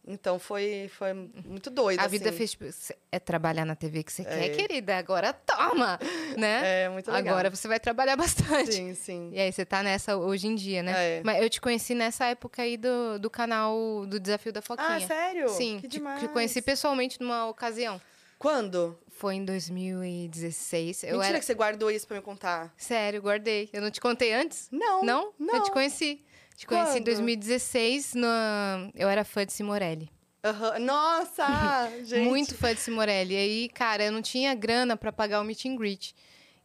então 0.06 0.38
foi, 0.38 0.90
foi 0.96 1.12
muito 1.14 1.70
doido. 1.70 2.00
A 2.00 2.06
vida 2.06 2.28
assim. 2.28 2.38
fez 2.38 2.50
tipo, 2.50 2.64
é 3.10 3.18
trabalhar 3.18 3.64
na 3.64 3.74
TV 3.74 4.02
que 4.02 4.12
você 4.12 4.22
É. 4.22 4.24
quer, 4.24 4.48
querida. 4.56 4.96
Agora 4.98 5.32
toma, 5.32 5.98
né? 6.36 6.84
É, 6.84 6.88
muito 6.88 7.10
legal. 7.10 7.34
Agora 7.34 7.50
você 7.50 7.66
vai 7.66 7.80
trabalhar 7.80 8.16
bastante. 8.16 8.72
Sim, 8.72 8.94
sim. 8.94 9.30
E 9.32 9.40
aí, 9.40 9.52
você 9.52 9.64
tá 9.64 9.82
nessa 9.82 10.16
hoje 10.16 10.46
em 10.46 10.54
dia, 10.54 10.82
né? 10.82 11.18
É. 11.18 11.22
Mas 11.24 11.42
eu 11.42 11.48
te 11.48 11.60
conheci 11.60 11.94
nessa 11.94 12.26
época 12.26 12.62
aí 12.62 12.76
do, 12.76 13.18
do 13.18 13.30
canal 13.30 14.04
do 14.06 14.20
Desafio 14.20 14.52
da 14.52 14.60
Foquinha. 14.62 14.96
Ah, 14.96 15.00
sério? 15.00 15.48
Sim, 15.48 15.78
Que 15.80 15.88
te, 15.88 15.98
demais. 15.98 16.20
te 16.20 16.28
conheci 16.28 16.60
pessoalmente 16.60 17.20
numa 17.20 17.46
ocasião. 17.48 18.00
Quando? 18.38 18.98
Foi 19.16 19.36
em 19.36 19.44
2016. 19.44 21.04
Eu 21.04 21.12
Mentira 21.12 21.28
era... 21.28 21.38
que 21.38 21.44
você 21.44 21.54
guardou 21.54 21.90
isso 21.90 22.06
pra 22.06 22.16
me 22.16 22.22
contar. 22.22 22.74
Sério, 22.76 23.22
guardei. 23.22 23.68
Eu 23.72 23.80
não 23.80 23.90
te 23.90 24.00
contei 24.00 24.32
antes? 24.34 24.68
Não. 24.70 25.02
Não? 25.04 25.32
Não. 25.38 25.54
Eu 25.56 25.62
te 25.62 25.70
conheci. 25.70 26.22
Te 26.56 26.66
conheci 26.66 26.90
em 26.92 26.94
Quando? 26.94 27.04
2016. 27.04 28.14
Na... 28.14 28.88
Eu 28.94 29.08
era 29.08 29.24
fã 29.24 29.44
de 29.44 29.52
Simorelli. 29.52 30.10
Aham. 30.42 30.78
Nossa, 30.78 31.90
gente. 32.04 32.26
Muito 32.28 32.54
fã 32.54 32.74
de 32.74 32.80
Simorelli. 32.80 33.34
E 33.34 33.36
aí, 33.36 33.68
cara, 33.68 34.04
eu 34.04 34.12
não 34.12 34.22
tinha 34.22 34.54
grana 34.54 34.96
pra 34.96 35.12
pagar 35.12 35.40
o 35.40 35.44
meet 35.44 35.64
and 35.66 35.76
greet. 35.76 36.14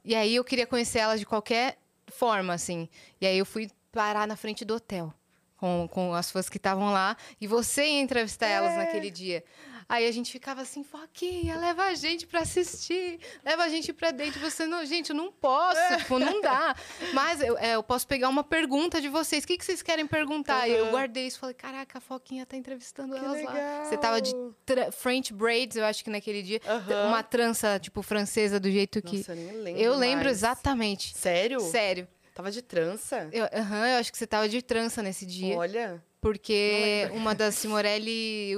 E 0.04 0.16
aí 0.16 0.36
eu 0.36 0.44
queria 0.44 0.68
conhecer 0.68 1.00
ela 1.00 1.18
de 1.18 1.26
qualquer 1.26 1.78
forma, 2.08 2.54
assim. 2.54 2.88
E 3.20 3.26
aí 3.28 3.38
eu 3.38 3.46
fui 3.46 3.70
parar 3.92 4.28
na 4.28 4.36
frente 4.36 4.64
do 4.64 4.76
hotel 4.76 5.14
com, 5.58 5.88
com 5.92 6.14
as 6.14 6.32
fãs 6.32 6.48
que 6.50 6.58
estavam 6.58 6.92
lá. 6.92 7.18
E 7.40 7.48
você 7.48 7.86
ia 7.86 8.02
entrevistar 8.02 8.48
elas 8.48 8.74
É. 8.74 8.78
naquele 8.78 9.10
dia. 9.12 9.44
Aí 9.90 10.06
a 10.08 10.12
gente 10.12 10.32
ficava 10.32 10.62
assim, 10.62 10.84
Foquinha, 10.84 11.58
leva 11.58 11.86
a 11.86 11.96
gente 11.96 12.28
pra 12.28 12.42
assistir, 12.42 13.20
leva 13.44 13.64
a 13.64 13.70
gente 13.70 13.92
pra 13.92 14.12
dentro. 14.12 14.40
Você 14.40 14.68
não, 14.68 14.86
gente, 14.86 15.10
eu 15.10 15.16
não 15.16 15.32
posso, 15.32 15.80
É. 15.82 15.98
tipo, 15.98 16.20
não 16.20 16.40
dá. 16.42 16.76
Mas 17.12 17.42
eu, 17.42 17.58
é, 17.58 17.74
eu 17.74 17.82
posso 17.82 18.06
pegar 18.06 18.30
uma 18.30 18.44
pergunta 18.44 19.02
de 19.02 19.10
vocês. 19.10 19.44
O 19.44 19.48
que, 19.48 19.58
que 19.58 19.66
vocês 19.66 19.82
querem 19.82 20.06
perguntar? 20.06 20.68
E 20.68 20.74
eu 20.74 20.84
Aham. 20.84 20.92
guardei 20.92 21.26
isso, 21.26 21.40
falei, 21.40 21.56
caraca, 21.56 21.98
a 21.98 22.02
Foquinha 22.02 22.46
tá 22.46 22.56
entrevistando 22.56 23.16
Que 23.16 23.20
elas 23.26 23.44
lá. 23.44 23.84
Você 23.84 23.98
tava 23.98 24.22
de 24.22 24.32
legal. 24.32 24.92
French 24.92 25.34
braids, 25.34 25.76
eu 25.76 25.84
acho 25.86 26.04
que 26.04 26.12
naquele 26.12 26.44
dia. 26.44 26.62
Aham. 26.68 27.08
Uma 27.08 27.24
trança, 27.24 27.80
tipo, 27.80 28.04
francesa, 28.04 28.60
do 28.60 28.70
jeito 28.70 29.02
que. 29.02 29.18
Nossa, 29.18 29.32
eu 29.32 29.36
nem 29.38 29.52
lembro 29.54 29.82
eu 29.82 29.96
lembro 29.96 30.26
mais. 30.26 30.38
exatamente. 30.38 31.18
Sério? 31.18 31.60
Sério. 31.62 32.08
Tava 32.36 32.52
de 32.52 32.62
trança? 32.62 33.28
Eu, 33.34 33.46
aham, 33.52 33.88
eu 33.88 33.98
acho 33.98 34.12
que 34.12 34.18
você 34.20 34.28
tava 34.28 34.48
de 34.48 34.62
trança 34.62 35.02
nesse 35.02 35.26
dia. 35.26 35.58
Olha. 35.58 36.04
Porque 36.22 37.10
uma 37.14 37.34
das 37.34 37.56
Simorelli 37.56 38.54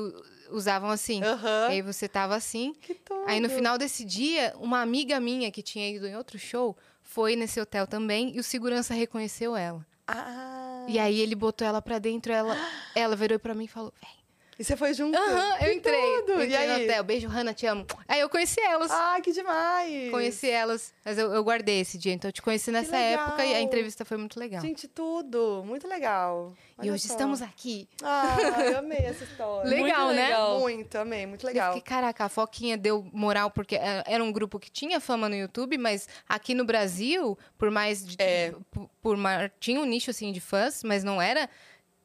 usavam 0.52 0.89
assim. 0.89 1.22
E 1.70 1.72
aí 1.72 1.82
você 1.82 2.08
tava 2.08 2.36
assim. 2.36 2.74
Que. 2.82 2.97
Aí 3.26 3.39
no 3.39 3.49
final 3.49 3.78
desse 3.78 4.04
dia, 4.04 4.54
uma 4.60 4.82
amiga 4.82 5.20
minha 5.20 5.52
que 5.52 5.62
tinha 5.62 5.89
ido 5.89 6.08
em 6.08 6.16
outro 6.16 6.38
show 6.38 6.76
foi 7.02 7.36
nesse 7.36 7.60
hotel 7.60 7.88
também 7.88 8.36
e 8.36 8.39
o 8.39 8.43
segurança 8.43 8.93
reconheceu 8.93 9.56
ela. 9.56 9.86
Ah. 10.08 10.86
E 10.88 10.99
aí 10.99 11.20
ele 11.20 11.36
botou 11.36 11.66
ela 11.68 11.82
pra 11.82 11.99
dentro, 11.99 12.32
ela, 12.32 12.56
ela 12.95 13.16
virou 13.16 13.39
pra 13.39 13.54
mim 13.54 13.66
e 13.66 13.68
falou: 13.68 13.93
Vem. 14.02 14.20
E 14.62 14.64
você 14.64 14.78
foi 14.78 14.93
junto? 14.93 15.18
Aham, 15.18 15.53
eu 15.55 15.57
Que 15.72 15.74
entrei. 15.74 15.99
tudo. 16.20 16.32
Eu 16.34 16.41
E 16.41 16.45
entrei 16.45 16.68
no 16.68 16.74
aí? 16.76 16.84
hotel. 16.86 17.03
Beijo, 17.03 17.28
Hannah, 17.28 17.51
te 17.51 17.66
amo. 17.66 17.84
Aí 18.07 18.20
eu 18.20 18.30
conheci 18.30 18.62
elas. 18.62 18.91
Ah, 18.91 19.20
que 19.20 19.32
demais. 19.32 20.12
Conheci 20.12 20.51
elas, 20.51 20.93
mas 21.03 21.18
eu, 21.18 21.34
eu 21.34 21.43
guardei 21.43 21.80
esse 21.80 21.97
dia, 21.97 22.14
então 22.14 22.30
eu 22.30 22.32
te 22.32 22.43
conheci 22.43 22.70
nessa 22.70 22.95
época 22.95 23.43
e 23.43 23.55
a 23.55 23.59
entrevista 23.62 24.05
foi 24.05 24.18
muito 24.18 24.39
legal. 24.39 24.62
Gente, 24.62 24.88
tudo. 24.88 25.64
Muito 25.66 25.88
legal. 25.88 26.53
e 26.78 26.82
Olha 26.84 26.93
hoje 26.93 27.07
só. 27.07 27.14
estamos 27.16 27.41
aqui. 27.41 27.89
Ah, 28.03 28.38
eu 28.72 28.78
amei 28.86 28.99
essa 28.99 29.24
história. 29.24 29.68
Legal, 29.68 30.05
Muito 30.05 30.16
né? 30.18 30.26
legal. 30.28 30.59
Muito, 30.59 30.95
amei. 30.95 31.26
Muito 31.26 31.43
Eu 31.43 31.47
legal. 31.47 31.74
fiquei, 31.74 31.82
caraca, 31.95 32.26
a 32.26 32.30
Foquinha 32.30 32.78
deu 32.78 33.03
moral, 33.12 33.49
porque 33.49 33.76
é, 33.78 34.03
era 34.05 34.24
um 34.24 34.32
grupo 34.32 34.59
que 34.59 34.70
tinha 34.70 34.99
fama 34.99 35.28
no 35.28 35.36
YouTube, 35.36 35.76
mas 35.80 36.07
aqui 36.30 36.53
no 36.53 36.66
Brasil, 36.66 37.36
por 37.57 37.72
mais. 37.72 38.05
de- 38.05 38.16
É. 38.22 38.53
por, 38.70 38.88
por 39.01 39.18
tinha 39.59 39.80
um 39.82 39.86
nicho 39.86 40.12
assim 40.12 40.32
de 40.32 40.39
fãs, 40.39 40.84
mas 40.84 41.03
não 41.03 41.20
era 41.20 41.49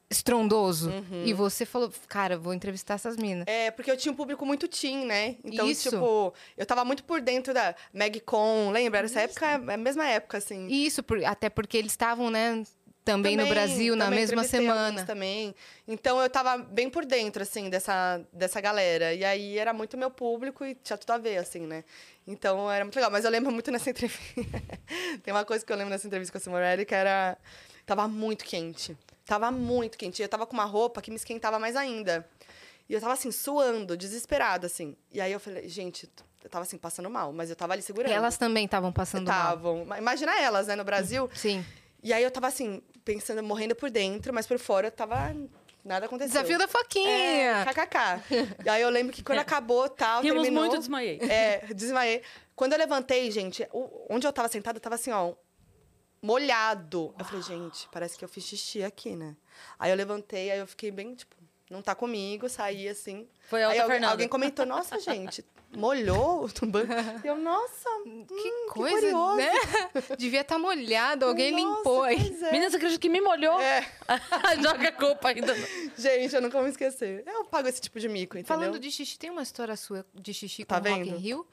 estrondoso. 0.09 0.91
Uhum. 0.91 1.25
E 1.25 1.33
você 1.33 1.67
falou, 1.67 1.93
cara, 2.09 2.39
vou 2.39 2.55
entrevistar 2.55 2.95
essas 2.95 3.17
minas. 3.17 3.45
É, 3.47 3.71
porque 3.71 3.91
eu 3.91 3.97
tinha 3.97 4.13
um 4.13 4.17
público 4.17 4.45
muito 4.47 4.69
teen, 4.69 5.05
né? 5.05 5.37
Então, 5.45 5.69
Isso. 5.69 5.91
tipo, 5.91 6.33
eu 6.57 6.65
tava 6.67 6.85
muito 6.85 7.05
por 7.05 7.21
dentro 7.21 7.53
da 7.53 7.75
MagCon, 7.93 8.71
lembra? 8.71 9.01
Essa 9.01 9.23
época, 9.23 9.47
é 9.47 9.75
a 9.75 9.77
mesma 9.77 10.07
época, 10.07 10.39
assim. 10.39 10.69
Isso, 10.69 11.03
por- 11.03 11.25
até 11.25 11.49
porque 11.51 11.77
eles 11.77 11.93
estavam, 11.93 12.31
né, 12.31 12.63
também, 13.05 13.37
no 13.37 13.47
Brasil, 13.47 13.95
na 13.95 14.07
também 14.07 14.19
mesma 14.21 14.43
entrevistei 14.43 14.69
alguns 14.69 14.77
semana. 14.85 15.07
Também. 15.07 15.55
Então 15.87 16.21
eu 16.21 16.29
tava 16.29 16.59
bem 16.59 16.91
por 16.91 17.05
dentro, 17.05 17.41
assim, 17.41 17.71
dessa, 17.71 18.21
dessa 18.33 18.61
galera. 18.61 19.15
E 19.15 19.25
aí 19.25 19.57
era 19.59 19.73
muito 19.73 19.97
meu 19.97 20.11
público 20.11 20.65
e 20.65 20.75
tinha 20.75 20.97
tudo 20.99 21.13
a 21.13 21.19
ver, 21.19 21.37
assim, 21.37 21.61
né? 21.61 21.85
Então 22.27 22.69
era 22.71 22.85
muito 22.85 22.97
legal. 22.97 23.11
Mas 23.11 23.25
eu 23.25 23.31
lembro 23.31 23.53
muito 23.53 23.71
nessa 23.71 23.91
entrevista. 23.91 24.21
Tem 25.23 25.33
uma 25.33 25.45
coisa 25.45 25.65
que 25.65 25.73
eu 25.73 25.77
lembro 25.77 25.91
nessa 25.93 26.07
entrevista 26.07 26.33
com 26.33 26.39
a 26.39 26.41
Simorelli 26.41 26.85
que 26.85 26.95
era. 26.95 27.39
Tava 27.87 28.09
muito 28.09 28.45
quente. 28.45 28.97
Tava 29.27 29.51
muito 29.51 29.99
quente. 29.99 30.23
Eu 30.23 30.29
tava 30.29 30.47
com 30.47 30.53
uma 30.55 30.65
roupa 30.65 31.03
que 31.03 31.11
me 31.11 31.17
esquentava 31.17 31.59
mais 31.59 31.75
ainda. 31.77 32.27
E 32.89 32.95
eu 32.95 33.01
tava 33.01 33.13
assim, 33.13 33.33
suando, 33.33 33.97
desesperada, 33.97 34.67
assim. 34.69 34.97
E 35.13 35.21
aí 35.21 35.33
eu 35.33 35.41
falei, 35.41 35.69
gente, 35.69 36.09
eu 36.45 36.49
tava 36.49 36.63
assim, 36.63 36.79
passando 36.79 37.11
mal, 37.11 37.33
mas 37.33 37.51
eu 37.51 37.57
tava 37.57 37.73
ali 37.73 37.83
segurando. 37.83 38.11
E 38.13 38.15
elas 38.15 38.39
também 38.39 38.65
estavam 38.67 38.93
passando 38.93 39.27
mal. 39.27 39.37
estavam. 39.55 39.87
Imagina 39.99 40.41
elas, 40.41 40.69
né, 40.69 40.77
no 40.77 40.85
Brasil. 40.85 41.29
Sim. 41.35 41.65
E 42.03 42.13
aí 42.13 42.23
eu 42.23 42.31
tava 42.31 42.47
assim, 42.47 42.81
pensando, 43.05 43.43
morrendo 43.43 43.75
por 43.75 43.91
dentro, 43.91 44.33
mas 44.33 44.47
por 44.47 44.59
fora 44.59 44.87
eu 44.87 44.93
tava. 44.93 45.35
Nada 45.85 46.07
aconteceu. 46.07 46.33
Desafio 46.43 46.59
da 46.59 46.65
É, 46.65 46.69
Foquinha! 46.69 47.65
kkk. 47.65 48.65
e 48.65 48.69
aí 48.69 48.83
eu 48.83 48.91
lembro 48.91 49.13
que 49.13 49.23
quando 49.23 49.39
acabou 49.41 49.89
tal, 49.89 50.21
Rimos 50.23 50.43
terminou. 50.43 50.65
muito, 50.67 50.79
desmaiei. 50.79 51.19
É, 51.23 51.67
desmaiei. 51.75 52.23
Quando 52.55 52.73
eu 52.73 52.79
levantei, 52.79 53.31
gente, 53.31 53.67
onde 54.09 54.27
eu 54.27 54.33
tava 54.33 54.49
sentada, 54.49 54.79
tava 54.81 54.95
assim, 54.95 55.11
ó. 55.11 55.35
Molhado. 56.23 57.15
Eu 57.19 57.25
falei, 57.25 57.43
gente, 57.43 57.89
parece 57.91 58.17
que 58.19 58.25
eu 58.25 58.29
fiz 58.29 58.45
xixi 58.45 58.83
aqui, 58.83 59.15
né? 59.17 59.37
Aí 59.79 59.91
eu 59.91 59.97
levantei, 59.97 60.51
aí 60.51 60.59
eu 60.59 60.67
fiquei 60.67 60.91
bem, 60.91 61.15
tipo, 61.15 61.35
não 61.71 61.83
tá 61.83 61.95
comigo, 61.95 62.49
saí 62.49 62.89
assim. 62.89 63.29
Foi 63.49 63.63
a 63.63 63.69
aí 63.69 63.81
alguém, 63.81 64.05
alguém 64.05 64.29
comentou, 64.29 64.65
nossa, 64.65 64.99
gente, 65.01 65.45
molhou 65.77 66.45
o. 66.45 66.49
E 67.25 67.27
eu, 67.27 67.37
nossa, 67.37 67.89
Que 68.05 68.49
hum, 68.49 68.69
coisa, 68.71 69.01
curioso. 69.01 69.37
né? 69.37 69.51
Devia 70.19 70.41
estar 70.43 70.59
molhado, 70.59 71.27
alguém 71.27 71.53
Nossa, 71.53 71.79
limpou 71.79 72.03
aí. 72.03 72.17
é. 72.43 72.53
Menina, 72.53 72.71
você 72.71 72.77
acredita 72.77 73.01
que 73.01 73.09
me 73.09 73.21
molhou? 73.21 73.61
É, 73.61 73.85
Joga 74.63 74.89
a 74.89 74.93
culpa 74.93 75.29
ainda. 75.29 75.55
gente, 75.99 76.35
eu 76.35 76.41
nunca 76.41 76.55
vou 76.55 76.65
me 76.65 76.71
esquecer. 76.71 77.23
Eu 77.27 77.45
pago 77.45 77.69
esse 77.69 77.81
tipo 77.81 77.99
de 77.99 78.09
mico, 78.09 78.39
entendeu? 78.39 78.57
Falando 78.57 78.79
de 78.79 78.91
xixi, 78.91 79.19
tem 79.19 79.31
uma 79.31 79.43
história 79.43 79.77
sua 79.77 80.07
de 80.15 80.33
xixi 80.33 80.65
com 80.65 80.69
Tá 80.69 80.77
Rock 80.77 81.09
in? 81.09 81.17
Rio? 81.17 81.47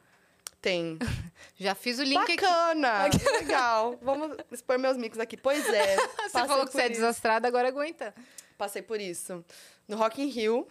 Tem. 0.63 0.97
Já 1.59 1.75
fiz 1.75 1.99
o 1.99 2.03
link 2.03 2.17
aqui. 2.17 2.37
Bacana, 2.37 3.09
que 3.11 3.29
legal. 3.29 3.99
Vamos 4.01 4.37
expor 4.49 4.79
meus 4.79 4.95
micos 4.95 5.19
aqui. 5.19 5.35
Pois 5.35 5.67
é. 5.67 5.97
Você 6.23 6.47
falou 6.47 6.65
que 6.65 6.71
você 6.71 6.83
é 6.83 6.89
desastrada, 6.89 7.47
agora 7.47 7.67
aguenta. 7.67 8.15
Passei 8.57 8.81
por 8.81 8.99
isso. 8.99 9.43
No 9.85 9.97
Rock 9.97 10.21
in 10.21 10.27
Rio, 10.27 10.65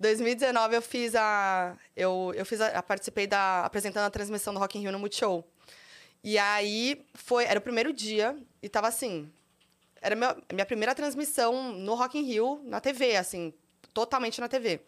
2019 0.00 0.74
eu 0.74 0.80
fiz 0.80 1.14
a 1.14 1.76
eu, 1.94 2.32
eu 2.34 2.46
fiz 2.46 2.60
a, 2.62 2.82
participei 2.82 3.26
da 3.26 3.66
apresentando 3.66 4.06
a 4.06 4.10
transmissão 4.10 4.54
do 4.54 4.58
Rock 4.58 4.78
in 4.78 4.80
Rio 4.80 4.92
no 4.92 4.98
Multishow. 4.98 5.46
E 6.24 6.38
aí 6.38 7.04
foi, 7.14 7.44
era 7.44 7.58
o 7.58 7.62
primeiro 7.62 7.92
dia 7.92 8.34
e 8.62 8.70
tava 8.70 8.88
assim, 8.88 9.30
era 10.00 10.16
meu, 10.16 10.34
minha 10.50 10.64
primeira 10.64 10.94
transmissão 10.94 11.74
no 11.74 11.94
Rock 11.94 12.18
in 12.18 12.22
Rio 12.22 12.62
na 12.64 12.80
TV, 12.80 13.16
assim, 13.16 13.52
totalmente 13.92 14.40
na 14.40 14.48
TV. 14.48 14.80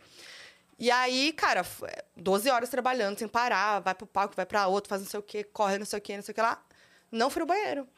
E 0.79 0.91
aí, 0.91 1.33
cara, 1.33 1.61
f- 1.64 1.85
12 2.16 2.49
horas 2.51 2.68
trabalhando 2.68 3.18
sem 3.18 3.26
parar, 3.26 3.81
vai 3.81 3.95
pro 3.95 4.07
palco, 4.07 4.37
vai 4.37 4.47
pra 4.47 4.66
outro, 4.68 4.89
faz 4.89 5.03
não 5.03 5.09
sei 5.09 5.18
o 5.18 5.22
quê, 5.22 5.43
corre 5.43 5.76
não 5.79 5.85
sei 5.87 5.99
o 5.99 6.03
quê, 6.03 6.16
não 6.16 6.22
sei 6.22 6.33
o 6.33 6.35
que 6.35 6.41
lá. 6.43 6.62
Não 7.11 7.29
fui 7.31 7.41
no 7.41 7.47
banheiro. 7.47 7.89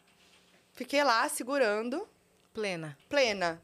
Fiquei 0.73 1.03
lá 1.05 1.29
segurando, 1.29 2.09
Plena. 2.55 2.97
plena. 3.09 3.61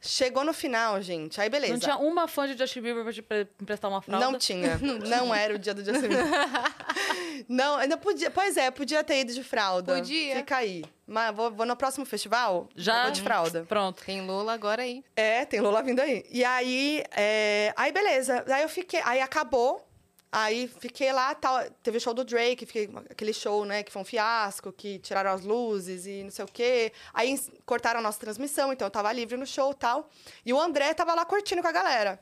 Chegou 0.00 0.44
no 0.44 0.52
final, 0.52 1.00
gente. 1.02 1.40
Aí 1.40 1.48
beleza. 1.50 1.72
Não 1.72 1.80
tinha 1.80 1.96
uma 1.98 2.28
fã 2.28 2.46
de 2.46 2.56
Justin 2.56 2.80
Bieber 2.80 3.02
pra 3.02 3.12
te 3.12 3.20
pre- 3.22 3.48
emprestar 3.60 3.90
uma 3.90 4.00
fralda? 4.00 4.24
Não 4.30 4.38
tinha. 4.38 4.78
Não 5.06 5.34
era 5.34 5.54
o 5.54 5.58
dia 5.58 5.74
do 5.74 5.84
Justin 5.84 6.08
Bieber. 6.08 6.24
não, 7.48 7.76
ainda 7.76 7.96
podia. 7.96 8.30
Pois 8.30 8.56
é, 8.56 8.70
podia 8.70 9.02
ter 9.02 9.20
ido 9.20 9.32
de 9.34 9.42
fralda. 9.42 9.94
Podia. 9.96 10.36
Fica 10.36 10.56
aí. 10.56 10.84
Mas 11.06 11.34
vou, 11.34 11.50
vou 11.50 11.66
no 11.66 11.74
próximo 11.76 12.04
festival? 12.04 12.68
Já? 12.76 13.04
Vou 13.04 13.12
de 13.12 13.22
fralda. 13.22 13.64
Pronto. 13.68 14.04
Tem 14.04 14.20
Lola 14.24 14.52
agora 14.52 14.82
aí. 14.82 15.02
É, 15.16 15.44
tem 15.44 15.60
Lola 15.60 15.82
vindo 15.82 16.00
aí. 16.00 16.24
E 16.30 16.44
aí, 16.44 17.02
é, 17.16 17.72
aí 17.76 17.90
beleza. 17.90 18.44
Aí 18.46 18.62
eu 18.62 18.68
fiquei, 18.68 19.00
aí 19.04 19.20
acabou. 19.20 19.84
Aí 20.30 20.68
fiquei 20.68 21.10
lá, 21.10 21.34
tal, 21.34 21.58
teve 21.82 21.96
o 21.96 22.00
show 22.00 22.12
do 22.12 22.22
Drake, 22.22 22.66
fiquei 22.66 22.90
aquele 23.08 23.32
show, 23.32 23.64
né, 23.64 23.82
que 23.82 23.90
foi 23.90 24.02
um 24.02 24.04
fiasco, 24.04 24.70
que 24.70 24.98
tiraram 24.98 25.30
as 25.30 25.42
luzes 25.42 26.04
e 26.06 26.22
não 26.22 26.30
sei 26.30 26.44
o 26.44 26.48
quê. 26.48 26.92
Aí 27.14 27.40
cortaram 27.64 28.00
a 28.00 28.02
nossa 28.02 28.20
transmissão, 28.20 28.70
então 28.72 28.86
eu 28.86 28.90
tava 28.90 29.10
livre 29.12 29.38
no 29.38 29.46
show 29.46 29.70
e 29.72 29.74
tal. 29.74 30.10
E 30.44 30.52
o 30.52 30.60
André 30.60 30.92
tava 30.92 31.14
lá 31.14 31.24
curtindo 31.24 31.62
com 31.62 31.68
a 31.68 31.72
galera. 31.72 32.20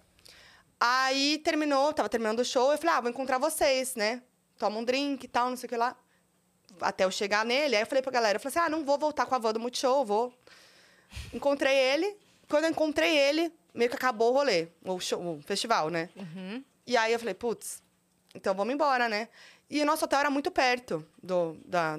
Aí 0.79 1.39
terminou, 1.39 1.93
tava 1.93 2.09
terminando 2.09 2.41
o 2.41 2.45
show, 2.45 2.71
eu 2.71 2.79
falei, 2.79 2.95
ah, 2.95 3.01
vou 3.01 3.11
encontrar 3.11 3.39
vocês, 3.39 3.97
né? 3.97 4.23
Toma 4.57 4.79
um 4.79 4.85
drink 4.85 5.25
e 5.25 5.29
tal, 5.29 5.51
não 5.51 5.57
sei 5.57 5.67
o 5.67 5.71
que 5.71 5.77
lá. 5.77 5.97
Até 6.81 7.05
eu 7.05 7.11
chegar 7.11 7.45
nele, 7.45 7.75
aí 7.75 7.83
eu 7.83 7.87
falei 7.87 8.03
pra 8.03 8.13
galera, 8.13 8.37
eu 8.37 8.41
falei 8.41 8.57
assim, 8.57 8.67
ah, 8.67 8.69
não 8.69 8.85
vou 8.85 8.99
voltar 8.99 9.27
com 9.27 9.35
a 9.35 9.39
van 9.39 9.53
do 9.53 9.61
Multishow, 9.61 10.05
vou 10.05 10.33
Encontrei 11.33 11.75
ele. 11.75 12.17
Quando 12.49 12.65
eu 12.65 12.71
encontrei 12.71 13.17
ele, 13.17 13.53
meio 13.75 13.91
que 13.91 13.97
acabou 13.97 14.31
o 14.33 14.35
rolê, 14.35 14.69
o, 14.85 15.01
show, 15.01 15.21
o 15.21 15.43
festival, 15.43 15.91
né? 15.91 16.09
E 16.87 16.97
aí 16.97 17.13
eu 17.13 17.19
falei, 17.19 17.35
putz, 17.35 17.83
então 18.37 18.55
vamos 18.55 18.73
embora, 18.75 19.09
né? 19.09 19.29
E 19.69 19.81
o 19.83 19.87
nosso 19.87 20.05
hotel 20.05 20.21
era 20.21 20.31
muito 20.31 20.51
perto 20.51 21.05
do, 21.23 21.57
da, 21.65 21.99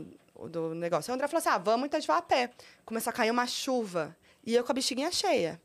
do 0.50 0.74
negócio. 0.74 1.12
Aí 1.12 1.14
o 1.14 1.16
André 1.16 1.28
falou 1.28 1.40
assim: 1.40 1.50
ah, 1.50 1.58
vamos, 1.58 1.88
então 1.88 1.98
a 1.98 2.02
gente 2.02 2.08
vai 2.08 2.18
a 2.18 2.22
pé. 2.22 2.52
Começou 2.86 3.10
a 3.10 3.14
cair 3.14 3.32
uma 3.32 3.46
chuva. 3.48 4.16
E 4.46 4.56
eu 4.56 4.64
com 4.64 4.72
a 4.72 4.76
bexiguinha 4.76 5.12
cheia. 5.12 5.62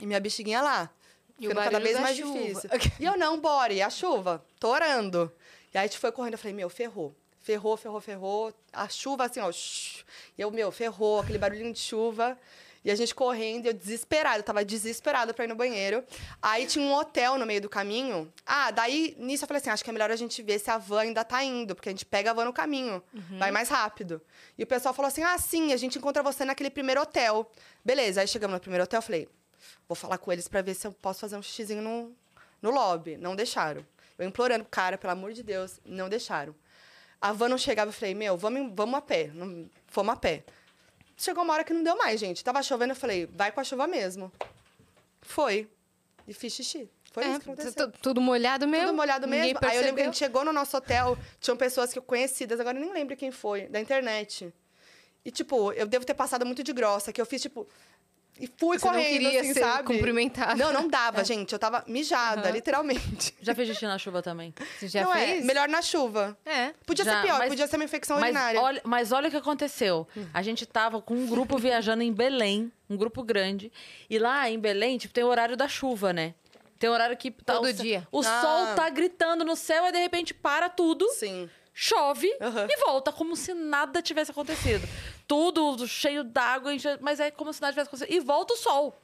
E 0.00 0.06
minha 0.06 0.20
bexiguinha 0.20 0.60
lá. 0.60 0.90
E 1.38 1.48
Ficando 1.48 1.64
cada 1.64 1.80
vez 1.80 1.98
mais 1.98 2.16
chuva. 2.16 2.38
difícil. 2.38 2.70
E 3.00 3.04
eu 3.04 3.16
não, 3.16 3.40
bora. 3.40 3.72
E 3.72 3.80
a 3.80 3.88
chuva, 3.88 4.44
torando. 4.60 5.32
E 5.72 5.78
aí 5.78 5.84
a 5.84 5.86
gente 5.86 5.98
foi 5.98 6.12
correndo. 6.12 6.34
Eu 6.34 6.38
falei, 6.38 6.54
meu, 6.54 6.68
ferrou. 6.68 7.14
Ferrou, 7.40 7.76
ferrou, 7.76 8.00
ferrou. 8.00 8.54
A 8.72 8.88
chuva 8.88 9.24
assim, 9.24 9.40
ó. 9.40 9.50
shh. 9.50 10.04
E 10.36 10.42
eu, 10.42 10.50
meu, 10.50 10.70
ferrou. 10.70 11.20
Aquele 11.20 11.38
barulhinho 11.38 11.72
de 11.72 11.80
chuva. 11.80 12.38
E 12.84 12.90
a 12.90 12.96
gente 12.96 13.14
correndo, 13.14 13.66
eu 13.66 13.72
desesperada, 13.72 14.38
eu 14.38 14.42
tava 14.42 14.64
desesperada 14.64 15.32
pra 15.32 15.44
ir 15.44 15.48
no 15.48 15.54
banheiro. 15.54 16.04
Aí 16.40 16.66
tinha 16.66 16.84
um 16.84 16.92
hotel 16.92 17.38
no 17.38 17.46
meio 17.46 17.60
do 17.60 17.68
caminho. 17.68 18.32
Ah, 18.44 18.70
daí 18.72 19.14
nisso 19.18 19.44
eu 19.44 19.48
falei 19.48 19.60
assim: 19.60 19.70
acho 19.70 19.84
que 19.84 19.90
é 19.90 19.92
melhor 19.92 20.10
a 20.10 20.16
gente 20.16 20.42
ver 20.42 20.58
se 20.58 20.70
a 20.70 20.78
van 20.78 21.02
ainda 21.02 21.24
tá 21.24 21.44
indo, 21.44 21.74
porque 21.76 21.88
a 21.88 21.92
gente 21.92 22.04
pega 22.04 22.30
a 22.30 22.34
van 22.34 22.44
no 22.44 22.52
caminho, 22.52 23.02
vai 23.38 23.50
mais 23.52 23.68
rápido. 23.68 24.20
E 24.58 24.64
o 24.64 24.66
pessoal 24.66 24.92
falou 24.92 25.08
assim: 25.08 25.22
ah, 25.22 25.38
sim, 25.38 25.72
a 25.72 25.76
gente 25.76 25.98
encontra 25.98 26.22
você 26.22 26.44
naquele 26.44 26.70
primeiro 26.70 27.00
hotel. 27.00 27.50
Beleza, 27.84 28.20
aí 28.20 28.26
chegamos 28.28 28.54
no 28.54 28.60
primeiro 28.60 28.82
hotel, 28.82 28.98
eu 28.98 29.02
falei: 29.02 29.28
vou 29.88 29.94
falar 29.94 30.18
com 30.18 30.32
eles 30.32 30.48
pra 30.48 30.60
ver 30.60 30.74
se 30.74 30.86
eu 30.86 30.92
posso 30.92 31.20
fazer 31.20 31.36
um 31.36 31.42
xizinho 31.42 31.82
no, 31.82 32.12
no 32.60 32.70
lobby. 32.70 33.16
Não 33.16 33.36
deixaram. 33.36 33.86
Eu 34.18 34.26
implorando, 34.26 34.64
cara, 34.64 34.98
pelo 34.98 35.12
amor 35.12 35.32
de 35.32 35.42
Deus, 35.42 35.80
não 35.84 36.08
deixaram. 36.08 36.54
A 37.20 37.32
van 37.32 37.48
não 37.48 37.58
chegava, 37.58 37.90
eu 37.90 37.92
falei: 37.92 38.14
meu, 38.14 38.36
vamos, 38.36 38.72
vamos 38.74 38.96
a 38.96 39.00
pé. 39.00 39.30
Não, 39.32 39.70
fomos 39.86 40.14
a 40.14 40.16
pé. 40.16 40.42
Chegou 41.16 41.44
uma 41.44 41.52
hora 41.54 41.64
que 41.64 41.72
não 41.72 41.82
deu 41.82 41.96
mais, 41.96 42.18
gente. 42.18 42.42
Tava 42.42 42.62
chovendo, 42.62 42.92
eu 42.92 42.96
falei, 42.96 43.26
vai 43.26 43.52
com 43.52 43.60
a 43.60 43.64
chuva 43.64 43.86
mesmo. 43.86 44.32
Foi. 45.20 45.68
E 46.26 46.32
fiz 46.32 46.52
xixi. 46.52 46.88
Foi 47.12 47.24
É, 47.24 47.30
isso 47.30 47.40
que 47.40 47.50
aconteceu. 47.50 47.90
tu- 47.90 47.98
tudo 48.00 48.20
molhado 48.20 48.66
mesmo? 48.66 48.86
Tudo 48.88 48.96
molhado 48.96 49.26
Ninguém 49.26 49.52
mesmo. 49.52 49.58
Aí 49.62 49.76
eu 49.76 49.82
lembro 49.82 49.96
que 49.96 50.02
a 50.02 50.04
gente 50.06 50.16
chegou 50.16 50.44
no 50.44 50.52
nosso 50.52 50.76
hotel, 50.76 51.16
tinham 51.40 51.56
pessoas 51.56 51.92
que 51.92 51.98
eu 51.98 52.02
conhecidas, 52.02 52.58
agora 52.58 52.78
eu 52.78 52.82
nem 52.84 52.92
lembro 52.92 53.16
quem 53.16 53.30
foi, 53.30 53.66
da 53.66 53.78
internet. 53.80 54.52
E, 55.24 55.30
tipo, 55.30 55.72
eu 55.72 55.86
devo 55.86 56.04
ter 56.04 56.14
passado 56.14 56.44
muito 56.46 56.62
de 56.64 56.72
grossa, 56.72 57.12
que 57.12 57.20
eu 57.20 57.26
fiz, 57.26 57.42
tipo. 57.42 57.68
E 58.40 58.50
fui 58.56 58.78
Você 58.78 58.86
não 58.86 58.94
correndo, 58.94 59.08
queria 59.10 59.40
assim, 59.40 59.54
ser 59.54 59.60
sabe? 59.60 59.86
cumprimentada. 59.86 60.54
Não, 60.56 60.72
não 60.72 60.88
dava, 60.88 61.22
gente. 61.22 61.52
Eu 61.52 61.58
tava 61.58 61.84
mijada, 61.86 62.42
Aham. 62.48 62.50
literalmente. 62.50 63.34
Já 63.40 63.54
fiz 63.54 63.68
xixi 63.68 63.84
na 63.86 63.98
chuva 63.98 64.22
também. 64.22 64.54
Você 64.78 64.88
já 64.88 65.04
não 65.04 65.12
fez? 65.12 65.42
é? 65.42 65.44
Melhor 65.44 65.68
na 65.68 65.82
chuva. 65.82 66.36
É. 66.44 66.72
Podia 66.86 67.04
Já, 67.04 67.16
ser 67.20 67.26
pior, 67.26 67.38
mas- 67.38 67.48
podia 67.50 67.66
ser 67.66 67.76
uma 67.76 67.84
infecção 67.84 68.16
Mas 68.18 68.30
urinária. 68.34 68.60
olha, 68.60 68.80
mas 68.84 69.12
olha 69.12 69.28
o 69.28 69.30
que 69.30 69.36
aconteceu. 69.36 70.08
A 70.32 70.42
gente 70.42 70.64
tava 70.66 71.00
com 71.00 71.14
um 71.14 71.26
grupo 71.26 71.58
viajando 71.58 72.02
em 72.02 72.12
Belém, 72.12 72.72
um 72.88 72.96
grupo 72.96 73.22
grande. 73.22 73.70
E 74.08 74.18
lá 74.18 74.48
em 74.50 74.58
Belém, 74.58 74.98
tipo, 74.98 75.12
tem 75.14 75.22
o 75.22 75.28
horário 75.28 75.56
da 75.56 75.68
chuva, 75.68 76.12
né? 76.12 76.34
Tem 76.78 76.90
horário 76.90 77.16
que... 77.16 77.30
Tá, 77.30 77.54
Todo 77.54 77.66
o, 77.66 77.72
dia. 77.72 78.08
O 78.10 78.20
Ah. 78.20 78.40
sol 78.40 78.74
tá 78.74 78.88
gritando 78.88 79.44
no 79.44 79.54
céu 79.54 79.86
e 79.86 79.92
de 79.92 79.98
repente 79.98 80.34
para 80.34 80.68
tudo, 80.68 81.06
Sim. 81.10 81.48
Chove 81.74 82.30
Aham. 82.40 82.66
e 82.70 82.76
volta, 82.84 83.12
como 83.12 83.34
se 83.36 83.54
nada 83.54 84.02
tivesse 84.02 84.30
acontecido. 84.30 84.86
Tudo 85.26 85.86
cheio 85.88 86.22
d'água, 86.24 86.72
mas 87.00 87.20
é 87.20 87.30
como 87.30 87.52
se 87.52 87.60
nada 87.60 87.72
tivesse 87.72 87.88
acontecido. 87.88 88.14
E 88.14 88.20
volta 88.20 88.54
o 88.54 88.56
sol. 88.56 89.00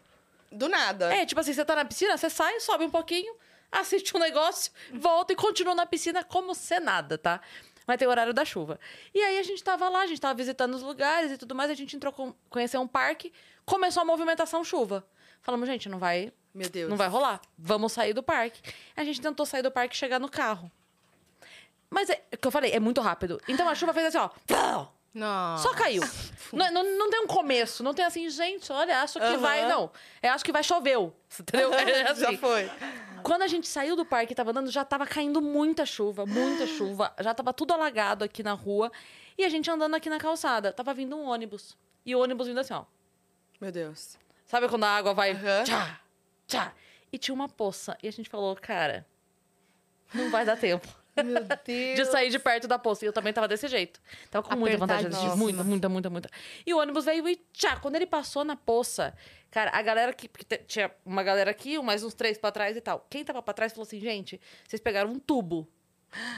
Do 0.51 0.69
nada. 0.69 1.12
É, 1.14 1.27
tipo 1.27 1.41
assim, 1.41 1.53
você 1.53 1.64
tá 1.64 1.75
na 1.77 1.85
piscina, 1.85 2.16
você 2.16 2.31
sai, 2.31 2.59
sobe 2.61 2.85
um 2.85 2.91
pouquinho, 2.91 3.35
assiste 3.71 4.16
um 4.16 4.21
negócio, 4.21 4.73
volta 4.95 5.33
e 5.33 5.37
continua 5.37 5.75
na 5.75 5.87
piscina 5.87 6.25
como 6.25 6.55
se 6.55 6.79
nada, 6.81 7.19
tá? 7.19 7.41
Mas 7.87 7.97
tem 7.99 8.07
o 8.07 8.11
horário 8.11 8.35
da 8.35 8.45
chuva. 8.45 8.79
E 9.14 9.21
aí 9.23 9.39
a 9.39 9.43
gente 9.43 9.62
tava 9.64 9.89
lá, 9.89 10.03
a 10.03 10.07
gente 10.07 10.21
tava 10.21 10.35
visitando 10.35 10.75
os 10.75 10.83
lugares 10.83 11.33
e 11.33 11.39
tudo 11.39 11.55
mais, 11.55 11.71
a 11.71 11.75
gente 11.75 11.97
entrou, 11.97 12.12
com, 12.12 12.35
conheceu 12.51 12.81
um 12.81 12.87
parque, 12.87 13.33
começou 13.64 14.03
a 14.03 14.05
movimentação 14.05 14.62
chuva. 14.62 15.07
Falamos, 15.41 15.69
gente, 15.69 15.89
não 15.89 15.99
vai, 15.99 16.33
Meu 16.53 16.69
Deus. 16.69 16.91
não 16.91 16.97
vai 16.97 17.09
rolar. 17.09 17.41
Vamos 17.57 17.93
sair 17.93 18.12
do 18.12 18.23
parque. 18.23 18.61
A 18.97 19.05
gente 19.05 19.21
tentou 19.21 19.47
sair 19.47 19.62
do 19.62 19.71
parque 19.71 19.95
e 19.95 19.99
chegar 19.99 20.19
no 20.19 20.29
carro. 20.29 20.71
Mas 21.91 22.11
é 22.11 22.22
o 22.32 22.36
que 22.36 22.47
eu 22.47 22.51
falei, 22.51 22.72
é 22.72 22.80
muito 22.80 23.01
rápido. 23.01 23.41
Então 23.49 23.68
a 23.68 23.74
chuva 23.74 23.93
fez 23.95 24.14
assim, 24.14 24.18
ó. 24.18 24.86
Não. 25.14 25.59
Só 25.59 25.72
caiu. 25.74 26.03
Não, 26.53 26.70
não, 26.70 26.99
não 26.99 27.11
tem 27.11 27.20
um 27.20 27.26
começo, 27.26 27.82
não 27.82 27.95
tem 27.95 28.05
assim, 28.05 28.28
gente, 28.28 28.70
olha, 28.70 29.03
acho 29.03 29.18
que 29.18 29.24
Aham. 29.24 29.39
vai. 29.39 29.66
Não. 29.66 29.91
É, 30.22 30.28
acho 30.28 30.45
que 30.45 30.53
vai 30.53 30.62
choveu. 30.62 31.14
Entendeu? 31.41 31.72
É 31.74 32.11
assim. 32.11 32.20
Já 32.20 32.39
foi. 32.39 32.70
Quando 33.22 33.43
a 33.43 33.47
gente 33.47 33.66
saiu 33.66 33.97
do 33.97 34.05
parque 34.05 34.32
e 34.32 34.36
tava 34.36 34.51
andando, 34.51 34.70
já 34.70 34.84
tava 34.84 35.07
caindo 35.07 35.41
muita 35.41 35.84
chuva, 35.84 36.24
muita 36.24 36.66
chuva. 36.68 37.12
Já 37.20 37.34
tava 37.34 37.53
tudo 37.53 37.72
alagado 37.72 38.24
aqui 38.24 38.43
na 38.43 38.53
rua. 38.53 38.93
E 39.36 39.45
a 39.45 39.49
gente 39.49 39.70
andando 39.70 39.95
aqui 39.95 40.11
na 40.11 40.18
calçada. 40.18 40.72
Tava 40.72 40.93
vindo 40.95 41.16
um 41.16 41.24
ônibus. 41.26 41.76
E 42.05 42.14
o 42.14 42.20
ônibus 42.20 42.47
vindo 42.47 42.61
assim, 42.61 42.74
ó. 42.74 42.84
Meu 43.61 43.72
Deus. 43.72 44.16
Sabe 44.47 44.68
quando 44.68 44.84
a 44.84 44.89
água 44.91 45.14
vai. 45.14 45.32
Aham. 45.32 45.64
Tchá, 45.64 46.01
tchá. 46.47 46.72
E 47.12 47.18
tinha 47.18 47.34
uma 47.34 47.49
poça. 47.49 47.97
E 48.03 48.09
a 48.09 48.12
gente 48.12 48.28
falou, 48.28 48.55
cara, 48.57 49.07
não 50.14 50.30
vai 50.30 50.45
dar 50.45 50.57
tempo. 50.57 50.86
Meu 51.23 51.43
Deus. 51.64 51.97
de 51.97 52.05
sair 52.07 52.31
de 52.31 52.39
perto 52.39 52.69
da 52.69 52.79
poça. 52.79 53.05
E 53.05 53.09
eu 53.09 53.12
também 53.12 53.33
tava 53.33 53.49
desse 53.49 53.69
jeito. 53.69 54.01
Tava 54.31 54.49
com 54.49 54.57
muita 54.57 54.77
vontade 54.77 55.09
de 55.09 55.09
assistir. 55.09 55.37
Muita, 55.37 55.64
muita, 55.64 55.89
muita, 55.89 56.11
muita. 56.11 56.31
E 56.66 56.73
o 56.75 56.79
ônibus 56.79 57.05
veio 57.05 57.29
e 57.29 57.37
tchá, 57.53 57.77
quando 57.77 57.97
ele 57.97 58.07
passou 58.07 58.45
na 58.45 58.57
poça, 58.57 59.14
cara, 59.51 59.71
a 59.73 59.83
galera 59.83 60.12
que. 60.12 60.29
tinha 60.66 60.91
uma 61.05 61.23
galera 61.23 61.51
aqui, 61.51 61.79
mais 61.81 62.03
uns 62.03 62.14
três 62.14 62.39
pra 62.39 62.51
trás 62.51 62.77
e 62.77 62.81
tal. 62.81 63.07
Quem 63.11 63.25
tava 63.25 63.43
pra 63.43 63.55
trás 63.55 63.73
falou 63.73 63.87
assim, 63.87 64.01
gente, 64.01 64.41
vocês 64.66 64.81
pegaram 64.81 65.11
um 65.11 65.19
tubo 65.19 65.69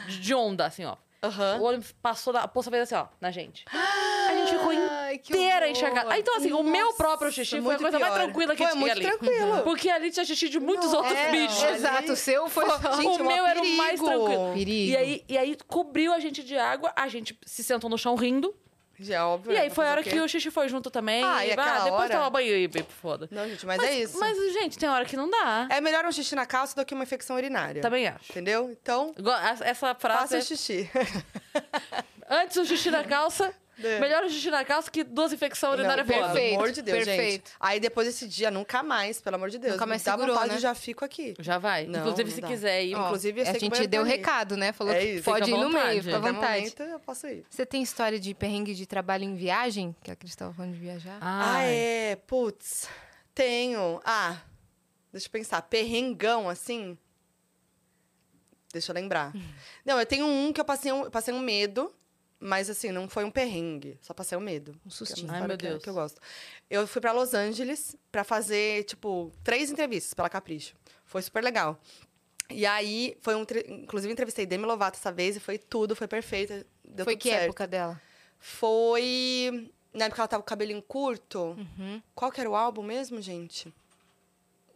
de 0.09 0.35
onda, 0.35 0.66
assim, 0.66 0.85
ó. 0.85 0.97
Aham. 1.22 1.59
O 1.59 1.64
ônibus 1.64 1.93
passou 1.93 2.33
da. 2.33 2.41
A 2.43 2.49
poça 2.49 2.70
veio 2.70 2.83
assim, 2.83 2.95
ó, 2.95 3.07
na 3.20 3.31
gente. 3.31 3.64
Gente 4.47 4.59
ficou 4.59 4.72
inteira 4.72 5.66
horror. 5.66 6.14
então, 6.18 6.36
assim, 6.36 6.53
o 6.53 6.62
meu 6.62 6.86
Nossa, 6.86 6.97
próprio 6.97 7.32
xixi 7.32 7.61
foi 7.61 7.74
a 7.74 7.78
coisa 7.78 7.99
mais 7.99 8.12
pior. 8.14 8.24
tranquila 8.24 8.57
que 8.57 8.62
Foi 8.62 8.66
tinha 8.72 8.80
muito 8.80 8.93
ali. 8.93 9.05
tranquilo. 9.05 9.62
Porque 9.62 9.91
ali 9.91 10.11
tinha 10.11 10.24
xixi 10.24 10.49
de 10.49 10.61
muitos 10.61 10.93
outros 10.93 11.16
é, 11.16 11.30
bichos. 11.30 11.62
ali- 11.62 11.76
Exato, 11.76 12.12
o 12.12 12.16
seu 12.16 12.49
foi. 12.49 12.64
Gente, 12.97 13.22
o 13.22 13.24
meu 13.24 13.47
era 13.47 13.61
o 13.61 13.68
mais 13.76 14.01
tranquilo. 14.01 14.53
Perigo. 14.55 14.93
E 14.93 14.97
aí, 14.97 15.24
e 15.28 15.38
aí 15.38 15.57
cobriu 15.66 16.12
a 16.12 16.18
gente 16.18 16.43
de 16.43 16.57
água, 16.57 16.93
a 16.97 17.09
gente 17.09 17.38
se 17.45 17.62
sentou 17.62 17.88
no 17.91 17.99
chão 17.99 18.14
rindo. 18.14 18.55
Já 19.03 19.14
é 19.14 19.22
óbvio. 19.22 19.53
E 19.53 19.55
né, 19.55 19.61
aí 19.62 19.68
pra 19.68 19.74
foi 19.76 19.86
a 19.86 19.91
hora 19.93 20.03
que 20.03 20.20
o 20.20 20.28
xixi 20.28 20.51
foi 20.51 20.68
junto 20.68 20.91
também. 20.91 21.24
Ah, 21.24 21.45
e 21.47 21.53
aquela 21.53 21.84
depois 21.84 22.03
hora? 22.03 22.09
toma 22.11 22.28
banho 22.30 22.68
bem 22.68 22.84
foda. 23.01 23.26
Não, 23.30 23.49
gente, 23.49 23.64
mas, 23.64 23.82
é 23.82 23.95
isso. 23.99 24.18
Mas, 24.20 24.36
gente, 24.53 24.78
tem 24.78 24.88
hora 24.91 25.07
que 25.07 25.16
não 25.16 25.30
dá. 25.30 25.68
É 25.70 25.80
melhor 25.80 26.05
um 26.05 26.12
xixi 26.12 26.34
na 26.34 26.45
calça 26.45 26.76
do 26.76 26.84
que 26.84 26.93
uma 26.93 27.05
infecção 27.05 27.36
urinária. 27.36 27.80
Também 27.80 28.07
acho. 28.07 28.30
Entendeu? 28.30 28.70
Então, 28.70 29.14
Essa 29.62 29.95
frase. 29.95 30.20
faça 30.20 30.36
é, 30.36 30.38
o 30.41 30.43
xixi. 30.43 30.91
Antes 32.28 32.59
o 32.59 32.64
xixi 32.66 32.91
na 32.91 33.03
calça. 33.03 33.55
É. 33.87 34.01
Melhor 34.01 34.24
o 34.24 34.28
xixi 34.31 34.51
na 34.51 34.64
calça 34.64 34.91
que 34.91 35.03
duas 35.05 35.33
infecções 35.33 35.74
urinárias 35.74 36.07
Não, 36.07 36.14
perfeito. 36.14 36.35
Pelo 36.51 36.55
amor 36.62 36.72
de 36.72 36.83
Deus, 36.83 37.05
perfeito. 37.05 37.33
gente. 37.33 37.43
Aí 37.59 37.81
depois 37.81 38.07
desse 38.07 38.26
dia, 38.28 38.51
nunca 38.51 38.83
mais, 38.83 39.20
pelo 39.20 39.37
amor 39.37 39.51
de 39.51 39.59
Deus. 39.59 39.72
Nunca 39.74 39.87
mais 39.87 40.03
Me 40.03 40.05
dá 40.07 40.12
segurou, 40.12 40.35
vontade, 40.35 40.55
né? 40.55 40.59
já 40.61 40.74
fico 40.74 41.05
aqui. 41.05 41.35
Já 41.39 41.59
vai. 41.59 41.87
Não, 41.87 42.01
Inclusive, 42.01 42.24
não 42.28 42.35
se 42.35 42.41
dá. 42.41 42.49
quiser 42.49 42.85
ir. 42.85 42.95
Ó, 42.95 43.05
Inclusive, 43.07 43.41
eu 43.41 43.43
a 43.43 43.47
sei 43.51 43.61
que 43.61 43.66
o 43.68 43.74
gente 43.76 43.87
deu 43.87 44.03
o 44.03 44.05
recado, 44.05 44.57
né? 44.57 44.72
Falou 44.72 44.93
É 44.93 44.99
que 45.01 45.07
isso. 45.14 45.24
pode 45.24 45.45
Fica 45.47 45.57
ir 45.57 45.61
à 45.61 45.64
no 45.64 45.70
meio, 45.70 46.03
fica 46.03 46.16
à 46.16 46.20
vontade. 46.20 46.59
momento, 46.61 46.83
eu 46.83 47.01
posso 47.01 47.26
ir. 47.26 47.45
Você 47.49 47.64
tem 47.66 47.83
história 47.83 48.18
de 48.20 48.35
perrengue 48.35 48.74
de 48.74 48.87
trabalho 48.87 49.24
em 49.24 49.35
viagem? 49.35 49.95
Que 50.03 50.11
a 50.11 50.16
Cris 50.16 50.33
estava 50.33 50.53
falando 50.53 50.72
de 50.72 50.78
viajar. 50.81 51.18
Ah, 51.20 51.55
Ai. 51.57 51.68
é. 51.74 52.16
Putz. 52.26 52.89
Tenho. 53.35 54.01
Ah, 54.05 54.37
deixa 55.12 55.26
eu 55.26 55.31
pensar. 55.31 55.62
Perrengão, 55.62 56.49
assim. 56.49 56.99
Deixa 58.72 58.93
eu 58.93 58.95
lembrar. 58.95 59.33
Não, 59.85 59.99
eu 59.99 60.07
tenho 60.07 60.26
um 60.26 60.53
que 60.53 60.61
eu 60.61 60.64
passei 60.64 60.93
um, 60.93 61.05
eu 61.05 61.11
passei 61.11 61.35
um 61.35 61.41
medo, 61.41 61.93
mas 62.41 62.70
assim, 62.70 62.91
não 62.91 63.09
foi 63.09 63.22
um 63.24 63.30
perrengue. 63.30 63.99
Só 64.01 64.14
passei 64.14 64.36
um 64.36 64.41
medo. 64.41 64.74
Um 64.84 64.91
sustinho. 64.91 65.28
É 65.28 65.32
uma 65.32 65.41
Ai, 65.43 65.47
meu 65.47 65.57
Deus. 65.59 65.82
Que 65.82 65.91
eu 65.91 65.95
gosto. 65.95 66.20
Eu 66.70 66.86
fui 66.86 67.01
pra 67.01 67.12
Los 67.12 67.34
Angeles 67.34 67.95
pra 68.11 68.24
fazer, 68.24 68.84
tipo, 68.84 69.30
três 69.45 69.70
entrevistas 69.70 70.14
pela 70.14 70.30
Capricho. 70.30 70.74
Foi 71.05 71.20
super 71.20 71.45
legal. 71.45 71.78
E 72.49 72.64
aí, 72.64 73.16
foi 73.20 73.34
um... 73.34 73.45
Inclusive, 73.68 74.12
entrevistei 74.12 74.47
Demi 74.47 74.64
Lovato 74.64 74.99
essa 74.99 75.12
vez 75.12 75.36
e 75.36 75.41
foi 75.41 75.59
tudo, 75.59 75.95
foi 75.95 76.09
perfeito. 76.09 76.64
Deu 76.82 77.05
Foi 77.05 77.14
tudo 77.14 77.22
que 77.22 77.28
certo. 77.28 77.45
época 77.45 77.66
dela? 77.66 78.01
Foi... 78.38 79.70
Na 79.93 80.07
época 80.07 80.22
ela 80.22 80.28
tava 80.28 80.43
com 80.43 80.47
o 80.47 80.49
cabelinho 80.49 80.82
curto. 80.82 81.38
Uhum. 81.38 82.03
Qual 82.14 82.32
que 82.32 82.41
era 82.41 82.49
o 82.49 82.57
álbum 82.57 82.82
mesmo, 82.82 83.20
gente? 83.20 83.72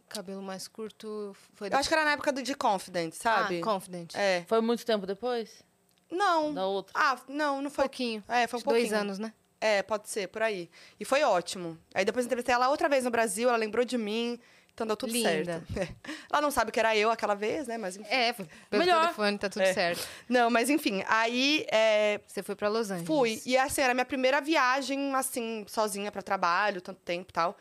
Cabelo 0.07 0.41
mais 0.41 0.67
curto 0.67 1.35
foi 1.55 1.67
Eu 1.67 1.77
acho 1.77 1.89
que 1.89 1.95
era 1.95 2.05
na 2.05 2.11
época 2.11 2.31
do 2.31 2.43
de 2.43 2.53
Confident, 2.53 3.13
sabe? 3.13 3.59
Ah, 3.59 3.63
Confident. 3.63 4.13
É. 4.13 4.45
Foi 4.47 4.61
muito 4.61 4.85
tempo 4.85 5.05
depois? 5.07 5.63
Não. 6.11 6.53
Da 6.53 6.65
outra? 6.65 6.93
Ah, 6.95 7.17
não, 7.27 7.61
não 7.61 7.69
foi. 7.69 7.85
pouquinho. 7.85 8.23
É, 8.27 8.47
foi 8.47 8.57
um 8.57 8.59
Uns 8.59 8.63
dois 8.63 8.81
pouquinho. 8.83 8.99
anos, 9.01 9.19
né? 9.19 9.33
É, 9.59 9.81
pode 9.81 10.09
ser, 10.09 10.27
por 10.27 10.41
aí. 10.43 10.69
E 10.99 11.05
foi 11.05 11.23
ótimo. 11.23 11.77
Aí 11.93 12.05
depois 12.05 12.25
entrevistei 12.25 12.53
ela 12.53 12.69
outra 12.69 12.87
vez 12.87 13.03
no 13.05 13.09
Brasil, 13.09 13.47
ela 13.49 13.57
lembrou 13.57 13.83
de 13.83 13.97
mim, 13.97 14.39
então 14.73 14.85
deu 14.85 14.95
tudo 14.97 15.11
Linda. 15.13 15.63
certo. 15.73 15.95
Ela 16.29 16.41
não 16.41 16.51
sabe 16.51 16.69
que 16.71 16.77
era 16.79 16.95
eu 16.97 17.09
aquela 17.09 17.33
vez, 17.33 17.65
né? 17.65 17.77
Mas 17.77 17.95
enfim. 17.95 18.09
É, 18.13 18.33
pelo 18.33 18.47
Melhor. 18.73 19.01
telefone, 19.03 19.37
tá 19.37 19.49
tudo 19.49 19.61
É. 19.61 19.73
certo. 19.73 20.05
Não, 20.27 20.49
mas 20.49 20.69
enfim, 20.69 21.01
aí 21.07 21.65
é, 21.71 22.19
Você 22.27 22.43
foi 22.43 22.55
pra 22.55 22.67
Los 22.67 22.91
Angeles. 22.91 23.07
fui. 23.07 23.41
E 23.45 23.57
assim, 23.57 23.81
era 23.81 23.93
minha 23.93 24.05
primeira 24.05 24.41
viagem, 24.41 25.15
assim, 25.15 25.65
sozinha 25.67 26.11
pra 26.11 26.21
trabalho, 26.21 26.81
tanto 26.81 26.99
tempo 27.05 27.29
e 27.29 27.33
tal. 27.33 27.57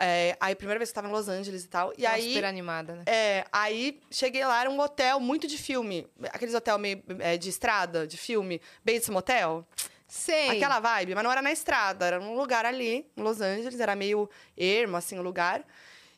É, 0.00 0.36
aí, 0.40 0.54
primeira 0.54 0.78
vez 0.78 0.90
que 0.90 0.98
eu 0.98 1.02
tava 1.02 1.12
em 1.12 1.16
Los 1.16 1.28
Angeles 1.28 1.64
e 1.64 1.68
tal. 1.68 1.92
E 1.98 2.02
Tava 2.02 2.14
aí. 2.14 2.28
super 2.28 2.44
animada, 2.44 2.94
né? 2.94 3.02
É, 3.06 3.44
aí 3.50 4.00
cheguei 4.10 4.44
lá, 4.44 4.60
era 4.60 4.70
um 4.70 4.78
hotel 4.78 5.18
muito 5.18 5.46
de 5.46 5.58
filme. 5.58 6.06
Aqueles 6.32 6.54
hotel 6.54 6.78
meio 6.78 7.02
é, 7.18 7.36
de 7.36 7.48
estrada, 7.48 8.06
de 8.06 8.16
filme. 8.16 8.60
Bates 8.84 9.08
Motel. 9.08 9.66
Sei. 10.06 10.50
Aquela 10.50 10.80
vibe, 10.80 11.14
mas 11.14 11.24
não 11.24 11.30
era 11.32 11.42
na 11.42 11.52
estrada, 11.52 12.06
era 12.06 12.18
num 12.18 12.34
lugar 12.36 12.64
ali, 12.64 13.06
em 13.16 13.22
Los 13.22 13.40
Angeles, 13.40 13.78
era 13.78 13.94
meio 13.94 14.30
ermo, 14.56 14.96
assim, 14.96 15.18
o 15.18 15.22
lugar. 15.22 15.62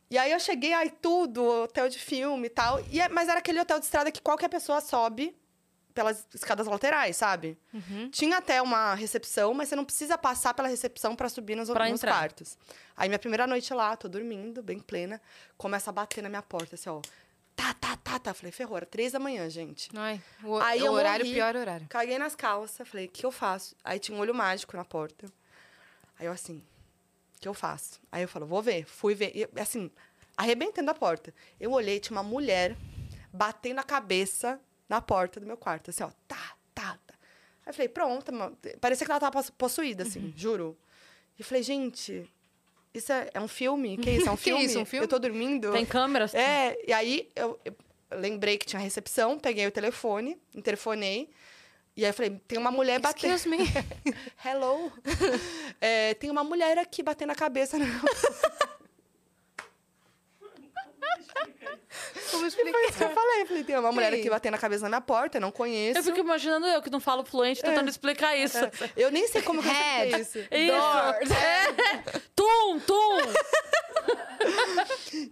E 0.09 0.19
aí 0.19 0.31
eu 0.31 0.39
cheguei, 0.41 0.73
aí 0.73 0.91
tudo, 0.91 1.45
hotel 1.45 1.89
de 1.89 1.99
filme 1.99 2.47
e 2.47 2.51
tal. 2.51 2.81
E 2.91 3.01
é- 3.01 3.09
mas 3.09 3.29
era 3.29 3.39
aquele 3.39 3.59
hotel 3.61 3.79
de 3.79 3.85
estrada 3.87 4.11
que 4.13 4.21
qualquer 4.21 4.49
pessoa 4.49 4.81
sobe 4.81 5.35
pelas 6.01 6.27
escadas 6.35 6.67
laterais, 6.67 7.15
sabe? 7.15 7.59
Uhum. 7.75 8.09
Tinha 8.11 8.39
até 8.39 8.63
uma 8.63 8.95
recepção, 8.95 9.53
mas 9.53 9.69
você 9.69 9.77
não 9.77 9.85
precisa 9.85 10.17
passar 10.17 10.55
pela 10.55 10.67
recepção 10.67 11.15
pra 11.15 11.29
subir 11.29 11.55
nos, 11.55 11.69
Pra 11.69 11.89
nos 11.91 12.01
quartos. 12.01 12.57
Aí 12.97 13.07
minha 13.07 13.19
primeira 13.19 13.47
noite 13.47 13.73
lá, 13.75 13.95
tô 13.97 14.09
dormindo, 14.09 14.63
bem 14.63 14.79
plena, 14.81 15.21
começa 15.59 15.91
a 15.91 15.93
bater 15.93 16.23
na 16.23 16.31
minha 16.31 16.41
porta, 16.41 16.75
assim, 16.75 16.89
ó. 16.89 17.03
Tá, 17.55 17.75
tá, 17.75 17.97
tá, 17.99 18.19
tá. 18.19 18.33
Falei, 18.33 18.51
ferrou, 18.51 18.79
era 18.79 18.87
três 18.87 19.13
da 19.13 19.19
manhã, 19.19 19.51
gente. 19.51 19.91
Ai, 19.95 20.19
o, 20.43 20.57
Aí 20.57 20.83
o 20.83 20.93
horário, 20.93 21.27
morri. 21.27 21.37
pior 21.37 21.55
horário. 21.55 21.87
Caguei 21.91 22.19
nas 22.19 22.35
calças, 22.35 22.89
falei, 22.89 23.05
o 23.07 23.11
que 23.11 23.27
eu 23.27 23.31
faço? 23.31 23.77
Aí 23.85 23.99
tinha 23.99 24.17
um 24.17 24.21
olho 24.21 24.35
mágico 24.35 24.75
na 24.75 24.85
porta. 24.87 25.27
Aí 26.19 26.25
eu 26.25 26.33
assim, 26.33 26.63
o 27.37 27.41
que 27.41 27.47
eu 27.49 27.53
faço? 27.53 28.01
Aí 28.11 28.23
eu 28.23 28.29
falo, 28.29 28.47
vou 28.47 28.63
ver. 28.63 28.87
Fui 28.87 29.15
ver. 29.15 29.33
E, 29.35 29.47
assim, 29.61 29.91
arrebentando 30.35 30.91
a 30.91 30.95
porta. 30.95 31.35
Eu 31.61 31.73
olhei, 31.73 32.01
tinha 32.01 32.17
uma 32.17 32.23
mulher 32.23 32.75
batendo 33.31 33.81
a 33.81 33.85
cabeça 33.85 34.59
na 34.91 35.01
porta 35.01 35.41
do 35.41 35.47
meu 35.47 35.57
quarto, 35.57 35.89
assim, 35.89 36.03
ó, 36.03 36.11
tá, 36.29 36.55
tá, 36.75 36.99
tá. 37.07 37.15
Aí 37.65 37.69
eu 37.69 37.73
falei, 37.73 37.89
pronto, 37.89 38.31
mano. 38.33 38.59
parecia 38.81 39.07
que 39.07 39.11
ela 39.13 39.21
tava 39.21 39.33
possu- 39.33 39.53
possuída, 39.55 40.03
assim, 40.03 40.19
Uhum. 40.21 40.33
juro. 40.37 40.79
E 41.39 41.43
falei, 41.43 41.63
gente, 41.63 42.29
isso 42.93 43.11
é, 43.13 43.31
é 43.33 43.41
um 43.41 43.49
filme? 43.49 43.97
Que 43.97 44.11
isso? 44.11 44.29
É 44.29 44.31
um 44.31 44.37
filme? 44.37 44.65
isso, 44.65 44.79
um 44.81 44.85
filme? 44.85 45.05
Eu 45.05 45.09
tô 45.09 45.19
dormindo. 45.19 45.71
Tem 45.73 45.87
câmeras? 45.87 46.35
É, 46.35 46.77
e 46.87 46.93
aí 46.93 47.31
eu, 47.37 47.59
eu 47.65 47.75
lembrei 48.19 48.59
que 48.59 48.67
tinha 48.67 48.81
recepção, 48.83 49.39
peguei 49.39 49.67
o 49.67 49.71
telefone, 49.71 50.37
interfonei. 50.55 51.31
E 51.97 52.05
aí 52.05 52.11
eu 52.11 52.15
falei, 52.15 52.41
tem 52.49 52.59
uma 52.59 52.71
mulher 52.71 52.99
batendo. 53.01 53.33
Excuse 53.35 53.49
me. 53.49 53.59
Hello? 54.45 54.93
É, 55.83 56.13
tem 56.15 56.31
uma 56.31 56.45
mulher 56.45 56.77
aqui 56.77 57.03
batendo 57.03 57.31
a 57.31 57.35
cabeça. 57.35 57.79
Como 62.31 62.41
Foi 62.41 62.49
explicar? 62.49 62.79
isso 62.89 62.99
que 62.99 63.05
eu 63.05 63.11
falei. 63.11 63.47
Falei, 63.47 63.65
tem 63.65 63.77
uma 63.79 63.93
mulher 63.93 64.13
aqui 64.15 64.31
batendo 64.31 64.55
a 64.55 64.59
cabeça 64.59 64.83
na 64.85 64.89
minha 64.89 65.01
porta, 65.01 65.39
eu 65.39 65.41
não 65.41 65.51
conheço. 65.51 65.99
Eu 65.99 66.03
fico 66.05 66.19
imaginando 66.19 66.67
eu, 66.67 66.81
que 66.83 66.91
não 66.91 67.01
falo 67.01 67.25
fluente, 67.25 67.63
tentando 67.63 67.89
explicar 67.89 68.37
isso. 68.37 68.59
É, 68.59 68.71
eu 68.97 69.11
nem 69.11 69.27
sei 69.29 69.43
como 69.43 69.63
que 69.63 69.69
eu 69.69 69.73
Head. 69.73 70.21
isso. 70.21 70.39
Isso! 70.39 70.51
É. 71.35 72.21
Tum, 72.35 72.79
tum! 72.81 73.19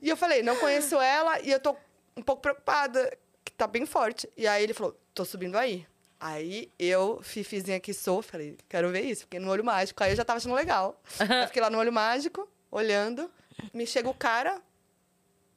E 0.02 0.08
eu 0.08 0.16
falei, 0.16 0.42
não 0.42 0.56
conheço 0.56 0.96
ela 0.96 1.40
e 1.40 1.50
eu 1.50 1.60
tô 1.60 1.76
um 2.16 2.22
pouco 2.22 2.42
preocupada, 2.42 3.16
que 3.44 3.52
tá 3.52 3.66
bem 3.66 3.86
forte. 3.86 4.28
E 4.36 4.46
aí 4.46 4.62
ele 4.62 4.74
falou, 4.74 4.98
tô 5.14 5.24
subindo 5.24 5.56
aí. 5.56 5.86
Aí 6.20 6.70
eu, 6.78 7.20
fifizinha 7.22 7.78
que 7.78 7.94
sou, 7.94 8.22
falei, 8.22 8.56
quero 8.68 8.90
ver 8.90 9.02
isso, 9.02 9.22
fiquei 9.22 9.38
no 9.38 9.50
olho 9.50 9.64
mágico. 9.64 10.02
Aí 10.02 10.12
eu 10.12 10.16
já 10.16 10.24
tava 10.24 10.38
achando 10.38 10.54
legal. 10.54 11.00
Aí 11.20 11.46
fiquei 11.46 11.62
lá 11.62 11.70
no 11.70 11.78
olho 11.78 11.92
mágico, 11.92 12.48
olhando. 12.70 13.30
Me 13.72 13.86
chega 13.86 14.08
o 14.08 14.14
cara, 14.14 14.60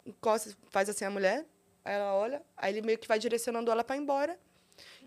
encosta, 0.06 0.52
faz 0.70 0.90
assim 0.90 1.06
a 1.06 1.10
mulher, 1.10 1.46
aí 1.86 1.94
ela 1.96 2.14
olha, 2.14 2.42
aí 2.58 2.74
ele 2.74 2.82
meio 2.86 2.98
que 2.98 3.08
vai 3.08 3.20
direcionando 3.20 3.70
ela 3.72 3.84
pra 3.84 3.96
ir 3.96 4.00
embora. 4.00 4.38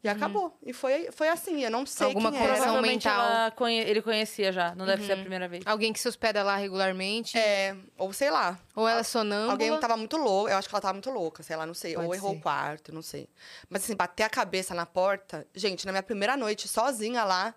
E 0.03 0.09
acabou. 0.09 0.55
E 0.62 0.74
foi, 0.74 1.09
foi 1.11 1.28
assim, 1.28 1.64
eu 1.64 1.70
não 1.70 1.86
sei 1.86 2.09
Alguma 2.09 2.30
quem 2.30 2.38
coisa 2.38 2.55
era. 2.55 2.62
Provavelmente 2.62 3.07
mental. 3.09 3.24
ela 3.26 3.51
conhe- 3.53 3.80
ele 3.80 4.03
conhecia 4.03 4.53
já, 4.53 4.74
não 4.74 4.84
deve 4.84 5.05
ser 5.07 5.12
a 5.12 5.16
primeira 5.16 5.49
vez. 5.49 5.66
Alguém 5.66 5.95
que 5.95 5.99
se 5.99 6.07
hospeda 6.07 6.42
lá 6.42 6.57
regularmente. 6.57 7.38
É, 7.38 7.74
ou 7.97 8.12
sei 8.12 8.30
lá, 8.30 8.59
Ou 8.76 8.86
ela 8.86 9.01
é 9.01 9.03
sonâmbula. 9.03 9.53
Alguém 9.53 9.80
tava 9.80 9.97
muito 9.97 10.18
louco, 10.18 10.51
eu 10.51 10.57
acho 10.59 10.68
que 10.68 10.74
ela 10.74 10.82
tava 10.82 10.92
muito 10.92 11.11
louca, 11.11 11.42
sei 11.42 11.57
lá, 11.57 11.64
não 11.64 11.72
sei. 11.72 11.95
Pode 11.95 12.07
ou 12.07 12.14
errou 12.14 12.32
ser. 12.32 12.36
o 12.36 12.40
quarto, 12.40 12.92
não 12.92 13.01
sei. 13.01 13.28
Mas 13.70 13.82
assim, 13.84 13.97
bater 13.97 14.24
a 14.24 14.28
cabeça 14.28 14.74
na 14.74 14.84
porta, 14.84 15.47
gente, 15.55 15.86
na 15.86 15.92
minha 15.92 16.03
primeira 16.03 16.36
noite 16.36 16.68
sozinha 16.68 17.24
lá, 17.24 17.55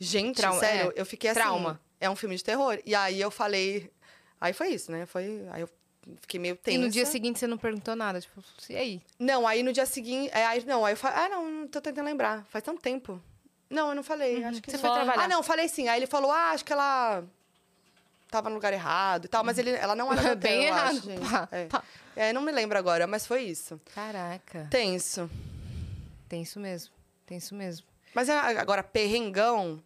gente, 0.00 0.36
Trauma- 0.38 0.58
sério, 0.58 0.92
é, 0.96 1.00
eu 1.00 1.06
fiquei 1.06 1.30
assim. 1.30 1.40
trauma. 1.40 1.80
É 2.00 2.10
um 2.10 2.16
filme 2.16 2.34
de 2.34 2.42
terror. 2.42 2.76
E 2.84 2.92
aí 2.92 3.20
eu 3.20 3.30
falei. 3.30 3.88
Aí 4.40 4.52
foi 4.52 4.70
isso, 4.70 4.90
né? 4.90 5.06
Foi. 5.06 5.46
Aí 5.52 5.60
eu 5.60 5.68
fiquei 6.20 6.38
meio 6.40 6.56
tensa. 6.56 6.76
E 6.76 6.80
no 6.80 6.88
dia 6.90 7.04
seguinte 7.06 7.38
você 7.38 7.46
não 7.46 7.58
perguntou 7.58 7.94
nada. 7.96 8.20
Tipo, 8.20 8.42
e 8.68 8.76
aí? 8.76 9.02
Não, 9.18 9.46
aí 9.46 9.62
no 9.62 9.72
dia 9.72 9.86
seguinte. 9.86 10.30
É, 10.34 10.44
aí, 10.46 10.64
não, 10.64 10.84
aí 10.84 10.92
eu 10.92 10.96
falei. 10.96 11.18
Ah, 11.24 11.28
não, 11.28 11.50
não 11.50 11.68
tô 11.68 11.80
tentando 11.80 12.04
lembrar. 12.06 12.44
Faz 12.50 12.64
tanto 12.64 12.80
tempo. 12.80 13.20
Não, 13.70 13.88
eu 13.90 13.94
não 13.94 14.02
falei. 14.02 14.44
Acho 14.44 14.60
que 14.60 14.70
Uhum. 14.70 14.76
Você 14.78 14.82
não. 14.86 14.94
foi 14.94 15.04
trabalhar. 15.04 15.24
Ah, 15.24 15.28
não, 15.28 15.42
falei 15.42 15.68
sim. 15.68 15.88
Aí 15.88 15.98
ele 15.98 16.06
falou: 16.06 16.30
ah, 16.30 16.50
acho 16.50 16.64
que 16.64 16.72
ela. 16.72 17.24
Tava 18.30 18.48
no 18.48 18.54
lugar 18.54 18.72
errado 18.72 19.26
e 19.26 19.28
tal, 19.28 19.44
mas 19.44 19.58
ele, 19.58 19.70
ela 19.72 19.94
não 19.94 20.10
era 20.12 20.34
Bem 20.36 20.62
eu 20.62 20.68
errado. 20.68 20.96
acho, 20.96 21.00
gente. 21.02 21.20
Pá, 21.30 21.48
É. 21.52 21.64
pá. 21.66 21.82
É, 22.16 22.32
não 22.32 22.40
me 22.42 22.50
lembro 22.52 22.78
agora, 22.78 23.06
mas 23.06 23.26
foi 23.26 23.42
isso. 23.42 23.78
Caraca. 23.94 24.66
Tenso. 24.70 25.30
Tem 26.28 26.42
isso 26.42 26.58
mesmo. 26.58 26.92
Tem 27.26 27.36
isso 27.38 27.54
mesmo. 27.54 27.86
Mas 28.14 28.28
é, 28.30 28.36
agora, 28.38 28.82
perrengão. 28.82 29.82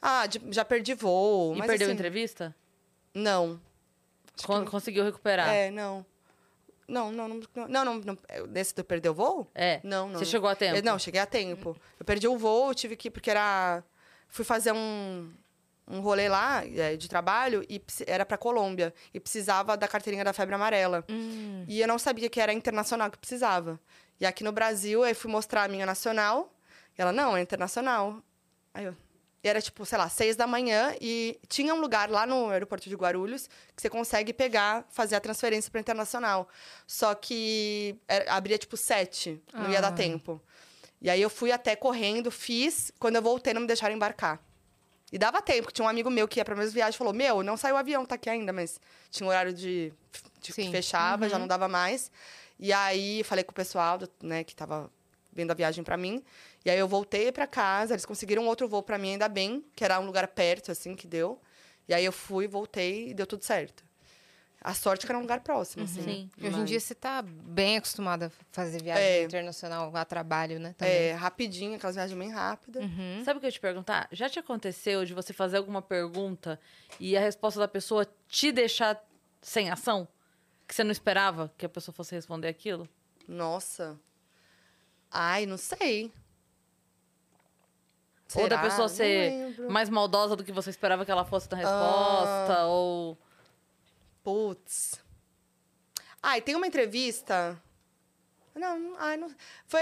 Ah, 0.00 0.24
já 0.50 0.64
perdi 0.64 0.94
voo. 0.94 1.54
E 1.54 1.58
mas 1.58 1.66
perdeu 1.66 1.86
a 1.86 1.90
assim, 1.90 1.94
entrevista? 1.94 2.54
Não. 3.14 3.60
Con- 4.44 4.64
Conseguiu 4.66 5.04
recuperar? 5.04 5.48
É, 5.48 5.70
não. 5.70 6.04
Não, 6.88 7.10
não, 7.10 7.28
não. 7.28 7.40
Não, 7.68 7.84
não. 7.84 7.94
não 8.00 8.18
nesse 8.48 8.74
do 8.74 8.84
perdeu 8.84 9.12
voo? 9.12 9.48
É. 9.54 9.80
Não, 9.82 10.08
não. 10.08 10.18
Você 10.18 10.24
chegou 10.24 10.48
a 10.48 10.54
tempo? 10.54 10.76
Eu- 10.76 10.82
não, 10.82 10.98
cheguei 10.98 11.20
a 11.20 11.26
tempo. 11.26 11.76
Eu 11.98 12.04
perdi 12.04 12.28
o 12.28 12.38
voo, 12.38 12.72
tive 12.74 12.96
que. 12.96 13.10
Porque 13.10 13.30
era. 13.30 13.82
Fui 14.28 14.44
fazer 14.44 14.72
um, 14.72 15.32
um 15.88 16.00
rolê 16.00 16.28
lá 16.28 16.64
é, 16.64 16.96
de 16.96 17.08
trabalho 17.08 17.64
e 17.68 17.82
era 18.06 18.24
pra 18.24 18.36
Colômbia. 18.38 18.94
E 19.12 19.18
precisava 19.18 19.76
da 19.76 19.88
carteirinha 19.88 20.24
da 20.24 20.32
febre 20.32 20.54
amarela. 20.54 21.04
Hum. 21.08 21.64
E 21.66 21.80
eu 21.80 21.88
não 21.88 21.98
sabia 21.98 22.28
que 22.28 22.40
era 22.40 22.52
internacional 22.52 23.10
que 23.10 23.18
precisava. 23.18 23.80
E 24.20 24.26
aqui 24.26 24.44
no 24.44 24.52
Brasil, 24.52 25.04
eu 25.04 25.14
fui 25.14 25.30
mostrar 25.30 25.64
a 25.64 25.68
minha 25.68 25.86
nacional. 25.86 26.52
E 26.96 27.02
ela, 27.02 27.12
não, 27.12 27.36
é 27.36 27.40
internacional. 27.40 28.22
Aí 28.72 28.84
eu. 28.84 28.96
E 29.46 29.48
era 29.48 29.62
tipo, 29.62 29.86
sei 29.86 29.96
lá, 29.96 30.08
seis 30.08 30.34
da 30.34 30.44
manhã 30.44 30.92
e 31.00 31.38
tinha 31.46 31.72
um 31.72 31.80
lugar 31.80 32.10
lá 32.10 32.26
no 32.26 32.50
aeroporto 32.50 32.88
de 32.88 32.96
Guarulhos 32.96 33.48
que 33.76 33.80
você 33.80 33.88
consegue 33.88 34.32
pegar, 34.32 34.84
fazer 34.90 35.14
a 35.14 35.20
transferência 35.20 35.70
para 35.70 35.80
internacional. 35.80 36.48
Só 36.84 37.14
que 37.14 37.96
era- 38.08 38.32
abria 38.32 38.58
tipo 38.58 38.76
sete, 38.76 39.40
não 39.54 39.70
ia 39.70 39.78
Ah. 39.78 39.82
dar 39.82 39.92
tempo. 39.92 40.42
E 41.00 41.08
aí 41.08 41.22
eu 41.22 41.30
fui 41.30 41.52
até 41.52 41.76
correndo, 41.76 42.28
fiz. 42.28 42.90
Quando 42.98 43.14
eu 43.14 43.22
voltei, 43.22 43.54
não 43.54 43.60
me 43.60 43.68
deixaram 43.68 43.94
embarcar. 43.94 44.40
E 45.12 45.16
dava 45.16 45.40
tempo, 45.40 45.62
porque 45.62 45.74
tinha 45.76 45.86
um 45.86 45.88
amigo 45.88 46.10
meu 46.10 46.26
que 46.26 46.40
ia 46.40 46.44
pra 46.44 46.56
mesma 46.56 46.72
viagem 46.72 46.96
e 46.96 46.98
falou: 46.98 47.12
Meu, 47.12 47.44
não 47.44 47.56
saiu 47.56 47.76
o 47.76 47.78
avião, 47.78 48.04
tá 48.04 48.16
aqui 48.16 48.28
ainda, 48.28 48.52
mas 48.52 48.80
tinha 49.12 49.24
um 49.24 49.30
horário 49.30 49.52
de, 49.52 49.92
de 50.40 50.52
que 50.52 50.64
Sim. 50.64 50.72
fechava, 50.72 51.28
já 51.28 51.36
Uhum. 51.36 51.42
não 51.42 51.46
dava 51.46 51.68
mais. 51.68 52.10
E 52.58 52.72
aí 52.72 53.22
falei 53.22 53.44
com 53.44 53.52
o 53.52 53.54
pessoal, 53.54 53.96
né, 54.20 54.42
que 54.42 54.56
tava 54.56 54.90
vendo 55.32 55.52
a 55.52 55.54
viagem 55.54 55.84
pra 55.84 55.96
mim. 55.96 56.24
E 56.66 56.70
aí 56.70 56.80
eu 56.80 56.88
voltei 56.88 57.30
pra 57.30 57.46
casa, 57.46 57.94
eles 57.94 58.04
conseguiram 58.04 58.42
um 58.42 58.48
outro 58.48 58.66
voo 58.68 58.82
pra 58.82 58.98
mim, 58.98 59.12
ainda 59.12 59.28
bem, 59.28 59.64
que 59.76 59.84
era 59.84 60.00
um 60.00 60.04
lugar 60.04 60.26
perto, 60.26 60.72
assim, 60.72 60.96
que 60.96 61.06
deu. 61.06 61.40
E 61.88 61.94
aí 61.94 62.04
eu 62.04 62.10
fui, 62.10 62.48
voltei 62.48 63.10
e 63.10 63.14
deu 63.14 63.24
tudo 63.24 63.44
certo. 63.44 63.84
A 64.60 64.74
sorte 64.74 65.04
é 65.04 65.06
que 65.06 65.12
era 65.12 65.18
um 65.18 65.22
lugar 65.22 65.42
próximo, 65.42 65.84
assim. 65.84 66.02
Sim. 66.02 66.30
E 66.36 66.44
Hoje 66.48 66.58
em 66.58 66.64
dia 66.64 66.80
você 66.80 66.92
tá 66.92 67.22
bem 67.22 67.76
acostumada 67.76 68.26
a 68.26 68.30
fazer 68.50 68.82
viagem 68.82 69.04
É. 69.04 69.22
internacional 69.22 69.94
a 69.94 70.04
trabalho, 70.04 70.58
né? 70.58 70.74
Também. 70.76 70.92
É, 70.92 71.12
rapidinho, 71.12 71.76
aquelas 71.76 71.94
viagens 71.94 72.18
bem 72.18 72.32
rápidas. 72.32 72.82
Uhum. 72.82 73.22
Sabe 73.24 73.36
o 73.36 73.40
que 73.40 73.46
eu 73.46 73.48
ia 73.48 73.52
te 73.52 73.60
perguntar? 73.60 74.08
Já 74.10 74.28
te 74.28 74.40
aconteceu 74.40 75.04
de 75.04 75.14
você 75.14 75.32
fazer 75.32 75.58
alguma 75.58 75.80
pergunta 75.80 76.58
e 76.98 77.16
a 77.16 77.20
resposta 77.20 77.60
da 77.60 77.68
pessoa 77.68 78.04
te 78.28 78.50
deixar 78.50 79.00
sem 79.40 79.70
ação? 79.70 80.08
Que 80.66 80.74
você 80.74 80.82
não 80.82 80.90
esperava 80.90 81.48
que 81.56 81.64
a 81.64 81.68
pessoa 81.68 81.94
fosse 81.94 82.12
responder 82.12 82.48
aquilo? 82.48 82.88
Nossa. 83.28 83.96
Ai, 85.12 85.46
não 85.46 85.56
sei. 85.56 86.10
Ou 88.34 88.48
da 88.48 88.56
Será? 88.56 88.62
pessoa 88.68 88.88
ser 88.88 89.54
mais 89.70 89.88
maldosa 89.88 90.34
do 90.34 90.42
que 90.44 90.50
você 90.52 90.70
esperava 90.70 91.04
que 91.04 91.10
ela 91.10 91.24
fosse 91.24 91.48
na 91.50 91.56
resposta? 91.56 92.56
Ah. 92.58 92.66
Ou. 92.66 93.16
Putz. 94.24 95.00
Ai, 96.22 96.40
tem 96.40 96.54
uma 96.56 96.66
entrevista. 96.66 97.60
Não, 98.54 98.94
ai, 98.98 99.16
não. 99.16 99.30
Foi 99.66 99.80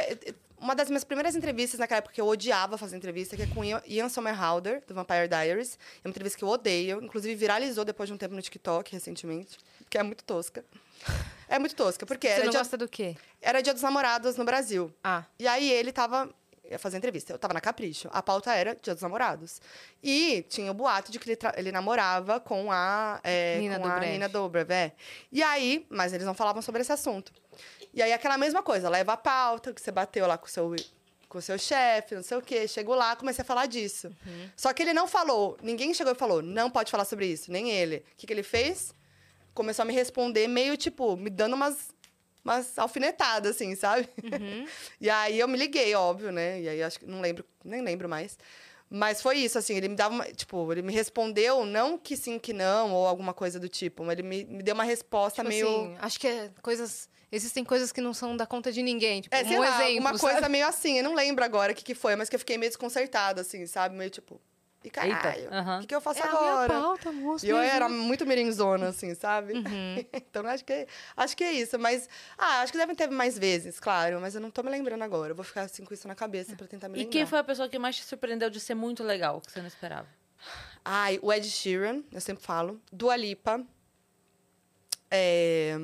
uma 0.59 0.75
das 0.75 0.89
minhas 0.89 1.05
primeiras 1.05 1.35
entrevistas 1.35 1.81
naquela 1.81 1.99
época 1.99 2.15
que 2.15 2.21
eu 2.21 2.27
odiava 2.27 2.77
fazer 2.77 2.97
entrevista, 2.97 3.37
que 3.37 3.43
é 3.43 3.47
com 3.47 3.65
Ian- 3.65 3.83
Ian 3.87 4.09
Somerhalder, 4.09 4.83
do 4.87 4.95
Vampire 4.95 5.29
Diaries. 5.29 5.79
É 6.03 6.07
uma 6.07 6.11
entrevista 6.11 6.39
que 6.39 6.45
eu 6.45 6.49
odeio. 6.49 7.03
Inclusive, 7.03 7.35
viralizou 7.35 7.85
depois 7.85 8.09
de 8.09 8.13
um 8.13 8.19
tempo 8.19 8.35
no 8.35 8.43
TikTok, 8.43 8.93
recentemente. 8.93 9.59
Que 9.89 9.97
é 9.97 10.03
muito 10.03 10.23
tosca. 10.25 10.65
É 11.49 11.59
muito 11.59 11.75
tosca, 11.75 12.05
porque 12.05 12.27
Você 12.27 12.35
era 12.35 12.45
não 12.45 12.51
dia, 12.51 12.61
gosta 12.61 12.77
do 12.77 12.89
quê? 12.89 13.17
era 13.41 13.61
dia 13.63 13.73
dos 13.73 13.83
namorados 13.83 14.37
no 14.37 14.45
Brasil. 14.45 14.93
Ah, 15.03 15.25
E 15.39 15.47
aí 15.47 15.71
ele 15.71 15.93
tava. 15.93 16.29
Ia 16.71 16.79
fazer 16.79 16.97
entrevista. 16.97 17.33
Eu 17.33 17.39
tava 17.39 17.55
na 17.55 17.61
Capricho. 17.61 18.09
A 18.13 18.23
pauta 18.23 18.53
era 18.55 18.75
Dia 18.75 18.95
dos 18.95 19.03
Namorados. 19.03 19.61
E 20.03 20.43
tinha 20.49 20.71
o 20.71 20.75
boato 20.75 21.11
de 21.13 21.19
que 21.19 21.31
ele, 21.31 21.39
ele 21.57 21.73
namorava 21.73 22.41
com 22.41 22.71
a. 22.73 23.21
é, 23.23 23.59
Nina 23.59 23.79
com 23.79 23.87
a 23.87 23.91
Dobrev. 23.91 24.13
Nina 24.13 24.29
Dobrev, 24.29 24.71
é. 24.73 24.93
E 25.31 25.43
aí, 25.43 25.87
mas 25.91 26.13
eles 26.13 26.27
não 26.27 26.35
falavam 26.35 26.63
sobre 26.63 26.81
esse 26.81 26.93
assunto. 26.93 27.33
E 27.93 28.03
aí 28.03 28.13
aquela 28.13 28.37
mesma 28.37 28.63
coisa, 28.63 28.89
leva 28.89 29.13
a 29.13 29.17
pauta, 29.17 29.73
que 29.73 29.81
você 29.81 29.93
bateu 29.93 30.27
lá 30.27 30.37
com 30.37 30.47
o 30.47 30.51
seu. 30.51 30.75
Com 31.29 31.39
o 31.39 31.43
seu 31.43 31.59
chefe, 31.59 32.15
não 32.15 32.23
sei 32.23 32.37
o 32.37 32.43
quê. 32.43 32.69
Chegou 32.69 32.95
lá, 32.95 33.17
comecei 33.17 33.43
a 33.43 33.45
falar 33.45 33.67
disso. 33.67 34.09
Só 34.57 34.73
que 34.73 34.83
ele 34.83 34.93
não 34.93 35.09
falou, 35.09 35.59
ninguém 35.63 35.93
chegou 35.93 36.13
e 36.13 36.17
falou, 36.17 36.41
não 36.41 36.71
pode 36.71 36.93
falar 36.93 37.05
sobre 37.05 37.27
isso, 37.27 37.51
nem 37.51 37.71
ele. 37.71 38.05
O 38.13 38.17
que, 38.17 38.27
que 38.27 38.33
ele 38.33 38.45
fez? 38.45 38.95
Começou 39.53 39.83
a 39.83 39.87
me 39.87 39.93
responder 39.93 40.47
meio, 40.47 40.77
tipo, 40.77 41.17
me 41.17 41.31
dando 41.31 41.55
umas, 41.55 41.94
umas 42.45 42.79
alfinetadas, 42.79 43.57
assim, 43.57 43.75
sabe? 43.75 44.09
E 45.01 45.09
aí 45.09 45.39
eu 45.39 45.49
me 45.49 45.57
liguei, 45.57 45.95
óbvio, 45.95 46.31
né? 46.31 46.61
E 46.61 46.69
aí 46.69 46.83
acho 46.83 47.01
que 47.01 47.07
não 47.07 47.21
lembro, 47.21 47.45
nem 47.65 47.83
lembro 47.83 48.09
mais. 48.09 48.39
Mas 48.91 49.21
foi 49.21 49.39
isso, 49.39 49.59
assim, 49.59 49.75
ele 49.75 49.89
me 49.89 49.97
dava 49.97 50.15
uma, 50.15 50.25
tipo, 50.27 50.71
ele 50.71 50.83
me 50.83 50.93
respondeu, 50.93 51.65
não 51.65 51.99
que 51.99 52.17
sim, 52.17 52.39
que 52.39 52.53
não, 52.53 52.93
ou 52.93 53.07
alguma 53.07 53.33
coisa 53.33 53.59
do 53.59 53.69
tipo, 53.69 54.05
mas 54.05 54.19
ele 54.19 54.29
me, 54.29 54.45
me 54.45 54.63
deu 54.63 54.75
uma 54.75 54.85
resposta 54.85 55.43
tipo 55.43 55.49
meio. 55.49 55.67
assim, 55.67 55.97
acho 56.01 56.21
que 56.21 56.29
é 56.29 56.51
coisas... 56.63 57.09
Existem 57.33 57.65
coisas 57.65 57.91
que 57.91 58.01
não 58.01 58.15
são 58.15 58.37
da 58.37 58.47
conta 58.47 58.71
de 58.71 58.81
ninguém. 58.81 59.21
Tipo, 59.21 59.35
é, 59.35 59.43
um 59.43 59.49
sei 59.49 59.59
lá, 59.59 59.83
exemplo, 59.83 60.01
uma 60.01 60.17
coisa 60.17 60.39
sabe? 60.39 60.53
meio 60.53 60.69
assim, 60.69 60.99
eu 60.99 61.03
não 61.03 61.15
lembro 61.15 61.45
agora 61.45 61.73
o 61.73 61.75
que, 61.75 61.83
que 61.83 61.95
foi, 61.95 62.15
mas 62.15 62.29
que 62.29 62.37
eu 62.37 62.39
fiquei 62.39 62.57
meio 62.57 62.71
desconcertada, 62.71 63.41
assim, 63.41 63.67
sabe? 63.67 63.97
Meio 63.97 64.09
tipo, 64.09 64.41
e 64.85 64.91
caralho, 64.91 65.49
o 65.51 65.55
aham. 65.55 65.81
que, 65.81 65.87
que 65.87 65.95
eu 65.95 66.01
faço 66.01 66.21
É 66.21 66.23
a 66.23 66.27
minha 66.29 66.39
agora? 66.53 66.75
pauta, 66.75 67.11
moço. 67.13 67.45
E 67.47 67.49
eu 67.49 67.57
era 67.59 67.89
muito 67.89 68.27
mirinzona, 68.27 68.89
assim, 68.89 69.15
sabe? 69.15 69.55
Uhum. 69.55 70.05
então, 70.13 70.47
acho 70.47 70.65
que, 70.65 70.87
acho 71.17 71.37
que 71.37 71.43
é 71.43 71.53
isso. 71.53 71.79
Mas, 71.79 72.09
ah, 72.37 72.61
acho 72.61 72.71
que 72.71 72.79
devem 72.79 72.95
ter 72.95 73.09
mais 73.11 73.39
vezes, 73.39 73.81
claro. 73.81 74.21
Mas 74.21 74.35
eu 74.35 74.41
não 74.41 74.51
tô 74.51 74.63
me 74.63 74.71
lembrando 74.71 75.03
agora. 75.03 75.33
Eu 75.33 75.35
vou 75.35 75.45
ficar 75.45 75.63
assim 75.63 75.85
com 75.85 75.95
isso 75.95 76.07
na 76.07 76.15
cabeça 76.15 76.55
pra 76.55 76.67
tentar 76.67 76.89
me 76.89 76.97
E 76.97 76.99
lembrar. 76.99 77.13
quem 77.13 77.25
foi 77.27 77.39
a 77.39 77.45
pessoa 77.45 77.69
que 77.69 77.79
mais 77.79 77.97
te 77.97 78.05
surpreendeu 78.05 78.51
de 78.51 78.61
ser 78.61 78.75
muito 78.75 79.03
legal, 79.03 79.41
que 79.41 79.51
você 79.51 79.61
não 79.61 79.67
esperava? 79.69 80.07
Ai, 80.85 81.19
o 81.23 81.33
Ed 81.33 81.49
Sheeran, 81.49 82.03
eu 82.13 82.21
sempre 82.21 82.45
falo. 82.45 82.79
Dua 82.93 83.17
Lipa. 83.17 83.65
É... 85.11 85.77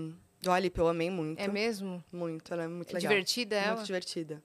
Dua 0.42 0.58
Lipa 0.58 0.80
eu 0.80 0.88
amei 0.88 1.10
muito. 1.10 1.38
É 1.40 1.48
mesmo? 1.48 2.02
Muito, 2.12 2.52
ela 2.52 2.64
é 2.64 2.68
muito 2.68 2.90
É 2.90 2.94
legal. 2.94 3.10
divertida 3.10 3.56
ela? 3.56 3.74
Muito 3.76 3.86
divertida. 3.86 4.42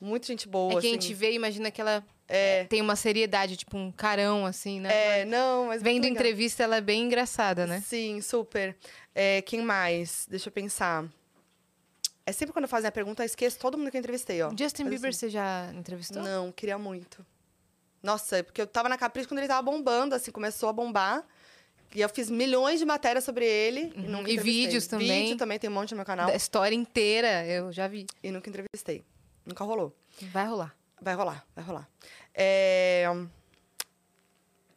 Muito 0.00 0.26
gente 0.26 0.48
boa, 0.48 0.72
é 0.78 0.80
que 0.80 0.86
a 0.86 0.90
assim. 0.90 1.00
gente 1.00 1.14
vê 1.14 1.32
e 1.32 1.34
imagina 1.34 1.70
que 1.70 1.80
ela 1.80 2.04
É, 2.28 2.64
tem 2.64 2.82
uma 2.82 2.94
seriedade, 2.94 3.56
tipo 3.56 3.76
um 3.78 3.90
carão, 3.90 4.44
assim, 4.44 4.80
né? 4.80 5.20
é, 5.20 5.24
não, 5.24 5.68
mas 5.68 5.82
Vendo 5.82 6.06
entrevista, 6.06 6.62
ela 6.62 6.76
é 6.76 6.80
bem 6.80 7.04
engraçada, 7.04 7.66
né? 7.66 7.80
Sim, 7.80 8.20
super. 8.20 8.76
É, 9.14 9.40
quem 9.42 9.62
mais? 9.62 10.26
Deixa 10.28 10.48
eu 10.48 10.52
pensar. 10.52 11.06
É 12.26 12.32
sempre 12.32 12.52
quando 12.52 12.68
fazem 12.68 12.86
a 12.86 12.92
pergunta, 12.92 13.22
eu 13.22 13.26
esqueço 13.26 13.58
todo 13.58 13.78
mundo 13.78 13.90
que 13.90 13.96
eu 13.96 14.00
entrevistei, 14.00 14.42
ó. 14.42 14.50
Justin 14.50 14.84
Mas 14.84 14.90
Bieber, 14.92 15.08
assim, 15.08 15.18
você 15.20 15.30
já 15.30 15.72
entrevistou? 15.74 16.22
Não, 16.22 16.52
queria 16.52 16.76
muito. 16.76 17.24
Nossa, 18.02 18.38
é 18.38 18.42
porque 18.42 18.60
eu 18.60 18.66
tava 18.66 18.90
na 18.90 18.98
Capricho 18.98 19.26
quando 19.26 19.38
ele 19.38 19.48
tava 19.48 19.62
bombando, 19.62 20.14
assim, 20.14 20.30
começou 20.30 20.68
a 20.68 20.72
bombar. 20.72 21.24
E 21.94 22.02
eu 22.02 22.08
fiz 22.10 22.28
milhões 22.28 22.78
de 22.78 22.84
matérias 22.84 23.24
sobre 23.24 23.46
ele 23.46 23.90
e 23.96 24.00
Uhum. 24.00 24.04
E 24.04 24.20
entrevistei. 24.20 24.36
vídeos 24.36 24.86
também. 24.86 25.22
Vídeo 25.22 25.36
também, 25.38 25.58
tem 25.58 25.70
um 25.70 25.72
monte 25.72 25.92
no 25.92 25.96
meu 25.96 26.04
canal. 26.04 26.26
Da 26.26 26.36
história 26.36 26.74
inteira, 26.74 27.46
eu 27.46 27.72
já 27.72 27.88
vi. 27.88 28.06
E 28.22 28.30
nunca 28.30 28.50
entrevistei. 28.50 29.02
Nunca 29.46 29.64
rolou. 29.64 29.96
Vai 30.30 30.46
rolar. 30.46 30.76
Vai 31.00 31.14
rolar, 31.14 31.44
vai 31.54 31.64
rolar. 31.64 31.88
É... 32.34 33.04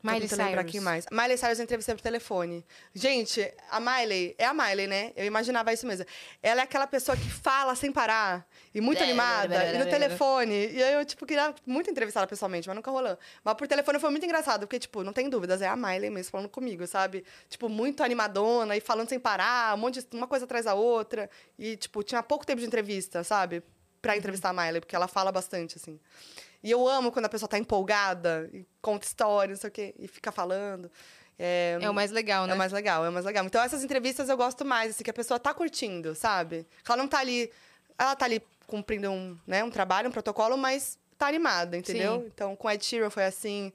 Miley 0.03 0.21
tentando 0.21 0.45
lembrar 0.45 0.61
Cyrus. 0.61 0.71
quem 0.71 0.81
mais. 0.81 1.05
Miley 1.11 1.37
Cyrus 1.37 1.59
eu 1.59 1.63
entrevistei 1.63 1.95
por 1.95 2.01
telefone. 2.01 2.65
Gente, 2.93 3.53
a 3.69 3.79
Miley, 3.79 4.35
é 4.37 4.45
a 4.45 4.53
Miley, 4.53 4.87
né? 4.87 5.13
Eu 5.15 5.25
imaginava 5.25 5.71
isso 5.71 5.85
mesmo. 5.85 6.05
Ela 6.41 6.61
é 6.61 6.63
aquela 6.63 6.87
pessoa 6.87 7.15
que 7.15 7.29
fala 7.29 7.75
sem 7.75 7.91
parar 7.91 8.47
e 8.73 8.81
muito 8.81 8.97
blá, 8.97 9.07
animada. 9.07 9.47
blá, 9.47 9.59
blá, 9.59 9.73
e 9.73 9.77
no 9.77 9.85
telefone. 9.85 10.71
E 10.71 10.83
aí 10.83 10.93
eu, 10.93 11.05
tipo, 11.05 11.25
queria 11.25 11.53
muito 11.65 11.89
entrevistá-la 11.89 12.25
pessoalmente, 12.25 12.67
mas 12.67 12.75
nunca 12.75 12.89
rolou. 12.89 13.17
Mas 13.43 13.53
por 13.53 13.67
telefone 13.67 13.99
foi 13.99 14.09
muito 14.09 14.25
engraçado, 14.25 14.61
porque, 14.61 14.79
tipo, 14.79 15.03
não 15.03 15.13
tem 15.13 15.29
dúvidas, 15.29 15.61
é 15.61 15.67
a 15.67 15.75
Miley 15.75 16.09
mesmo 16.09 16.31
falando 16.31 16.49
comigo, 16.49 16.85
sabe? 16.87 17.23
Tipo, 17.47 17.69
muito 17.69 18.03
animadona 18.03 18.75
e 18.75 18.81
falando 18.81 19.09
sem 19.09 19.19
parar, 19.19 19.75
um 19.75 19.77
monte 19.77 20.01
de 20.01 20.17
uma 20.17 20.27
coisa 20.27 20.45
atrás 20.45 20.65
da 20.65 20.73
outra. 20.73 21.29
E, 21.59 21.77
tipo, 21.77 22.01
tinha 22.01 22.23
pouco 22.23 22.45
tempo 22.45 22.59
de 22.59 22.65
entrevista, 22.65 23.23
sabe? 23.23 23.63
Pra 24.01 24.17
entrevistar 24.17 24.49
a 24.49 24.53
Miley, 24.53 24.81
porque 24.81 24.95
ela 24.95 25.07
fala 25.07 25.31
bastante, 25.31 25.77
assim. 25.77 25.99
E 26.63 26.69
eu 26.71 26.87
amo 26.87 27.11
quando 27.11 27.25
a 27.25 27.29
pessoa 27.29 27.49
tá 27.49 27.57
empolgada 27.57 28.49
e 28.53 28.65
conta 28.81 29.05
história, 29.05 29.53
não 29.53 29.59
sei 29.59 29.67
o 29.69 29.71
quê, 29.71 29.95
e 29.97 30.07
fica 30.07 30.31
falando. 30.31 30.91
É, 31.37 31.77
É 31.81 31.89
o 31.89 31.93
mais 31.93 32.11
legal, 32.11 32.45
né? 32.45 32.51
é 32.51 32.55
o 32.55 32.57
mais 32.57 32.71
legal, 32.71 33.03
é 33.05 33.09
o 33.09 33.11
mais 33.11 33.25
legal. 33.25 33.45
Então, 33.45 33.61
essas 33.63 33.83
entrevistas 33.83 34.29
eu 34.29 34.37
gosto 34.37 34.63
mais, 34.63 34.91
assim, 34.91 35.03
que 35.03 35.09
a 35.09 35.13
pessoa 35.13 35.39
tá 35.39 35.53
curtindo, 35.53 36.13
sabe? 36.13 36.67
Ela 36.87 36.97
não 36.97 37.07
tá 37.07 37.19
ali. 37.19 37.51
Ela 37.97 38.15
tá 38.15 38.25
ali 38.25 38.41
cumprindo 38.67 39.09
um, 39.09 39.37
né, 39.45 39.63
um 39.63 39.69
trabalho, 39.69 40.07
um 40.09 40.11
protocolo, 40.11 40.55
mas 40.57 40.97
tá 41.17 41.27
animada, 41.27 41.77
entendeu? 41.77 42.21
Sim. 42.21 42.27
Então, 42.33 42.55
com 42.55 42.69
Ed 42.69 42.83
Sheeran 42.83 43.09
foi 43.09 43.25
assim. 43.25 43.73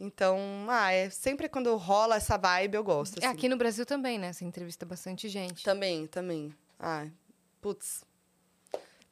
Então, 0.00 0.38
ah, 0.68 0.92
é 0.92 1.10
sempre 1.10 1.48
quando 1.48 1.74
rola 1.76 2.16
essa 2.16 2.36
vibe, 2.36 2.76
eu 2.76 2.84
gosto. 2.84 3.18
É, 3.20 3.26
assim. 3.26 3.34
aqui 3.34 3.48
no 3.48 3.56
Brasil 3.56 3.84
também, 3.84 4.18
né? 4.18 4.32
Você 4.32 4.44
entrevista 4.44 4.86
bastante 4.86 5.28
gente. 5.28 5.64
Também, 5.64 6.06
também. 6.06 6.54
Ah, 6.78 7.06
putz. 7.60 8.04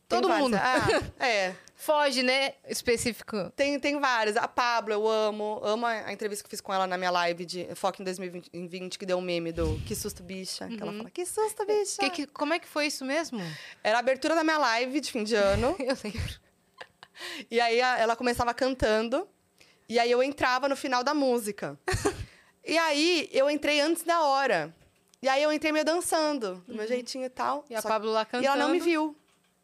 Todo 0.09 0.29
mundo. 0.29 0.57
Ah, 0.57 1.25
é. 1.25 1.55
Foge, 1.75 2.23
né? 2.23 2.55
Específico. 2.69 3.51
Tem, 3.55 3.79
tem 3.79 4.01
várias. 4.01 4.37
A 4.37 4.49
Pablo, 4.49 4.95
eu 4.95 5.07
amo. 5.07 5.61
Amo 5.63 5.85
a, 5.85 6.13
entrevista 6.13 6.43
que 6.43 6.47
eu 6.47 6.51
fiz 6.51 6.61
com 6.61 6.73
ela 6.73 6.87
na 6.87 6.97
minha 6.97 7.11
live 7.11 7.45
de 7.45 7.69
Foco 7.75 8.01
em 8.01 8.05
2020, 8.05 8.99
que 8.99 9.05
deu 9.05 9.19
um 9.19 9.21
meme 9.21 9.53
do 9.53 9.79
Que 9.87 9.95
susto, 9.95 10.23
bicha. 10.23 10.69
Que 10.69 10.81
ela 10.83 10.93
fala, 10.93 11.11
que 11.11 11.27
susto, 11.27 11.67
bicha. 11.67 11.99
Que, 12.01 12.11
que- 12.11 12.27
como 12.29 12.55
é 12.55 12.59
que 12.59 12.67
foi 12.67 12.87
isso 12.87 13.05
mesmo? 13.05 13.41
Era 13.85 13.99
a 13.99 14.01
abertura 14.01 14.35
da 14.35 14.43
minha 14.43 14.59
live 14.59 15.01
de 15.01 15.13
fim 15.13 15.23
de 15.23 15.35
ano. 15.35 15.77
Eu 15.81 15.97
lembro. 16.03 16.41
e 17.51 17.61
aí 17.61 17.79
ela 17.79 18.17
começava 18.17 18.55
cantando. 18.55 19.29
E 19.89 19.99
aí 19.99 20.11
eu 20.11 20.21
entrava 20.23 20.69
no 20.69 20.75
final 20.75 21.05
da 21.05 21.15
música. 21.15 21.79
e 22.65 22.77
aí 22.77 23.29
eu 23.33 23.49
entrei 23.49 23.81
antes 23.81 24.03
da 24.03 24.23
hora. 24.23 24.75
E 25.23 25.29
aí 25.29 25.43
eu 25.43 25.53
entrei 25.53 25.73
meio 25.73 25.85
dançando, 25.85 26.63
do 26.67 26.75
meu 26.75 26.87
jeitinho 26.87 27.25
e 27.25 27.29
tal. 27.29 27.65
E 27.71 27.75
a 27.75 27.83
Pablo 27.83 28.11
lá 28.11 28.25
cantando. 28.25 28.45
E 28.45 28.47
ela 28.47 28.57
não 28.57 28.71
me 28.71 28.81
viu. 28.81 29.17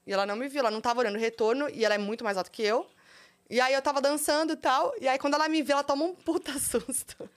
E 0.07 0.13
ela 0.13 0.27
não 0.27 0.37
me 0.37 0.49
viu, 0.49 0.61
ela 0.61 0.71
não 0.71 0.81
tava 0.81 1.01
olhando 1.01 1.17
o 1.17 1.21
retorno, 1.21 1.69
e 1.71 1.85
ela 1.85 1.95
é 1.95 1.99
muito 1.99 2.25
mais 2.25 2.37
alta 2.37 2.51
que 2.51 2.63
eu. 2.63 2.87
E 3.49 3.61
aí 3.61 3.75
eu 3.75 3.83
tava 3.83 4.01
dançando 4.01 4.55
e 4.55 4.57
tal, 4.57 4.93
e 5.01 5.07
aí 5.07 5.19
quando 5.19 5.35
ela 5.35 5.49
me 5.49 5.63
vê, 5.63 5.73
ela 5.73 5.85
toma 5.85 6.05
um 6.05 6.15
puta 6.15 6.53
susto. 6.59 7.29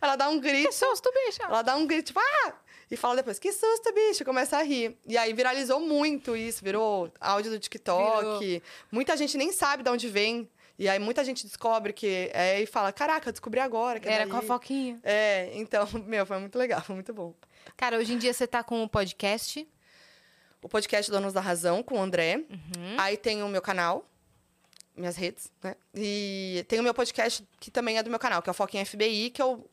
Ela 0.00 0.16
dá 0.16 0.28
um 0.28 0.40
grito. 0.40 0.68
Que 0.68 0.74
susto, 0.74 1.10
bicha! 1.12 1.42
Ela 1.44 1.62
dá 1.62 1.76
um 1.76 1.86
grito, 1.86 2.06
tipo, 2.06 2.20
ah! 2.20 2.52
E 2.90 2.96
fala 2.96 3.16
depois, 3.16 3.38
que 3.38 3.52
susto, 3.52 3.92
bicho! 3.92 4.24
Começa 4.24 4.56
a 4.56 4.62
rir. 4.62 4.96
E 5.06 5.16
aí 5.18 5.32
viralizou 5.34 5.78
muito 5.78 6.34
isso, 6.34 6.64
virou 6.64 7.12
áudio 7.20 7.50
do 7.50 7.58
TikTok. 7.58 8.62
Muita 8.90 9.16
gente 9.16 9.36
nem 9.36 9.52
sabe 9.52 9.82
de 9.82 9.90
onde 9.90 10.08
vem. 10.08 10.48
E 10.78 10.88
aí 10.88 10.98
muita 10.98 11.24
gente 11.24 11.44
descobre 11.44 11.92
que 11.92 12.30
é 12.32 12.62
e 12.62 12.66
fala, 12.66 12.92
caraca, 12.92 13.28
eu 13.28 13.32
descobri 13.32 13.60
agora. 13.60 13.98
Que 13.98 14.08
é 14.08 14.12
Era 14.12 14.24
daí." 14.24 14.30
com 14.30 14.38
a 14.38 14.42
Foquinha. 14.42 14.98
É, 15.02 15.50
então, 15.54 15.86
meu, 16.06 16.24
foi 16.24 16.38
muito 16.38 16.56
legal, 16.56 16.80
foi 16.80 16.94
muito 16.94 17.12
bom. 17.12 17.34
Cara, 17.76 17.98
hoje 17.98 18.14
em 18.14 18.18
dia 18.18 18.32
você 18.32 18.46
tá 18.46 18.62
com 18.62 18.82
o 18.82 18.88
podcast. 18.88 19.68
O 20.62 20.68
podcast 20.68 21.10
Donos 21.10 21.32
da 21.32 21.40
Razão, 21.40 21.82
com 21.82 21.98
o 21.98 22.02
André. 22.02 22.36
Uhum. 22.50 22.96
Aí 22.98 23.16
tem 23.16 23.42
o 23.42 23.48
meu 23.48 23.62
canal, 23.62 24.04
minhas 24.96 25.16
redes, 25.16 25.50
né? 25.62 25.74
E 25.94 26.64
tem 26.68 26.80
o 26.80 26.82
meu 26.82 26.92
podcast 26.94 27.46
que 27.60 27.70
também 27.70 27.96
é 27.98 28.02
do 28.02 28.10
meu 28.10 28.18
canal, 28.18 28.42
que 28.42 28.48
é 28.48 28.52
o 28.52 28.54
Foco 28.54 28.76
em 28.76 28.84
FBI, 28.84 29.30
que 29.30 29.40
eu 29.40 29.64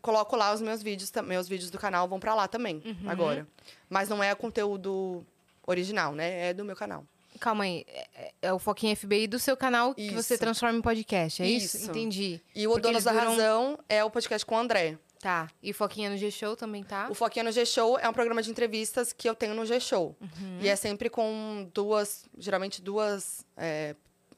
coloco 0.00 0.34
lá 0.34 0.52
os 0.52 0.60
meus 0.60 0.82
vídeos, 0.82 1.12
meus 1.24 1.46
vídeos 1.48 1.70
do 1.70 1.78
canal 1.78 2.08
vão 2.08 2.18
pra 2.18 2.34
lá 2.34 2.48
também, 2.48 2.82
Uhum. 2.84 3.08
agora. 3.10 3.46
Mas 3.90 4.08
não 4.08 4.22
é 4.22 4.34
conteúdo 4.34 5.24
original, 5.66 6.14
né? 6.14 6.48
É 6.48 6.54
do 6.54 6.64
meu 6.64 6.74
canal. 6.74 7.04
Calma 7.38 7.64
aí. 7.64 7.84
É, 7.88 8.32
é 8.42 8.52
o 8.52 8.58
Foquinha 8.58 8.94
FBI 8.96 9.26
do 9.26 9.38
seu 9.38 9.56
canal 9.56 9.94
que 9.94 10.10
você 10.10 10.36
transforma 10.38 10.78
em 10.78 10.82
podcast, 10.82 11.42
é 11.42 11.46
isso? 11.46 11.76
Isso. 11.76 11.90
Entendi. 11.90 12.40
E 12.54 12.66
o 12.66 12.70
Porque 12.72 12.82
Donos 12.82 13.04
da 13.04 13.12
duram- 13.12 13.30
Razão 13.30 13.78
é 13.88 14.02
o 14.04 14.10
podcast 14.10 14.44
com 14.44 14.54
o 14.54 14.58
André. 14.58 14.98
Tá. 15.22 15.48
E 15.62 15.72
Foquinha 15.72 16.10
no 16.10 16.16
G-Show 16.16 16.56
também 16.56 16.82
tá? 16.82 17.06
O 17.08 17.14
Foquinha 17.14 17.44
no 17.44 17.52
G-Show 17.52 17.96
é 17.96 18.08
um 18.08 18.12
programa 18.12 18.42
de 18.42 18.50
entrevistas 18.50 19.12
que 19.12 19.28
eu 19.28 19.36
tenho 19.36 19.54
no 19.54 19.64
G-Show. 19.64 20.16
Uhum. 20.20 20.58
E 20.60 20.68
é 20.68 20.74
sempre 20.74 21.08
com 21.08 21.70
duas, 21.72 22.24
geralmente 22.36 22.82
duas, 22.82 23.46
é, 23.56 23.94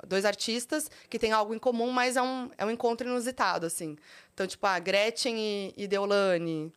dois 0.07 0.27
artistas 0.27 0.91
que 1.09 1.19
têm 1.19 1.33
algo 1.33 1.55
em 1.55 1.59
comum, 1.59 1.91
mas 1.91 2.19
é 2.19 2.23
um, 2.23 2.51
é 2.59 2.67
um 2.67 2.71
encontro 2.71 3.09
inusitado, 3.09 3.65
assim. 3.65 3.97
Então, 4.35 4.47
tipo, 4.47 4.67
a 4.67 4.79
Gretchen 4.79 5.35
e, 5.39 5.75
e 5.75 5.89
Deolane, 5.89 6.71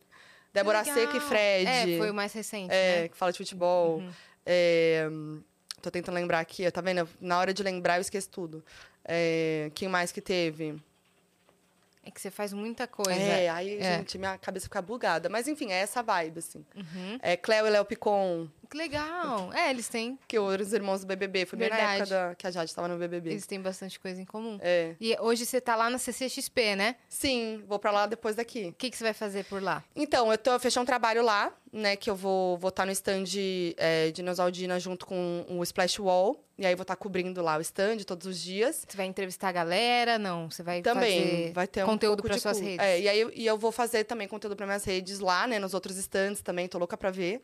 Débora 0.54 0.82
Que 0.82 0.94
Seca 0.94 1.00
e 1.00 1.12
legal. 1.12 1.28
Fred. 1.28 1.66
É, 1.66 1.98
foi 1.98 2.10
o 2.10 2.14
mais 2.14 2.32
recente, 2.32 2.72
é, 2.72 2.96
né? 2.96 3.02
Uhum. 3.02 3.08
que 3.10 3.16
fala 3.18 3.30
de 3.30 3.36
futebol. 3.36 4.02
É, 4.46 5.06
tô 5.82 5.90
tentando 5.90 6.14
lembrar 6.14 6.40
aqui, 6.40 6.70
tá 6.70 6.80
vendo? 6.80 7.06
Na 7.20 7.38
hora 7.38 7.52
de 7.52 7.62
lembrar, 7.62 7.98
eu 7.98 8.00
esqueço 8.00 8.30
tudo. 8.30 8.64
É, 9.04 9.70
quem 9.74 9.86
mais 9.86 10.10
que 10.10 10.22
teve? 10.22 10.80
É 12.08 12.10
que 12.10 12.20
você 12.20 12.30
faz 12.30 12.52
muita 12.54 12.86
coisa. 12.86 13.12
É, 13.20 13.48
aí, 13.50 13.78
É. 13.78 13.98
gente, 13.98 14.16
minha 14.16 14.38
cabeça 14.38 14.64
fica 14.64 14.80
bugada. 14.80 15.28
Mas, 15.28 15.46
enfim, 15.46 15.70
é 15.70 15.76
essa 15.80 16.02
vibe, 16.02 16.38
assim. 16.38 16.64
Uhum. 16.74 17.18
É 17.22 17.36
Cleo 17.36 17.66
e 17.66 17.70
Léo 17.70 17.84
Picon, 17.84 18.48
Que 18.70 18.76
legal. 18.76 19.52
É, 19.54 19.70
eles 19.70 19.88
têm, 19.88 20.18
que 20.28 20.38
os 20.38 20.72
irmãos 20.72 21.00
do 21.02 21.06
BBB. 21.06 21.46
Foi 21.46 21.58
bem 21.58 21.68
na 21.70 21.76
Verdade. 21.76 22.02
época 22.02 22.28
da, 22.28 22.34
que 22.34 22.46
a 22.46 22.50
Jade 22.50 22.70
estava 22.70 22.88
no 22.88 22.98
BBB. 22.98 23.30
eles 23.30 23.46
têm 23.46 23.60
bastante 23.60 23.98
coisa 24.00 24.20
em 24.20 24.24
comum. 24.26 24.58
É. 24.60 24.94
E 25.00 25.16
hoje 25.20 25.44
você 25.46 25.60
tá 25.60 25.74
lá 25.76 25.88
na 25.88 25.96
CCXP, 25.98 26.76
né? 26.76 26.96
Sim, 27.08 27.62
vou 27.66 27.78
pra 27.78 27.90
lá 27.90 28.06
depois 28.06 28.36
daqui. 28.36 28.66
O 28.68 28.72
que, 28.72 28.90
que 28.90 28.96
você 28.96 29.04
vai 29.04 29.14
fazer 29.14 29.44
por 29.44 29.62
lá? 29.62 29.82
Então, 29.96 30.30
eu 30.32 30.36
tô 30.38 30.50
eu 30.52 30.60
fechei 30.60 30.80
um 30.80 30.84
trabalho 30.84 31.22
lá, 31.22 31.50
né? 31.72 31.96
Que 31.96 32.10
eu 32.10 32.16
vou 32.16 32.56
vou 32.58 32.68
estar 32.68 32.84
no 32.86 32.92
stand 32.92 33.24
é, 33.76 34.10
de 34.10 34.22
Nosaldina 34.22 34.78
junto 34.80 35.06
com 35.06 35.44
o 35.48 35.62
Splash 35.62 35.98
Wall. 36.00 36.42
E 36.58 36.66
aí 36.66 36.74
vou 36.74 36.82
estar 36.82 36.96
cobrindo 36.96 37.40
lá 37.40 37.56
o 37.56 37.60
stand 37.60 37.98
todos 37.98 38.26
os 38.26 38.40
dias. 38.40 38.84
Você 38.88 38.96
vai 38.96 39.06
entrevistar 39.06 39.48
a 39.48 39.52
galera? 39.52 40.18
Não, 40.18 40.50
você 40.50 40.62
vai 40.62 40.82
Também 40.82 41.20
fazer 41.22 41.52
vai 41.52 41.66
ter 41.68 41.84
um 41.84 41.86
conteúdo 41.86 42.22
para 42.22 42.36
suas 42.38 42.58
redes. 42.58 42.84
É, 42.84 43.00
e 43.00 43.08
aí 43.08 43.20
eu, 43.20 43.30
e 43.34 43.46
eu 43.46 43.56
vou 43.56 43.70
fazer 43.70 44.04
também 44.04 44.26
conteúdo 44.26 44.56
para 44.56 44.66
minhas 44.66 44.84
redes 44.84 45.20
lá, 45.20 45.46
né? 45.46 45.58
Nos 45.58 45.72
outros 45.74 45.96
stands 45.96 46.40
também, 46.42 46.66
tô 46.66 46.78
louca 46.78 46.96
pra 46.96 47.10
ver. 47.10 47.42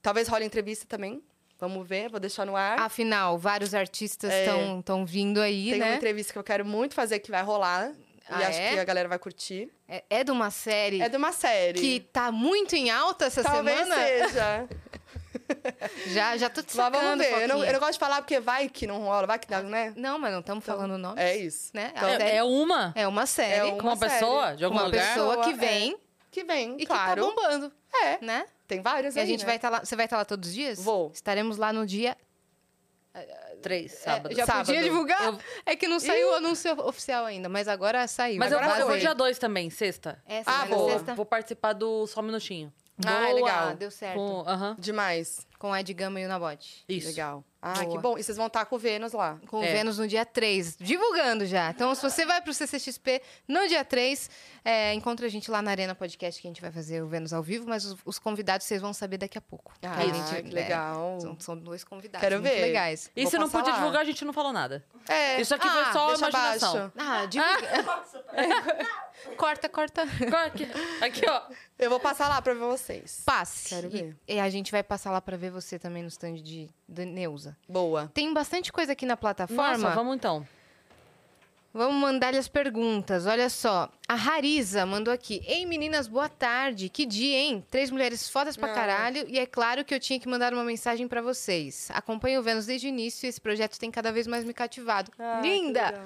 Talvez 0.00 0.28
role 0.28 0.44
entrevista 0.44 0.86
também. 0.86 1.22
Vamos 1.58 1.86
ver, 1.86 2.10
vou 2.10 2.18
deixar 2.18 2.44
no 2.44 2.56
ar. 2.56 2.78
Afinal, 2.80 3.38
vários 3.38 3.72
artistas 3.72 4.32
É. 4.32 4.46
estão 4.78 5.06
vindo 5.06 5.40
aí, 5.40 5.70
Tem 5.70 5.80
uma 5.80 5.90
né? 5.90 5.96
entrevista 5.96 6.32
que 6.32 6.38
eu 6.38 6.42
quero 6.42 6.64
muito 6.64 6.92
fazer 6.92 7.20
que 7.20 7.30
vai 7.30 7.42
rolar. 7.44 7.92
Ah, 8.34 8.40
e 8.40 8.44
acho 8.44 8.58
é? 8.58 8.72
que 8.74 8.78
a 8.80 8.84
galera 8.84 9.08
vai 9.08 9.18
curtir. 9.18 9.70
É, 9.88 10.04
é 10.10 10.24
de 10.24 10.30
uma 10.30 10.50
série 10.50 11.00
É 11.02 11.08
de 11.08 11.16
uma 11.16 11.32
série. 11.32 11.78
que 11.80 12.00
tá 12.12 12.30
muito 12.32 12.74
em 12.74 12.90
alta 12.90 13.26
essa 13.26 13.42
Talvez 13.42 13.78
semana. 13.80 13.96
seja. 14.06 14.68
Já, 16.08 16.36
já 16.36 16.48
tô 16.50 16.62
te 16.62 16.74
Mas 16.76 16.76
sacando, 16.76 17.02
vamos 17.02 17.26
ver. 17.26 17.42
Eu 17.42 17.48
não, 17.48 17.64
eu 17.64 17.72
não 17.72 17.80
gosto 17.80 17.92
de 17.94 17.98
falar 17.98 18.22
porque 18.22 18.40
vai 18.40 18.68
que 18.68 18.86
não 18.86 19.00
rola, 19.02 19.26
vai 19.26 19.38
que 19.38 19.46
dá, 19.46 19.62
né? 19.62 19.92
Não, 19.96 20.18
mas 20.18 20.32
não 20.32 20.40
estamos 20.40 20.64
falando 20.64 20.92
o 20.92 20.98
nome. 20.98 21.20
É 21.20 21.36
isso. 21.36 21.70
Né? 21.74 21.92
Então, 21.94 22.08
A 22.08 22.12
série 22.12 22.24
É, 22.24 22.36
é 22.36 22.42
uma? 22.44 22.92
é 22.94 23.06
uma 23.08 23.26
série 23.26 23.68
É 23.68 23.70
Com 23.72 23.78
uma 23.80 23.92
uma 23.92 23.96
pessoa 23.96 24.56
de 24.56 24.64
algum 24.64 24.76
uma 24.78 24.84
lugar? 24.86 25.06
pessoa 25.14 25.42
que 25.44 25.50
É. 25.50 25.54
vem 25.54 25.96
Que 26.30 26.44
vem, 26.44 26.76
e 26.78 26.86
claro. 26.86 27.22
que 27.26 27.28
tá 27.36 27.42
bombando, 27.42 27.72
É, 28.02 28.24
né? 28.24 28.46
tem 28.66 28.80
vários 28.80 29.14
E 29.16 29.18
a 29.18 29.22
aí, 29.22 29.28
gente 29.28 29.40
né? 29.40 29.46
vai 29.46 29.56
estar 29.56 29.68
lá. 29.68 29.84
Você 29.84 29.94
vai 29.96 30.06
estar 30.06 30.16
lá 30.16 30.24
todos 30.24 30.48
os 30.48 30.54
dias? 30.54 30.82
Vou. 30.82 31.10
Estaremos 31.14 31.56
lá 31.58 31.72
no 31.72 31.84
dia. 31.86 32.16
Três, 33.62 33.92
É, 33.92 33.96
sábado. 33.96 34.34
já 34.34 34.44
Sábado. 34.46 34.66
podia 34.66 34.82
divulgar? 34.82 35.22
Eu- 35.24 35.38
É 35.66 35.76
que 35.76 35.86
não 35.86 36.00
saiu 36.00 36.30
o 36.30 36.34
anúncio 36.34 36.72
oficial 36.86 37.24
ainda, 37.26 37.48
mas 37.48 37.68
agora 37.68 38.06
saiu. 38.08 38.38
Mas 38.38 38.50
eu 38.50 38.58
agora 38.58 38.72
vou, 38.74 38.80
eu 38.82 38.88
vou 38.88 38.98
dia 38.98 39.14
dois 39.14 39.38
também, 39.38 39.70
sexta. 39.70 40.18
Essa 40.26 40.50
Ah, 40.50 40.64
vou. 40.64 40.90
sexta? 40.90 41.14
Vou 41.14 41.24
participar 41.26 41.72
do 41.74 42.06
Só 42.06 42.20
um 42.20 42.24
Minutinho. 42.24 42.72
Ah, 43.06 43.20
Boa, 43.26 43.32
legal. 43.32 43.74
Deu 43.76 43.90
certo. 43.90 44.16
Com, 44.16 44.44
aham, 44.48 44.76
Demais. 44.78 45.46
Com 45.62 45.72
a 45.72 45.78
Ed 45.78 45.94
Gama 45.94 46.18
e 46.20 46.24
o 46.24 46.28
Nabote. 46.28 46.82
isso. 46.88 47.06
Legal. 47.06 47.44
Ah, 47.64 47.74
Boa. 47.84 47.92
que 47.92 47.98
bom. 48.02 48.18
E 48.18 48.22
vocês 48.24 48.36
vão 48.36 48.48
estar 48.48 48.64
com 48.64 48.74
o 48.74 48.78
Vênus 48.80 49.12
lá. 49.12 49.38
Com 49.46 49.60
o 49.60 49.62
É. 49.62 49.72
Vênus 49.72 49.96
no 49.96 50.08
dia 50.08 50.26
3. 50.26 50.76
Divulgando 50.80 51.46
já. 51.46 51.70
Então, 51.70 51.94
se 51.94 52.02
você 52.02 52.26
vai 52.26 52.42
pro 52.42 52.52
CCXP 52.52 53.22
no 53.46 53.68
dia 53.68 53.84
3, 53.84 54.28
é, 54.64 54.92
encontra 54.94 55.24
a 55.26 55.28
gente 55.28 55.48
lá 55.48 55.62
na 55.62 55.70
Arena 55.70 55.94
Podcast, 55.94 56.42
que 56.42 56.48
a 56.48 56.50
gente 56.50 56.60
vai 56.60 56.72
fazer 56.72 57.00
o 57.00 57.06
Vênus 57.06 57.32
ao 57.32 57.40
vivo, 57.40 57.68
mas 57.68 57.84
os, 57.84 57.96
os 58.04 58.18
convidados 58.18 58.66
vocês 58.66 58.80
vão 58.82 58.92
saber 58.92 59.18
daqui 59.18 59.38
a 59.38 59.40
pouco. 59.40 59.72
Ah, 59.80 59.94
Que 59.94 60.10
a 60.10 60.12
gente- 60.12 60.42
que 60.42 60.50
é, 60.50 60.52
legal. 60.62 61.20
são, 61.20 61.36
são 61.38 61.56
dois 61.56 61.84
convidados 61.84 62.28
Quero 62.28 62.42
muito 62.42 62.52
ver. 62.52 62.60
legais. 62.62 63.08
E 63.14 63.22
Vou 63.22 63.30
se 63.30 63.38
não 63.38 63.48
podia 63.48 63.70
lá. 63.70 63.78
divulgar, 63.78 64.02
a 64.02 64.04
gente 64.04 64.24
não 64.24 64.32
falou 64.32 64.52
nada. 64.52 64.84
É. 65.08 65.40
Isso 65.40 65.54
aqui 65.54 65.68
Ah, 65.68 65.70
foi 65.84 65.92
só 65.92 66.06
deixa 66.08 66.28
imaginação. 66.28 66.76
abaixo. 66.76 66.92
Ah, 66.98 67.26
divulga. 67.26 68.16
corta, 69.38 69.68
corta. 69.68 70.02
Aqui, 70.46 70.66
aqui, 71.00 71.22
ó. 71.30 71.42
Eu 71.78 71.90
vou 71.90 72.00
passar 72.00 72.28
lá 72.28 72.42
pra 72.42 72.54
ver 72.54 72.60
vocês. 72.60 73.22
Passe. 73.24 73.68
Quero 73.68 73.86
E- 73.86 73.90
ver. 73.90 74.16
E, 74.26 74.40
a 74.40 74.50
gente 74.50 74.72
vai 74.72 74.82
passar 74.82 75.12
lá 75.12 75.20
pra 75.20 75.36
ver 75.36 75.50
você 75.52 75.78
também 75.78 76.02
no 76.02 76.08
stand 76.08 76.34
de, 76.34 76.68
de 76.88 77.04
Neuza. 77.04 77.56
Boa. 77.68 78.10
Tem 78.14 78.32
bastante 78.34 78.72
coisa 78.72 78.92
aqui 78.92 79.06
na 79.06 79.16
plataforma. 79.16 79.78
Nossa, 79.78 79.94
vamos 79.94 80.16
então. 80.16 80.46
Vamos 81.74 81.96
mandar-lhe 82.02 82.36
as 82.36 82.48
perguntas. 82.48 83.24
Olha 83.26 83.48
só. 83.48 83.88
A 84.06 84.14
Rariza 84.14 84.84
mandou 84.84 85.12
aqui. 85.12 85.42
Ei, 85.46 85.64
meninas, 85.64 86.06
boa 86.06 86.28
tarde. 86.28 86.90
Que 86.90 87.06
dia, 87.06 87.38
hein? 87.38 87.64
Três 87.70 87.90
mulheres 87.90 88.28
fodas 88.28 88.58
pra 88.58 88.70
Ah. 88.70 88.74
caralho. 88.74 89.24
E 89.26 89.38
é 89.38 89.46
claro 89.46 89.82
que 89.82 89.94
eu 89.94 89.98
tinha 89.98 90.20
que 90.20 90.28
mandar 90.28 90.52
uma 90.52 90.64
mensagem 90.64 91.08
pra 91.08 91.22
vocês. 91.22 91.88
Acompanho 91.94 92.40
o 92.40 92.42
Vênus 92.42 92.66
desde 92.66 92.88
o 92.88 92.90
início 92.90 93.24
e 93.24 93.28
esse 93.30 93.40
projeto 93.40 93.78
tem 93.78 93.90
cada 93.90 94.12
vez 94.12 94.26
mais 94.26 94.44
me 94.44 94.52
cativado. 94.52 95.10
Ah, 95.18 95.40
que 95.42 95.48
Linda! 95.48 96.04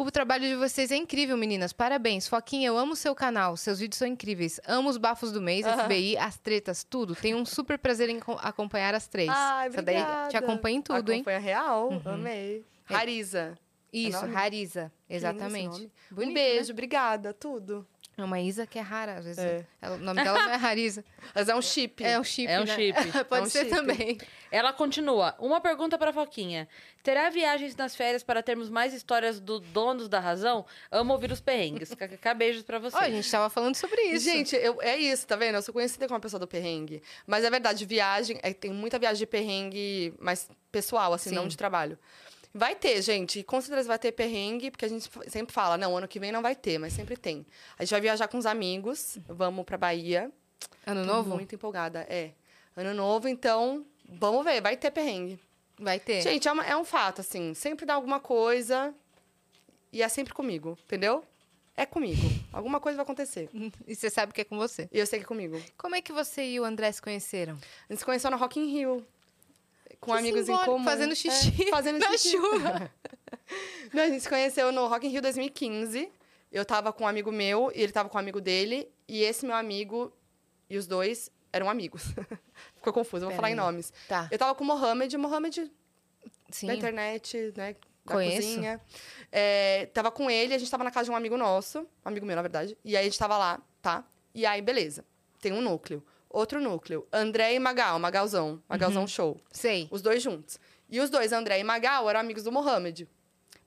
O 0.00 0.10
trabalho 0.12 0.44
de 0.44 0.54
vocês 0.54 0.92
é 0.92 0.96
incrível, 0.96 1.36
meninas. 1.36 1.72
Parabéns. 1.72 2.28
Foquinha, 2.28 2.68
eu 2.68 2.78
amo 2.78 2.94
seu 2.94 3.14
canal. 3.14 3.56
Seus 3.56 3.80
vídeos 3.80 3.98
são 3.98 4.06
incríveis. 4.06 4.60
Amo 4.66 4.88
os 4.88 4.96
bafos 4.96 5.32
do 5.32 5.40
mês, 5.40 5.66
Aham. 5.66 5.84
FBI, 5.84 6.16
as 6.16 6.38
tretas, 6.38 6.84
tudo. 6.84 7.16
Tenho 7.16 7.36
um 7.36 7.44
super 7.44 7.78
prazer 7.78 8.08
em 8.08 8.20
co- 8.20 8.38
acompanhar 8.40 8.94
as 8.94 9.08
três. 9.08 9.28
Ai, 9.28 9.66
Essa 9.68 9.82
daí 9.82 9.96
te 9.96 10.00
obrigada. 10.02 10.38
acompanha 10.38 10.76
em 10.78 10.82
tudo, 10.82 11.10
hein? 11.12 11.16
Acompanha 11.20 11.38
real. 11.40 11.90
Amei. 12.04 12.64
É. 12.88 12.94
Rariza. 12.94 13.58
Isso, 13.92 14.20
nome? 14.20 14.34
Rariza. 14.34 14.92
Exatamente. 15.10 15.90
Bonito, 16.10 16.22
um 16.22 16.26
né? 16.26 16.32
beijo, 16.34 16.72
obrigada. 16.72 17.32
Tudo. 17.34 17.86
É 18.18 18.24
uma 18.24 18.40
Isa 18.40 18.66
que 18.66 18.78
é 18.78 18.82
rara, 18.82 19.14
às 19.18 19.24
vezes. 19.24 19.38
É. 19.38 19.64
ela- 19.80 19.94
o 19.94 19.98
nome 20.00 20.20
dela 20.24 20.42
não 20.42 20.50
é 20.50 20.56
Rariza. 20.56 21.04
Mas 21.32 21.48
é 21.48 21.54
um 21.54 21.62
chip. 21.62 22.02
É 22.04 22.18
um 22.18 22.24
chip, 22.24 22.50
É 22.50 22.60
um 22.60 22.64
né? 22.64 22.74
chip. 22.74 22.98
Pode 23.30 23.42
É 23.42 23.46
um 23.46 23.48
ser 23.48 23.64
chip. 23.66 23.70
também. 23.70 24.18
Ela 24.50 24.72
continua. 24.72 25.36
Uma 25.38 25.60
pergunta 25.60 25.96
pra 25.96 26.12
Foquinha. 26.12 26.68
Terá 27.02 27.30
viagens 27.30 27.76
nas 27.76 27.94
férias 27.94 28.24
para 28.24 28.42
termos 28.42 28.68
mais 28.68 28.92
histórias 28.92 29.38
do 29.38 29.60
Donos 29.60 30.08
da 30.08 30.18
Razão? 30.18 30.66
Amo 30.90 31.12
ouvir 31.12 31.30
os 31.30 31.40
perrengues. 31.40 31.94
KKK, 31.94 32.34
beijos 32.34 32.62
pra 32.64 32.80
você. 32.80 32.96
Ó, 32.96 33.00
a 33.00 33.08
gente 33.08 33.30
tava 33.30 33.48
falando 33.48 33.76
sobre 33.76 34.00
isso. 34.02 34.24
Gente, 34.24 34.56
eu, 34.56 34.82
é 34.82 34.96
isso, 34.96 35.24
tá 35.24 35.36
vendo? 35.36 35.54
Eu 35.54 35.62
sou 35.62 35.72
conhecida 35.72 36.06
como 36.08 36.16
uma 36.16 36.20
pessoa 36.20 36.40
do 36.40 36.48
perrengue. 36.48 37.00
Mas 37.24 37.44
é 37.44 37.50
verdade, 37.50 37.86
viagem, 37.86 38.40
é, 38.42 38.52
tem 38.52 38.72
muita 38.72 38.98
viagem 38.98 39.18
de 39.18 39.26
perrengue 39.26 40.12
mais 40.18 40.50
pessoal, 40.72 41.12
assim, 41.12 41.30
Sim. 41.30 41.36
não 41.36 41.46
de 41.46 41.56
trabalho. 41.56 41.96
Vai 42.54 42.74
ter, 42.74 43.00
gente. 43.02 43.42
Com 43.42 43.60
certeza 43.60 43.86
vai 43.88 43.98
ter 43.98 44.12
perrengue, 44.12 44.70
porque 44.70 44.84
a 44.84 44.88
gente 44.88 45.08
sempre 45.28 45.52
fala, 45.52 45.76
não, 45.76 45.96
ano 45.96 46.08
que 46.08 46.18
vem 46.18 46.32
não 46.32 46.42
vai 46.42 46.54
ter, 46.56 46.78
mas 46.78 46.92
sempre 46.92 47.16
tem. 47.16 47.46
A 47.78 47.84
gente 47.84 47.90
vai 47.92 48.00
viajar 48.00 48.26
com 48.28 48.38
os 48.38 48.46
amigos, 48.46 49.18
vamos 49.28 49.64
pra 49.64 49.76
Bahia. 49.76 50.32
Ano 50.86 51.02
Tô 51.06 51.12
novo? 51.12 51.30
Muito 51.34 51.54
empolgada, 51.54 52.06
é. 52.08 52.32
Ano 52.76 52.94
novo, 52.94 53.28
então, 53.28 53.84
vamos 54.08 54.44
ver, 54.44 54.60
vai 54.60 54.76
ter 54.76 54.90
perrengue. 54.90 55.38
Vai 55.78 56.00
ter. 56.00 56.22
Gente, 56.22 56.48
é, 56.48 56.52
uma- 56.52 56.64
é 56.64 56.76
um 56.76 56.84
fato, 56.84 57.20
assim, 57.20 57.54
sempre 57.54 57.84
dá 57.86 57.94
alguma 57.94 58.18
coisa 58.18 58.92
e 59.92 60.02
é 60.02 60.08
sempre 60.08 60.32
comigo, 60.34 60.76
entendeu? 60.84 61.24
É 61.76 61.86
comigo. 61.86 62.20
Alguma 62.52 62.80
coisa 62.80 62.96
vai 62.96 63.04
acontecer. 63.04 63.48
E 63.86 63.94
você 63.94 64.10
sabe 64.10 64.32
que 64.32 64.40
é 64.40 64.44
com 64.44 64.56
você. 64.56 64.88
E 64.90 64.98
eu 64.98 65.06
sei 65.06 65.20
que 65.20 65.24
é 65.24 65.28
comigo. 65.28 65.62
Como 65.76 65.94
é 65.94 66.02
que 66.02 66.12
você 66.12 66.44
e 66.44 66.58
o 66.58 66.64
André 66.64 66.90
se 66.90 67.00
conheceram? 67.00 67.54
A 67.54 67.92
gente 67.92 68.00
se 68.00 68.04
conheceu 68.04 68.32
no 68.32 68.36
Rock 68.36 68.58
in 68.58 68.66
Rio. 68.72 69.06
Com 70.00 70.12
Que 70.12 70.18
amigos 70.18 70.40
simbólico, 70.46 70.70
em 70.70 70.72
comum. 70.74 70.84
fazendo 70.84 71.14
xixi 71.16 71.64
É, 71.66 71.70
fazendo 71.70 71.98
na 71.98 72.10
xixi. 72.12 72.30
chuva. 72.30 72.90
Não, 73.92 74.02
a 74.02 74.06
gente 74.08 74.20
se 74.22 74.28
conheceu 74.28 74.70
no 74.72 74.86
Rock 74.86 75.06
in 75.06 75.10
Rio 75.10 75.22
2015. 75.22 76.10
Eu 76.52 76.64
tava 76.64 76.92
com 76.92 77.04
um 77.04 77.08
amigo 77.08 77.30
meu 77.32 77.70
e 77.74 77.82
ele 77.82 77.92
tava 77.92 78.08
com 78.08 78.16
um 78.16 78.20
amigo 78.20 78.40
dele. 78.40 78.88
E 79.08 79.22
esse 79.22 79.44
meu 79.44 79.54
amigo 79.56 80.12
e 80.70 80.76
os 80.76 80.86
dois 80.86 81.30
eram 81.52 81.68
amigos. 81.68 82.02
Ficou 82.76 82.92
confuso, 82.92 83.24
eu 83.24 83.28
vou 83.28 83.30
Pera 83.30 83.36
falar 83.36 83.48
em 83.48 83.52
aí. 83.52 83.56
nomes. 83.56 83.92
Tá. 84.06 84.28
Eu 84.30 84.38
tava 84.38 84.54
com 84.54 84.62
o 84.64 84.66
Mohamed, 84.66 85.16
o 85.16 85.18
Mohamed 85.18 85.70
Sim. 86.50 86.66
da 86.68 86.74
internet, 86.74 87.52
né? 87.56 87.74
Da 88.04 88.14
Conheço. 88.14 88.48
cozinha. 88.48 88.80
É, 89.32 89.86
tava 89.92 90.10
com 90.10 90.30
ele, 90.30 90.54
a 90.54 90.58
gente 90.58 90.70
tava 90.70 90.84
na 90.84 90.90
casa 90.90 91.06
de 91.06 91.10
um 91.10 91.16
amigo 91.16 91.36
nosso, 91.36 91.80
um 91.80 91.86
amigo 92.08 92.24
meu, 92.24 92.36
na 92.36 92.42
verdade. 92.42 92.76
E 92.84 92.96
aí 92.96 93.02
a 93.02 93.04
gente 93.08 93.18
tava 93.18 93.36
lá, 93.36 93.60
tá? 93.82 94.04
E 94.34 94.46
aí, 94.46 94.62
beleza. 94.62 95.04
Tem 95.40 95.52
um 95.52 95.60
núcleo. 95.60 96.02
Outro 96.30 96.60
núcleo. 96.60 97.06
André 97.12 97.54
e 97.54 97.58
Magal, 97.58 97.98
Magalzão. 97.98 98.62
Magalzão 98.68 99.06
Show. 99.06 99.40
Sei. 99.50 99.88
Os 99.90 100.02
dois 100.02 100.22
juntos. 100.22 100.58
E 100.90 101.00
os 101.00 101.10
dois, 101.10 101.32
André 101.32 101.58
e 101.58 101.64
Magal, 101.64 102.08
eram 102.08 102.20
amigos 102.20 102.42
do 102.42 102.52
Mohamed. 102.52 103.08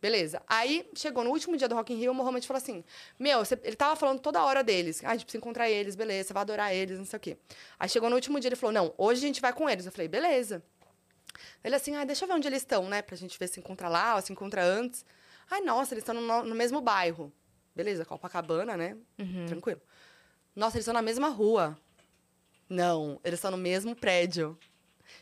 Beleza. 0.01 0.41
Aí, 0.47 0.89
chegou 0.95 1.23
no 1.23 1.29
último 1.29 1.55
dia 1.55 1.67
do 1.67 1.75
Rock 1.75 1.93
in 1.93 1.97
Rio, 1.97 2.11
o 2.11 2.15
Mohamed 2.15 2.45
falou 2.47 2.57
assim, 2.57 2.83
meu, 3.19 3.45
você- 3.45 3.59
ele 3.63 3.75
tava 3.75 3.95
falando 3.95 4.19
toda 4.19 4.43
hora 4.43 4.63
deles. 4.63 5.03
Ah, 5.03 5.09
a 5.09 5.11
gente 5.13 5.25
precisa 5.25 5.37
encontrar 5.39 5.69
eles, 5.69 5.95
beleza, 5.95 6.27
você 6.29 6.33
vai 6.33 6.41
adorar 6.41 6.73
eles, 6.73 6.97
não 6.97 7.05
sei 7.05 7.17
o 7.17 7.19
quê. 7.19 7.37
Aí, 7.79 7.87
chegou 7.87 8.09
no 8.09 8.15
último 8.15 8.39
dia, 8.39 8.47
ele 8.47 8.55
falou, 8.55 8.73
não, 8.73 8.93
hoje 8.97 9.23
a 9.23 9.27
gente 9.27 9.39
vai 9.39 9.53
com 9.53 9.69
eles. 9.69 9.85
Eu 9.85 9.91
falei, 9.91 10.07
beleza. 10.07 10.63
Ele 11.63 11.75
assim, 11.75 11.95
ah, 11.95 12.03
deixa 12.03 12.23
eu 12.23 12.27
ver 12.27 12.33
onde 12.33 12.47
eles 12.47 12.61
estão, 12.63 12.89
né? 12.89 13.01
Pra 13.03 13.15
gente 13.15 13.37
ver 13.37 13.47
se 13.47 13.59
encontra 13.59 13.87
lá 13.87 14.15
ou 14.15 14.21
se 14.21 14.31
encontra 14.31 14.63
antes. 14.63 15.05
Ai, 15.49 15.61
nossa, 15.61 15.93
eles 15.93 16.01
estão 16.01 16.15
no, 16.19 16.43
no 16.43 16.55
mesmo 16.55 16.81
bairro. 16.81 17.31
Beleza, 17.75 18.03
Copacabana, 18.03 18.75
né? 18.75 18.97
Tranquilo. 19.47 19.81
Nossa, 20.55 20.77
eles 20.77 20.83
estão 20.83 20.93
na 20.95 21.01
mesma 21.01 21.29
rua. 21.29 21.77
Não, 22.71 23.19
eles 23.21 23.37
estão 23.37 23.51
no 23.51 23.57
mesmo 23.57 23.93
prédio. 23.93 24.57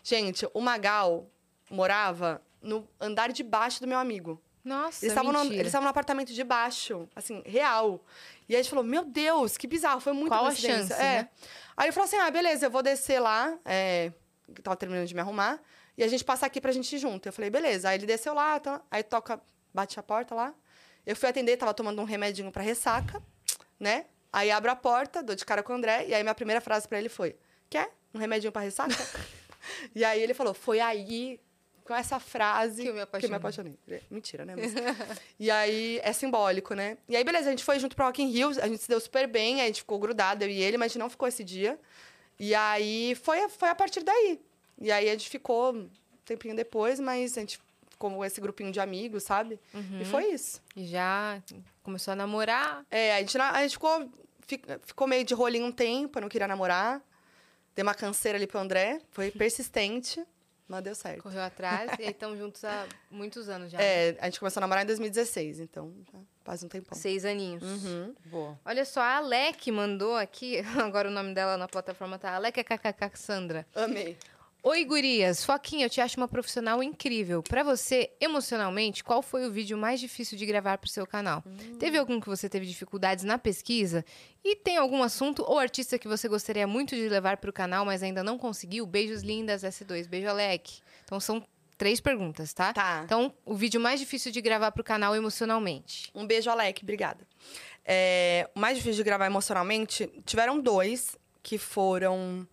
Gente, 0.04 0.48
o 0.54 0.62
Magal 0.62 1.28
morava 1.68 2.44
no 2.62 2.88
andar 3.00 3.32
de 3.32 3.42
baixo 3.42 3.82
do 3.82 3.88
meu 3.88 3.98
amigo. 3.98 4.40
Nossa, 4.64 5.04
Eles 5.04 5.14
estavam 5.14 5.32
no, 5.32 5.52
eles 5.52 5.68
estavam 5.68 5.86
no 5.86 5.90
apartamento 5.90 6.32
de 6.32 6.44
baixo, 6.44 7.10
assim, 7.16 7.42
real. 7.44 8.06
E 8.48 8.54
aí 8.54 8.60
a 8.60 8.62
gente 8.62 8.70
falou, 8.70 8.86
meu 8.86 9.04
Deus, 9.04 9.58
que 9.58 9.66
bizarro, 9.66 10.00
foi 10.00 10.14
muito 10.14 10.28
Qual 10.28 10.46
a 10.46 10.54
chance, 10.54 10.94
é. 10.94 10.98
né? 10.98 11.30
Aí 11.76 11.90
eu 11.90 11.94
falei 11.94 12.08
assim, 12.08 12.18
ah, 12.18 12.30
beleza, 12.30 12.68
eu 12.68 12.70
vou 12.70 12.84
descer 12.84 13.20
lá, 13.20 13.58
é, 13.66 14.14
que 14.54 14.62
tava 14.62 14.76
terminando 14.76 15.08
de 15.08 15.16
me 15.16 15.22
arrumar, 15.22 15.60
e 15.98 16.04
a 16.04 16.08
gente 16.08 16.24
passa 16.24 16.46
aqui 16.46 16.62
pra 16.62 16.72
gente 16.72 16.96
ir 16.96 17.00
junto. 17.00 17.28
Eu 17.28 17.34
falei, 17.34 17.50
beleza. 17.50 17.90
Aí 17.90 17.98
ele 17.98 18.06
desceu 18.06 18.36
lá, 18.36 18.60
tá, 18.60 18.80
aí 18.92 19.02
toca, 19.02 19.42
bate 19.74 20.00
a 20.00 20.04
porta 20.04 20.36
lá. 20.36 20.54
Eu 21.04 21.16
fui 21.16 21.28
atender, 21.28 21.58
tava 21.58 21.74
tomando 21.74 22.00
um 22.00 22.06
remedinho 22.06 22.52
pra 22.52 22.62
ressaca, 22.62 23.24
né? 23.80 24.06
Aí 24.32 24.52
abro 24.52 24.72
a 24.72 24.76
porta, 24.76 25.24
dou 25.24 25.36
de 25.36 25.46
cara 25.46 25.64
com 25.64 25.74
o 25.74 25.76
André, 25.76 26.06
e 26.08 26.14
aí 26.14 26.24
minha 26.24 26.36
primeira 26.36 26.62
frase 26.62 26.88
pra 26.88 27.00
ele 27.00 27.10
foi, 27.10 27.36
quer 27.70 27.92
um 28.14 28.20
remedinho 28.20 28.52
pra 28.52 28.62
ressaca? 28.62 28.96
e 29.96 30.04
aí 30.06 30.22
ele 30.22 30.34
falou, 30.34 30.54
foi 30.54 30.80
aí, 30.80 31.40
com 31.84 31.96
essa 31.96 32.20
frase 32.20 32.84
Que 32.84 32.90
eu 32.90 32.94
me 32.94 33.06
que 33.06 33.26
eu 33.26 33.30
me 33.30 33.36
apaixonei. 33.36 33.74
apaixonei. 33.74 34.04
Mentira, 34.12 34.46
né? 34.46 34.56
Mas... 34.56 34.74
e 35.40 35.50
aí 35.50 36.00
é 36.04 36.14
simbólico, 36.14 36.76
né? 36.76 36.98
E 37.08 37.16
aí, 37.16 37.24
beleza, 37.24 37.48
a 37.48 37.50
gente 37.50 37.64
foi 37.64 37.80
junto 37.80 37.96
pro 37.96 38.06
Rock 38.06 38.22
in 38.22 38.28
Rio, 38.28 38.50
a 38.62 38.68
gente 38.68 38.84
se 38.84 38.88
deu 38.88 39.00
super 39.00 39.28
bem, 39.28 39.62
a 39.62 39.66
gente 39.66 39.82
ficou 39.82 39.98
grudado, 39.98 40.44
eu 40.44 40.50
e 40.50 40.62
ele, 40.62 40.78
mas 40.78 40.86
a 40.86 40.90
gente 40.90 41.00
não 41.00 41.10
ficou 41.10 41.28
esse 41.28 41.44
dia. 41.44 41.80
E 42.40 42.54
aí 42.54 43.16
foi, 43.16 43.50
foi 43.50 43.70
a 43.70 43.76
partir 43.76 44.04
daí. 44.04 44.40
E 44.80 44.92
aí 44.92 45.10
a 45.10 45.12
gente 45.14 45.30
ficou 45.30 45.74
um 45.74 45.90
tempinho 46.24 46.56
depois, 46.56 47.00
mas 47.00 47.36
a 47.36 47.42
gente 47.42 47.60
ficou 48.00 48.12
com 48.12 48.24
esse 48.24 48.40
grupinho 48.40 48.72
de 48.72 48.80
amigos, 48.80 49.24
sabe? 49.24 49.60
E 50.00 50.06
foi 50.06 50.28
isso. 50.32 50.62
E 50.74 50.86
já 50.88 51.44
começou 51.84 52.14
a 52.14 52.16
namorar. 52.16 52.86
É, 52.90 53.16
a 53.16 53.20
gente, 53.20 53.38
a 53.38 53.62
gente 53.62 53.74
ficou, 53.74 54.10
fi- 54.48 54.62
ficou 54.86 55.06
meio 55.06 55.26
de 55.26 55.34
rolinho 55.34 55.66
um 55.66 55.72
tempo, 55.72 56.18
eu 56.18 56.22
não 56.22 56.30
queria 56.30 56.48
namorar. 56.48 57.02
Dei 57.76 57.84
uma 57.84 57.94
canseira 57.94 58.38
ali 58.38 58.48
pro 58.48 58.58
André, 58.58 59.02
foi 59.12 59.30
persistente, 59.32 60.26
mas 60.66 60.82
deu 60.82 60.96
certo. 60.96 61.22
Correu 61.24 61.42
atrás 61.42 61.92
e 62.00 62.04
aí 62.04 62.10
estão 62.12 62.38
juntos 62.38 62.64
há 62.64 62.88
muitos 63.12 63.50
anos 63.50 63.70
já. 63.70 63.82
É, 63.82 64.16
a 64.22 64.26
gente 64.26 64.40
começou 64.40 64.62
a 64.62 64.62
namorar 64.62 64.84
em 64.84 64.88
2016, 64.88 65.60
então 65.60 65.94
já 66.12 66.20
faz 66.46 66.64
um 66.64 66.70
tempão. 66.70 66.98
Seis 66.98 67.26
aninhos. 67.26 67.62
Uhum. 67.64 68.16
Boa. 68.28 68.58
Olha 68.64 68.86
só, 68.86 69.02
a 69.02 69.18
Alec 69.18 69.70
mandou 69.74 70.16
aqui, 70.16 70.60
agora 70.82 71.10
o 71.10 71.12
nome 71.12 71.34
dela 71.34 71.58
na 71.58 71.68
plataforma 71.68 72.18
tá 72.18 72.32
Alec 72.34 72.64
KKK 72.64 73.12
Sandra. 73.16 73.68
Amei. 73.76 74.18
Oi, 74.62 74.84
gurias. 74.84 75.46
Foquinha, 75.46 75.86
eu 75.86 75.90
te 75.90 76.02
acho 76.02 76.20
uma 76.20 76.28
profissional 76.28 76.84
incrível. 76.84 77.42
Pra 77.42 77.64
você, 77.64 78.12
emocionalmente, 78.20 79.06
qual 79.06 79.22
foi 79.22 79.48
o 79.48 79.52
vídeo 79.52 79.78
mais 79.78 80.02
difícil 80.02 80.38
de 80.38 80.46
gravar 80.46 80.78
pro 80.78 80.90
seu 80.90 81.08
canal? 81.08 81.42
Teve 81.80 81.98
algum 81.98 82.20
que 82.20 82.28
você 82.28 82.50
teve 82.50 82.66
dificuldades 82.66 83.24
na 83.24 83.38
pesquisa? 83.38 84.04
E 84.44 84.58
tem 84.58 84.76
algum 84.76 85.02
assunto 85.02 85.46
ou 85.48 85.58
artista 85.58 85.98
que 85.98 86.10
você 86.10 86.28
gostaria 86.28 86.68
muito 86.68 86.94
de 86.94 87.08
levar 87.08 87.38
pro 87.38 87.54
canal, 87.54 87.86
mas 87.86 88.04
ainda 88.04 88.22
não 88.22 88.38
conseguiu? 88.38 88.86
Beijos 88.86 89.22
lindas, 89.22 89.64
S2. 89.64 90.10
Beijo, 90.10 90.28
Alec. 90.28 90.82
Então, 91.06 91.22
são 91.22 91.42
três 91.78 92.02
perguntas, 92.02 92.52
tá? 92.54 92.74
Tá. 92.74 93.04
Então, 93.06 93.34
o 93.46 93.56
vídeo 93.56 93.80
mais 93.80 93.98
difícil 93.98 94.30
de 94.30 94.42
gravar 94.42 94.74
pro 94.74 94.84
canal 94.84 95.16
emocionalmente. 95.16 96.12
Um 96.14 96.28
beijo, 96.28 96.50
Alec. 96.50 96.84
Obrigada. 96.84 97.26
É, 97.86 98.50
o 98.54 98.60
mais 98.60 98.76
difícil 98.76 98.98
de 98.98 99.04
gravar 99.04 99.26
emocionalmente, 99.26 100.12
tiveram 100.26 100.60
dois 100.60 101.18
que 101.42 101.58
foram... 101.58 102.46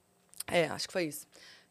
É, 0.46 0.66
acho 0.68 0.86
que 0.86 0.92
foi 0.92 1.06
isso. 1.06 1.26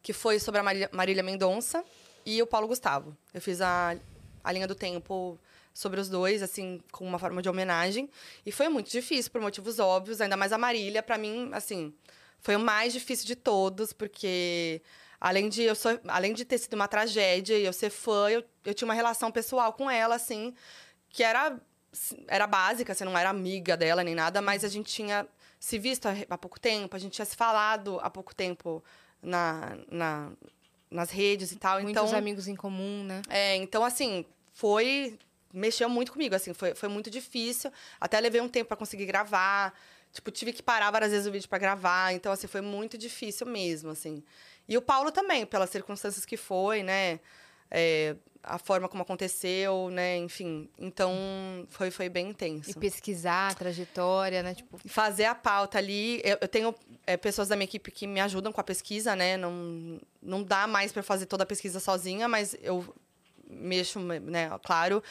Que 0.06 0.14
foi 0.14 0.40
sobre 0.40 0.62
a 0.62 0.64
Marília, 0.92 1.24
Mendonça 1.24 1.84
e 2.24 2.40
o 2.40 2.46
Paulo 2.46 2.68
Gustavo. 2.68 3.18
Eu 3.34 3.42
fiz 3.42 3.60
a, 3.60 3.98
a 4.44 4.52
linha 4.52 4.68
do 4.68 4.76
tempo 4.76 5.40
sobre 5.74 6.00
os 6.00 6.08
dois, 6.08 6.44
assim, 6.44 6.80
com 6.92 7.04
uma 7.08 7.18
forma 7.18 7.42
de 7.42 7.50
homenagem. 7.50 8.08
E 8.46 8.52
foi 8.52 8.70
muito 8.70 8.92
difícil, 8.92 9.32
por 9.32 9.42
motivos 9.42 9.80
óbvios. 9.80 10.22
Ainda 10.22 10.38
mais 10.38 10.54
a 10.54 10.60
Marília, 10.60 11.02
pra 11.02 11.18
mim, 11.18 11.50
assim... 11.54 11.92
Foi 12.40 12.56
o 12.56 12.60
mais 12.60 12.94
difícil 12.94 13.26
de 13.26 13.36
todos, 13.36 13.94
porque... 13.94 14.80
Além 15.20 15.50
de, 15.50 15.64
eu 15.64 15.74
sou, 15.74 16.00
além 16.08 16.36
de 16.36 16.46
ter 16.46 16.60
sido 16.60 16.76
uma 16.76 16.88
tragédia 16.88 17.58
e 17.58 17.66
eu 17.66 17.74
ser 17.74 17.90
fã, 17.90 18.30
eu, 18.30 18.44
eu 18.64 18.76
tinha 18.76 18.88
uma 18.88 18.94
relação 18.94 19.32
pessoal 19.32 19.74
com 19.74 19.90
ela, 19.90 20.14
assim, 20.14 20.54
que 21.10 21.24
era, 21.24 21.60
era 22.28 22.46
básica, 22.46 22.94
você 22.94 23.04
não 23.04 23.18
era 23.18 23.32
amiga 23.32 23.76
dela 23.76 24.04
nem 24.04 24.14
nada, 24.14 24.40
mas 24.40 24.64
a 24.64 24.68
gente 24.68 24.94
tinha 24.94 25.28
se 25.60 25.80
visto 25.80 26.08
há 26.30 26.38
pouco 26.38 26.60
tempo, 26.60 26.96
a 26.96 27.00
gente 27.00 27.14
tinha 27.14 27.26
se 27.26 27.36
falado 27.36 28.00
há 28.04 28.10
pouco 28.12 28.36
tempo 28.36 28.84
na, 29.22 29.78
na, 29.90 30.32
nas 30.90 31.10
redes 31.10 31.52
e 31.52 31.56
tal. 31.58 31.82
Muitos 31.82 32.04
então, 32.04 32.18
amigos 32.18 32.48
em 32.48 32.56
comum, 32.56 33.04
né? 33.04 33.22
é, 33.30 33.56
então, 33.56 33.84
assim, 33.84 34.26
foi. 34.54 35.18
Mexeu 35.54 35.88
muito 35.88 36.12
comigo, 36.12 36.36
assim, 36.36 36.54
foi, 36.54 36.76
foi 36.76 36.90
muito 36.90 37.10
difícil. 37.10 37.72
Até 38.00 38.20
levei 38.20 38.42
um 38.42 38.50
tempo 38.50 38.68
para 38.68 38.78
conseguir 38.78 39.06
gravar. 39.06 39.74
Tipo, 40.12 40.30
tive 40.30 40.52
que 40.52 40.62
parar 40.62 40.92
várias 40.92 41.12
vezes 41.12 41.28
o 41.28 41.32
vídeo 41.32 41.48
para 41.48 41.58
gravar. 41.58 42.14
Então, 42.14 42.32
assim, 42.32 42.46
foi 42.46 42.60
muito 42.60 42.98
difícil 42.98 43.48
mesmo, 43.48 43.90
assim. 43.90 44.22
E 44.68 44.78
o 44.78 44.82
Paulo 44.82 45.12
também, 45.12 45.46
pelas 45.46 45.70
circunstâncias 45.70 46.26
que 46.26 46.36
foi, 46.36 46.84
né? 46.84 47.22
É, 47.72 48.16
a 48.48 48.60
forma 48.60 48.88
como 48.88 49.02
aconteceu, 49.02 49.90
né? 49.90 50.18
Enfim. 50.18 50.70
Então, 50.78 51.12
foi, 51.70 51.90
foi 51.90 52.08
bem 52.10 52.30
intenso. 52.30 52.70
E 52.70 52.74
pesquisar 52.76 53.52
a 53.52 53.56
trajetória, 53.56 54.44
né? 54.44 54.54
Tipo, 54.54 54.78
Fazer 54.88 55.26
a 55.26 55.34
pauta 55.34 55.80
ali. 55.80 56.22
Eu, 56.24 56.38
eu 56.42 56.48
tenho 56.48 56.74
é, 57.08 57.18
pessoas 57.18 57.48
da 57.48 57.56
minha 57.56 57.66
equipe 57.66 57.90
que 57.92 58.06
me 58.06 58.20
ajudam 58.20 58.52
com 58.54 58.62
a 58.62 58.64
pesquisa, 58.64 59.16
né? 59.16 59.36
Não, 59.36 60.00
não 60.22 60.44
dá 60.44 60.68
mais 60.68 60.92
para 60.92 61.02
fazer 61.02 61.26
toda 61.26 61.44
a 61.44 61.46
pesquisa 61.48 61.80
sozinha, 61.80 62.28
mas 62.28 62.56
eu 62.62 62.86
mexo, 63.50 64.00
né? 64.00 64.50
Claro, 64.64 65.02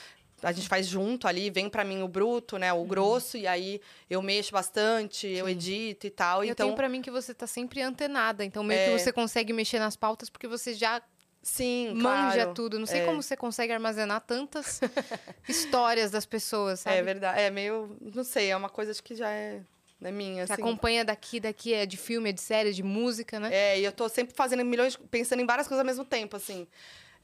a 0.43 0.53
gente 0.53 0.69
faz 0.69 0.87
junto 0.87 1.27
ali, 1.27 1.51
vem 1.51 1.69
para 1.69 1.85
mim 1.85 2.03
o 2.03 2.09
bruto, 2.09 2.57
né? 2.59 2.73
O 2.73 2.77
Uhum. 2.77 2.87
grosso, 2.87 3.37
e 3.37 3.47
aí 3.49 3.81
eu 4.09 4.21
mexo 4.23 4.53
bastante, 4.53 5.27
eu 5.27 5.49
edito 5.49 6.07
e 6.07 6.11
tal. 6.11 6.45
eu 6.45 6.51
então, 6.53 6.67
tenho 6.67 6.77
pra 6.77 6.89
mim 6.89 7.01
que 7.03 7.11
você 7.11 7.33
tá 7.35 7.47
sempre 7.47 7.81
antenada, 7.83 8.45
então 8.45 8.63
meio 8.63 8.79
É. 8.79 8.85
que 8.93 8.99
você 9.01 9.13
consegue 9.13 9.53
mexer 9.53 9.79
nas 9.79 9.97
pautas 9.97 10.29
porque 10.31 10.47
você 10.47 10.75
já 10.75 11.01
sim, 11.45 11.93
manja 11.95 12.35
claro. 12.37 12.55
tudo. 12.55 12.79
Não 12.79 12.87
sei 12.87 13.03
É. 13.03 13.05
como 13.05 13.23
você 13.23 13.37
consegue 13.37 13.73
armazenar 13.73 14.21
tantas 14.23 14.81
histórias 15.49 16.11
das 16.11 16.27
pessoas, 16.27 16.81
sabe? 16.81 16.97
É 16.97 17.03
verdade. 17.03 17.39
É 17.41 17.51
meio. 17.51 17.97
Não 18.01 18.25
sei, 18.25 18.51
é 18.51 18.57
uma 18.57 18.69
coisa 18.69 18.91
acho 18.91 19.03
que 19.03 19.15
já 19.15 19.31
é, 19.31 19.61
é 20.03 20.11
minha. 20.11 20.47
Você 20.47 20.55
assim. 20.55 20.63
acompanha 20.63 21.05
daqui, 21.05 21.39
daqui 21.39 21.73
é 21.75 21.87
de 21.87 21.97
filme, 21.97 22.31
é 22.31 22.33
de 22.33 22.41
série, 22.41 22.71
é 22.71 22.73
de 22.73 22.83
música, 22.83 23.39
né? 23.39 23.51
É, 23.55 23.79
e 23.79 23.85
eu 23.85 23.93
tô 23.93 24.09
sempre 24.09 24.35
fazendo 24.35 24.65
milhões, 24.65 24.97
pensando 25.11 25.41
em 25.41 25.47
várias 25.47 25.69
coisas 25.69 25.81
ao 25.81 25.87
mesmo 25.87 26.05
tempo, 26.05 26.37
assim. 26.37 26.67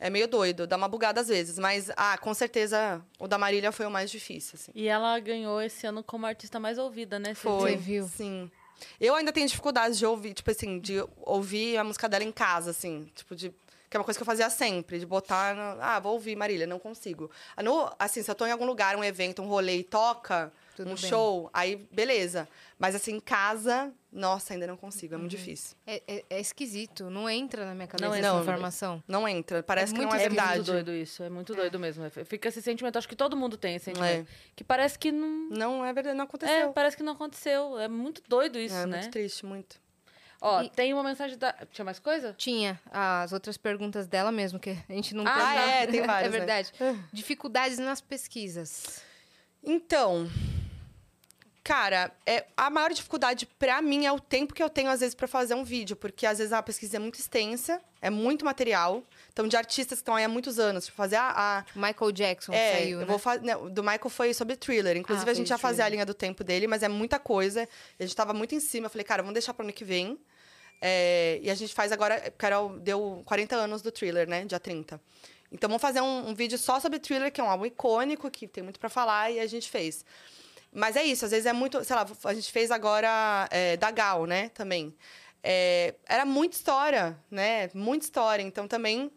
É 0.03 0.09
meio 0.09 0.27
doido, 0.27 0.67
dá 0.67 0.77
uma 0.77 0.89
bugada 0.89 1.21
às 1.21 1.29
vezes. 1.29 1.59
Mas, 1.59 1.91
ah, 1.97 2.17
com 2.17 2.33
certeza, 2.33 3.03
o 3.19 3.29
da 3.29 3.37
Marília 3.37 3.71
foi 3.71 3.85
o 3.85 3.91
mais 3.91 4.11
difícil, 4.11 4.53
assim. 4.55 4.73
E 4.75 4.89
ela 4.89 5.19
ganhou 5.21 5.61
esse 5.61 5.87
ano 5.87 6.03
como 6.03 6.25
artista 6.25 6.59
mais 6.59 6.79
ouvida, 6.79 7.19
né? 7.19 7.35
Você 7.35 7.41
Foi, 7.43 7.77
viu? 7.77 8.09
sim. 8.09 8.51
Eu 8.99 9.15
ainda 9.15 9.31
tenho 9.31 9.47
dificuldade 9.47 9.99
de 9.99 10.07
ouvir, 10.07 10.33
tipo 10.33 10.51
assim, 10.51 10.79
de 10.81 11.05
ouvir 11.19 11.77
a 11.77 11.85
música 11.85 12.09
dela 12.09 12.25
em 12.25 12.33
casa, 12.33 12.71
assim. 12.71 13.11
Tipo, 13.15 13.37
de... 13.37 13.53
Que 13.91 13.97
é 13.97 13.99
uma 14.01 14.05
coisa 14.05 14.17
que 14.17 14.23
eu 14.23 14.27
fazia 14.27 14.49
sempre, 14.49 15.01
de 15.01 15.05
botar... 15.05 15.53
No... 15.53 15.83
Ah, 15.83 15.99
vou 15.99 16.13
ouvir 16.13 16.37
Marília, 16.37 16.65
não 16.65 16.79
consigo. 16.79 17.29
Ah, 17.57 17.63
No, 17.63 17.93
assim, 17.99 18.23
se 18.23 18.31
eu 18.31 18.35
tô 18.37 18.47
em 18.47 18.53
algum 18.53 18.65
lugar, 18.65 18.95
um 18.97 19.03
evento, 19.03 19.43
um 19.43 19.47
rolê 19.49 19.79
e 19.79 19.83
toca, 19.83 20.53
Tudo 20.77 20.93
um 20.93 20.95
bem. 20.95 21.11
show, 21.11 21.51
aí 21.53 21.75
beleza. 21.91 22.49
Mas 22.79 22.95
assim, 22.95 23.15
em 23.17 23.21
casa, 23.21 23.93
nossa, 24.13 24.53
ainda 24.55 24.65
não 24.69 24.77
consigo, 24.77 25.15
é 25.15 25.19
muito 25.19 25.33
difícil. 25.33 25.77
É, 25.85 26.01
é- 26.07 26.25
é 26.31 26.41
esquisito, 26.41 27.11
não 27.11 27.29
entra 27.29 27.67
na 27.67 27.75
minha 27.75 27.89
cabeça 27.89 28.09
Não 28.09 28.15
essa 28.15 28.29
entra. 28.29 28.41
informação. 28.43 29.03
Não 29.09 29.27
entra, 29.29 29.61
parece 29.61 29.93
É 29.93 29.97
que 29.97 30.03
não 30.03 30.09
muito 30.09 30.21
é 30.21 30.25
É 30.25 30.29
verdade. 30.29 30.55
muito 30.59 30.67
doido 30.73 30.93
isso, 30.93 31.23
é 31.25 31.29
muito 31.29 31.53
doido 31.53 31.79
mesmo. 31.81 32.09
Fica 32.27 32.49
esse 32.49 32.63
sentimento, 32.63 32.97
acho 32.97 33.09
que 33.09 33.17
todo 33.17 33.37
mundo 33.37 33.57
tem 33.57 33.75
esse 33.75 33.87
sentimento. 33.87 34.29
É. 34.31 34.53
Que 34.55 34.63
parece 34.63 34.97
que 34.97 35.11
não. 35.11 35.49
Não 35.51 35.85
é 35.85 35.93
verdade, 35.93 36.17
não 36.17 36.23
É, 36.23 36.29
aconteceu. 36.29 36.73
parece 36.73 36.97
que 36.97 37.03
não 37.03 37.15
aconteceu. 37.15 37.77
É 37.77 37.89
muito 37.89 38.23
doido 38.29 38.57
isso, 38.57 38.77
é 38.77 38.87
né? 38.87 38.99
muito 38.99 39.11
triste, 39.11 39.45
muito. 39.45 39.81
Ó, 40.41 40.63
E- 40.63 40.71
tem 40.71 40.95
uma 40.95 41.03
mensagem 41.05 41.37
da. 41.37 41.53
Tinha 41.71 41.85
mais 41.85 41.99
coisa? 41.99 42.33
Tinha 42.37 42.81
as 42.91 43.33
outras 43.33 43.57
perguntas 43.57 44.07
dela 44.07 44.33
mesmo, 44.33 44.59
que 44.59 44.71
a 44.71 44.93
gente 44.93 45.15
não 45.15 45.25
Ah, 45.27 45.55
é, 45.55 45.87
tem 45.87 46.01
várias, 46.07 46.33
É 46.35 46.39
né? 46.39 46.39
verdade. 46.39 46.73
Dificuldades 47.13 47.79
nas 47.79 48.01
pesquisas. 48.01 49.03
Então, 49.63 50.31
cara, 51.63 52.11
é, 52.27 52.47
a 52.57 52.71
maior 52.71 52.91
dificuldade 52.93 53.47
pra 53.59 53.81
mim 53.83 54.07
é 54.07 54.13
o 54.13 54.19
tempo 54.19 54.55
que 54.55 54.63
eu 54.63 54.71
tenho, 54.71 54.91
às 54.91 55.01
vezes, 55.01 55.15
pra 55.15 55.29
fazer 55.29 55.55
um 55.55 55.65
vídeo. 55.65 55.95
Porque, 55.97 56.27
às 56.27 56.39
vezes, 56.39 56.53
a 56.53 56.63
pesquisa 56.63 56.97
é 56.97 57.01
muito 57.01 57.19
extensa, 57.19 57.81
é 58.01 58.09
muito 58.11 58.45
material. 58.45 59.03
Então, 59.33 59.47
de 59.49 59.57
artistas 59.57 59.99
que 59.99 60.03
estão 60.03 60.15
aí 60.17 60.25
há 60.25 60.29
muitos 60.29 60.59
anos. 60.59 60.85
Tipo, 60.87 60.97
fazer 60.97 61.17
a... 61.17 61.33
a 61.59 61.65
Michael 61.75 62.13
Jackson 62.13 62.53
é, 62.53 62.73
saiu, 62.73 62.91
eu 62.97 62.99
né? 63.01 63.05
vou 63.07 63.19
fazer. 63.19 63.57
Do 63.71 63.83
Michael 63.83 64.11
foi 64.11 64.35
sobre 64.35 64.57
thriller. 64.57 64.97
Inclusive, 64.97 65.29
Ah, 65.29 65.33
a 65.33 65.35
gente 65.35 65.49
já 65.49 65.57
fazia 65.59 65.85
a 65.85 65.89
linha 65.89 66.05
do 66.05 66.15
tempo 66.15 66.43
dele, 66.45 66.67
mas 66.67 66.83
é 66.83 66.89
muita 66.89 67.19
coisa. 67.19 67.69
A 67.99 68.03
gente 68.03 68.15
tava 68.17 68.33
muito 68.33 68.55
em 68.55 68.61
cima. 68.61 68.87
Eu 68.87 68.91
falei, 68.91 69.05
cara, 69.05 69.23
vamos 69.23 69.35
deixar 69.35 69.55
pro 69.55 69.65
ano 69.65 69.73
que 69.73 69.85
vem. 69.85 70.19
É, 70.83 71.39
e 71.43 71.51
a 71.51 71.55
gente 71.55 71.75
faz 71.75 71.93
agora, 71.93 72.33
o- 72.63 72.79
deu 72.79 73.23
40 73.27 73.55
anos 73.57 73.83
do 73.83 73.93
thriller, 73.93 74.29
né? 74.29 74.45
Dia 74.45 74.59
30. 74.59 75.01
Então 75.53 75.69
vamos 75.69 75.83
fazer 75.83 76.01
um, 76.01 76.29
um 76.29 76.35
vídeo 76.35 76.57
só 76.57 76.79
sobre 76.81 76.99
thriller, 76.99 77.31
que 77.33 77.41
é 77.41 77.45
um 77.45 77.51
álbum 77.51 77.67
icônico, 77.67 78.31
que 78.31 78.47
tem 78.49 78.63
muito 78.63 78.79
pra 78.81 78.89
falar, 78.89 79.31
e 79.31 79.41
a 79.41 79.47
gente 79.47 79.69
fez. 79.69 80.05
Mas 80.73 80.95
é 80.97 81.03
isso, 81.03 81.25
às 81.25 81.33
vezes 81.33 81.47
é 81.47 81.53
muito. 81.53 81.83
Sei 81.85 81.95
lá, 81.97 82.07
a 82.25 82.35
gente 82.35 82.51
fez 82.53 82.71
agora 82.71 83.49
é, 83.51 83.77
da 83.77 83.91
Gal, 83.91 84.25
né? 84.27 84.49
Também. 84.51 84.95
É, 85.43 85.95
era 86.07 86.25
muita 86.25 86.57
história, 86.57 87.19
né? 87.31 87.69
Muita 87.75 88.05
história. 88.07 88.43
Então 88.43 88.69
também. 88.69 89.11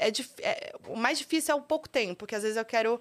É, 0.00 0.08
é- 0.42 0.72
o 0.88 0.96
mais 0.96 1.18
difícil 1.18 1.52
é 1.52 1.58
o 1.58 1.62
pouco 1.62 1.88
tempo, 1.88 2.16
porque 2.16 2.34
às 2.34 2.42
vezes 2.42 2.56
eu 2.56 2.64
quero 2.64 3.00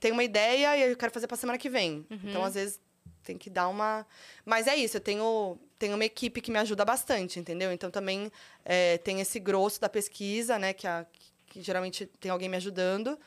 tenho 0.00 0.14
uma 0.14 0.24
ideia 0.24 0.76
e 0.76 0.90
eu 0.90 0.96
quero 0.96 1.12
fazer 1.12 1.26
pra 1.26 1.36
semana 1.36 1.58
que 1.58 1.68
vem. 1.68 2.06
Uhum. 2.10 2.20
Então, 2.24 2.44
às 2.44 2.54
vezes, 2.54 2.80
tem 3.24 3.36
que 3.36 3.50
dar 3.50 3.68
uma. 3.68 4.06
Mas 4.44 4.66
é 4.66 4.76
isso, 4.76 4.96
eu 4.96 5.00
tenho, 5.00 5.58
tenho 5.78 5.94
uma 5.94 6.04
equipe 6.04 6.40
que 6.40 6.50
me 6.50 6.58
ajuda 6.58 6.84
bastante, 6.84 7.38
entendeu? 7.38 7.72
Então 7.72 7.90
também 7.90 8.30
é, 8.64 8.98
tem 8.98 9.20
esse 9.20 9.40
grosso 9.40 9.80
da 9.80 9.88
pesquisa, 9.88 10.58
né? 10.58 10.72
Que, 10.72 10.86
a, 10.86 11.04
que 11.46 11.60
geralmente 11.60 12.06
tem 12.06 12.30
alguém 12.30 12.48
me 12.48 12.56
ajudando. 12.56 13.18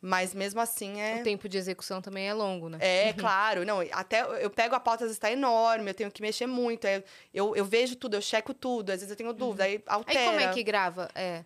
Mas 0.00 0.32
mesmo 0.32 0.60
assim 0.60 1.00
é. 1.00 1.20
O 1.20 1.24
tempo 1.24 1.48
de 1.48 1.58
execução 1.58 2.00
também 2.00 2.28
é 2.28 2.32
longo, 2.32 2.68
né? 2.68 2.78
É, 2.80 3.12
claro. 3.14 3.64
Não, 3.64 3.80
até 3.90 4.22
eu 4.44 4.48
pego 4.48 4.76
a 4.76 4.80
pauta, 4.80 5.02
às 5.02 5.08
vezes 5.08 5.16
está 5.16 5.30
enorme, 5.32 5.90
eu 5.90 5.94
tenho 5.94 6.10
que 6.10 6.22
mexer 6.22 6.46
muito. 6.46 6.86
Eu, 7.34 7.56
eu 7.56 7.64
vejo 7.64 7.96
tudo, 7.96 8.14
eu 8.14 8.22
checo 8.22 8.54
tudo, 8.54 8.90
às 8.90 9.00
vezes 9.00 9.10
eu 9.10 9.16
tenho 9.16 9.32
dúvida, 9.32 9.64
aí 9.64 9.82
altera. 9.88 10.20
Aí 10.20 10.26
como 10.26 10.40
é 10.40 10.52
que 10.52 10.62
grava? 10.62 11.10
É, 11.16 11.42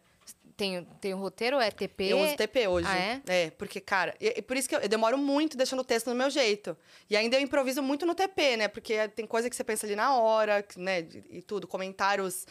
tem, 0.57 0.85
tem 1.01 1.15
um 1.15 1.19
roteiro 1.19 1.57
ou 1.57 1.63
é 1.63 1.71
TP? 1.71 2.05
Eu 2.05 2.19
uso 2.21 2.37
TP 2.37 2.67
hoje. 2.69 2.89
Ah, 2.89 2.97
é? 3.33 3.51
porque, 3.51 3.81
cara, 3.81 4.15
e, 4.21 4.35
e 4.39 4.43
por 4.43 4.57
isso 4.57 4.69
que 4.69 4.75
eu, 4.75 4.81
eu 4.81 4.89
demoro 4.89 5.17
muito 5.19 5.57
deixando 5.57 5.81
o 5.81 5.85
texto 5.85 6.09
no 6.09 6.15
meu 6.15 6.31
jeito. 6.31 6.77
E 7.09 7.17
ainda 7.17 7.37
eu 7.37 7.41
improviso 7.41 7.83
muito 7.83 8.05
no 8.07 8.15
TP, 8.15 8.57
né? 8.57 8.69
Porque 8.69 9.09
tem 9.09 9.27
coisa 9.27 9.49
que 9.51 9.57
você 9.57 9.65
pensa 9.65 9.87
ali 9.87 9.97
na 9.97 10.17
hora, 10.17 10.65
né? 10.77 11.01
E 11.31 11.43
tudo, 11.43 11.67
comentários 11.67 12.47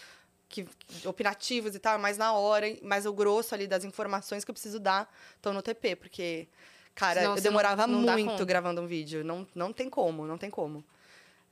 que, 0.49 0.68
opinativos 1.06 1.76
e 1.76 1.80
tal, 1.80 1.98
mais 1.98 2.18
na 2.18 2.34
hora, 2.34 2.68
mas 2.82 3.06
o 3.06 3.14
grosso 3.14 3.56
ali 3.56 3.68
das 3.68 3.84
informações 3.84 4.44
que 4.44 4.52
eu 4.52 4.53
preciso 4.53 4.80
dar 4.80 5.10
estão 5.36 5.53
no 5.53 5.61
TP, 5.61 5.95
porque, 5.95 6.48
cara, 6.94 7.22
Senão 7.22 7.36
eu 7.36 7.41
demorava 7.41 7.88
não- 7.88 8.02
não 8.02 8.14
muito 8.19 8.45
gravando 8.45 8.82
um 8.82 8.88
vídeo. 8.88 9.23
Não, 9.23 9.48
não 9.56 9.72
tem 9.72 9.90
como, 9.90 10.26
não 10.28 10.38
tem 10.38 10.49
como. 10.49 10.84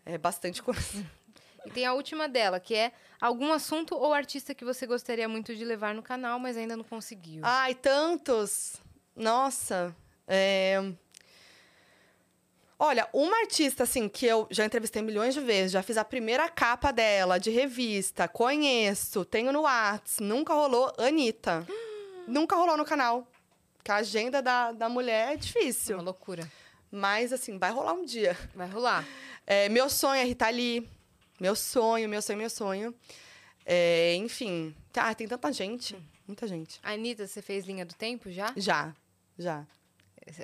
É 0.05 0.17
bastante 0.17 0.61
coisa. 0.61 0.81
E 1.65 1.71
tem 1.71 1.85
a 1.85 1.93
última 1.93 2.27
dela, 2.27 2.59
que 2.59 2.73
é 2.75 2.91
algum 3.19 3.51
assunto 3.51 3.95
ou 3.95 4.13
artista 4.13 4.53
que 4.55 4.63
você 4.65 4.85
gostaria 4.87 5.27
muito 5.27 5.55
de 5.55 5.63
levar 5.65 5.93
no 5.93 6.01
canal, 6.01 6.39
mas 6.39 6.55
ainda 6.57 6.75
não 6.77 6.83
conseguiu. 6.83 7.41
Ai, 7.43 7.75
tantos! 7.75 8.77
Nossa! 9.15 9.95
é, 10.27 10.81
Olha, 12.81 13.09
uma 13.11 13.37
artista, 13.41 13.83
assim, 13.83 14.07
que 14.07 14.25
eu 14.25 14.47
já 14.49 14.63
entrevistei 14.65 15.01
milhões 15.01 15.33
de 15.33 15.41
vezes, 15.41 15.73
já 15.73 15.83
fiz 15.83 15.97
a 15.97 16.05
primeira 16.05 16.47
capa 16.47 16.93
dela, 16.93 17.37
de 17.37 17.49
revista, 17.49 18.25
conheço, 18.25 19.25
tenho 19.25 19.51
no 19.51 19.63
Whats, 19.63 20.19
nunca 20.21 20.53
rolou, 20.53 20.93
Anitta. 20.97 21.67
nunca 22.25 22.55
rolou 22.55 22.77
no 22.77 22.85
canal. 22.85 23.27
Porque 23.75 23.91
a 23.91 23.95
agenda 23.97 24.41
da, 24.41 24.71
da 24.71 24.87
mulher 24.87 25.31
é 25.31 25.33
É 25.33 25.37
difícil. 25.37 25.97
uma 25.97 26.03
loucura. 26.03 26.49
Mas, 26.89 27.33
assim, 27.33 27.57
vai 27.57 27.69
rolar 27.71 27.93
um 27.93 28.05
dia. 28.05 28.37
Vai 28.55 28.69
rolar. 28.69 29.05
É, 29.45 29.67
meu 29.67 29.89
sonho 29.89 30.21
é 30.21 30.23
Rita 30.23 30.49
Lee. 30.49 30.87
Meu 31.39 31.55
sonho, 31.55 32.09
meu 32.09 32.21
sonho, 32.21 32.37
meu 32.39 32.49
sonho. 32.49 32.95
É, 33.65 34.15
enfim, 34.15 34.75
ah, 34.95 35.13
tem 35.13 35.27
tanta 35.27 35.51
gente. 35.53 35.95
Muita 36.27 36.47
gente. 36.47 36.79
Anitta, 36.83 37.25
você 37.25 37.41
fez 37.41 37.65
linha 37.65 37.85
do 37.85 37.93
tempo 37.93 38.29
já? 38.31 38.53
Já, 38.57 38.93
já. 39.37 39.65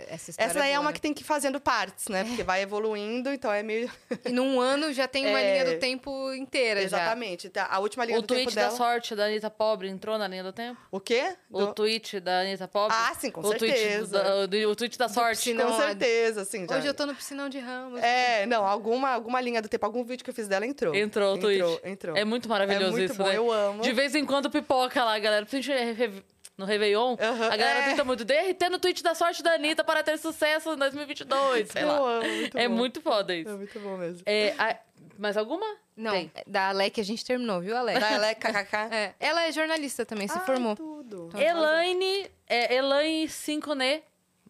Essa, 0.09 0.31
história 0.31 0.49
Essa 0.49 0.59
daí 0.59 0.69
é 0.69 0.73
boa, 0.73 0.81
uma 0.81 0.89
né? 0.89 0.93
que 0.93 1.01
tem 1.01 1.13
que 1.13 1.21
ir 1.21 1.25
fazendo 1.25 1.59
partes, 1.59 2.07
né? 2.07 2.23
Porque 2.23 2.43
vai 2.43 2.61
evoluindo, 2.61 3.29
então 3.31 3.51
é 3.51 3.61
meio. 3.63 3.89
E 4.25 4.29
num 4.31 4.59
ano 4.59 4.91
já 4.91 5.07
tem 5.07 5.27
uma 5.27 5.39
É. 5.39 5.51
linha 5.63 5.73
do 5.73 5.79
tempo 5.79 6.33
inteira 6.33 6.81
já. 6.87 6.97
Exatamente. 6.97 7.49
Tá, 7.49 7.67
A 7.69 7.79
última 7.79 8.03
linha 8.05 8.17
O 8.17 8.21
do 8.21 8.27
tempo 8.27 8.41
tweet 8.43 8.55
da 8.55 8.63
dela. 8.63 8.75
sorte 8.77 9.15
da 9.15 9.25
Anitta 9.25 9.49
Pobre 9.49 9.87
entrou 9.87 10.17
na 10.17 10.27
linha 10.27 10.43
do 10.43 10.51
tempo? 10.51 10.79
O 10.91 10.99
quê? 10.99 11.35
O 11.51 11.59
Do- 11.67 11.73
tweet 11.73 12.19
da 12.19 12.39
Anitta 12.41 12.67
Pobre? 12.67 12.95
Ah, 12.99 13.13
sim, 13.19 13.29
com 13.31 13.41
o 13.41 13.53
tweet 13.55 13.77
certeza. 13.77 14.23
da- 14.23 14.45
do- 14.47 14.69
o 14.71 14.75
tweet 14.75 14.97
da 14.97 15.07
sorte. 15.07 15.37
piscinão. 15.37 15.65
Com 15.67 15.77
Não, 15.77 15.87
certeza, 15.87 16.45
sim. 16.45 16.65
Já... 16.67 16.77
Hoje 16.77 16.87
eu 16.87 16.93
tô 16.93 17.05
no 17.05 17.13
piscinão 17.15 17.47
de 17.49 17.59
Ramos. 17.59 18.01
É, 18.01 18.45
não, 18.45 18.65
alguma, 18.65 19.09
alguma 19.11 19.39
linha 19.41 19.61
do 19.61 19.69
tempo, 19.69 19.85
algum 19.85 20.03
vídeo 20.03 20.23
que 20.23 20.29
eu 20.29 20.33
fiz 20.33 20.47
dela 20.47 20.65
entrou. 20.65 20.95
Entrou 20.95 21.35
o 21.35 21.39
tweet. 21.39 21.61
Entrou, 21.61 21.81
entrou. 21.83 22.17
É 22.17 22.25
muito 22.25 22.49
maravilhoso 22.49 22.87
É 22.87 22.91
muito 22.91 23.11
isso, 23.11 23.17
bom, 23.21 23.27
né? 23.29 23.37
eu 23.37 23.51
amo. 23.51 23.81
De 23.83 23.91
vez 23.93 24.15
em 24.15 24.25
quando 24.25 24.49
pipoca 24.49 25.03
lá, 25.03 25.17
galera. 25.19 25.45
Principalmente 25.45 25.93
re- 25.93 26.23
no 26.57 26.65
Réveillon, 26.65 27.15
Aham, 27.19 27.45
a 27.47 27.57
galera 27.57 27.79
é. 27.79 27.89
tenta 27.89 28.03
muito. 28.03 28.23
DRT 28.25 28.69
no 28.69 28.79
tweet 28.79 29.03
da 29.03 29.13
sorte 29.13 29.43
da 29.43 29.53
Anitta 29.53 29.83
para 29.83 30.01
ter 30.03 30.17
sucesso 30.17 30.71
em 30.73 30.77
2022, 30.77 31.69
sei 31.69 31.83
lá. 31.85 31.97
amo, 31.97 32.27
muito 32.27 32.57
é 32.57 32.67
bom. 32.67 32.75
muito 32.75 33.01
foda 33.01 33.33
É 33.35 33.39
isso. 33.39 33.57
muito 33.57 33.79
bom 33.79 33.97
mesmo. 33.97 34.21
É, 34.25 34.53
a- 34.57 34.77
mais 35.17 35.37
alguma? 35.37 35.65
Não, 35.95 36.11
Tem. 36.11 36.31
da 36.45 36.69
Alec 36.69 36.99
a 36.99 37.03
gente 37.03 37.23
terminou, 37.23 37.61
viu, 37.61 37.75
Alec? 37.77 37.99
Da 37.99 38.15
Aleca, 38.15 38.51
KKK. 38.51 38.77
É, 38.95 39.13
ela 39.19 39.43
é 39.45 39.51
jornalista 39.51 40.05
também, 40.05 40.27
se 40.27 40.37
Ai, 40.37 40.45
formou. 40.45 40.75
tudo. 40.75 41.29
Elaine, 41.37 42.29
é, 42.47 42.75
Elaine 42.75 43.27
5Né 43.27 44.01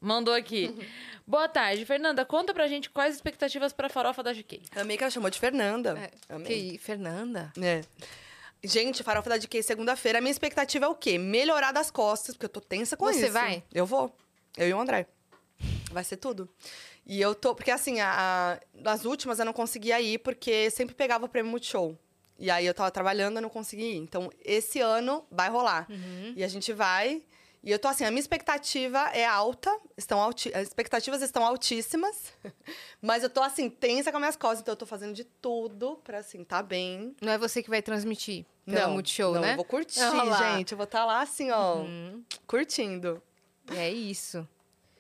mandou 0.02 0.34
aqui. 0.34 0.76
Boa 1.28 1.48
tarde, 1.48 1.86
Fernanda. 1.86 2.24
Conta 2.24 2.54
pra 2.54 2.68
gente 2.68 2.90
quais 2.92 3.16
expectativas 3.16 3.74
pra 3.74 3.90
farofa 3.90 4.22
da 4.22 4.32
GK. 4.32 4.62
Amei 4.76 4.96
que 4.98 5.04
ela 5.04 5.10
chamou 5.12 5.30
de 5.30 5.40
Fernanda. 5.40 5.98
É, 6.30 6.34
Amei. 6.36 6.72
que 6.72 6.78
Fernanda? 6.78 7.52
É. 7.62 7.82
Gente, 8.68 9.04
farofa 9.04 9.30
da 9.30 9.38
DK 9.38 9.62
segunda-feira. 9.64 10.18
A 10.20 10.22
minha 10.22 10.32
expectativa 10.32 10.86
é 10.86 10.88
o 10.88 10.96
quê? 10.96 11.18
Melhorar 11.18 11.72
das 11.72 11.90
costas, 11.92 12.36
porque 12.36 12.46
eu 12.46 12.50
tô 12.50 12.62
tensa 12.62 12.96
com 12.98 13.06
Você 13.06 13.24
isso. 13.26 13.32
vai? 13.34 13.64
Eu 13.74 13.86
vou. 13.86 14.16
Eu 14.58 14.68
e 14.70 14.74
o 14.74 14.80
André. 14.80 15.08
Vai 15.92 16.04
ser 16.04 16.18
tudo. 16.18 16.50
E 17.06 17.22
eu 17.22 17.36
tô. 17.36 17.54
Porque 17.56 17.72
assim, 17.72 18.00
a, 18.00 18.14
a- 18.58 18.60
nas 18.74 19.06
últimas 19.06 19.40
eu 19.40 19.46
não 19.46 19.54
conseguia 19.54 20.00
ir, 20.02 20.20
porque 20.20 20.70
sempre 20.72 20.96
pegava 20.96 21.26
o 21.26 21.30
prêmio 21.30 21.52
Multishow. 21.52 21.98
E 22.38 22.50
aí 22.52 22.66
eu 22.66 22.74
tava 22.74 22.92
trabalhando, 22.92 23.38
eu 23.38 23.42
não 23.42 23.50
consegui 23.50 23.94
ir. 23.94 23.98
Então, 23.98 24.30
esse 24.44 24.82
ano 24.82 25.26
vai 25.32 25.50
rolar. 25.50 25.88
Uhum. 25.90 26.34
E 26.36 26.44
a 26.44 26.48
gente 26.48 26.74
vai. 26.74 27.24
E 27.66 27.72
eu 27.72 27.80
tô 27.80 27.88
assim, 27.88 28.06
a 28.06 28.12
minha 28.12 28.20
expectativa 28.20 29.00
é 29.12 29.26
alta, 29.26 29.76
estão 29.98 30.22
alti... 30.22 30.52
as 30.54 30.68
expectativas 30.68 31.24
estão 31.24 31.44
altíssimas, 31.44 32.32
mas 33.02 33.24
eu 33.24 33.30
tô 33.30 33.42
assim, 33.42 33.70
tensa 33.72 34.12
com 34.12 34.18
as 34.18 34.22
minhas 34.22 34.36
costas, 34.36 34.60
então 34.62 34.74
eu 34.74 34.78
tô 34.78 34.86
fazendo 34.86 35.14
de 35.16 35.24
tudo 35.24 36.00
pra 36.04 36.20
assim, 36.20 36.44
tá 36.44 36.62
bem. 36.62 37.16
Não 37.20 37.32
é 37.32 37.38
você 37.40 37.64
que 37.64 37.70
vai 37.70 37.82
transmitir 37.82 38.46
pela 38.66 38.82
Não, 38.88 38.94
Multishow, 38.94 39.34
não, 39.34 39.42
né? 39.42 39.54
eu 39.54 39.56
vou 39.56 39.66
curtir, 39.66 40.00
lá. 40.00 40.56
gente. 40.58 40.74
Eu 40.74 40.78
vou 40.78 40.86
estar 40.86 41.06
lá 41.06 41.22
assim, 41.22 41.50
ó, 41.50 41.78
Uhum. 41.78 42.24
curtindo. 42.46 43.20
É 43.76 43.92
isso. 43.92 44.48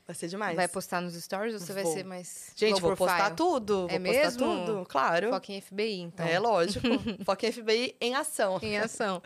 Vai 0.08 0.16
ser 0.16 0.28
demais. 0.28 0.56
Vai 0.56 0.68
postar 0.68 1.02
nos 1.02 1.14
stories 1.16 1.54
ou 1.56 1.60
você 1.60 1.74
vai 1.74 1.84
Vou. 1.84 1.94
ser 1.94 2.04
mais 2.04 2.52
Gente, 2.56 2.80
vou 2.80 2.96
postar 2.96 3.32
tudo. 3.36 3.88
É 3.90 3.98
vou 4.00 4.08
postar 4.08 4.24
mesmo? 4.24 4.66
tudo, 4.66 4.86
claro. 4.88 5.30
Foca 5.32 5.52
em 5.52 5.62
FBI, 5.62 6.00
então. 6.02 6.26
É 6.26 6.38
lógico. 6.40 6.86
Foca 7.26 7.48
em 7.48 7.52
FBI 7.52 7.96
em 8.00 8.16
ação. 8.16 8.60
Em 8.62 8.78
ação. 8.78 9.22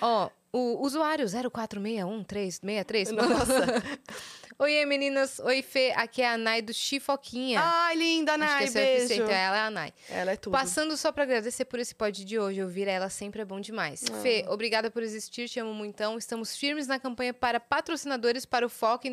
Ó, 0.00 0.30
o 0.54 0.80
usuário 0.82 1.26
04611363. 1.26 3.10
Nossa. 3.10 3.82
Oi, 4.56 4.86
meninas. 4.86 5.40
Oi, 5.40 5.62
Fê. 5.62 5.92
Aqui 5.96 6.22
é 6.22 6.28
a 6.28 6.38
Nai 6.38 6.62
do 6.62 6.72
Chifoquinha. 6.72 7.60
Ai, 7.60 7.96
linda, 7.96 8.36
esse 8.62 8.78
é 8.78 8.98
beijo. 8.98 9.14
então 9.14 9.28
ela 9.28 9.56
é 9.56 9.60
a 9.60 9.70
Nai. 9.70 9.92
Ela 10.08 10.30
é 10.32 10.36
tudo. 10.36 10.52
Passando 10.52 10.96
só 10.96 11.10
pra 11.10 11.24
agradecer 11.24 11.64
por 11.64 11.80
esse 11.80 11.92
pod 11.92 12.24
de 12.24 12.38
hoje. 12.38 12.62
Ouvir 12.62 12.86
ela 12.86 13.10
sempre 13.10 13.42
é 13.42 13.44
bom 13.44 13.60
demais. 13.60 14.04
Ah. 14.08 14.14
Fê, 14.20 14.44
obrigada 14.48 14.92
por 14.92 15.02
existir. 15.02 15.48
Te 15.48 15.58
amo 15.58 15.74
muitão. 15.74 16.16
Estamos 16.16 16.56
firmes 16.56 16.86
na 16.86 17.00
campanha 17.00 17.34
para 17.34 17.58
patrocinadores 17.58 18.46
para 18.46 18.64
o 18.64 18.68
Foco 18.68 19.08
em 19.08 19.12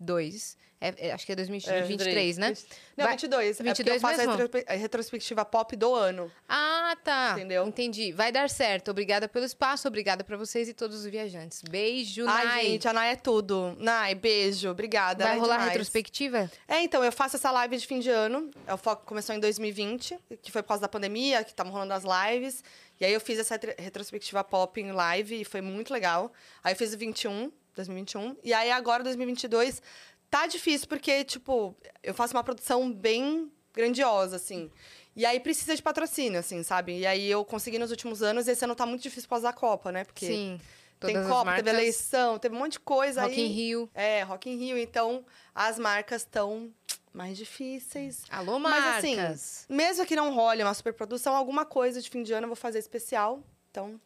2022. 0.00 0.56
É, 0.80 1.08
é, 1.08 1.12
acho 1.12 1.24
que 1.24 1.32
é 1.32 1.36
2023, 1.36 2.36
né? 2.36 2.52
Não, 2.94 3.04
Vai- 3.06 3.14
22. 3.14 3.48
é 3.60 3.64
porque 3.64 3.82
22 3.84 3.94
eu 3.94 4.00
faço 4.00 4.14
a 4.14 4.18
mesmo? 4.26 4.32
retrospe- 4.36 4.64
a 4.70 4.74
retrospectiva 4.76 5.42
pop 5.42 5.74
do 5.76 5.94
ano. 5.94 6.30
Ah, 6.46 6.94
tá. 7.02 7.32
Entendeu? 7.36 7.66
Entendi. 7.66 8.12
Vai 8.12 8.30
dar 8.30 8.50
certo. 8.50 8.90
Obrigada 8.90 9.26
pelo 9.26 9.46
espaço. 9.46 9.88
Obrigada 9.88 10.22
pra 10.22 10.36
vocês 10.36 10.68
e 10.68 10.74
todos 10.74 10.98
os 10.98 11.06
viajantes. 11.06 11.62
Beijo, 11.62 12.24
Nai. 12.26 12.46
Ai, 12.46 12.64
gente, 12.66 12.86
a 12.86 12.92
Nai 12.92 13.12
é 13.12 13.16
tudo. 13.16 13.74
Nai, 13.78 14.14
beijo. 14.14 14.68
Obrigada. 14.68 15.24
Vai 15.24 15.36
é 15.36 15.40
rolar 15.40 15.54
demais. 15.56 15.70
retrospectiva? 15.72 16.50
É, 16.68 16.82
então, 16.82 17.02
eu 17.02 17.12
faço 17.12 17.36
essa 17.36 17.50
live 17.50 17.78
de 17.78 17.86
fim 17.86 17.98
de 18.00 18.10
ano. 18.10 18.50
O 18.70 18.76
foco 18.76 19.06
começou 19.06 19.34
em 19.34 19.40
2020, 19.40 20.18
que 20.42 20.52
foi 20.52 20.62
por 20.62 20.68
causa 20.68 20.82
da 20.82 20.88
pandemia, 20.88 21.42
que 21.44 21.50
estavam 21.52 21.72
rolando 21.72 21.94
as 21.94 22.02
lives. 22.04 22.62
E 23.00 23.06
aí 23.06 23.12
eu 23.14 23.20
fiz 23.20 23.38
essa 23.38 23.54
retro- 23.54 23.74
retrospectiva 23.78 24.44
pop 24.44 24.78
em 24.78 24.92
live 24.92 25.40
e 25.40 25.44
foi 25.46 25.62
muito 25.62 25.92
legal. 25.94 26.30
Aí 26.62 26.74
eu 26.74 26.76
fiz 26.76 26.92
o 26.92 26.98
21, 26.98 27.50
2021. 27.74 28.36
E 28.42 28.52
aí 28.52 28.70
agora, 28.70 29.02
2022, 29.02 29.82
tá 30.30 30.46
difícil 30.46 30.88
porque, 30.88 31.24
tipo, 31.24 31.76
eu 32.02 32.14
faço 32.14 32.34
uma 32.34 32.44
produção 32.44 32.92
bem 32.92 33.50
grandiosa, 33.72 34.36
assim. 34.36 34.70
E 35.16 35.24
aí 35.24 35.38
precisa 35.38 35.76
de 35.76 35.82
patrocínio, 35.82 36.40
assim, 36.40 36.62
sabe? 36.62 36.98
E 36.98 37.06
aí 37.06 37.30
eu 37.30 37.44
consegui 37.44 37.78
nos 37.78 37.90
últimos 37.90 38.22
anos, 38.22 38.48
e 38.48 38.52
esse 38.52 38.64
ano 38.64 38.74
tá 38.74 38.84
muito 38.84 39.02
difícil 39.02 39.28
por 39.28 39.30
causa 39.30 39.48
da 39.48 39.52
Copa, 39.52 39.92
né? 39.92 40.04
Porque 40.04 40.26
Sim. 40.26 40.60
tem 40.98 41.14
Copa, 41.22 41.44
marcas, 41.44 41.64
teve 41.64 41.76
eleição, 41.76 42.38
teve 42.38 42.54
um 42.54 42.58
monte 42.58 42.72
de 42.72 42.80
coisa 42.80 43.22
Rock 43.22 43.34
aí. 43.34 43.46
in 43.46 43.52
Rio. 43.52 43.90
É, 43.94 44.22
Rock 44.22 44.50
in 44.50 44.56
Rio. 44.56 44.76
Então, 44.76 45.24
as 45.54 45.78
marcas 45.78 46.22
estão 46.22 46.72
mais 47.12 47.38
difíceis. 47.38 48.24
Alô, 48.28 48.58
Mas, 48.58 48.98
assim, 48.98 49.14
marcas. 49.14 49.66
Mesmo 49.68 50.04
que 50.04 50.16
não 50.16 50.34
role 50.34 50.64
uma 50.64 50.74
superprodução, 50.74 51.36
alguma 51.36 51.64
coisa 51.64 52.02
de 52.02 52.10
fim 52.10 52.24
de 52.24 52.32
ano 52.32 52.46
eu 52.46 52.48
vou 52.48 52.56
fazer 52.56 52.80
especial. 52.80 53.40
Então, 53.70 54.00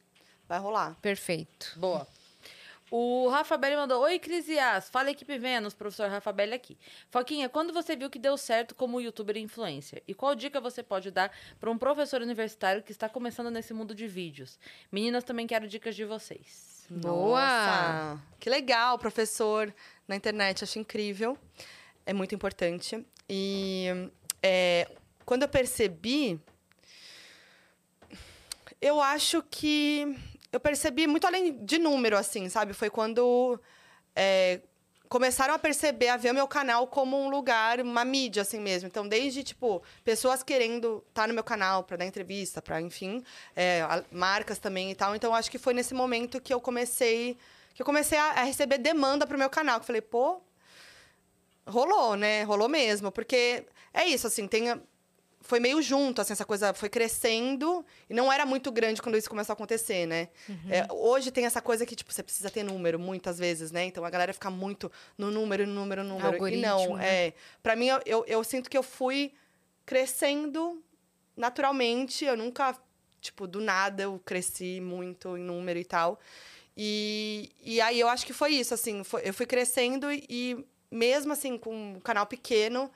vai 0.46 0.58
rolar. 0.58 0.94
Perfeito. 1.00 1.72
Boa. 1.76 2.06
O 2.90 3.28
Rafa 3.28 3.56
Belli 3.56 3.76
mandou: 3.76 4.02
Oi, 4.02 4.18
Crisias. 4.18 4.88
Fala 4.88 5.10
equipe 5.10 5.38
Vênus, 5.38 5.74
professor 5.74 6.08
Rafa 6.08 6.32
Belli 6.32 6.54
aqui. 6.54 6.78
Foquinha, 7.10 7.48
quando 7.48 7.72
você 7.72 7.94
viu 7.94 8.08
que 8.08 8.18
deu 8.18 8.36
certo 8.36 8.74
como 8.74 9.00
youtuber 9.00 9.36
e 9.36 9.40
influencer? 9.40 10.02
E 10.06 10.14
qual 10.14 10.34
dica 10.34 10.60
você 10.60 10.82
pode 10.82 11.10
dar 11.10 11.30
para 11.60 11.70
um 11.70 11.76
professor 11.76 12.22
universitário 12.22 12.82
que 12.82 12.92
está 12.92 13.08
começando 13.08 13.50
nesse 13.50 13.74
mundo 13.74 13.94
de 13.94 14.06
vídeos? 14.06 14.58
Meninas, 14.90 15.24
também 15.24 15.46
quero 15.46 15.68
dicas 15.68 15.94
de 15.94 16.04
vocês. 16.04 16.86
Boa! 16.90 17.40
Nossa, 17.40 18.22
que 18.40 18.48
legal, 18.48 18.98
professor 18.98 19.72
na 20.06 20.16
internet. 20.16 20.64
Acho 20.64 20.78
incrível. 20.78 21.36
É 22.06 22.14
muito 22.14 22.34
importante. 22.34 23.04
E 23.28 24.10
é, 24.42 24.90
quando 25.26 25.42
eu 25.42 25.48
percebi, 25.48 26.40
eu 28.80 29.02
acho 29.02 29.42
que 29.42 30.16
eu 30.52 30.60
percebi 30.60 31.06
muito 31.06 31.26
além 31.26 31.64
de 31.64 31.78
número, 31.78 32.16
assim, 32.16 32.48
sabe? 32.48 32.72
Foi 32.72 32.88
quando 32.88 33.60
é, 34.16 34.60
começaram 35.08 35.54
a 35.54 35.58
perceber, 35.58 36.08
a 36.08 36.16
ver 36.16 36.30
o 36.30 36.34
meu 36.34 36.46
canal 36.46 36.86
como 36.86 37.18
um 37.18 37.28
lugar, 37.28 37.80
uma 37.80 38.04
mídia, 38.04 38.42
assim 38.42 38.60
mesmo. 38.60 38.86
Então, 38.86 39.06
desde, 39.08 39.42
tipo, 39.42 39.82
pessoas 40.04 40.42
querendo 40.42 41.04
estar 41.08 41.26
no 41.26 41.34
meu 41.34 41.44
canal 41.44 41.82
para 41.84 41.96
dar 41.96 42.04
entrevista, 42.06 42.62
para, 42.62 42.80
enfim, 42.80 43.22
é, 43.56 43.82
marcas 44.10 44.58
também 44.58 44.90
e 44.90 44.94
tal. 44.94 45.14
Então, 45.14 45.34
acho 45.34 45.50
que 45.50 45.58
foi 45.58 45.74
nesse 45.74 45.94
momento 45.94 46.40
que 46.40 46.52
eu 46.52 46.60
comecei, 46.60 47.36
que 47.74 47.82
eu 47.82 47.86
comecei 47.86 48.18
a, 48.18 48.30
a 48.30 48.42
receber 48.42 48.78
demanda 48.78 49.26
pro 49.26 49.38
meu 49.38 49.50
canal. 49.50 49.78
Que 49.78 49.82
eu 49.82 49.86
falei, 49.86 50.02
pô, 50.02 50.40
rolou, 51.66 52.16
né? 52.16 52.42
Rolou 52.44 52.68
mesmo. 52.68 53.10
Porque 53.10 53.64
é 53.92 54.06
isso, 54.06 54.26
assim, 54.26 54.46
tem... 54.46 54.80
Foi 55.40 55.60
meio 55.60 55.80
junto, 55.80 56.20
assim, 56.20 56.32
essa 56.32 56.44
coisa 56.44 56.74
foi 56.74 56.88
crescendo 56.88 57.84
e 58.10 58.12
não 58.12 58.30
era 58.30 58.44
muito 58.44 58.70
grande 58.72 59.00
quando 59.00 59.16
isso 59.16 59.30
começou 59.30 59.52
a 59.52 59.54
acontecer, 59.54 60.04
né? 60.06 60.28
É, 60.68 60.86
hoje 60.92 61.30
tem 61.30 61.46
essa 61.46 61.62
coisa 61.62 61.86
que, 61.86 61.94
tipo, 61.96 62.12
você 62.12 62.22
precisa 62.22 62.50
ter 62.50 62.62
número 62.64 62.98
muitas 62.98 63.38
vezes, 63.38 63.70
né? 63.70 63.84
Então 63.84 64.04
a 64.04 64.10
galera 64.10 64.32
fica 64.32 64.50
muito 64.50 64.90
no 65.16 65.30
número, 65.30 65.66
no 65.66 65.72
número, 65.74 66.02
no 66.02 66.18
número. 66.18 66.48
E 66.48 66.56
não, 66.60 66.72
Algoritmo, 66.78 66.96
né? 66.98 67.26
é. 67.28 67.32
Pra 67.62 67.76
mim, 67.76 67.86
eu, 67.86 68.00
eu, 68.04 68.24
eu 68.26 68.44
sinto 68.44 68.68
que 68.68 68.76
eu 68.76 68.82
fui 68.82 69.32
crescendo 69.86 70.82
naturalmente. 71.36 72.24
Eu 72.24 72.36
nunca, 72.36 72.76
tipo, 73.20 73.46
do 73.46 73.60
nada 73.60 74.02
eu 74.02 74.20
cresci 74.24 74.80
muito 74.80 75.36
em 75.36 75.40
número 75.40 75.78
e 75.78 75.84
tal. 75.84 76.20
E, 76.76 77.50
e 77.62 77.80
aí 77.80 77.98
eu 77.98 78.08
acho 78.08 78.26
que 78.26 78.32
foi 78.32 78.52
isso, 78.54 78.74
assim. 78.74 79.02
foi- 79.02 79.22
eu 79.24 79.32
fui 79.34 79.46
crescendo 79.46 80.12
e, 80.12 80.24
e 80.28 80.64
mesmo 80.90 81.32
assim, 81.32 81.56
com 81.58 81.94
um 81.94 82.00
canal 82.00 82.26
pequeno, 82.26 82.90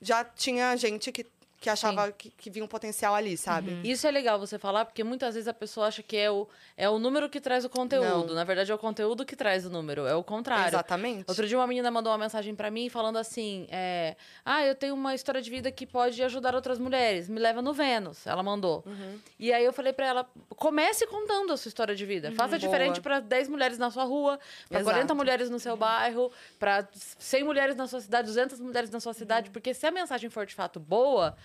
já 0.00 0.22
tinha 0.24 0.76
gente 0.76 1.10
que, 1.10 1.24
que 1.60 1.70
achava 1.70 2.12
que, 2.12 2.28
que 2.30 2.50
via 2.50 2.62
um 2.62 2.66
potencial 2.66 3.14
ali, 3.14 3.36
sabe? 3.38 3.80
Isso 3.82 4.06
é 4.06 4.10
legal 4.10 4.38
você 4.38 4.58
falar, 4.58 4.84
porque 4.84 5.02
muitas 5.02 5.34
vezes 5.34 5.48
a 5.48 5.54
pessoa 5.54 5.86
acha 5.86 6.02
que 6.02 6.14
é 6.16 6.30
o, 6.30 6.46
é 6.76 6.88
o 6.90 6.98
número 6.98 7.28
que 7.30 7.40
traz 7.40 7.64
o 7.64 7.70
conteúdo. 7.70 8.26
Não. 8.28 8.34
Na 8.34 8.44
verdade, 8.44 8.70
é 8.70 8.74
o 8.74 8.78
conteúdo 8.78 9.24
que 9.24 9.34
traz 9.34 9.64
o 9.64 9.70
número. 9.70 10.06
É 10.06 10.14
o 10.14 10.22
contrário. 10.22 10.68
Exatamente. 10.68 11.24
Outro 11.26 11.46
dia 11.48 11.56
uma 11.56 11.66
menina 11.66 11.90
mandou 11.90 12.12
uma 12.12 12.18
mensagem 12.18 12.54
pra 12.54 12.70
mim 12.70 12.88
falando 12.90 13.16
assim: 13.16 13.66
é, 13.70 14.14
Ah, 14.44 14.62
eu 14.62 14.74
tenho 14.74 14.94
uma 14.94 15.14
história 15.14 15.40
de 15.40 15.48
vida 15.48 15.70
que 15.72 15.86
pode 15.86 16.22
ajudar 16.22 16.54
outras 16.54 16.78
mulheres. 16.78 17.28
Me 17.30 17.40
leva 17.40 17.62
no 17.62 17.72
Vênus. 17.72 18.26
Ela 18.26 18.42
mandou. 18.42 18.82
Uhum. 18.84 19.18
E 19.38 19.50
aí 19.52 19.64
eu 19.64 19.72
falei 19.72 19.92
pra 19.94 20.06
ela: 20.06 20.28
comece 20.50 21.06
contando 21.06 21.52
a 21.52 21.56
sua 21.56 21.68
história 21.70 21.94
de 21.94 22.04
vida. 22.04 22.30
Faça 22.32 22.48
Boa. 22.50 22.58
diferente 22.58 23.00
pra 23.00 23.20
10 23.20 23.48
mulheres 23.48 23.78
na 23.78 23.90
sua 23.90 24.04
rua, 24.04 24.38
pra 24.68 24.80
Exato. 24.80 24.94
40 24.96 25.14
mulheres 25.14 25.48
no 25.48 25.58
seu 25.58 25.76
bairro, 25.78 26.30
pra 26.58 26.86
100 26.92 27.42
mulheres 27.44 27.74
na 27.74 27.86
sua 27.86 28.00
cidade, 28.00 28.26
200 28.26 28.60
mulheres 28.60 28.90
na 28.90 29.00
sua 29.00 29.10
Uhum. 29.10 29.14
cidade. 29.18 29.50
Porque 29.50 29.72
se 29.72 29.86
a 29.86 29.90
mensagem 29.90 30.28
for 30.28 30.44
de 30.44 30.54
fato 30.54 30.78
boa, 30.80 31.36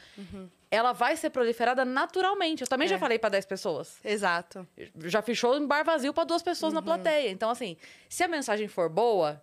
ela 0.71 0.93
vai 0.93 1.15
ser 1.17 1.30
proliferada 1.30 1.84
naturalmente. 1.84 2.61
Eu 2.61 2.67
também 2.67 2.88
já 2.88 2.95
É. 2.95 2.99
falei 2.99 3.17
pra 3.19 3.30
10 3.30 3.45
pessoas. 3.45 3.97
Exato. 4.03 4.67
Já 5.05 5.21
fechou 5.21 5.57
em 5.57 5.65
bar 5.65 5.84
vazio 5.84 6.13
pra 6.13 6.23
duas 6.23 6.41
pessoas 6.43 6.71
Uhum. 6.73 6.76
na 6.76 6.81
plateia. 6.81 7.30
Então, 7.31 7.49
assim, 7.49 7.76
se 8.07 8.23
a 8.23 8.27
mensagem 8.27 8.67
for 8.67 8.88
boa, 8.89 9.41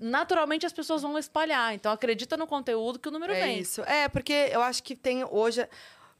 naturalmente 0.00 0.66
as 0.66 0.72
pessoas 0.72 1.02
vão 1.02 1.16
espalhar. 1.18 1.74
Então, 1.74 1.92
acredita 1.92 2.36
no 2.36 2.46
conteúdo 2.46 2.98
que 2.98 3.08
o 3.08 3.12
número 3.12 3.32
É 3.32 3.40
vem. 3.42 3.58
isso. 3.58 3.82
É, 3.82 4.08
porque 4.08 4.50
eu 4.52 4.62
acho 4.62 4.82
que 4.82 4.94
tem 4.96 5.24
hoje. 5.24 5.66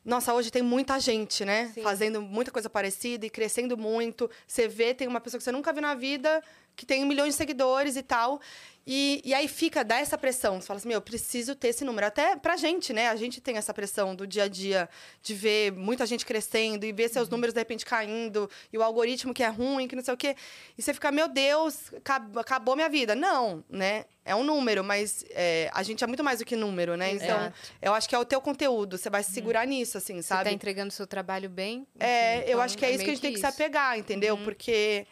Nossa, 0.04 0.32
hoje 0.32 0.52
tem 0.52 0.62
muita 0.62 1.00
gente, 1.00 1.44
né? 1.44 1.66
Sim. 1.74 1.82
Fazendo 1.82 2.22
muita 2.22 2.52
coisa 2.52 2.70
parecida 2.70 3.26
e 3.26 3.30
crescendo 3.30 3.76
muito. 3.76 4.30
Você 4.46 4.68
vê, 4.68 4.94
tem 4.94 5.08
uma 5.08 5.20
pessoa 5.20 5.38
que 5.38 5.42
você 5.44 5.50
nunca 5.50 5.72
viu 5.72 5.82
na 5.82 5.94
vida, 5.96 6.42
que 6.76 6.84
tem 6.86 7.04
milhões 7.04 7.30
de 7.30 7.38
seguidores 7.38 7.96
e 7.96 8.02
tal. 8.02 8.40
E, 8.88 9.20
e 9.24 9.34
aí 9.34 9.48
fica, 9.48 9.82
dá 9.82 9.98
essa 9.98 10.16
pressão. 10.16 10.60
Você 10.60 10.66
fala 10.68 10.76
assim, 10.78 10.86
meu, 10.86 10.98
eu 10.98 11.02
preciso 11.02 11.56
ter 11.56 11.68
esse 11.68 11.84
número. 11.84 12.06
Até 12.06 12.36
pra 12.36 12.56
gente, 12.56 12.92
né? 12.92 13.08
A 13.08 13.16
gente 13.16 13.40
tem 13.40 13.56
essa 13.56 13.74
pressão 13.74 14.14
do 14.14 14.24
dia 14.28 14.44
a 14.44 14.48
dia 14.48 14.88
de 15.20 15.34
ver 15.34 15.72
muita 15.72 16.06
gente 16.06 16.24
crescendo 16.24 16.86
e 16.86 16.92
ver 16.92 17.08
seus 17.08 17.28
números 17.28 17.52
de 17.52 17.58
repente 17.60 17.84
caindo, 17.84 18.48
e 18.72 18.78
o 18.78 18.82
algoritmo 18.84 19.34
que 19.34 19.42
é 19.42 19.48
ruim, 19.48 19.88
que 19.88 19.96
não 19.96 20.04
sei 20.04 20.14
o 20.14 20.16
quê. 20.16 20.36
E 20.78 20.82
você 20.82 20.94
fica, 20.94 21.10
meu 21.10 21.26
Deus, 21.26 21.92
acab- 21.94 22.38
acabou 22.38 22.76
minha 22.76 22.88
vida. 22.88 23.16
Não, 23.16 23.64
né? 23.68 24.04
É 24.24 24.36
um 24.36 24.44
número, 24.44 24.84
mas 24.84 25.24
é, 25.30 25.68
a 25.74 25.82
gente 25.82 26.04
é 26.04 26.06
muito 26.06 26.22
mais 26.22 26.38
do 26.38 26.44
que 26.44 26.54
número, 26.54 26.96
né? 26.96 27.10
Então, 27.12 27.26
Exato. 27.40 27.56
eu 27.82 27.92
acho 27.92 28.08
que 28.08 28.14
é 28.14 28.18
o 28.20 28.24
teu 28.24 28.40
conteúdo. 28.40 28.96
Você 28.96 29.10
vai 29.10 29.24
se 29.24 29.32
segurar 29.32 29.66
nisso, 29.66 29.98
assim, 29.98 30.16
Você 30.22 30.28
sabe? 30.28 30.44
tá 30.44 30.52
entregando 30.52 30.92
seu 30.92 31.08
trabalho 31.08 31.50
bem. 31.50 31.88
É, 31.98 32.36
enfim, 32.36 32.44
eu 32.44 32.48
então 32.50 32.60
acho 32.60 32.78
que 32.78 32.84
é, 32.84 32.90
isso 32.90 33.02
que 33.02 33.10
a 33.10 33.14
gente 33.14 33.22
tem 33.22 33.32
que 33.32 33.40
se 33.40 33.46
apegar, 33.46 33.98
entendeu? 33.98 34.38
Porque 34.38 35.06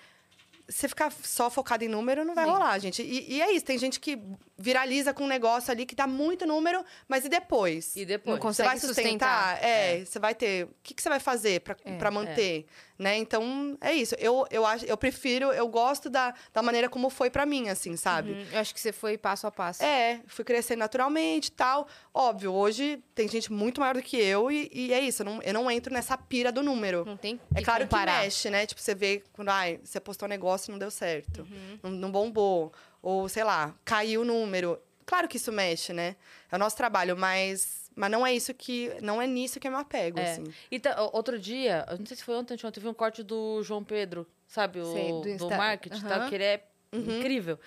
você 0.69 0.89
ficar 0.89 1.13
só 1.23 1.51
focado 1.51 1.85
em 1.85 1.89
número 1.89 2.25
não 2.25 2.35
vai 2.35 2.45
Sim. 2.45 2.51
rolar, 2.51 2.79
gente. 2.79 3.03
E, 3.03 3.35
e 3.35 3.43
é 3.43 3.53
isso, 3.53 3.65
tem 3.65 3.79
gente 3.79 4.01
que 4.01 4.19
viraliza 4.57 5.13
com 5.13 5.25
um 5.25 5.27
negócio 5.29 5.71
ali 5.71 5.85
que 5.85 5.95
dá 5.95 6.07
muito 6.07 6.47
número, 6.47 6.85
mas 7.09 7.25
e 7.25 7.29
depois? 7.29 7.95
E 7.97 8.05
depois? 8.07 8.37
Não 8.37 8.37
Você 8.37 8.63
consegue 8.63 8.69
vai 8.69 8.79
sustentar? 8.79 9.51
sustentar. 9.57 9.65
É, 9.65 10.05
você 10.05 10.19
vai 10.19 10.35
ter. 10.35 10.65
O 10.65 10.75
que, 10.83 10.95
que 10.95 11.03
você 11.03 11.09
vai 11.09 11.21
fazer 11.21 11.61
pra 11.61 11.77
É, 11.85 11.97
pra 11.97 12.11
manter? 12.11 12.67
Né? 12.97 13.17
Então, 13.17 13.77
é 13.81 13.93
isso. 13.93 14.15
Eu, 14.21 14.47
eu, 14.53 14.65
acho, 14.65 14.85
eu 14.87 14.97
prefiro, 14.97 15.47
eu 15.53 15.67
gosto 15.67 16.09
da, 16.09 16.33
da 16.53 16.63
maneira 16.63 16.89
como 16.89 17.11
foi 17.11 17.29
pra 17.29 17.45
mim, 17.45 17.69
assim, 17.69 17.97
sabe? 17.97 18.31
Uhum, 18.33 18.47
Eu 18.53 18.61
acho 18.61 18.73
que 18.73 18.81
você 18.81 18.93
foi 18.93 19.19
passo 19.19 19.49
a 19.49 19.51
passo. 19.51 19.83
É, 19.83 20.21
fui 20.29 20.45
crescendo 20.45 20.79
naturalmente 20.79 21.49
e 21.49 21.51
tal. 21.51 21.89
Óbvio, 22.13 22.53
hoje 22.53 23.03
tem 23.13 23.27
gente 23.29 23.53
muito 23.53 23.81
maior 23.81 23.95
do 23.95 24.03
que 24.03 24.17
eu 24.17 24.49
e, 24.49 24.71
e 24.73 24.93
é 24.93 25.01
isso. 25.01 25.23
Eu 25.23 25.27
não, 25.27 25.43
eu 25.43 25.53
não 25.53 25.69
entro 25.69 25.93
nessa 25.93 26.17
pira 26.17 26.53
do 26.53 26.63
número. 26.63 27.05
Não 27.05 27.17
tem 27.17 27.41
É 27.55 27.63
claro 27.63 27.83
comparar. 27.83 28.19
que 28.19 28.25
mexe, 28.27 28.49
né? 28.49 28.65
Tipo, 28.65 28.81
você 28.81 28.95
vê 28.95 29.25
quando 29.33 29.49
ai, 29.49 29.81
você 29.83 29.99
postou 29.99 30.27
um 30.27 30.31
negócio 30.31 30.71
e 30.71 30.73
não 30.73 30.79
deu 30.79 30.91
certo. 30.91 31.41
Uhum. 31.41 31.79
Não, 31.83 31.91
não 31.91 32.13
bombou. 32.13 32.73
Ou, 33.03 33.29
sei 33.29 33.43
lá, 33.43 33.75
caiu 33.85 34.21
o 34.21 34.25
número. 34.25 34.81
Claro 35.05 35.27
que 35.27 35.37
isso 35.37 35.51
mexe, 35.51 35.93
né? 35.93 36.15
É 36.51 36.55
o 36.55 36.59
nosso 36.61 36.77
trabalho, 36.77 37.17
mas, 37.17 37.84
mas 37.95 38.11
não 38.11 38.27
é 38.27 38.33
isso 38.35 38.53
que. 38.55 38.91
Não 39.01 39.21
é 39.21 39.27
nisso 39.27 39.59
que 39.61 39.67
eu 39.69 39.73
me 39.73 39.79
apego, 39.79 40.19
É. 40.19 40.33
assim. 40.33 40.45
E 40.71 40.79
ta- 40.81 41.03
o- 41.05 41.11
outro 41.17 41.39
dia, 41.39 41.85
não 41.99 42.07
sei 42.07 42.17
se 42.17 42.25
foi 42.25 42.35
ontem, 42.37 42.55
ontem, 42.55 42.79
eu 42.79 42.83
vi 42.83 42.89
um 42.89 42.95
corte 42.95 43.23
do 43.23 43.63
João 43.63 43.83
Pedro, 43.85 44.27
sabe? 44.47 44.81
O, 44.81 44.93
Sei, 44.93 45.13
do 45.37 45.49
do, 45.49 45.57
marketing, 45.57 46.01
tal, 46.03 46.21
Aham. 46.21 46.29
que 46.29 46.35
ele 46.35 46.45
é 46.45 46.65
incrível. 46.93 47.59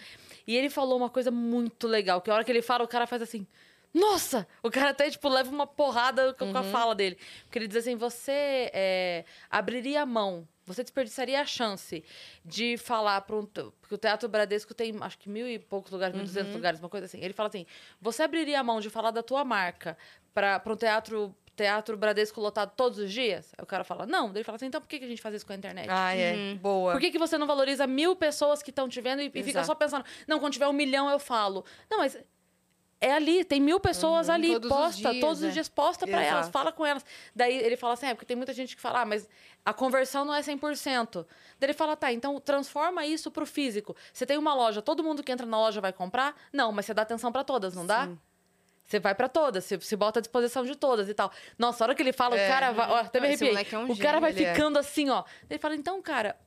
E 0.46 0.56
ele 0.56 0.70
falou 0.70 0.98
uma 0.98 1.10
coisa 1.10 1.30
muito 1.30 1.88
legal, 1.88 2.22
que 2.22 2.30
a 2.30 2.34
hora 2.34 2.44
que 2.44 2.52
ele 2.52 2.62
fala, 2.62 2.84
o 2.84 2.88
cara 2.88 3.06
faz 3.06 3.22
assim... 3.22 3.46
Nossa! 3.94 4.48
O 4.62 4.70
cara 4.70 4.92
até, 4.92 5.10
tipo, 5.10 5.28
leva 5.28 5.50
uma 5.50 5.66
porrada 5.66 6.34
com 6.34 6.52
com 6.52 6.58
a 6.58 6.64
fala 6.64 6.94
dele. 6.94 7.18
Porque 7.46 7.58
ele 7.58 7.68
diz 7.68 7.78
assim, 7.78 7.96
você 7.96 8.70
é, 8.74 9.26
abriria 9.50 10.04
a 10.04 10.06
mão, 10.06 10.48
você 10.68 10.84
desperdiçaria 10.84 11.42
a 11.42 11.46
chance 11.46 12.04
de 12.46 12.78
falar 12.78 13.22
para 13.22 13.36
um... 13.36 13.46
Porque 13.46 13.96
o 13.96 13.98
Teatro 13.98 14.30
Bradesco 14.30 14.74
tem, 14.74 14.96
acho 15.02 15.18
que 15.18 15.30
mil 15.30 15.48
e 15.48 15.58
poucos 15.58 15.92
lugares, 15.92 16.14
mil 16.14 16.24
e 16.24 16.28
duzentos 16.28 16.54
lugares, 16.54 16.80
uma 16.80 16.90
coisa 16.90 17.06
assim. 17.06 17.20
Ele 17.20 17.34
fala 17.34 17.50
assim, 17.50 17.66
você 18.00 18.22
abriria 18.22 18.60
a 18.60 18.64
mão 18.64 18.80
de 18.80 18.90
falar 18.90 19.12
da 19.12 19.24
tua 19.24 19.44
marca 19.44 19.98
para 20.34 20.62
um 20.68 20.76
teatro... 20.76 21.36
Teatro 21.58 21.98
Bradesco 21.98 22.40
lotado 22.40 22.72
todos 22.76 23.00
os 23.00 23.12
dias? 23.12 23.52
Aí 23.58 23.64
o 23.64 23.66
cara 23.66 23.84
fala, 23.84 24.06
não. 24.06 24.28
Daí 24.28 24.38
ele 24.38 24.44
fala 24.44 24.58
assim, 24.58 24.68
então 24.68 24.80
por 24.80 24.88
que 24.88 24.98
a 24.98 25.08
gente 25.08 25.20
faz 25.20 25.34
isso 25.34 25.44
com 25.44 25.54
a 25.54 25.56
internet? 25.56 25.88
Ah, 25.90 26.16
é. 26.16 26.54
Boa. 26.54 26.92
Por 26.92 27.02
que, 27.02 27.10
que 27.10 27.18
você 27.18 27.36
não 27.36 27.48
valoriza 27.48 27.88
mil 27.88 28.16
pessoas 28.16 28.62
que 28.62 28.70
estão 28.70 28.88
te 28.88 29.02
vendo 29.02 29.24
e, 29.24 29.32
e 29.34 29.42
fica 29.42 29.64
só 29.64 29.74
pensando, 29.74 30.06
não, 30.28 30.40
quando 30.40 30.54
tiver 30.54 30.68
um 30.68 30.74
milhão 30.74 31.10
eu 31.10 31.18
falo. 31.18 31.66
Não, 31.90 31.98
mas 31.98 32.16
é 33.00 33.12
ali, 33.14 33.44
tem 33.44 33.60
mil 33.62 33.80
pessoas 33.80 34.30
ali, 34.30 34.54
todos 34.54 34.72
os 34.72 34.78
posta, 34.78 35.12
dias, 35.12 35.22
todos 35.22 35.44
é. 35.44 35.48
os 35.48 35.54
dias 35.54 35.70
posta 35.70 36.08
pra 36.08 36.24
elas, 36.24 36.50
fala 36.50 36.72
com 36.72 36.86
elas. 36.86 37.06
Daí 37.36 37.56
ele 37.56 37.78
fala 37.78 37.94
assim, 37.94 38.08
é, 38.08 38.14
porque 38.14 38.26
tem 38.26 38.36
muita 38.36 38.54
gente 38.54 38.76
que 38.76 38.82
fala, 38.82 39.02
ah, 39.02 39.06
mas 39.06 39.28
a 39.64 39.74
conversão 39.74 40.26
não 40.26 40.34
é 40.34 40.42
100%. 40.42 41.26
Daí 41.60 41.68
ele 41.68 41.74
fala, 41.74 41.96
tá, 41.96 42.12
então 42.12 42.40
transforma 42.40 43.06
isso 43.06 43.30
pro 43.30 43.46
físico. 43.46 43.96
Você 44.12 44.26
tem 44.26 44.38
uma 44.38 44.54
loja, 44.54 44.82
todo 44.82 45.04
mundo 45.04 45.22
que 45.22 45.32
entra 45.32 45.46
na 45.46 45.60
loja 45.60 45.80
vai 45.80 45.94
comprar? 45.94 46.36
Não, 46.52 46.72
mas 46.72 46.86
você 46.86 46.94
dá 46.94 47.04
atenção 47.04 47.32
pra 47.32 47.44
todas, 47.44 47.76
não 47.76 47.86
dá? 47.86 48.10
Você 48.84 49.00
vai 49.00 49.14
pra 49.14 49.28
todas, 49.28 49.66
você 49.66 49.80
se 49.82 49.96
bota 49.98 50.20
à 50.20 50.22
disposição 50.22 50.64
de 50.64 50.74
todas 50.74 51.10
e 51.10 51.14
tal. 51.14 51.30
Nossa, 51.60 51.84
a 51.84 51.88
hora 51.88 51.96
que 51.96 52.02
ele 52.02 52.14
fala, 52.14 52.38
É. 52.38 52.46
o 52.46 52.52
cara 52.52 52.72
vai. 52.72 52.90
Ó, 52.90 52.96
até 52.96 53.20
me 53.20 53.28
arrepiei. 53.28 53.54
é 53.54 53.78
um 53.78 53.92
o 53.92 53.98
cara 53.98 54.20
vai 54.22 54.32
gênio, 54.32 54.48
é. 54.48 54.54
ficando 54.54 54.80
assim, 54.80 55.10
ó. 55.10 55.26
Ele 55.50 55.60
fala, 55.60 55.76
então, 55.76 56.02
cara, 56.02 56.38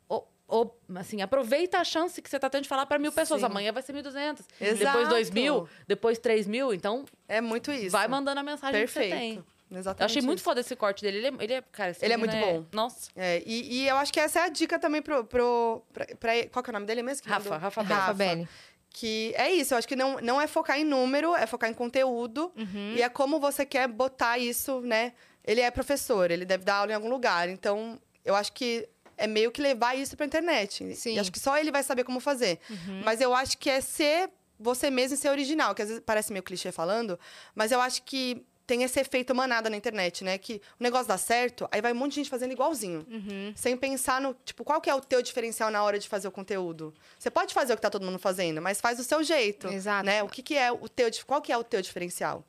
ô, 0.51 0.70
assim, 0.97 1.22
aproveita 1.22 1.78
a 1.78 1.85
chance 1.85 2.20
que 2.20 2.28
você 2.28 2.39
tá 2.39 2.51
tendo 2.51 2.62
de 2.64 2.68
falar 2.68 2.86
pra 2.86 2.98
mil 2.98 3.12
pessoas. 3.12 3.40
Sim. 3.40 3.47
Amanhã 3.47 3.72
vai 3.72 3.82
ser 3.82 3.93
1.200. 3.94 4.40
Exato. 4.60 4.98
Depois 4.98 5.31
2.000, 5.31 5.68
depois 5.86 6.18
3.000. 6.18 6.74
Então, 6.74 7.05
É 7.28 7.40
muito 7.40 7.70
isso. 7.72 7.90
vai 7.90 8.06
mandando 8.09 8.40
a 8.40 8.43
mensagem 8.43 8.81
que 8.85 8.93
você 8.93 9.01
tem. 9.01 9.10
Perfeito. 9.10 9.44
Exatamente. 9.72 10.01
Eu 10.01 10.06
achei 10.06 10.22
muito 10.22 10.39
isso. 10.39 10.44
foda 10.44 10.60
esse 10.60 10.74
corte 10.74 11.01
dele. 11.02 11.18
Ele 11.18 11.27
é, 11.28 11.32
ele 11.44 11.52
é 11.55 11.62
cara, 11.70 11.97
Ele 12.02 12.12
é 12.12 12.16
muito 12.16 12.36
bom. 12.36 12.64
Nossa. 12.72 13.09
É, 13.14 13.40
e, 13.47 13.82
e 13.82 13.89
eu 13.89 13.97
acho 13.98 14.12
que 14.12 14.18
essa 14.18 14.40
é 14.40 14.43
a 14.43 14.48
dica 14.48 14.78
também 14.81 15.01
pro. 15.01 15.24
pro 15.24 15.81
pra, 15.93 16.06
pra- 16.18 16.47
qual 16.51 16.62
que 16.62 16.70
é 16.70 16.72
o 16.72 16.74
nome 16.74 16.86
dele 16.86 17.02
mesmo? 17.05 17.22
que 17.22 17.28
Rafa, 17.28 17.44
mandou? 17.51 17.59
Rafa 17.62 17.82
Rafa, 17.82 17.94
Rafa. 17.94 18.14
Belli. 18.14 18.48
Que 18.93 19.32
é 19.36 19.48
isso, 19.52 19.72
eu 19.72 19.78
acho 19.78 19.86
que 19.86 19.94
não, 19.94 20.20
não 20.20 20.40
é 20.40 20.48
focar 20.48 20.77
em 20.77 20.82
número, 20.82 21.36
é 21.36 21.47
focar 21.47 21.70
em 21.70 21.74
conteúdo. 21.74 22.51
Uhum. 22.56 22.94
E 22.97 23.02
é 23.02 23.09
como 23.09 23.39
você 23.39 23.64
quer 23.64 23.86
botar 23.86 24.36
isso, 24.39 24.81
né? 24.81 25.12
Ele 25.44 25.60
é 25.60 25.70
professor, 25.70 26.28
ele 26.32 26.44
deve 26.44 26.64
dar 26.64 26.74
aula 26.78 26.90
em 26.90 26.94
algum 26.97 27.09
lugar. 27.09 27.48
Então, 27.48 28.01
eu 28.24 28.35
acho 28.35 28.52
que 28.52 28.89
é 29.20 29.26
meio 29.26 29.52
que 29.52 29.60
levar 29.60 29.94
isso 29.94 30.16
pra 30.16 30.26
internet. 30.26 30.94
Sim. 30.97 31.14
E 31.14 31.18
acho 31.18 31.30
que 31.30 31.38
só 31.38 31.56
ele 31.59 31.70
vai 31.70 31.82
saber 31.82 32.05
como 32.05 32.18
fazer. 32.18 32.59
Mas 33.05 33.20
eu 33.20 33.34
acho 33.34 33.59
que 33.59 33.68
é 33.70 33.80
ser 33.80 34.30
você 34.59 34.90
mesmo 34.90 35.14
e 35.14 35.18
ser 35.18 35.30
original, 35.30 35.74
que 35.74 35.82
às 35.82 35.88
vezes 35.88 36.02
parece 36.05 36.32
meio 36.32 36.42
clichê 36.42 36.70
falando, 36.70 37.18
mas 37.55 37.72
eu 37.72 37.80
acho 37.80 38.02
que 38.02 38.44
tem 38.66 38.84
esse 38.84 39.01
efeito 39.01 39.34
manada 39.34 39.68
na 39.68 39.76
internet, 39.76 40.22
né? 40.22 40.38
Que 40.38 40.62
o 40.78 40.82
negócio 40.82 41.09
dá 41.09 41.18
certo, 41.18 41.66
aí 41.72 41.80
vai 41.80 41.92
um 41.92 41.97
monte 41.97 42.10
de 42.12 42.16
gente 42.16 42.30
fazendo 42.30 42.52
igualzinho. 42.52 43.05
Uhum. 43.10 43.52
Sem 43.56 43.76
pensar 43.76 44.20
no, 44.20 44.32
tipo, 44.44 44.62
qual 44.62 44.80
que 44.80 44.88
é 44.88 44.94
o 44.94 45.01
teu 45.01 45.20
diferencial 45.20 45.72
na 45.72 45.82
hora 45.82 45.98
de 45.98 46.09
fazer 46.09 46.28
o 46.28 46.30
conteúdo. 46.30 46.94
Você 47.18 47.30
pode 47.30 47.52
fazer 47.52 47.72
o 47.72 47.76
que 47.76 47.82
tá 47.82 47.90
todo 47.90 48.05
mundo 48.05 48.18
fazendo, 48.18 48.62
mas 48.62 48.80
faz 48.80 48.98
do 48.98 49.02
seu 49.02 49.24
jeito. 49.24 49.66
Exato. 49.66 50.06
Né? 50.06 50.22
O 50.22 50.28
que, 50.28 50.40
que 50.40 50.56
é 50.56 50.70
o 50.70 50.88
teu, 50.88 51.10
qual 51.26 51.42
que 51.42 51.51
é 51.51 51.59
o 51.59 51.64
teu 51.64 51.82
diferencial? 51.82 52.44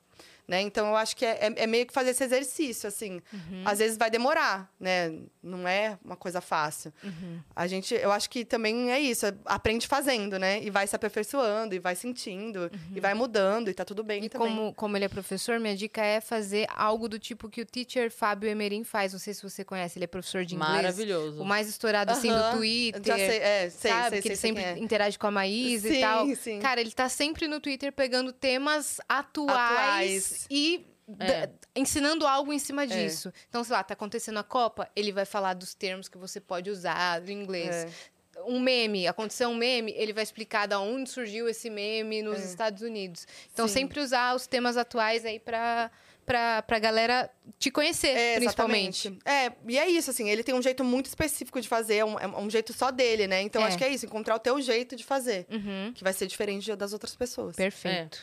Né? 0.46 0.60
Então 0.60 0.88
eu 0.88 0.96
acho 0.96 1.16
que 1.16 1.24
é, 1.24 1.38
é, 1.40 1.62
é 1.62 1.66
meio 1.66 1.86
que 1.86 1.92
fazer 1.92 2.10
esse 2.10 2.24
exercício, 2.24 2.88
assim. 2.88 3.20
Uhum. 3.32 3.62
Às 3.64 3.78
vezes 3.78 3.96
vai 3.96 4.10
demorar, 4.10 4.70
né? 4.78 5.12
Não 5.42 5.66
é 5.66 5.98
uma 6.04 6.16
coisa 6.16 6.40
fácil. 6.40 6.92
Uhum. 7.02 7.40
A 7.54 7.66
gente, 7.66 7.94
eu 7.94 8.12
acho 8.12 8.30
que 8.30 8.44
também 8.44 8.90
é 8.92 9.00
isso, 9.00 9.26
aprende 9.44 9.86
fazendo, 9.86 10.38
né? 10.38 10.62
E 10.62 10.70
vai 10.70 10.86
se 10.86 10.96
aperfeiçoando, 10.96 11.74
e 11.74 11.78
vai 11.78 11.94
sentindo, 11.94 12.70
e 12.94 13.00
vai 13.00 13.14
mudando, 13.14 13.68
e 13.68 13.74
tá 13.74 13.84
tudo 13.84 14.02
bem 14.02 14.22
Uhum. 14.22 14.26
E 14.26 14.28
também. 14.28 14.48
como, 14.48 14.74
como 14.74 14.96
ele 14.96 15.04
é 15.04 15.08
professor, 15.08 15.58
minha 15.58 15.76
dica 15.76 16.04
é 16.04 16.20
fazer 16.20 16.66
algo 16.74 17.08
do 17.08 17.18
tipo 17.18 17.48
que 17.48 17.60
o 17.60 17.66
teacher 17.66 18.10
Fábio 18.10 18.48
Emerim 18.48 18.84
faz. 18.84 19.12
Não 19.12 19.20
sei 19.20 19.34
se 19.34 19.42
você 19.42 19.64
conhece, 19.64 19.98
ele 19.98 20.04
é 20.04 20.06
professor 20.06 20.44
de 20.44 20.54
inglês. 20.54 20.72
Maravilhoso. 20.72 21.42
O 21.42 21.44
mais 21.44 21.68
estourado, 21.68 22.12
assim, 22.12 22.28
do 22.30 22.56
Twitter. 22.56 23.02
Já 23.04 23.16
sei, 23.16 23.38
é, 23.38 23.70
sei, 23.70 23.90
sabe? 23.90 24.10
sei, 24.10 24.22
que 24.22 24.28
ele 24.28 24.36
sempre 24.36 24.62
é. 24.62 24.78
interage 24.78 25.18
com 25.18 25.26
a 25.26 25.30
Maísa 25.30 25.88
Sim, 25.88 25.94
e 25.94 26.00
tal. 26.00 26.36
sim. 26.36 26.60
Cara, 26.60 26.80
ele 26.80 26.90
tá 26.92 27.08
sempre 27.08 27.46
no 27.48 27.60
Twitter 27.60 27.92
pegando 27.92 28.32
temas 28.32 29.00
atuais, 29.08 30.31
E 30.50 30.86
É. 31.20 31.48
ensinando 31.74 32.26
algo 32.26 32.52
em 32.52 32.58
cima 32.58 32.86
disso. 32.86 33.32
Então, 33.48 33.62
sei 33.64 33.74
lá, 33.74 33.82
tá 33.82 33.94
acontecendo 33.94 34.38
a 34.38 34.44
Copa, 34.44 34.88
ele 34.94 35.12
vai 35.12 35.24
falar 35.24 35.54
dos 35.54 35.74
termos 35.74 36.08
que 36.08 36.16
você 36.16 36.40
pode 36.40 36.70
usar 36.70 37.20
do 37.20 37.30
inglês. 37.30 37.74
É. 37.74 38.12
Um 38.46 38.58
meme, 38.60 39.06
aconteceu 39.06 39.48
um 39.50 39.54
meme, 39.54 39.92
ele 39.96 40.12
vai 40.12 40.22
explicar 40.22 40.66
da 40.66 40.80
onde 40.80 41.10
surgiu 41.10 41.48
esse 41.48 41.68
meme 41.68 42.22
nos 42.22 42.40
É. 42.40 42.44
Estados 42.44 42.82
Unidos. 42.82 43.26
Então, 43.52 43.68
Sim. 43.68 43.74
sempre 43.74 44.00
usar 44.00 44.34
os 44.34 44.46
temas 44.46 44.76
atuais 44.76 45.24
aí 45.26 45.38
pra, 45.38 45.90
pra, 46.24 46.62
pra 46.62 46.78
galera 46.78 47.30
te 47.58 47.70
conhecer, 47.70 48.08
É, 48.16 48.36
principalmente. 48.36 49.08
exatamente. 49.08 49.58
É, 49.68 49.70
e 49.70 49.78
é 49.78 49.86
isso, 49.88 50.10
assim, 50.10 50.30
ele 50.30 50.42
tem 50.42 50.54
um 50.54 50.62
jeito 50.62 50.82
muito 50.82 51.06
específico 51.06 51.60
de 51.60 51.68
fazer, 51.68 51.96
é 51.96 52.04
um, 52.04 52.18
é 52.18 52.26
um 52.26 52.48
jeito 52.48 52.72
só 52.72 52.90
dele, 52.90 53.26
né? 53.26 53.42
Então 53.42 53.62
É. 53.62 53.66
acho 53.66 53.76
que 53.76 53.84
é 53.84 53.88
isso, 53.90 54.06
encontrar 54.06 54.34
o 54.36 54.38
teu 54.40 54.60
jeito 54.62 54.96
de 54.96 55.04
fazer, 55.04 55.46
Uhum, 55.50 55.92
que 55.94 56.02
vai 56.02 56.12
ser 56.14 56.26
diferente 56.26 56.74
das 56.74 56.92
outras 56.94 57.14
pessoas. 57.14 57.54
perfeito. 57.54 58.18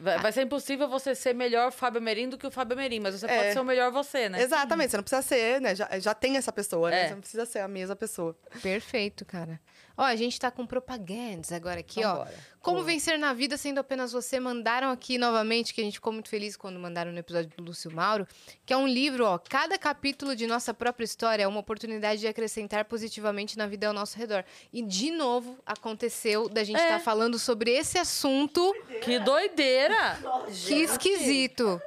Vai, 0.00 0.18
vai 0.18 0.30
ser 0.32 0.42
impossível 0.42 0.88
você 0.88 1.12
ser 1.12 1.34
melhor 1.34 1.72
Fábio 1.72 2.00
Merim 2.00 2.28
do 2.28 2.38
que 2.38 2.46
o 2.46 2.50
Fábio 2.52 2.76
Merim, 2.76 3.00
mas 3.00 3.18
você 3.18 3.26
É. 3.26 3.36
pode 3.36 3.52
ser 3.52 3.58
o 3.60 3.64
melhor 3.64 3.90
você, 3.90 4.28
né? 4.28 4.40
Exatamente, 4.40 4.90
você 4.92 4.96
não 4.96 5.02
precisa 5.02 5.22
ser, 5.22 5.60
né? 5.60 5.74
Já, 5.74 5.98
já 5.98 6.14
tem 6.14 6.36
essa 6.36 6.52
pessoa, 6.52 6.88
né? 6.90 7.02
É. 7.02 7.08
Você 7.08 7.14
não 7.14 7.20
precisa 7.20 7.44
ser 7.44 7.58
a 7.58 7.68
mesma 7.68 7.96
pessoa. 7.96 8.36
Perfeito, 8.62 9.24
cara. 9.24 9.60
Ó, 9.98 10.02
a 10.04 10.14
gente 10.14 10.38
tá 10.38 10.48
com 10.48 10.64
propagandas 10.64 11.50
agora 11.50 11.80
aqui, 11.80 12.04
ó. 12.04 12.12
Vambora. 12.18 12.34
Como 12.60 12.76
Boa. 12.76 12.86
vencer 12.86 13.18
na 13.18 13.32
vida 13.32 13.56
sendo 13.56 13.78
apenas 13.78 14.12
você? 14.12 14.38
Mandaram 14.38 14.90
aqui 14.90 15.18
novamente, 15.18 15.74
que 15.74 15.80
a 15.80 15.84
gente 15.84 15.94
ficou 15.94 16.12
muito 16.12 16.28
feliz 16.28 16.56
quando 16.56 16.78
mandaram 16.78 17.10
no 17.10 17.18
episódio 17.18 17.50
do 17.56 17.64
Lúcio 17.64 17.90
Mauro, 17.90 18.26
que 18.64 18.72
é 18.72 18.76
um 18.76 18.86
livro, 18.86 19.24
ó. 19.24 19.38
Cada 19.38 19.76
capítulo 19.76 20.36
de 20.36 20.46
nossa 20.46 20.72
própria 20.72 21.04
história 21.04 21.42
é 21.42 21.48
uma 21.48 21.58
oportunidade 21.58 22.20
de 22.20 22.28
acrescentar 22.28 22.84
positivamente 22.84 23.58
na 23.58 23.66
vida 23.66 23.88
ao 23.88 23.92
nosso 23.92 24.16
redor. 24.16 24.44
E, 24.72 24.82
de 24.82 25.10
novo, 25.10 25.58
aconteceu 25.66 26.48
da 26.48 26.62
gente 26.62 26.78
É. 26.78 26.84
estar 26.84 27.00
falando 27.00 27.36
sobre 27.38 27.72
esse 27.72 27.98
assunto. 27.98 28.72
Que 29.02 29.18
doideira! 29.18 30.16
Que 30.66 30.74
esquisito. 30.82 31.82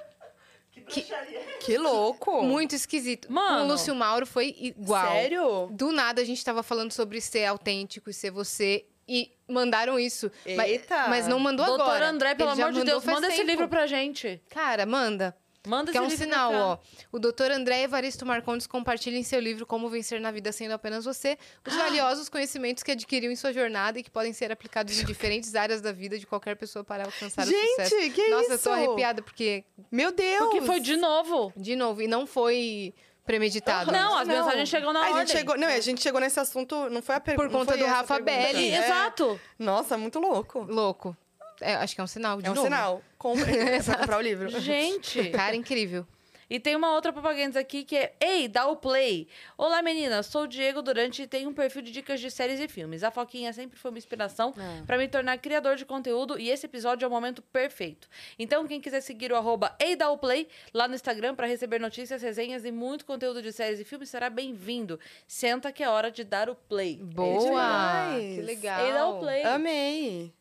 Que 1.59 1.77
louco! 1.77 2.41
Muito 2.43 2.75
esquisito. 2.75 3.31
Mano. 3.31 3.59
Com 3.59 3.63
o 3.65 3.67
Lúcio 3.71 3.95
Mauro 3.95 4.25
foi 4.25 4.55
igual. 4.59 5.07
Sério? 5.11 5.69
Do 5.71 5.91
nada 5.91 6.21
a 6.21 6.25
gente 6.25 6.43
tava 6.43 6.63
falando 6.63 6.91
sobre 6.91 7.21
ser 7.21 7.45
autêntico 7.45 8.09
e 8.09 8.13
ser 8.13 8.31
você. 8.31 8.85
E 9.07 9.31
mandaram 9.47 9.99
isso. 9.99 10.31
Mas- 10.55 10.69
Eita! 10.69 11.07
Mas, 11.09 11.27
não 11.27 11.37
mandou 11.39 11.65
Doutor 11.65 11.83
agora. 11.83 12.07
André, 12.09 12.33
pelo 12.35 12.51
amor 12.51 12.71
de 12.71 12.83
Deus, 12.83 13.03
manda 13.03 13.27
esse 13.27 13.37
tempo. 13.37 13.49
livro 13.49 13.67
pra 13.67 13.85
gente. 13.87 14.41
Cara, 14.49 14.85
manda. 14.85 15.35
Manda 15.67 15.91
Que 15.91 15.97
é 15.97 16.01
um 16.01 16.09
sinal, 16.09 16.51
ó. 16.53 16.77
O 17.11 17.19
doutor 17.19 17.51
André 17.51 17.83
Evaristo 17.83 18.25
Marcondes 18.25 18.65
compartilha 18.65 19.15
em 19.17 19.23
seu 19.23 19.39
livro 19.39 19.65
Como 19.65 19.87
Vencer 19.89 20.19
na 20.19 20.31
Vida 20.31 20.51
Sendo 20.51 20.71
Apenas 20.73 21.05
Você 21.05 21.37
os 21.67 21.75
valiosos 21.75 22.29
conhecimentos 22.29 22.81
que 22.81 22.91
adquiriu 22.91 23.31
em 23.31 23.35
sua 23.35 23.53
jornada 23.53 23.99
e 23.99 24.03
que 24.03 24.09
podem 24.09 24.33
ser 24.33 24.51
aplicados 24.51 24.99
em 24.99 25.05
diferentes 25.05 25.53
áreas 25.53 25.79
da 25.79 25.91
vida 25.91 26.17
de 26.17 26.25
qualquer 26.25 26.55
pessoa 26.55 26.83
para 26.83 27.03
alcançar 27.05 27.43
o 27.43 27.45
sucesso. 27.45 27.95
Gente, 27.95 28.09
que 28.13 28.27
Nossa, 28.29 28.43
isso? 28.43 28.53
eu 28.53 28.59
tô 28.59 28.69
arrepiada 28.71 29.21
porque, 29.21 29.63
Meu 29.91 30.11
Deus! 30.11 30.39
Porque 30.39 30.61
foi 30.61 30.79
de 30.79 30.97
novo. 30.97 31.53
de 31.55 31.75
novo, 31.75 32.01
e 32.01 32.07
não 32.07 32.25
foi 32.25 32.93
premeditado. 33.23 33.91
Não, 33.91 34.17
as 34.17 34.27
Não. 34.27 34.35
mensagens 34.43 34.67
chegam 34.67 34.91
na 34.91 34.99
a 34.99 35.09
ordem. 35.09 35.17
gente 35.27 35.31
chegou, 35.37 35.57
não, 35.57 35.67
a 35.67 35.79
gente 35.79 36.01
chegou 36.01 36.19
nesse 36.19 36.39
assunto, 36.39 36.89
não 36.89 37.01
foi 37.03 37.15
a 37.15 37.19
pergunta. 37.19 37.47
Por 37.49 37.55
conta 37.57 37.77
do 37.77 37.85
Rafa 37.85 38.19
Belli. 38.19 38.69
E- 38.69 38.75
Exato. 38.75 39.39
Nossa, 39.59 39.95
muito 39.97 40.19
louco. 40.19 40.63
Louco. 40.67 41.15
É, 41.61 41.75
acho 41.75 41.95
que 41.95 42.01
é 42.01 42.03
um 42.03 42.07
sinal, 42.07 42.41
de 42.41 42.47
é 42.47 42.51
um 42.51 42.55
novo. 42.55 42.67
sinal. 42.67 43.01
Compre 43.17 43.45
pra 43.85 43.97
comprar 43.97 44.17
o 44.17 44.21
livro. 44.21 44.49
Gente. 44.59 45.29
Cara, 45.29 45.55
incrível. 45.55 46.05
E 46.49 46.59
tem 46.59 46.75
uma 46.75 46.93
outra 46.93 47.13
propaganda 47.13 47.57
aqui 47.61 47.85
que 47.85 47.95
é 47.95 48.13
Ei, 48.19 48.45
dá 48.49 48.67
o 48.67 48.75
play! 48.75 49.25
Olá 49.57 49.81
meninas, 49.81 50.25
sou 50.25 50.41
o 50.41 50.47
Diego 50.47 50.81
Durante 50.81 51.21
e 51.21 51.27
tenho 51.27 51.49
um 51.49 51.53
perfil 51.53 51.81
de 51.81 51.93
dicas 51.93 52.19
de 52.19 52.29
séries 52.29 52.59
e 52.59 52.67
filmes. 52.67 53.05
A 53.05 53.09
Foquinha 53.09 53.53
sempre 53.53 53.79
foi 53.79 53.89
uma 53.89 53.97
inspiração 53.97 54.53
É. 54.57 54.83
pra 54.85 54.97
me 54.97 55.07
tornar 55.07 55.37
criador 55.37 55.77
de 55.77 55.85
conteúdo 55.85 56.37
e 56.37 56.49
esse 56.49 56.65
episódio 56.65 57.05
é 57.05 57.07
o 57.07 57.09
momento 57.09 57.41
perfeito. 57.41 58.09
Então, 58.37 58.67
quem 58.67 58.81
quiser 58.81 58.99
seguir 58.99 59.31
o 59.31 59.37
arroba 59.37 59.73
Ei, 59.79 59.95
dá 59.95 60.09
o 60.11 60.17
play 60.17 60.45
lá 60.73 60.89
no 60.89 60.93
Instagram 60.95 61.35
pra 61.35 61.47
receber 61.47 61.79
notícias, 61.79 62.21
resenhas 62.21 62.65
e 62.65 62.71
muito 62.71 63.05
conteúdo 63.05 63.41
de 63.41 63.53
séries 63.53 63.79
e 63.79 63.85
filmes 63.85 64.09
será 64.09 64.29
bem-vindo. 64.29 64.99
Senta 65.25 65.71
que 65.71 65.81
é 65.81 65.87
hora 65.87 66.11
de 66.11 66.25
dar 66.25 66.49
o 66.49 66.55
play. 66.55 66.97
Boa! 66.97 67.39
demais. 67.45 68.35
Que 68.35 68.41
legal. 68.41 68.85
Ei, 68.87 68.91
dá 68.91 69.07
o 69.07 69.19
play. 69.19 69.43
Amei. 69.43 70.33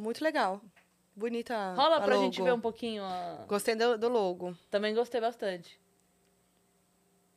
Muito 0.00 0.24
legal. 0.24 0.60
Bonita. 1.14 1.74
Rola 1.74 1.96
a 1.96 2.00
pra 2.00 2.14
logo. 2.14 2.24
gente 2.24 2.40
ver 2.42 2.52
um 2.52 2.60
pouquinho. 2.60 3.04
a- 3.04 3.44
Gostei 3.46 3.74
do, 3.74 3.98
do 3.98 4.08
logo. 4.08 4.56
Também 4.70 4.94
gostei 4.94 5.20
bastante. 5.20 5.78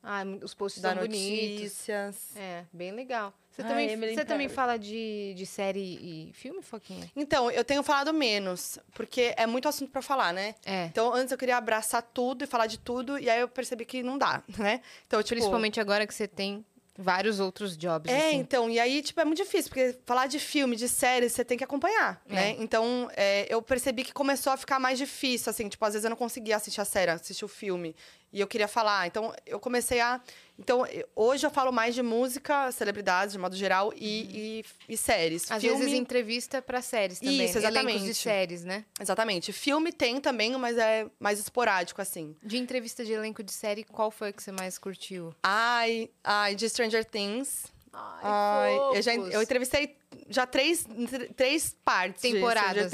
Ah, 0.02 0.23
os 0.41 0.53
posts 0.53 0.81
Da 0.81 0.90
são 0.94 1.02
bonitos. 1.02 1.53
notícias. 1.61 2.35
É, 2.35 2.65
bem 2.73 2.91
legal. 2.91 3.34
Você 3.52 3.61
Ai, 3.61 3.68
também, 3.69 3.90
Emily 3.91 4.15
você 4.15 4.26
também 4.26 4.49
fala 4.49 4.77
de, 4.77 5.34
de 5.35 5.45
série 5.45 5.80
e 5.80 6.34
filme, 6.34 6.61
Foquinha? 6.61 7.10
Então, 7.15 7.49
eu 7.52 7.64
tenho 7.64 7.84
falado 7.84 8.11
menos, 8.14 8.80
porque 8.95 9.34
é 9.38 9.45
muito 9.45 9.68
assunto 9.69 9.91
pra 9.91 10.02
falar, 10.02 10.34
né? 10.34 10.56
É. 10.65 10.85
Então, 10.85 11.14
antes 11.14 11.31
eu 11.31 11.38
queria 11.38 11.56
abraçar 11.56 12.02
tudo 12.02 12.44
e 12.44 12.48
falar 12.48 12.65
de 12.68 12.80
tudo, 12.80 13.18
e 13.19 13.30
aí 13.30 13.40
eu 13.41 13.48
percebi 13.48 13.85
que 13.85 14.02
não 14.03 14.18
dá, 14.18 14.44
né? 14.57 14.81
Então, 15.07 15.22
tipo, 15.22 15.35
Principalmente 15.35 15.80
agora 15.80 16.06
que 16.07 16.14
você 16.14 16.27
tem 16.27 16.65
vários 16.97 17.39
outros 17.39 17.75
jobs. 17.75 18.11
É, 18.11 18.27
assim. 18.29 18.37
então, 18.37 18.69
e 18.69 18.79
aí, 18.79 19.01
tipo, 19.01 19.19
é 19.19 19.25
muito 19.25 19.37
difícil, 19.43 19.69
porque 19.69 19.97
falar 20.05 20.27
de 20.27 20.39
filme, 20.39 20.75
de 20.75 20.87
série, 20.87 21.29
você 21.29 21.43
tem 21.43 21.57
que 21.57 21.63
acompanhar, 21.63 22.21
É. 22.29 22.33
né? 22.33 22.55
Então, 22.59 23.09
é, 23.15 23.47
eu 23.49 23.61
percebi 23.61 24.03
que 24.03 24.13
começou 24.13 24.53
a 24.53 24.57
ficar 24.57 24.79
mais 24.79 24.97
difícil, 24.97 25.49
assim, 25.49 25.67
tipo, 25.67 25.83
às 25.83 25.93
vezes 25.93 26.03
eu 26.03 26.09
não 26.09 26.17
conseguia 26.17 26.55
assistir 26.55 26.81
a 26.81 26.85
série, 26.85 27.09
assistir 27.11 27.43
o 27.45 27.47
filme, 27.47 27.95
e 28.31 28.39
eu 28.39 28.47
queria 28.47 28.67
falar. 28.67 29.07
Então, 29.07 29.33
eu 29.45 29.59
comecei 29.59 29.99
a. 30.01 30.21
Então, 30.57 30.85
hoje 31.15 31.45
eu 31.45 31.49
falo 31.49 31.71
mais 31.71 31.95
de 31.95 32.01
música, 32.03 32.71
celebridades, 32.71 33.34
de 33.34 33.39
modo 33.39 33.55
geral, 33.55 33.91
e, 33.95 34.61
e, 34.88 34.93
e 34.93 34.97
séries. 34.97 35.49
Às 35.51 35.61
filme, 35.61 35.80
vezes 35.80 35.93
entrevista 35.93 36.61
pra 36.61 36.81
séries 36.81 37.19
também. 37.19 37.45
Isso, 37.45 37.57
Elencos 37.57 37.84
de 37.84 37.89
exatamente. 37.89 38.13
séries, 38.15 38.63
né? 38.63 38.85
Exatamente. 38.99 39.51
Filme 39.51 39.91
tem 39.91 40.21
também, 40.21 40.55
mas 40.57 40.77
é 40.77 41.07
mais 41.19 41.39
esporádico, 41.39 42.01
assim. 42.01 42.35
De 42.43 42.57
entrevista 42.57 43.03
de 43.03 43.11
elenco 43.13 43.43
de 43.43 43.51
série, 43.51 43.84
qual 43.84 44.11
foi 44.11 44.31
que 44.31 44.43
você 44.43 44.51
mais 44.51 44.77
curtiu? 44.77 45.34
Ai, 45.41 46.09
ai, 46.23 46.55
de 46.55 46.69
Stranger 46.69 47.03
Things. 47.03 47.65
Ai, 47.93 48.21
Ai, 48.23 48.97
eu, 48.97 49.01
já, 49.01 49.13
eu 49.13 49.41
entrevistei 49.41 49.95
já 50.29 50.47
três, 50.47 50.87
três 51.35 51.75
partes 51.85 52.21
Temporadas. 52.21 52.91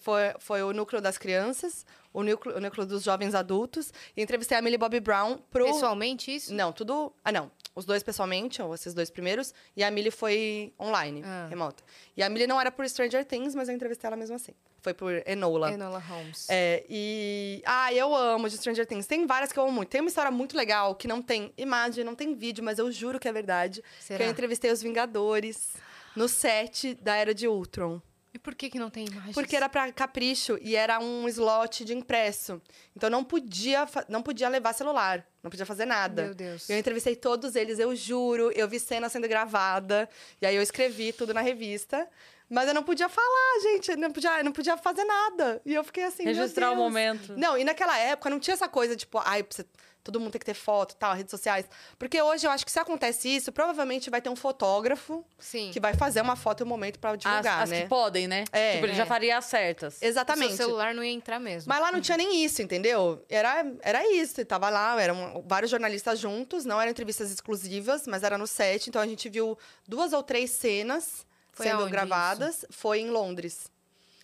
Foi, 0.00 0.34
foi 0.38 0.62
o 0.62 0.72
núcleo 0.72 1.00
das 1.00 1.16
crianças, 1.16 1.86
o 2.12 2.22
núcleo, 2.22 2.56
o 2.56 2.60
núcleo 2.60 2.86
dos 2.86 3.02
jovens 3.02 3.34
adultos. 3.34 3.92
E 4.16 4.22
entrevistei 4.22 4.58
a 4.58 4.62
Millie 4.62 4.78
Bobby 4.78 5.00
Brown 5.00 5.38
pro... 5.50 5.64
Pessoalmente, 5.64 6.34
isso? 6.34 6.52
Não, 6.52 6.72
tudo... 6.72 7.12
Ah, 7.24 7.32
não. 7.32 7.50
Os 7.74 7.84
dois 7.86 8.02
pessoalmente, 8.02 8.60
ou 8.60 8.74
esses 8.74 8.92
dois 8.92 9.10
primeiros. 9.10 9.54
E 9.76 9.82
a 9.82 9.90
Millie 9.90 10.10
foi 10.10 10.74
online, 10.78 11.22
Ah. 11.24 11.46
remota. 11.48 11.82
E 12.16 12.22
a 12.22 12.28
Millie 12.28 12.46
não 12.46 12.60
era 12.60 12.70
por 12.70 12.86
Stranger 12.88 13.24
Things, 13.24 13.54
mas 13.54 13.68
eu 13.68 13.74
entrevistei 13.74 14.06
ela 14.08 14.16
mesmo 14.16 14.36
assim. 14.36 14.52
Foi 14.82 14.92
por 14.92 15.22
Enola. 15.26 15.72
Enola 15.72 15.98
Holmes. 16.00 16.46
É, 16.50 16.84
e. 16.90 17.62
Ah, 17.64 17.92
eu 17.94 18.14
amo 18.14 18.48
de 18.48 18.56
Stranger 18.58 18.84
Things. 18.84 19.06
Tem 19.06 19.26
várias 19.26 19.52
que 19.52 19.58
eu 19.58 19.62
amo 19.62 19.72
muito. 19.72 19.88
Tem 19.88 20.00
uma 20.00 20.08
história 20.08 20.30
muito 20.30 20.56
legal 20.56 20.94
que 20.96 21.06
não 21.08 21.22
tem 21.22 21.52
imagem, 21.56 22.04
não 22.04 22.14
tem 22.16 22.34
vídeo, 22.34 22.62
mas 22.64 22.78
eu 22.78 22.90
juro 22.90 23.18
que 23.20 23.28
é 23.28 23.32
verdade. 23.32 23.82
Será? 24.00 24.18
Que 24.18 24.24
eu 24.24 24.30
entrevistei 24.30 24.70
os 24.72 24.82
Vingadores 24.82 25.74
no 26.16 26.28
set 26.28 26.94
da 27.00 27.14
Era 27.16 27.32
de 27.32 27.46
Ultron. 27.48 28.02
E 28.34 28.38
por 28.38 28.54
que, 28.54 28.70
que 28.70 28.78
não 28.78 28.88
tem 28.88 29.04
imagens? 29.04 29.34
Porque 29.34 29.54
era 29.54 29.68
pra 29.68 29.92
capricho 29.92 30.58
e 30.62 30.74
era 30.74 30.98
um 30.98 31.28
slot 31.28 31.84
de 31.84 31.94
impresso. 31.94 32.62
Então 32.96 33.10
não 33.10 33.22
podia, 33.22 33.86
não 34.08 34.22
podia 34.22 34.48
levar 34.48 34.72
celular, 34.72 35.26
não 35.42 35.50
podia 35.50 35.66
fazer 35.66 35.84
nada. 35.84 36.24
Meu 36.24 36.34
Deus. 36.34 36.68
Eu 36.70 36.78
entrevistei 36.78 37.14
todos 37.14 37.54
eles, 37.54 37.78
eu 37.78 37.94
juro. 37.94 38.50
Eu 38.54 38.66
vi 38.66 38.80
cena 38.80 39.08
sendo 39.10 39.28
gravada. 39.28 40.08
E 40.40 40.46
aí 40.46 40.56
eu 40.56 40.62
escrevi 40.62 41.12
tudo 41.12 41.34
na 41.34 41.42
revista. 41.42 42.08
Mas 42.48 42.68
eu 42.68 42.74
não 42.74 42.82
podia 42.82 43.08
falar, 43.08 43.60
gente. 43.62 43.90
eu 43.90 43.96
Não 43.98 44.10
podia, 44.10 44.38
eu 44.38 44.44
não 44.44 44.52
podia 44.52 44.76
fazer 44.78 45.04
nada. 45.04 45.60
E 45.64 45.74
eu 45.74 45.84
fiquei 45.84 46.04
assim, 46.04 46.24
meu 46.24 46.34
Registrar 46.34 46.72
o 46.72 46.76
momento. 46.76 47.34
Não, 47.36 47.56
e 47.58 47.64
naquela 47.64 47.98
época 47.98 48.30
não 48.30 48.40
tinha 48.40 48.54
essa 48.54 48.68
coisa, 48.68 48.96
tipo, 48.96 49.18
ai, 49.24 49.42
precisa- 49.42 49.68
todo 50.04 50.18
mundo 50.20 50.32
tem 50.32 50.38
que 50.38 50.44
ter 50.46 50.54
foto, 50.54 50.96
tal, 50.96 51.14
redes 51.14 51.30
sociais. 51.30 51.66
Porque 51.98 52.20
hoje 52.20 52.46
eu 52.46 52.50
acho 52.50 52.64
que 52.64 52.72
se 52.72 52.78
acontece 52.78 53.28
isso, 53.28 53.52
provavelmente 53.52 54.10
vai 54.10 54.20
ter 54.20 54.28
um 54.28 54.36
fotógrafo 54.36 55.24
Sim. 55.38 55.70
que 55.72 55.78
vai 55.80 55.94
fazer 55.94 56.20
uma 56.20 56.36
foto 56.36 56.60
e 56.60 56.64
um 56.64 56.66
momento 56.66 56.98
pra 56.98 57.10
As, 57.12 57.18
divulgar, 57.18 57.62
as 57.62 57.70
né? 57.70 57.82
que 57.82 57.88
podem, 57.88 58.26
né? 58.26 58.44
É. 58.52 58.74
tipo, 58.74 58.86
ele 58.86 58.94
já 58.94 59.04
É. 59.04 59.06
faria 59.06 59.38
as 59.38 59.44
certas. 59.44 60.02
Exatamente. 60.02 60.54
O 60.54 60.56
seu 60.56 60.66
celular 60.66 60.94
não 60.94 61.04
ia 61.04 61.12
entrar 61.12 61.38
mesmo. 61.38 61.68
Mas 61.68 61.80
lá 61.80 61.92
não 61.92 62.00
tinha 62.00 62.16
nem 62.16 62.44
isso, 62.44 62.62
entendeu? 62.62 63.24
Era, 63.28 63.64
era 63.80 64.06
isso. 64.12 64.40
E 64.40 64.44
tava 64.44 64.68
lá, 64.70 65.00
eram 65.00 65.44
vários 65.46 65.70
jornalistas 65.70 66.18
juntos, 66.18 66.64
não 66.64 66.80
eram 66.80 66.90
entrevistas 66.90 67.30
exclusivas, 67.30 68.06
mas 68.06 68.22
era 68.22 68.36
no 68.36 68.46
set. 68.46 68.88
Então 68.88 69.00
a 69.00 69.06
gente 69.06 69.28
viu 69.28 69.56
duas 69.86 70.12
ou 70.12 70.22
três 70.22 70.50
cenas 70.50 71.24
Foi 71.52 71.66
sendo 71.66 71.88
gravadas. 71.88 72.64
Foi 72.70 73.00
em 73.00 73.10
Londres. 73.10 73.70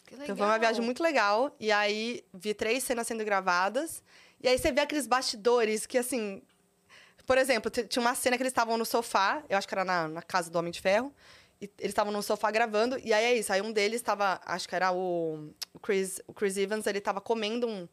Que 0.06 0.14
legal. 0.14 0.24
Então 0.24 0.36
foi 0.38 0.46
uma 0.46 0.58
viagem 0.58 0.82
muito 0.82 1.02
legal. 1.02 1.54
E 1.60 1.70
aí 1.70 2.24
vi 2.32 2.54
três 2.54 2.82
cenas 2.82 3.06
sendo 3.06 3.24
gravadas. 3.24 4.02
E 4.42 4.48
aí 4.48 4.58
você 4.58 4.70
vê 4.72 4.80
aqueles 4.80 5.06
bastidores 5.06 5.86
que, 5.86 5.98
assim. 5.98 6.42
Por 7.26 7.36
exemplo, 7.36 7.70
tinha 7.70 8.00
uma 8.00 8.14
cena 8.14 8.36
que 8.38 8.42
eles 8.42 8.52
estavam 8.52 8.78
no 8.78 8.86
sofá, 8.86 9.42
eu 9.50 9.58
acho 9.58 9.68
que 9.68 9.74
era 9.74 9.84
na, 9.84 10.08
na 10.08 10.22
casa 10.22 10.50
do 10.50 10.58
Homem 10.58 10.70
de 10.72 10.80
Ferro. 10.80 11.12
E 11.60 11.64
eles 11.78 11.90
estavam 11.90 12.12
no 12.12 12.22
sofá 12.22 12.50
gravando, 12.50 12.98
e 13.00 13.12
aí 13.12 13.24
é 13.24 13.34
isso. 13.34 13.52
Aí 13.52 13.60
um 13.60 13.70
deles 13.72 13.96
estava, 14.00 14.40
acho 14.46 14.68
que 14.68 14.74
era 14.74 14.92
o, 14.92 15.50
o 15.74 15.78
Chris, 15.80 16.22
o 16.26 16.32
Chris 16.32 16.56
Evans, 16.56 16.86
ele 16.86 16.98
estava 16.98 17.20
comendo 17.20 17.66
um, 17.66 17.86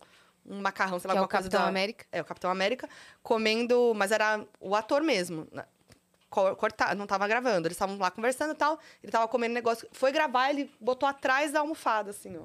um 0.45 0.61
macarrão, 0.61 0.99
sei 0.99 1.07
lá, 1.09 1.13
Que 1.15 1.17
é 1.17 1.21
o 1.21 1.27
Capitão 1.27 1.61
da- 1.61 1.67
América. 1.67 2.05
É, 2.11 2.21
o 2.21 2.25
Capitão 2.25 2.49
América, 2.51 2.87
comendo, 3.23 3.91
mas 3.95 4.11
era 4.11 4.45
o 4.59 4.73
ator 4.75 5.01
mesmo. 5.01 5.47
né? 5.51 5.65
Co- 6.29 6.55
Cortar, 6.55 6.95
não 6.95 7.07
tava 7.07 7.27
gravando. 7.27 7.67
Eles 7.67 7.75
estavam 7.75 7.97
lá 7.97 8.11
conversando 8.11 8.51
e 8.53 8.55
tal. 8.55 8.79
Ele 9.03 9.11
tava 9.11 9.27
comendo 9.27 9.53
negócio. 9.53 9.87
Foi 9.91 10.11
gravar, 10.11 10.49
ele 10.51 10.71
botou 10.79 11.09
atrás 11.09 11.51
da 11.51 11.59
almofada, 11.61 12.11
assim, 12.11 12.37
ó. 12.37 12.43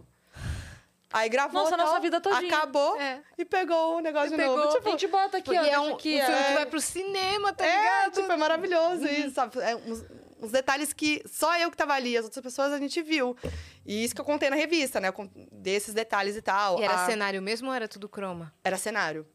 Aí 1.12 1.28
gravou. 1.28 1.62
Nossa, 1.62 1.74
a 1.74 1.78
tal, 1.78 1.86
nossa 1.88 2.00
vida 2.00 2.20
todinha. 2.20 2.54
Acabou 2.56 3.00
É. 3.00 3.20
e 3.36 3.44
pegou 3.44 3.96
o 3.96 4.00
negócio 4.00 4.28
E 4.28 4.30
de 4.30 4.36
pegou, 4.36 4.56
novo. 4.56 4.68
A 4.68 4.72
Tipo, 4.76 4.90
gente 4.90 5.06
bota 5.08 5.36
aqui, 5.38 5.50
ó. 5.58 5.64
é 5.64 5.78
um, 5.80 5.94
aqui, 5.94 6.20
um 6.20 6.24
filme 6.26 6.40
é. 6.40 6.44
que 6.48 6.54
vai 6.54 6.66
pro 6.66 6.80
cinema, 6.80 7.52
tá 7.52 7.66
é, 7.66 7.76
ligado? 7.76 8.12
tipo, 8.14 8.32
é 8.32 8.36
maravilhoso 8.36 9.06
isso, 9.06 9.34
sabe? 9.34 9.58
É 9.60 9.74
uns, 9.74 10.04
uns 10.40 10.52
detalhes 10.52 10.92
que 10.92 11.22
só 11.26 11.56
eu 11.58 11.70
que 11.70 11.76
tava 11.76 11.94
ali, 11.94 12.16
as 12.16 12.24
outras 12.24 12.42
pessoas 12.42 12.72
a 12.72 12.78
gente 12.78 13.02
viu. 13.02 13.36
E 13.84 14.04
isso 14.04 14.14
que 14.14 14.20
eu 14.20 14.24
contei 14.24 14.48
na 14.50 14.56
revista, 14.56 15.00
né? 15.00 15.12
Desses 15.50 15.92
detalhes 15.92 16.36
e 16.36 16.42
tal. 16.42 16.78
E 16.78 16.84
era 16.84 16.94
A- 17.02 17.06
cenário 17.06 17.42
mesmo 17.42 17.68
ou 17.68 17.74
era 17.74 17.88
tudo 17.88 18.08
croma? 18.08 18.52
Era 18.62 18.76
cenário. 18.78 19.26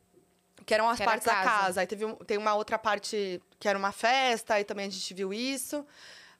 Que 0.65 0.73
eram 0.73 0.89
as 0.89 0.95
Que 0.97 1.03
era 1.03 1.11
partes 1.11 1.27
casa. 1.27 1.43
da 1.43 1.51
casa. 1.51 1.81
Aí 1.81 1.87
teve 1.87 2.05
tem 2.25 2.37
uma 2.37 2.55
outra 2.55 2.79
parte 2.79 3.41
que 3.59 3.67
era 3.67 3.77
uma 3.77 3.91
festa, 3.91 4.53
aí 4.55 4.63
também 4.63 4.87
a 4.87 4.89
gente 4.89 5.13
viu 5.13 5.33
isso. 5.33 5.85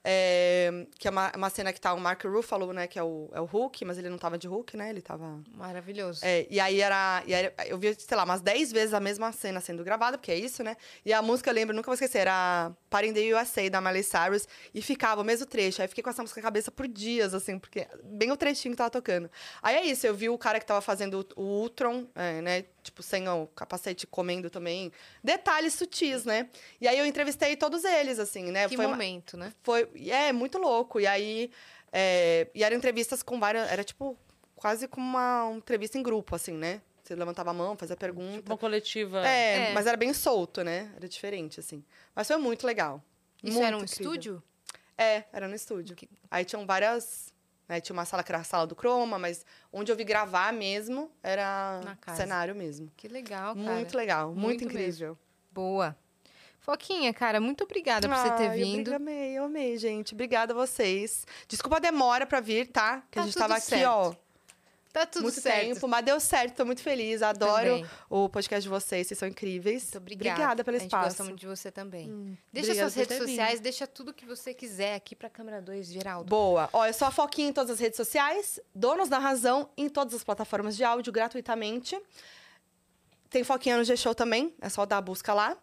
É, 0.07 0.85
que 0.99 1.07
é 1.07 1.11
uma, 1.11 1.31
uma 1.35 1.49
cena 1.49 1.73
que 1.73 1.81
tá 1.81 1.91
o 1.91 1.99
Mark 1.99 2.23
Ruffalo, 2.23 2.71
né? 2.71 2.85
Que 2.85 2.99
é 2.99 3.03
o, 3.03 3.27
é 3.33 3.41
o 3.41 3.45
Hulk, 3.45 3.83
mas 3.83 3.97
ele 3.97 4.07
não 4.07 4.19
tava 4.19 4.37
de 4.37 4.47
Hulk, 4.47 4.77
né? 4.77 4.91
Ele 4.91 5.01
tava. 5.01 5.41
Maravilhoso. 5.55 6.19
É, 6.23 6.45
e 6.47 6.59
aí 6.59 6.79
era, 6.79 7.23
e 7.25 7.33
aí 7.33 7.51
Eu 7.67 7.79
vi, 7.79 7.95
sei 7.95 8.15
lá, 8.15 8.23
umas 8.23 8.39
10 8.41 8.71
vezes 8.71 8.93
a 8.93 8.99
mesma 8.99 9.31
cena 9.31 9.59
sendo 9.59 9.83
gravada, 9.83 10.17
porque 10.17 10.31
é 10.31 10.37
isso, 10.37 10.63
né? 10.63 10.77
E 11.03 11.11
a 11.11 11.21
música, 11.23 11.49
eu 11.49 11.55
lembro, 11.55 11.75
nunca 11.75 11.87
vou 11.87 11.95
esquecer, 11.95 12.19
era 12.19 12.71
Party 12.89 13.09
in 13.09 13.13
the 13.13 13.33
USA, 13.33 13.67
da 13.69 13.81
Miley 13.81 14.03
Cyrus, 14.03 14.47
e 14.73 14.81
ficava 14.81 15.21
o 15.21 15.23
mesmo 15.23 15.47
trecho. 15.47 15.81
Aí 15.81 15.87
fiquei 15.87 16.03
com 16.03 16.09
essa 16.11 16.21
música 16.21 16.39
na 16.39 16.45
cabeça 16.45 16.69
por 16.69 16.87
dias, 16.87 17.33
assim, 17.33 17.57
porque 17.57 17.87
bem 18.03 18.31
o 18.31 18.37
trechinho 18.37 18.73
que 18.73 18.77
tava 18.77 18.91
tocando. 18.91 19.29
Aí 19.61 19.75
é 19.75 19.85
isso, 19.85 20.05
eu 20.05 20.13
vi 20.13 20.29
o 20.29 20.37
cara 20.37 20.59
que 20.59 20.65
tava 20.67 20.81
fazendo 20.81 21.27
o, 21.35 21.41
o 21.41 21.61
Ultron, 21.61 22.05
é, 22.13 22.41
né? 22.41 22.65
Tipo, 22.85 23.01
sem 23.01 23.27
o 23.27 23.47
capacete 23.47 24.05
comendo 24.05 24.47
também. 24.49 24.91
Detalhes 25.23 25.73
sutis, 25.73 26.23
né? 26.23 26.47
E 26.79 26.87
aí 26.87 26.99
eu 26.99 27.05
entrevistei 27.05 27.55
todos 27.57 27.83
eles, 27.83 28.19
assim, 28.19 28.51
né? 28.51 28.69
Que 28.69 28.75
Foi 28.75 28.85
uma- 28.85 28.91
momento, 28.93 29.35
né? 29.35 29.51
foi 29.63 29.89
é 30.09 30.31
muito 30.31 30.57
louco 30.59 30.99
e 30.99 31.07
aí 31.07 31.49
é, 31.91 32.47
e 32.53 32.63
eram 32.63 32.77
entrevistas 32.77 33.23
com 33.23 33.39
várias 33.39 33.67
era 33.71 33.83
tipo 33.83 34.15
quase 34.55 34.87
como 34.87 35.05
uma, 35.05 35.45
uma 35.45 35.57
entrevista 35.57 35.97
em 35.97 36.03
grupo 36.03 36.35
assim 36.35 36.53
né 36.53 36.81
você 37.03 37.15
levantava 37.15 37.51
a 37.51 37.53
mão 37.53 37.75
fazia 37.77 37.95
pergunta 37.95 38.51
Uma 38.51 38.57
coletiva. 38.57 39.25
é, 39.27 39.69
É. 39.69 39.73
mas 39.73 39.85
era 39.87 39.95
bem 39.97 40.13
solto 40.13 40.63
né 40.63 40.91
era 40.95 41.07
diferente 41.07 41.59
assim 41.59 41.83
mas 42.15 42.27
foi 42.27 42.37
muito 42.37 42.65
legal 42.67 43.01
Isso 43.43 43.53
Muito 43.53 43.65
era 43.67 43.77
um 43.77 43.81
incrível. 43.83 44.03
estúdio? 44.11 44.43
é 44.97 45.23
era 45.33 45.47
no 45.47 45.55
estúdio 45.55 45.95
aí 46.29 46.43
tinham 46.45 46.65
várias 46.65 47.33
né, 47.67 47.79
tinha 47.81 47.93
uma 47.93 48.05
sala 48.05 48.23
que 48.23 48.31
era 48.31 48.41
a 48.41 48.43
sala 48.43 48.65
do 48.67 48.75
croma 48.75 49.17
mas 49.19 49.45
onde 49.73 49.91
eu 49.91 49.95
vi 49.95 50.03
gravar 50.03 50.53
mesmo 50.53 51.11
era 51.23 51.81
cenário 52.15 52.53
mesmo 52.55 52.91
Que 52.95 53.07
legal, 53.07 53.55
cara. 53.55 53.71
muito 53.75 53.97
legal 53.97 54.27
muito, 54.29 54.39
Muito 54.41 54.63
incrível 54.65 55.17
Boa. 55.51 55.95
Foquinha, 56.59 57.13
cara, 57.13 57.39
muito 57.39 57.63
obrigada 57.63 58.09
por 58.09 58.15
você 58.17 58.31
ter 58.31 58.49
Ai, 58.49 58.59
eu 58.61 58.65
vindo. 58.65 58.93
amei, 58.93 59.37
eu 59.37 59.43
amei, 59.43 59.77
gente. 59.77 60.15
Obrigada 60.15 60.51
a 60.51 60.55
vocês. 60.55 61.23
Desculpa 61.47 61.77
a 61.77 61.79
demora 61.79 62.25
pra 62.25 62.39
vir, 62.39 62.67
tá? 62.71 63.03
Que 63.11 63.19
Tá 63.19 63.21
a 63.21 63.25
gente 63.25 63.37
tava 63.37 63.53
aqui, 63.55 63.65
certo. 63.67 63.85
ó, 63.87 64.13
Tá 64.95 65.05
tudo 65.05 65.23
muito 65.23 65.41
certo. 65.41 65.73
tempo, 65.73 65.87
mas 65.89 66.05
deu 66.05 66.17
certo, 66.21 66.55
tô 66.55 66.63
muito 66.65 66.81
feliz. 66.81 67.21
Adoro 67.21 67.65
Também. 67.65 67.85
o 68.09 68.29
podcast 68.29 68.63
de 68.63 68.69
vocês, 68.69 69.05
vocês 69.05 69.17
são 69.17 69.27
incríveis. 69.27 69.83
Muito 69.83 69.97
obrigada. 69.97 70.31
Obrigada 70.31 70.63
pelo 70.63 70.77
A 70.77 70.79
gente 70.79 70.87
espaço. 70.87 71.23
muito 71.25 71.37
de 71.37 71.45
você 71.45 71.69
também. 71.69 72.37
deixa 72.53 72.69
obrigada 72.69 72.89
suas 72.91 72.95
redes 72.95 73.17
sociais, 73.17 73.59
deixa 73.59 73.85
tudo 73.85 74.13
que 74.13 74.25
você 74.25 74.53
quiser 74.53 74.95
aqui 74.95 75.13
pra 75.13 75.29
câmera 75.29 75.61
2, 75.61 75.87
Geraldo. 75.87 76.29
Boa. 76.29 76.69
Ó, 76.71 76.85
eu 76.85 76.93
sou 76.93 77.09
a 77.09 77.11
Foquinha 77.11 77.49
em 77.49 77.51
todas 77.51 77.71
as 77.71 77.79
redes 77.79 77.97
sociais, 77.97 78.57
Donos 78.73 79.09
da 79.09 79.19
Razão 79.19 79.69
em 79.75 79.89
todas 79.89 80.13
as 80.13 80.23
plataformas 80.23 80.77
de 80.77 80.85
áudio 80.85 81.11
gratuitamente. 81.11 82.01
Tem 83.29 83.43
Foquinha 83.43 83.77
no 83.77 83.83
G-Show 83.83 84.15
também, 84.15 84.55
é 84.61 84.69
só 84.69 84.85
dar 84.85 84.99
a 84.99 85.01
busca 85.01 85.33
lá. 85.33 85.57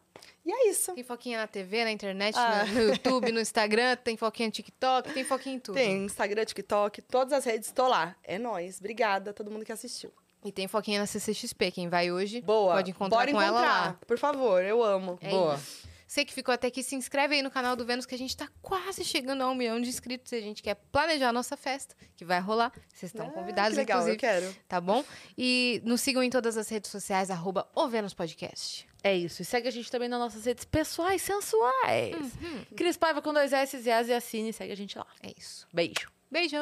E 0.45 0.51
é 0.53 0.69
isso. 0.71 0.93
Tem 0.95 1.05
foquinha 1.05 1.39
na 1.39 1.47
TV, 1.47 1.85
na 1.85 1.93
internet, 1.93 2.35
Ah. 2.37 2.65
no, 2.67 2.75
no 2.75 2.81
YouTube, 2.91 3.31
no 3.33 3.41
Instagram, 3.41 3.97
tem 3.97 4.17
foquinha 4.17 4.49
no 4.49 4.53
TikTok, 4.53 5.13
tem 5.13 5.25
foquinha 5.25 5.55
em 5.57 5.59
tudo. 5.61 5.75
Tem 5.77 6.05
Instagram, 6.05 6.45
TikTok, 6.45 7.01
todas 7.03 7.33
as 7.33 7.45
redes, 7.45 7.71
tô 7.71 7.87
lá. 7.87 8.17
É 8.25 8.39
nóis. 8.39 8.79
Obrigada 8.81 9.31
a 9.31 9.35
todo 9.35 9.51
mundo 9.51 9.65
que 9.65 9.73
assistiu. 9.73 10.13
E 10.45 10.51
tem 10.51 10.67
foquinha 10.67 10.99
na 10.99 11.07
CCXP. 11.07 11.71
Quem 11.71 11.89
vai 11.89 12.11
hoje 12.11 12.41
Boa. 12.41 12.75
pode 12.75 12.91
encontrar 12.91 13.19
Bora 13.19 13.31
com 13.31 13.41
encontrar, 13.41 13.61
ela 13.61 13.61
lá. 13.87 13.99
Por 14.05 14.19
favor, 14.19 14.61
eu 14.65 14.83
amo. 14.83 15.17
É 15.21 15.31
Boa. 15.31 15.55
isso. 15.55 15.82
Você 16.13 16.27
que 16.27 16.35
ficou 16.35 16.53
até 16.53 16.67
aqui, 16.67 16.83
se 16.83 16.95
inscreve 16.95 17.37
aí 17.37 17.41
no 17.43 17.51
canal 17.51 17.75
do 17.75 17.87
Vênus, 17.87 18.05
que 18.05 18.15
a 18.15 18.19
gente 18.19 18.37
tá 18.37 18.47
quase 18.61 19.03
chegando 19.03 19.41
a 19.43 19.49
um 19.49 19.55
milhão 19.55 19.81
de 19.81 19.89
inscritos. 19.89 20.31
E 20.33 20.37
a 20.37 20.41
gente 20.43 20.63
quer 20.63 20.75
planejar 20.93 21.31
a 21.31 21.33
nossa 21.33 21.57
festa, 21.57 21.97
que 22.15 22.23
vai 22.23 22.39
rolar. 22.39 22.71
Vocês 22.93 23.11
estão 23.15 23.29
Ah, 23.29 23.31
convidados, 23.31 23.71
que 23.73 23.77
legal, 23.79 24.01
inclusive. 24.01 24.17
eu 24.17 24.21
quero. 24.21 24.57
Tá 24.69 24.79
bom? 24.79 25.03
E 25.39 25.81
nos 25.87 26.03
sigam 26.03 26.23
em 26.23 26.29
todas 26.29 26.59
as 26.59 26.69
redes 26.69 26.91
sociais, 26.91 27.31
arroba 27.31 27.67
o 27.75 27.89
Vênus 27.89 28.13
Podcast. 28.13 28.87
É 29.03 29.17
isso. 29.17 29.41
E 29.41 29.45
segue 29.47 29.69
a 29.69 29.71
gente 29.71 29.91
também 29.91 30.07
nas 30.07 30.21
nossas 30.21 30.45
redes 30.45 30.67
pessoais 30.67 31.23
sensuais. 31.23 32.15
Uhum. 32.15 32.65
Cris 32.77 32.99
Paiva 32.99 33.23
com 33.23 33.33
dois 33.33 33.51
S 33.55 33.75
e 33.79 33.91
As 33.91 34.07
e 34.09 34.13
assine. 34.13 34.53
Segue 34.53 34.71
a 34.71 34.77
gente 34.77 34.99
lá. 34.99 35.07
É 35.23 35.33
isso. 35.35 35.67
Beijo. 35.73 36.13
Beijo! 36.31 36.59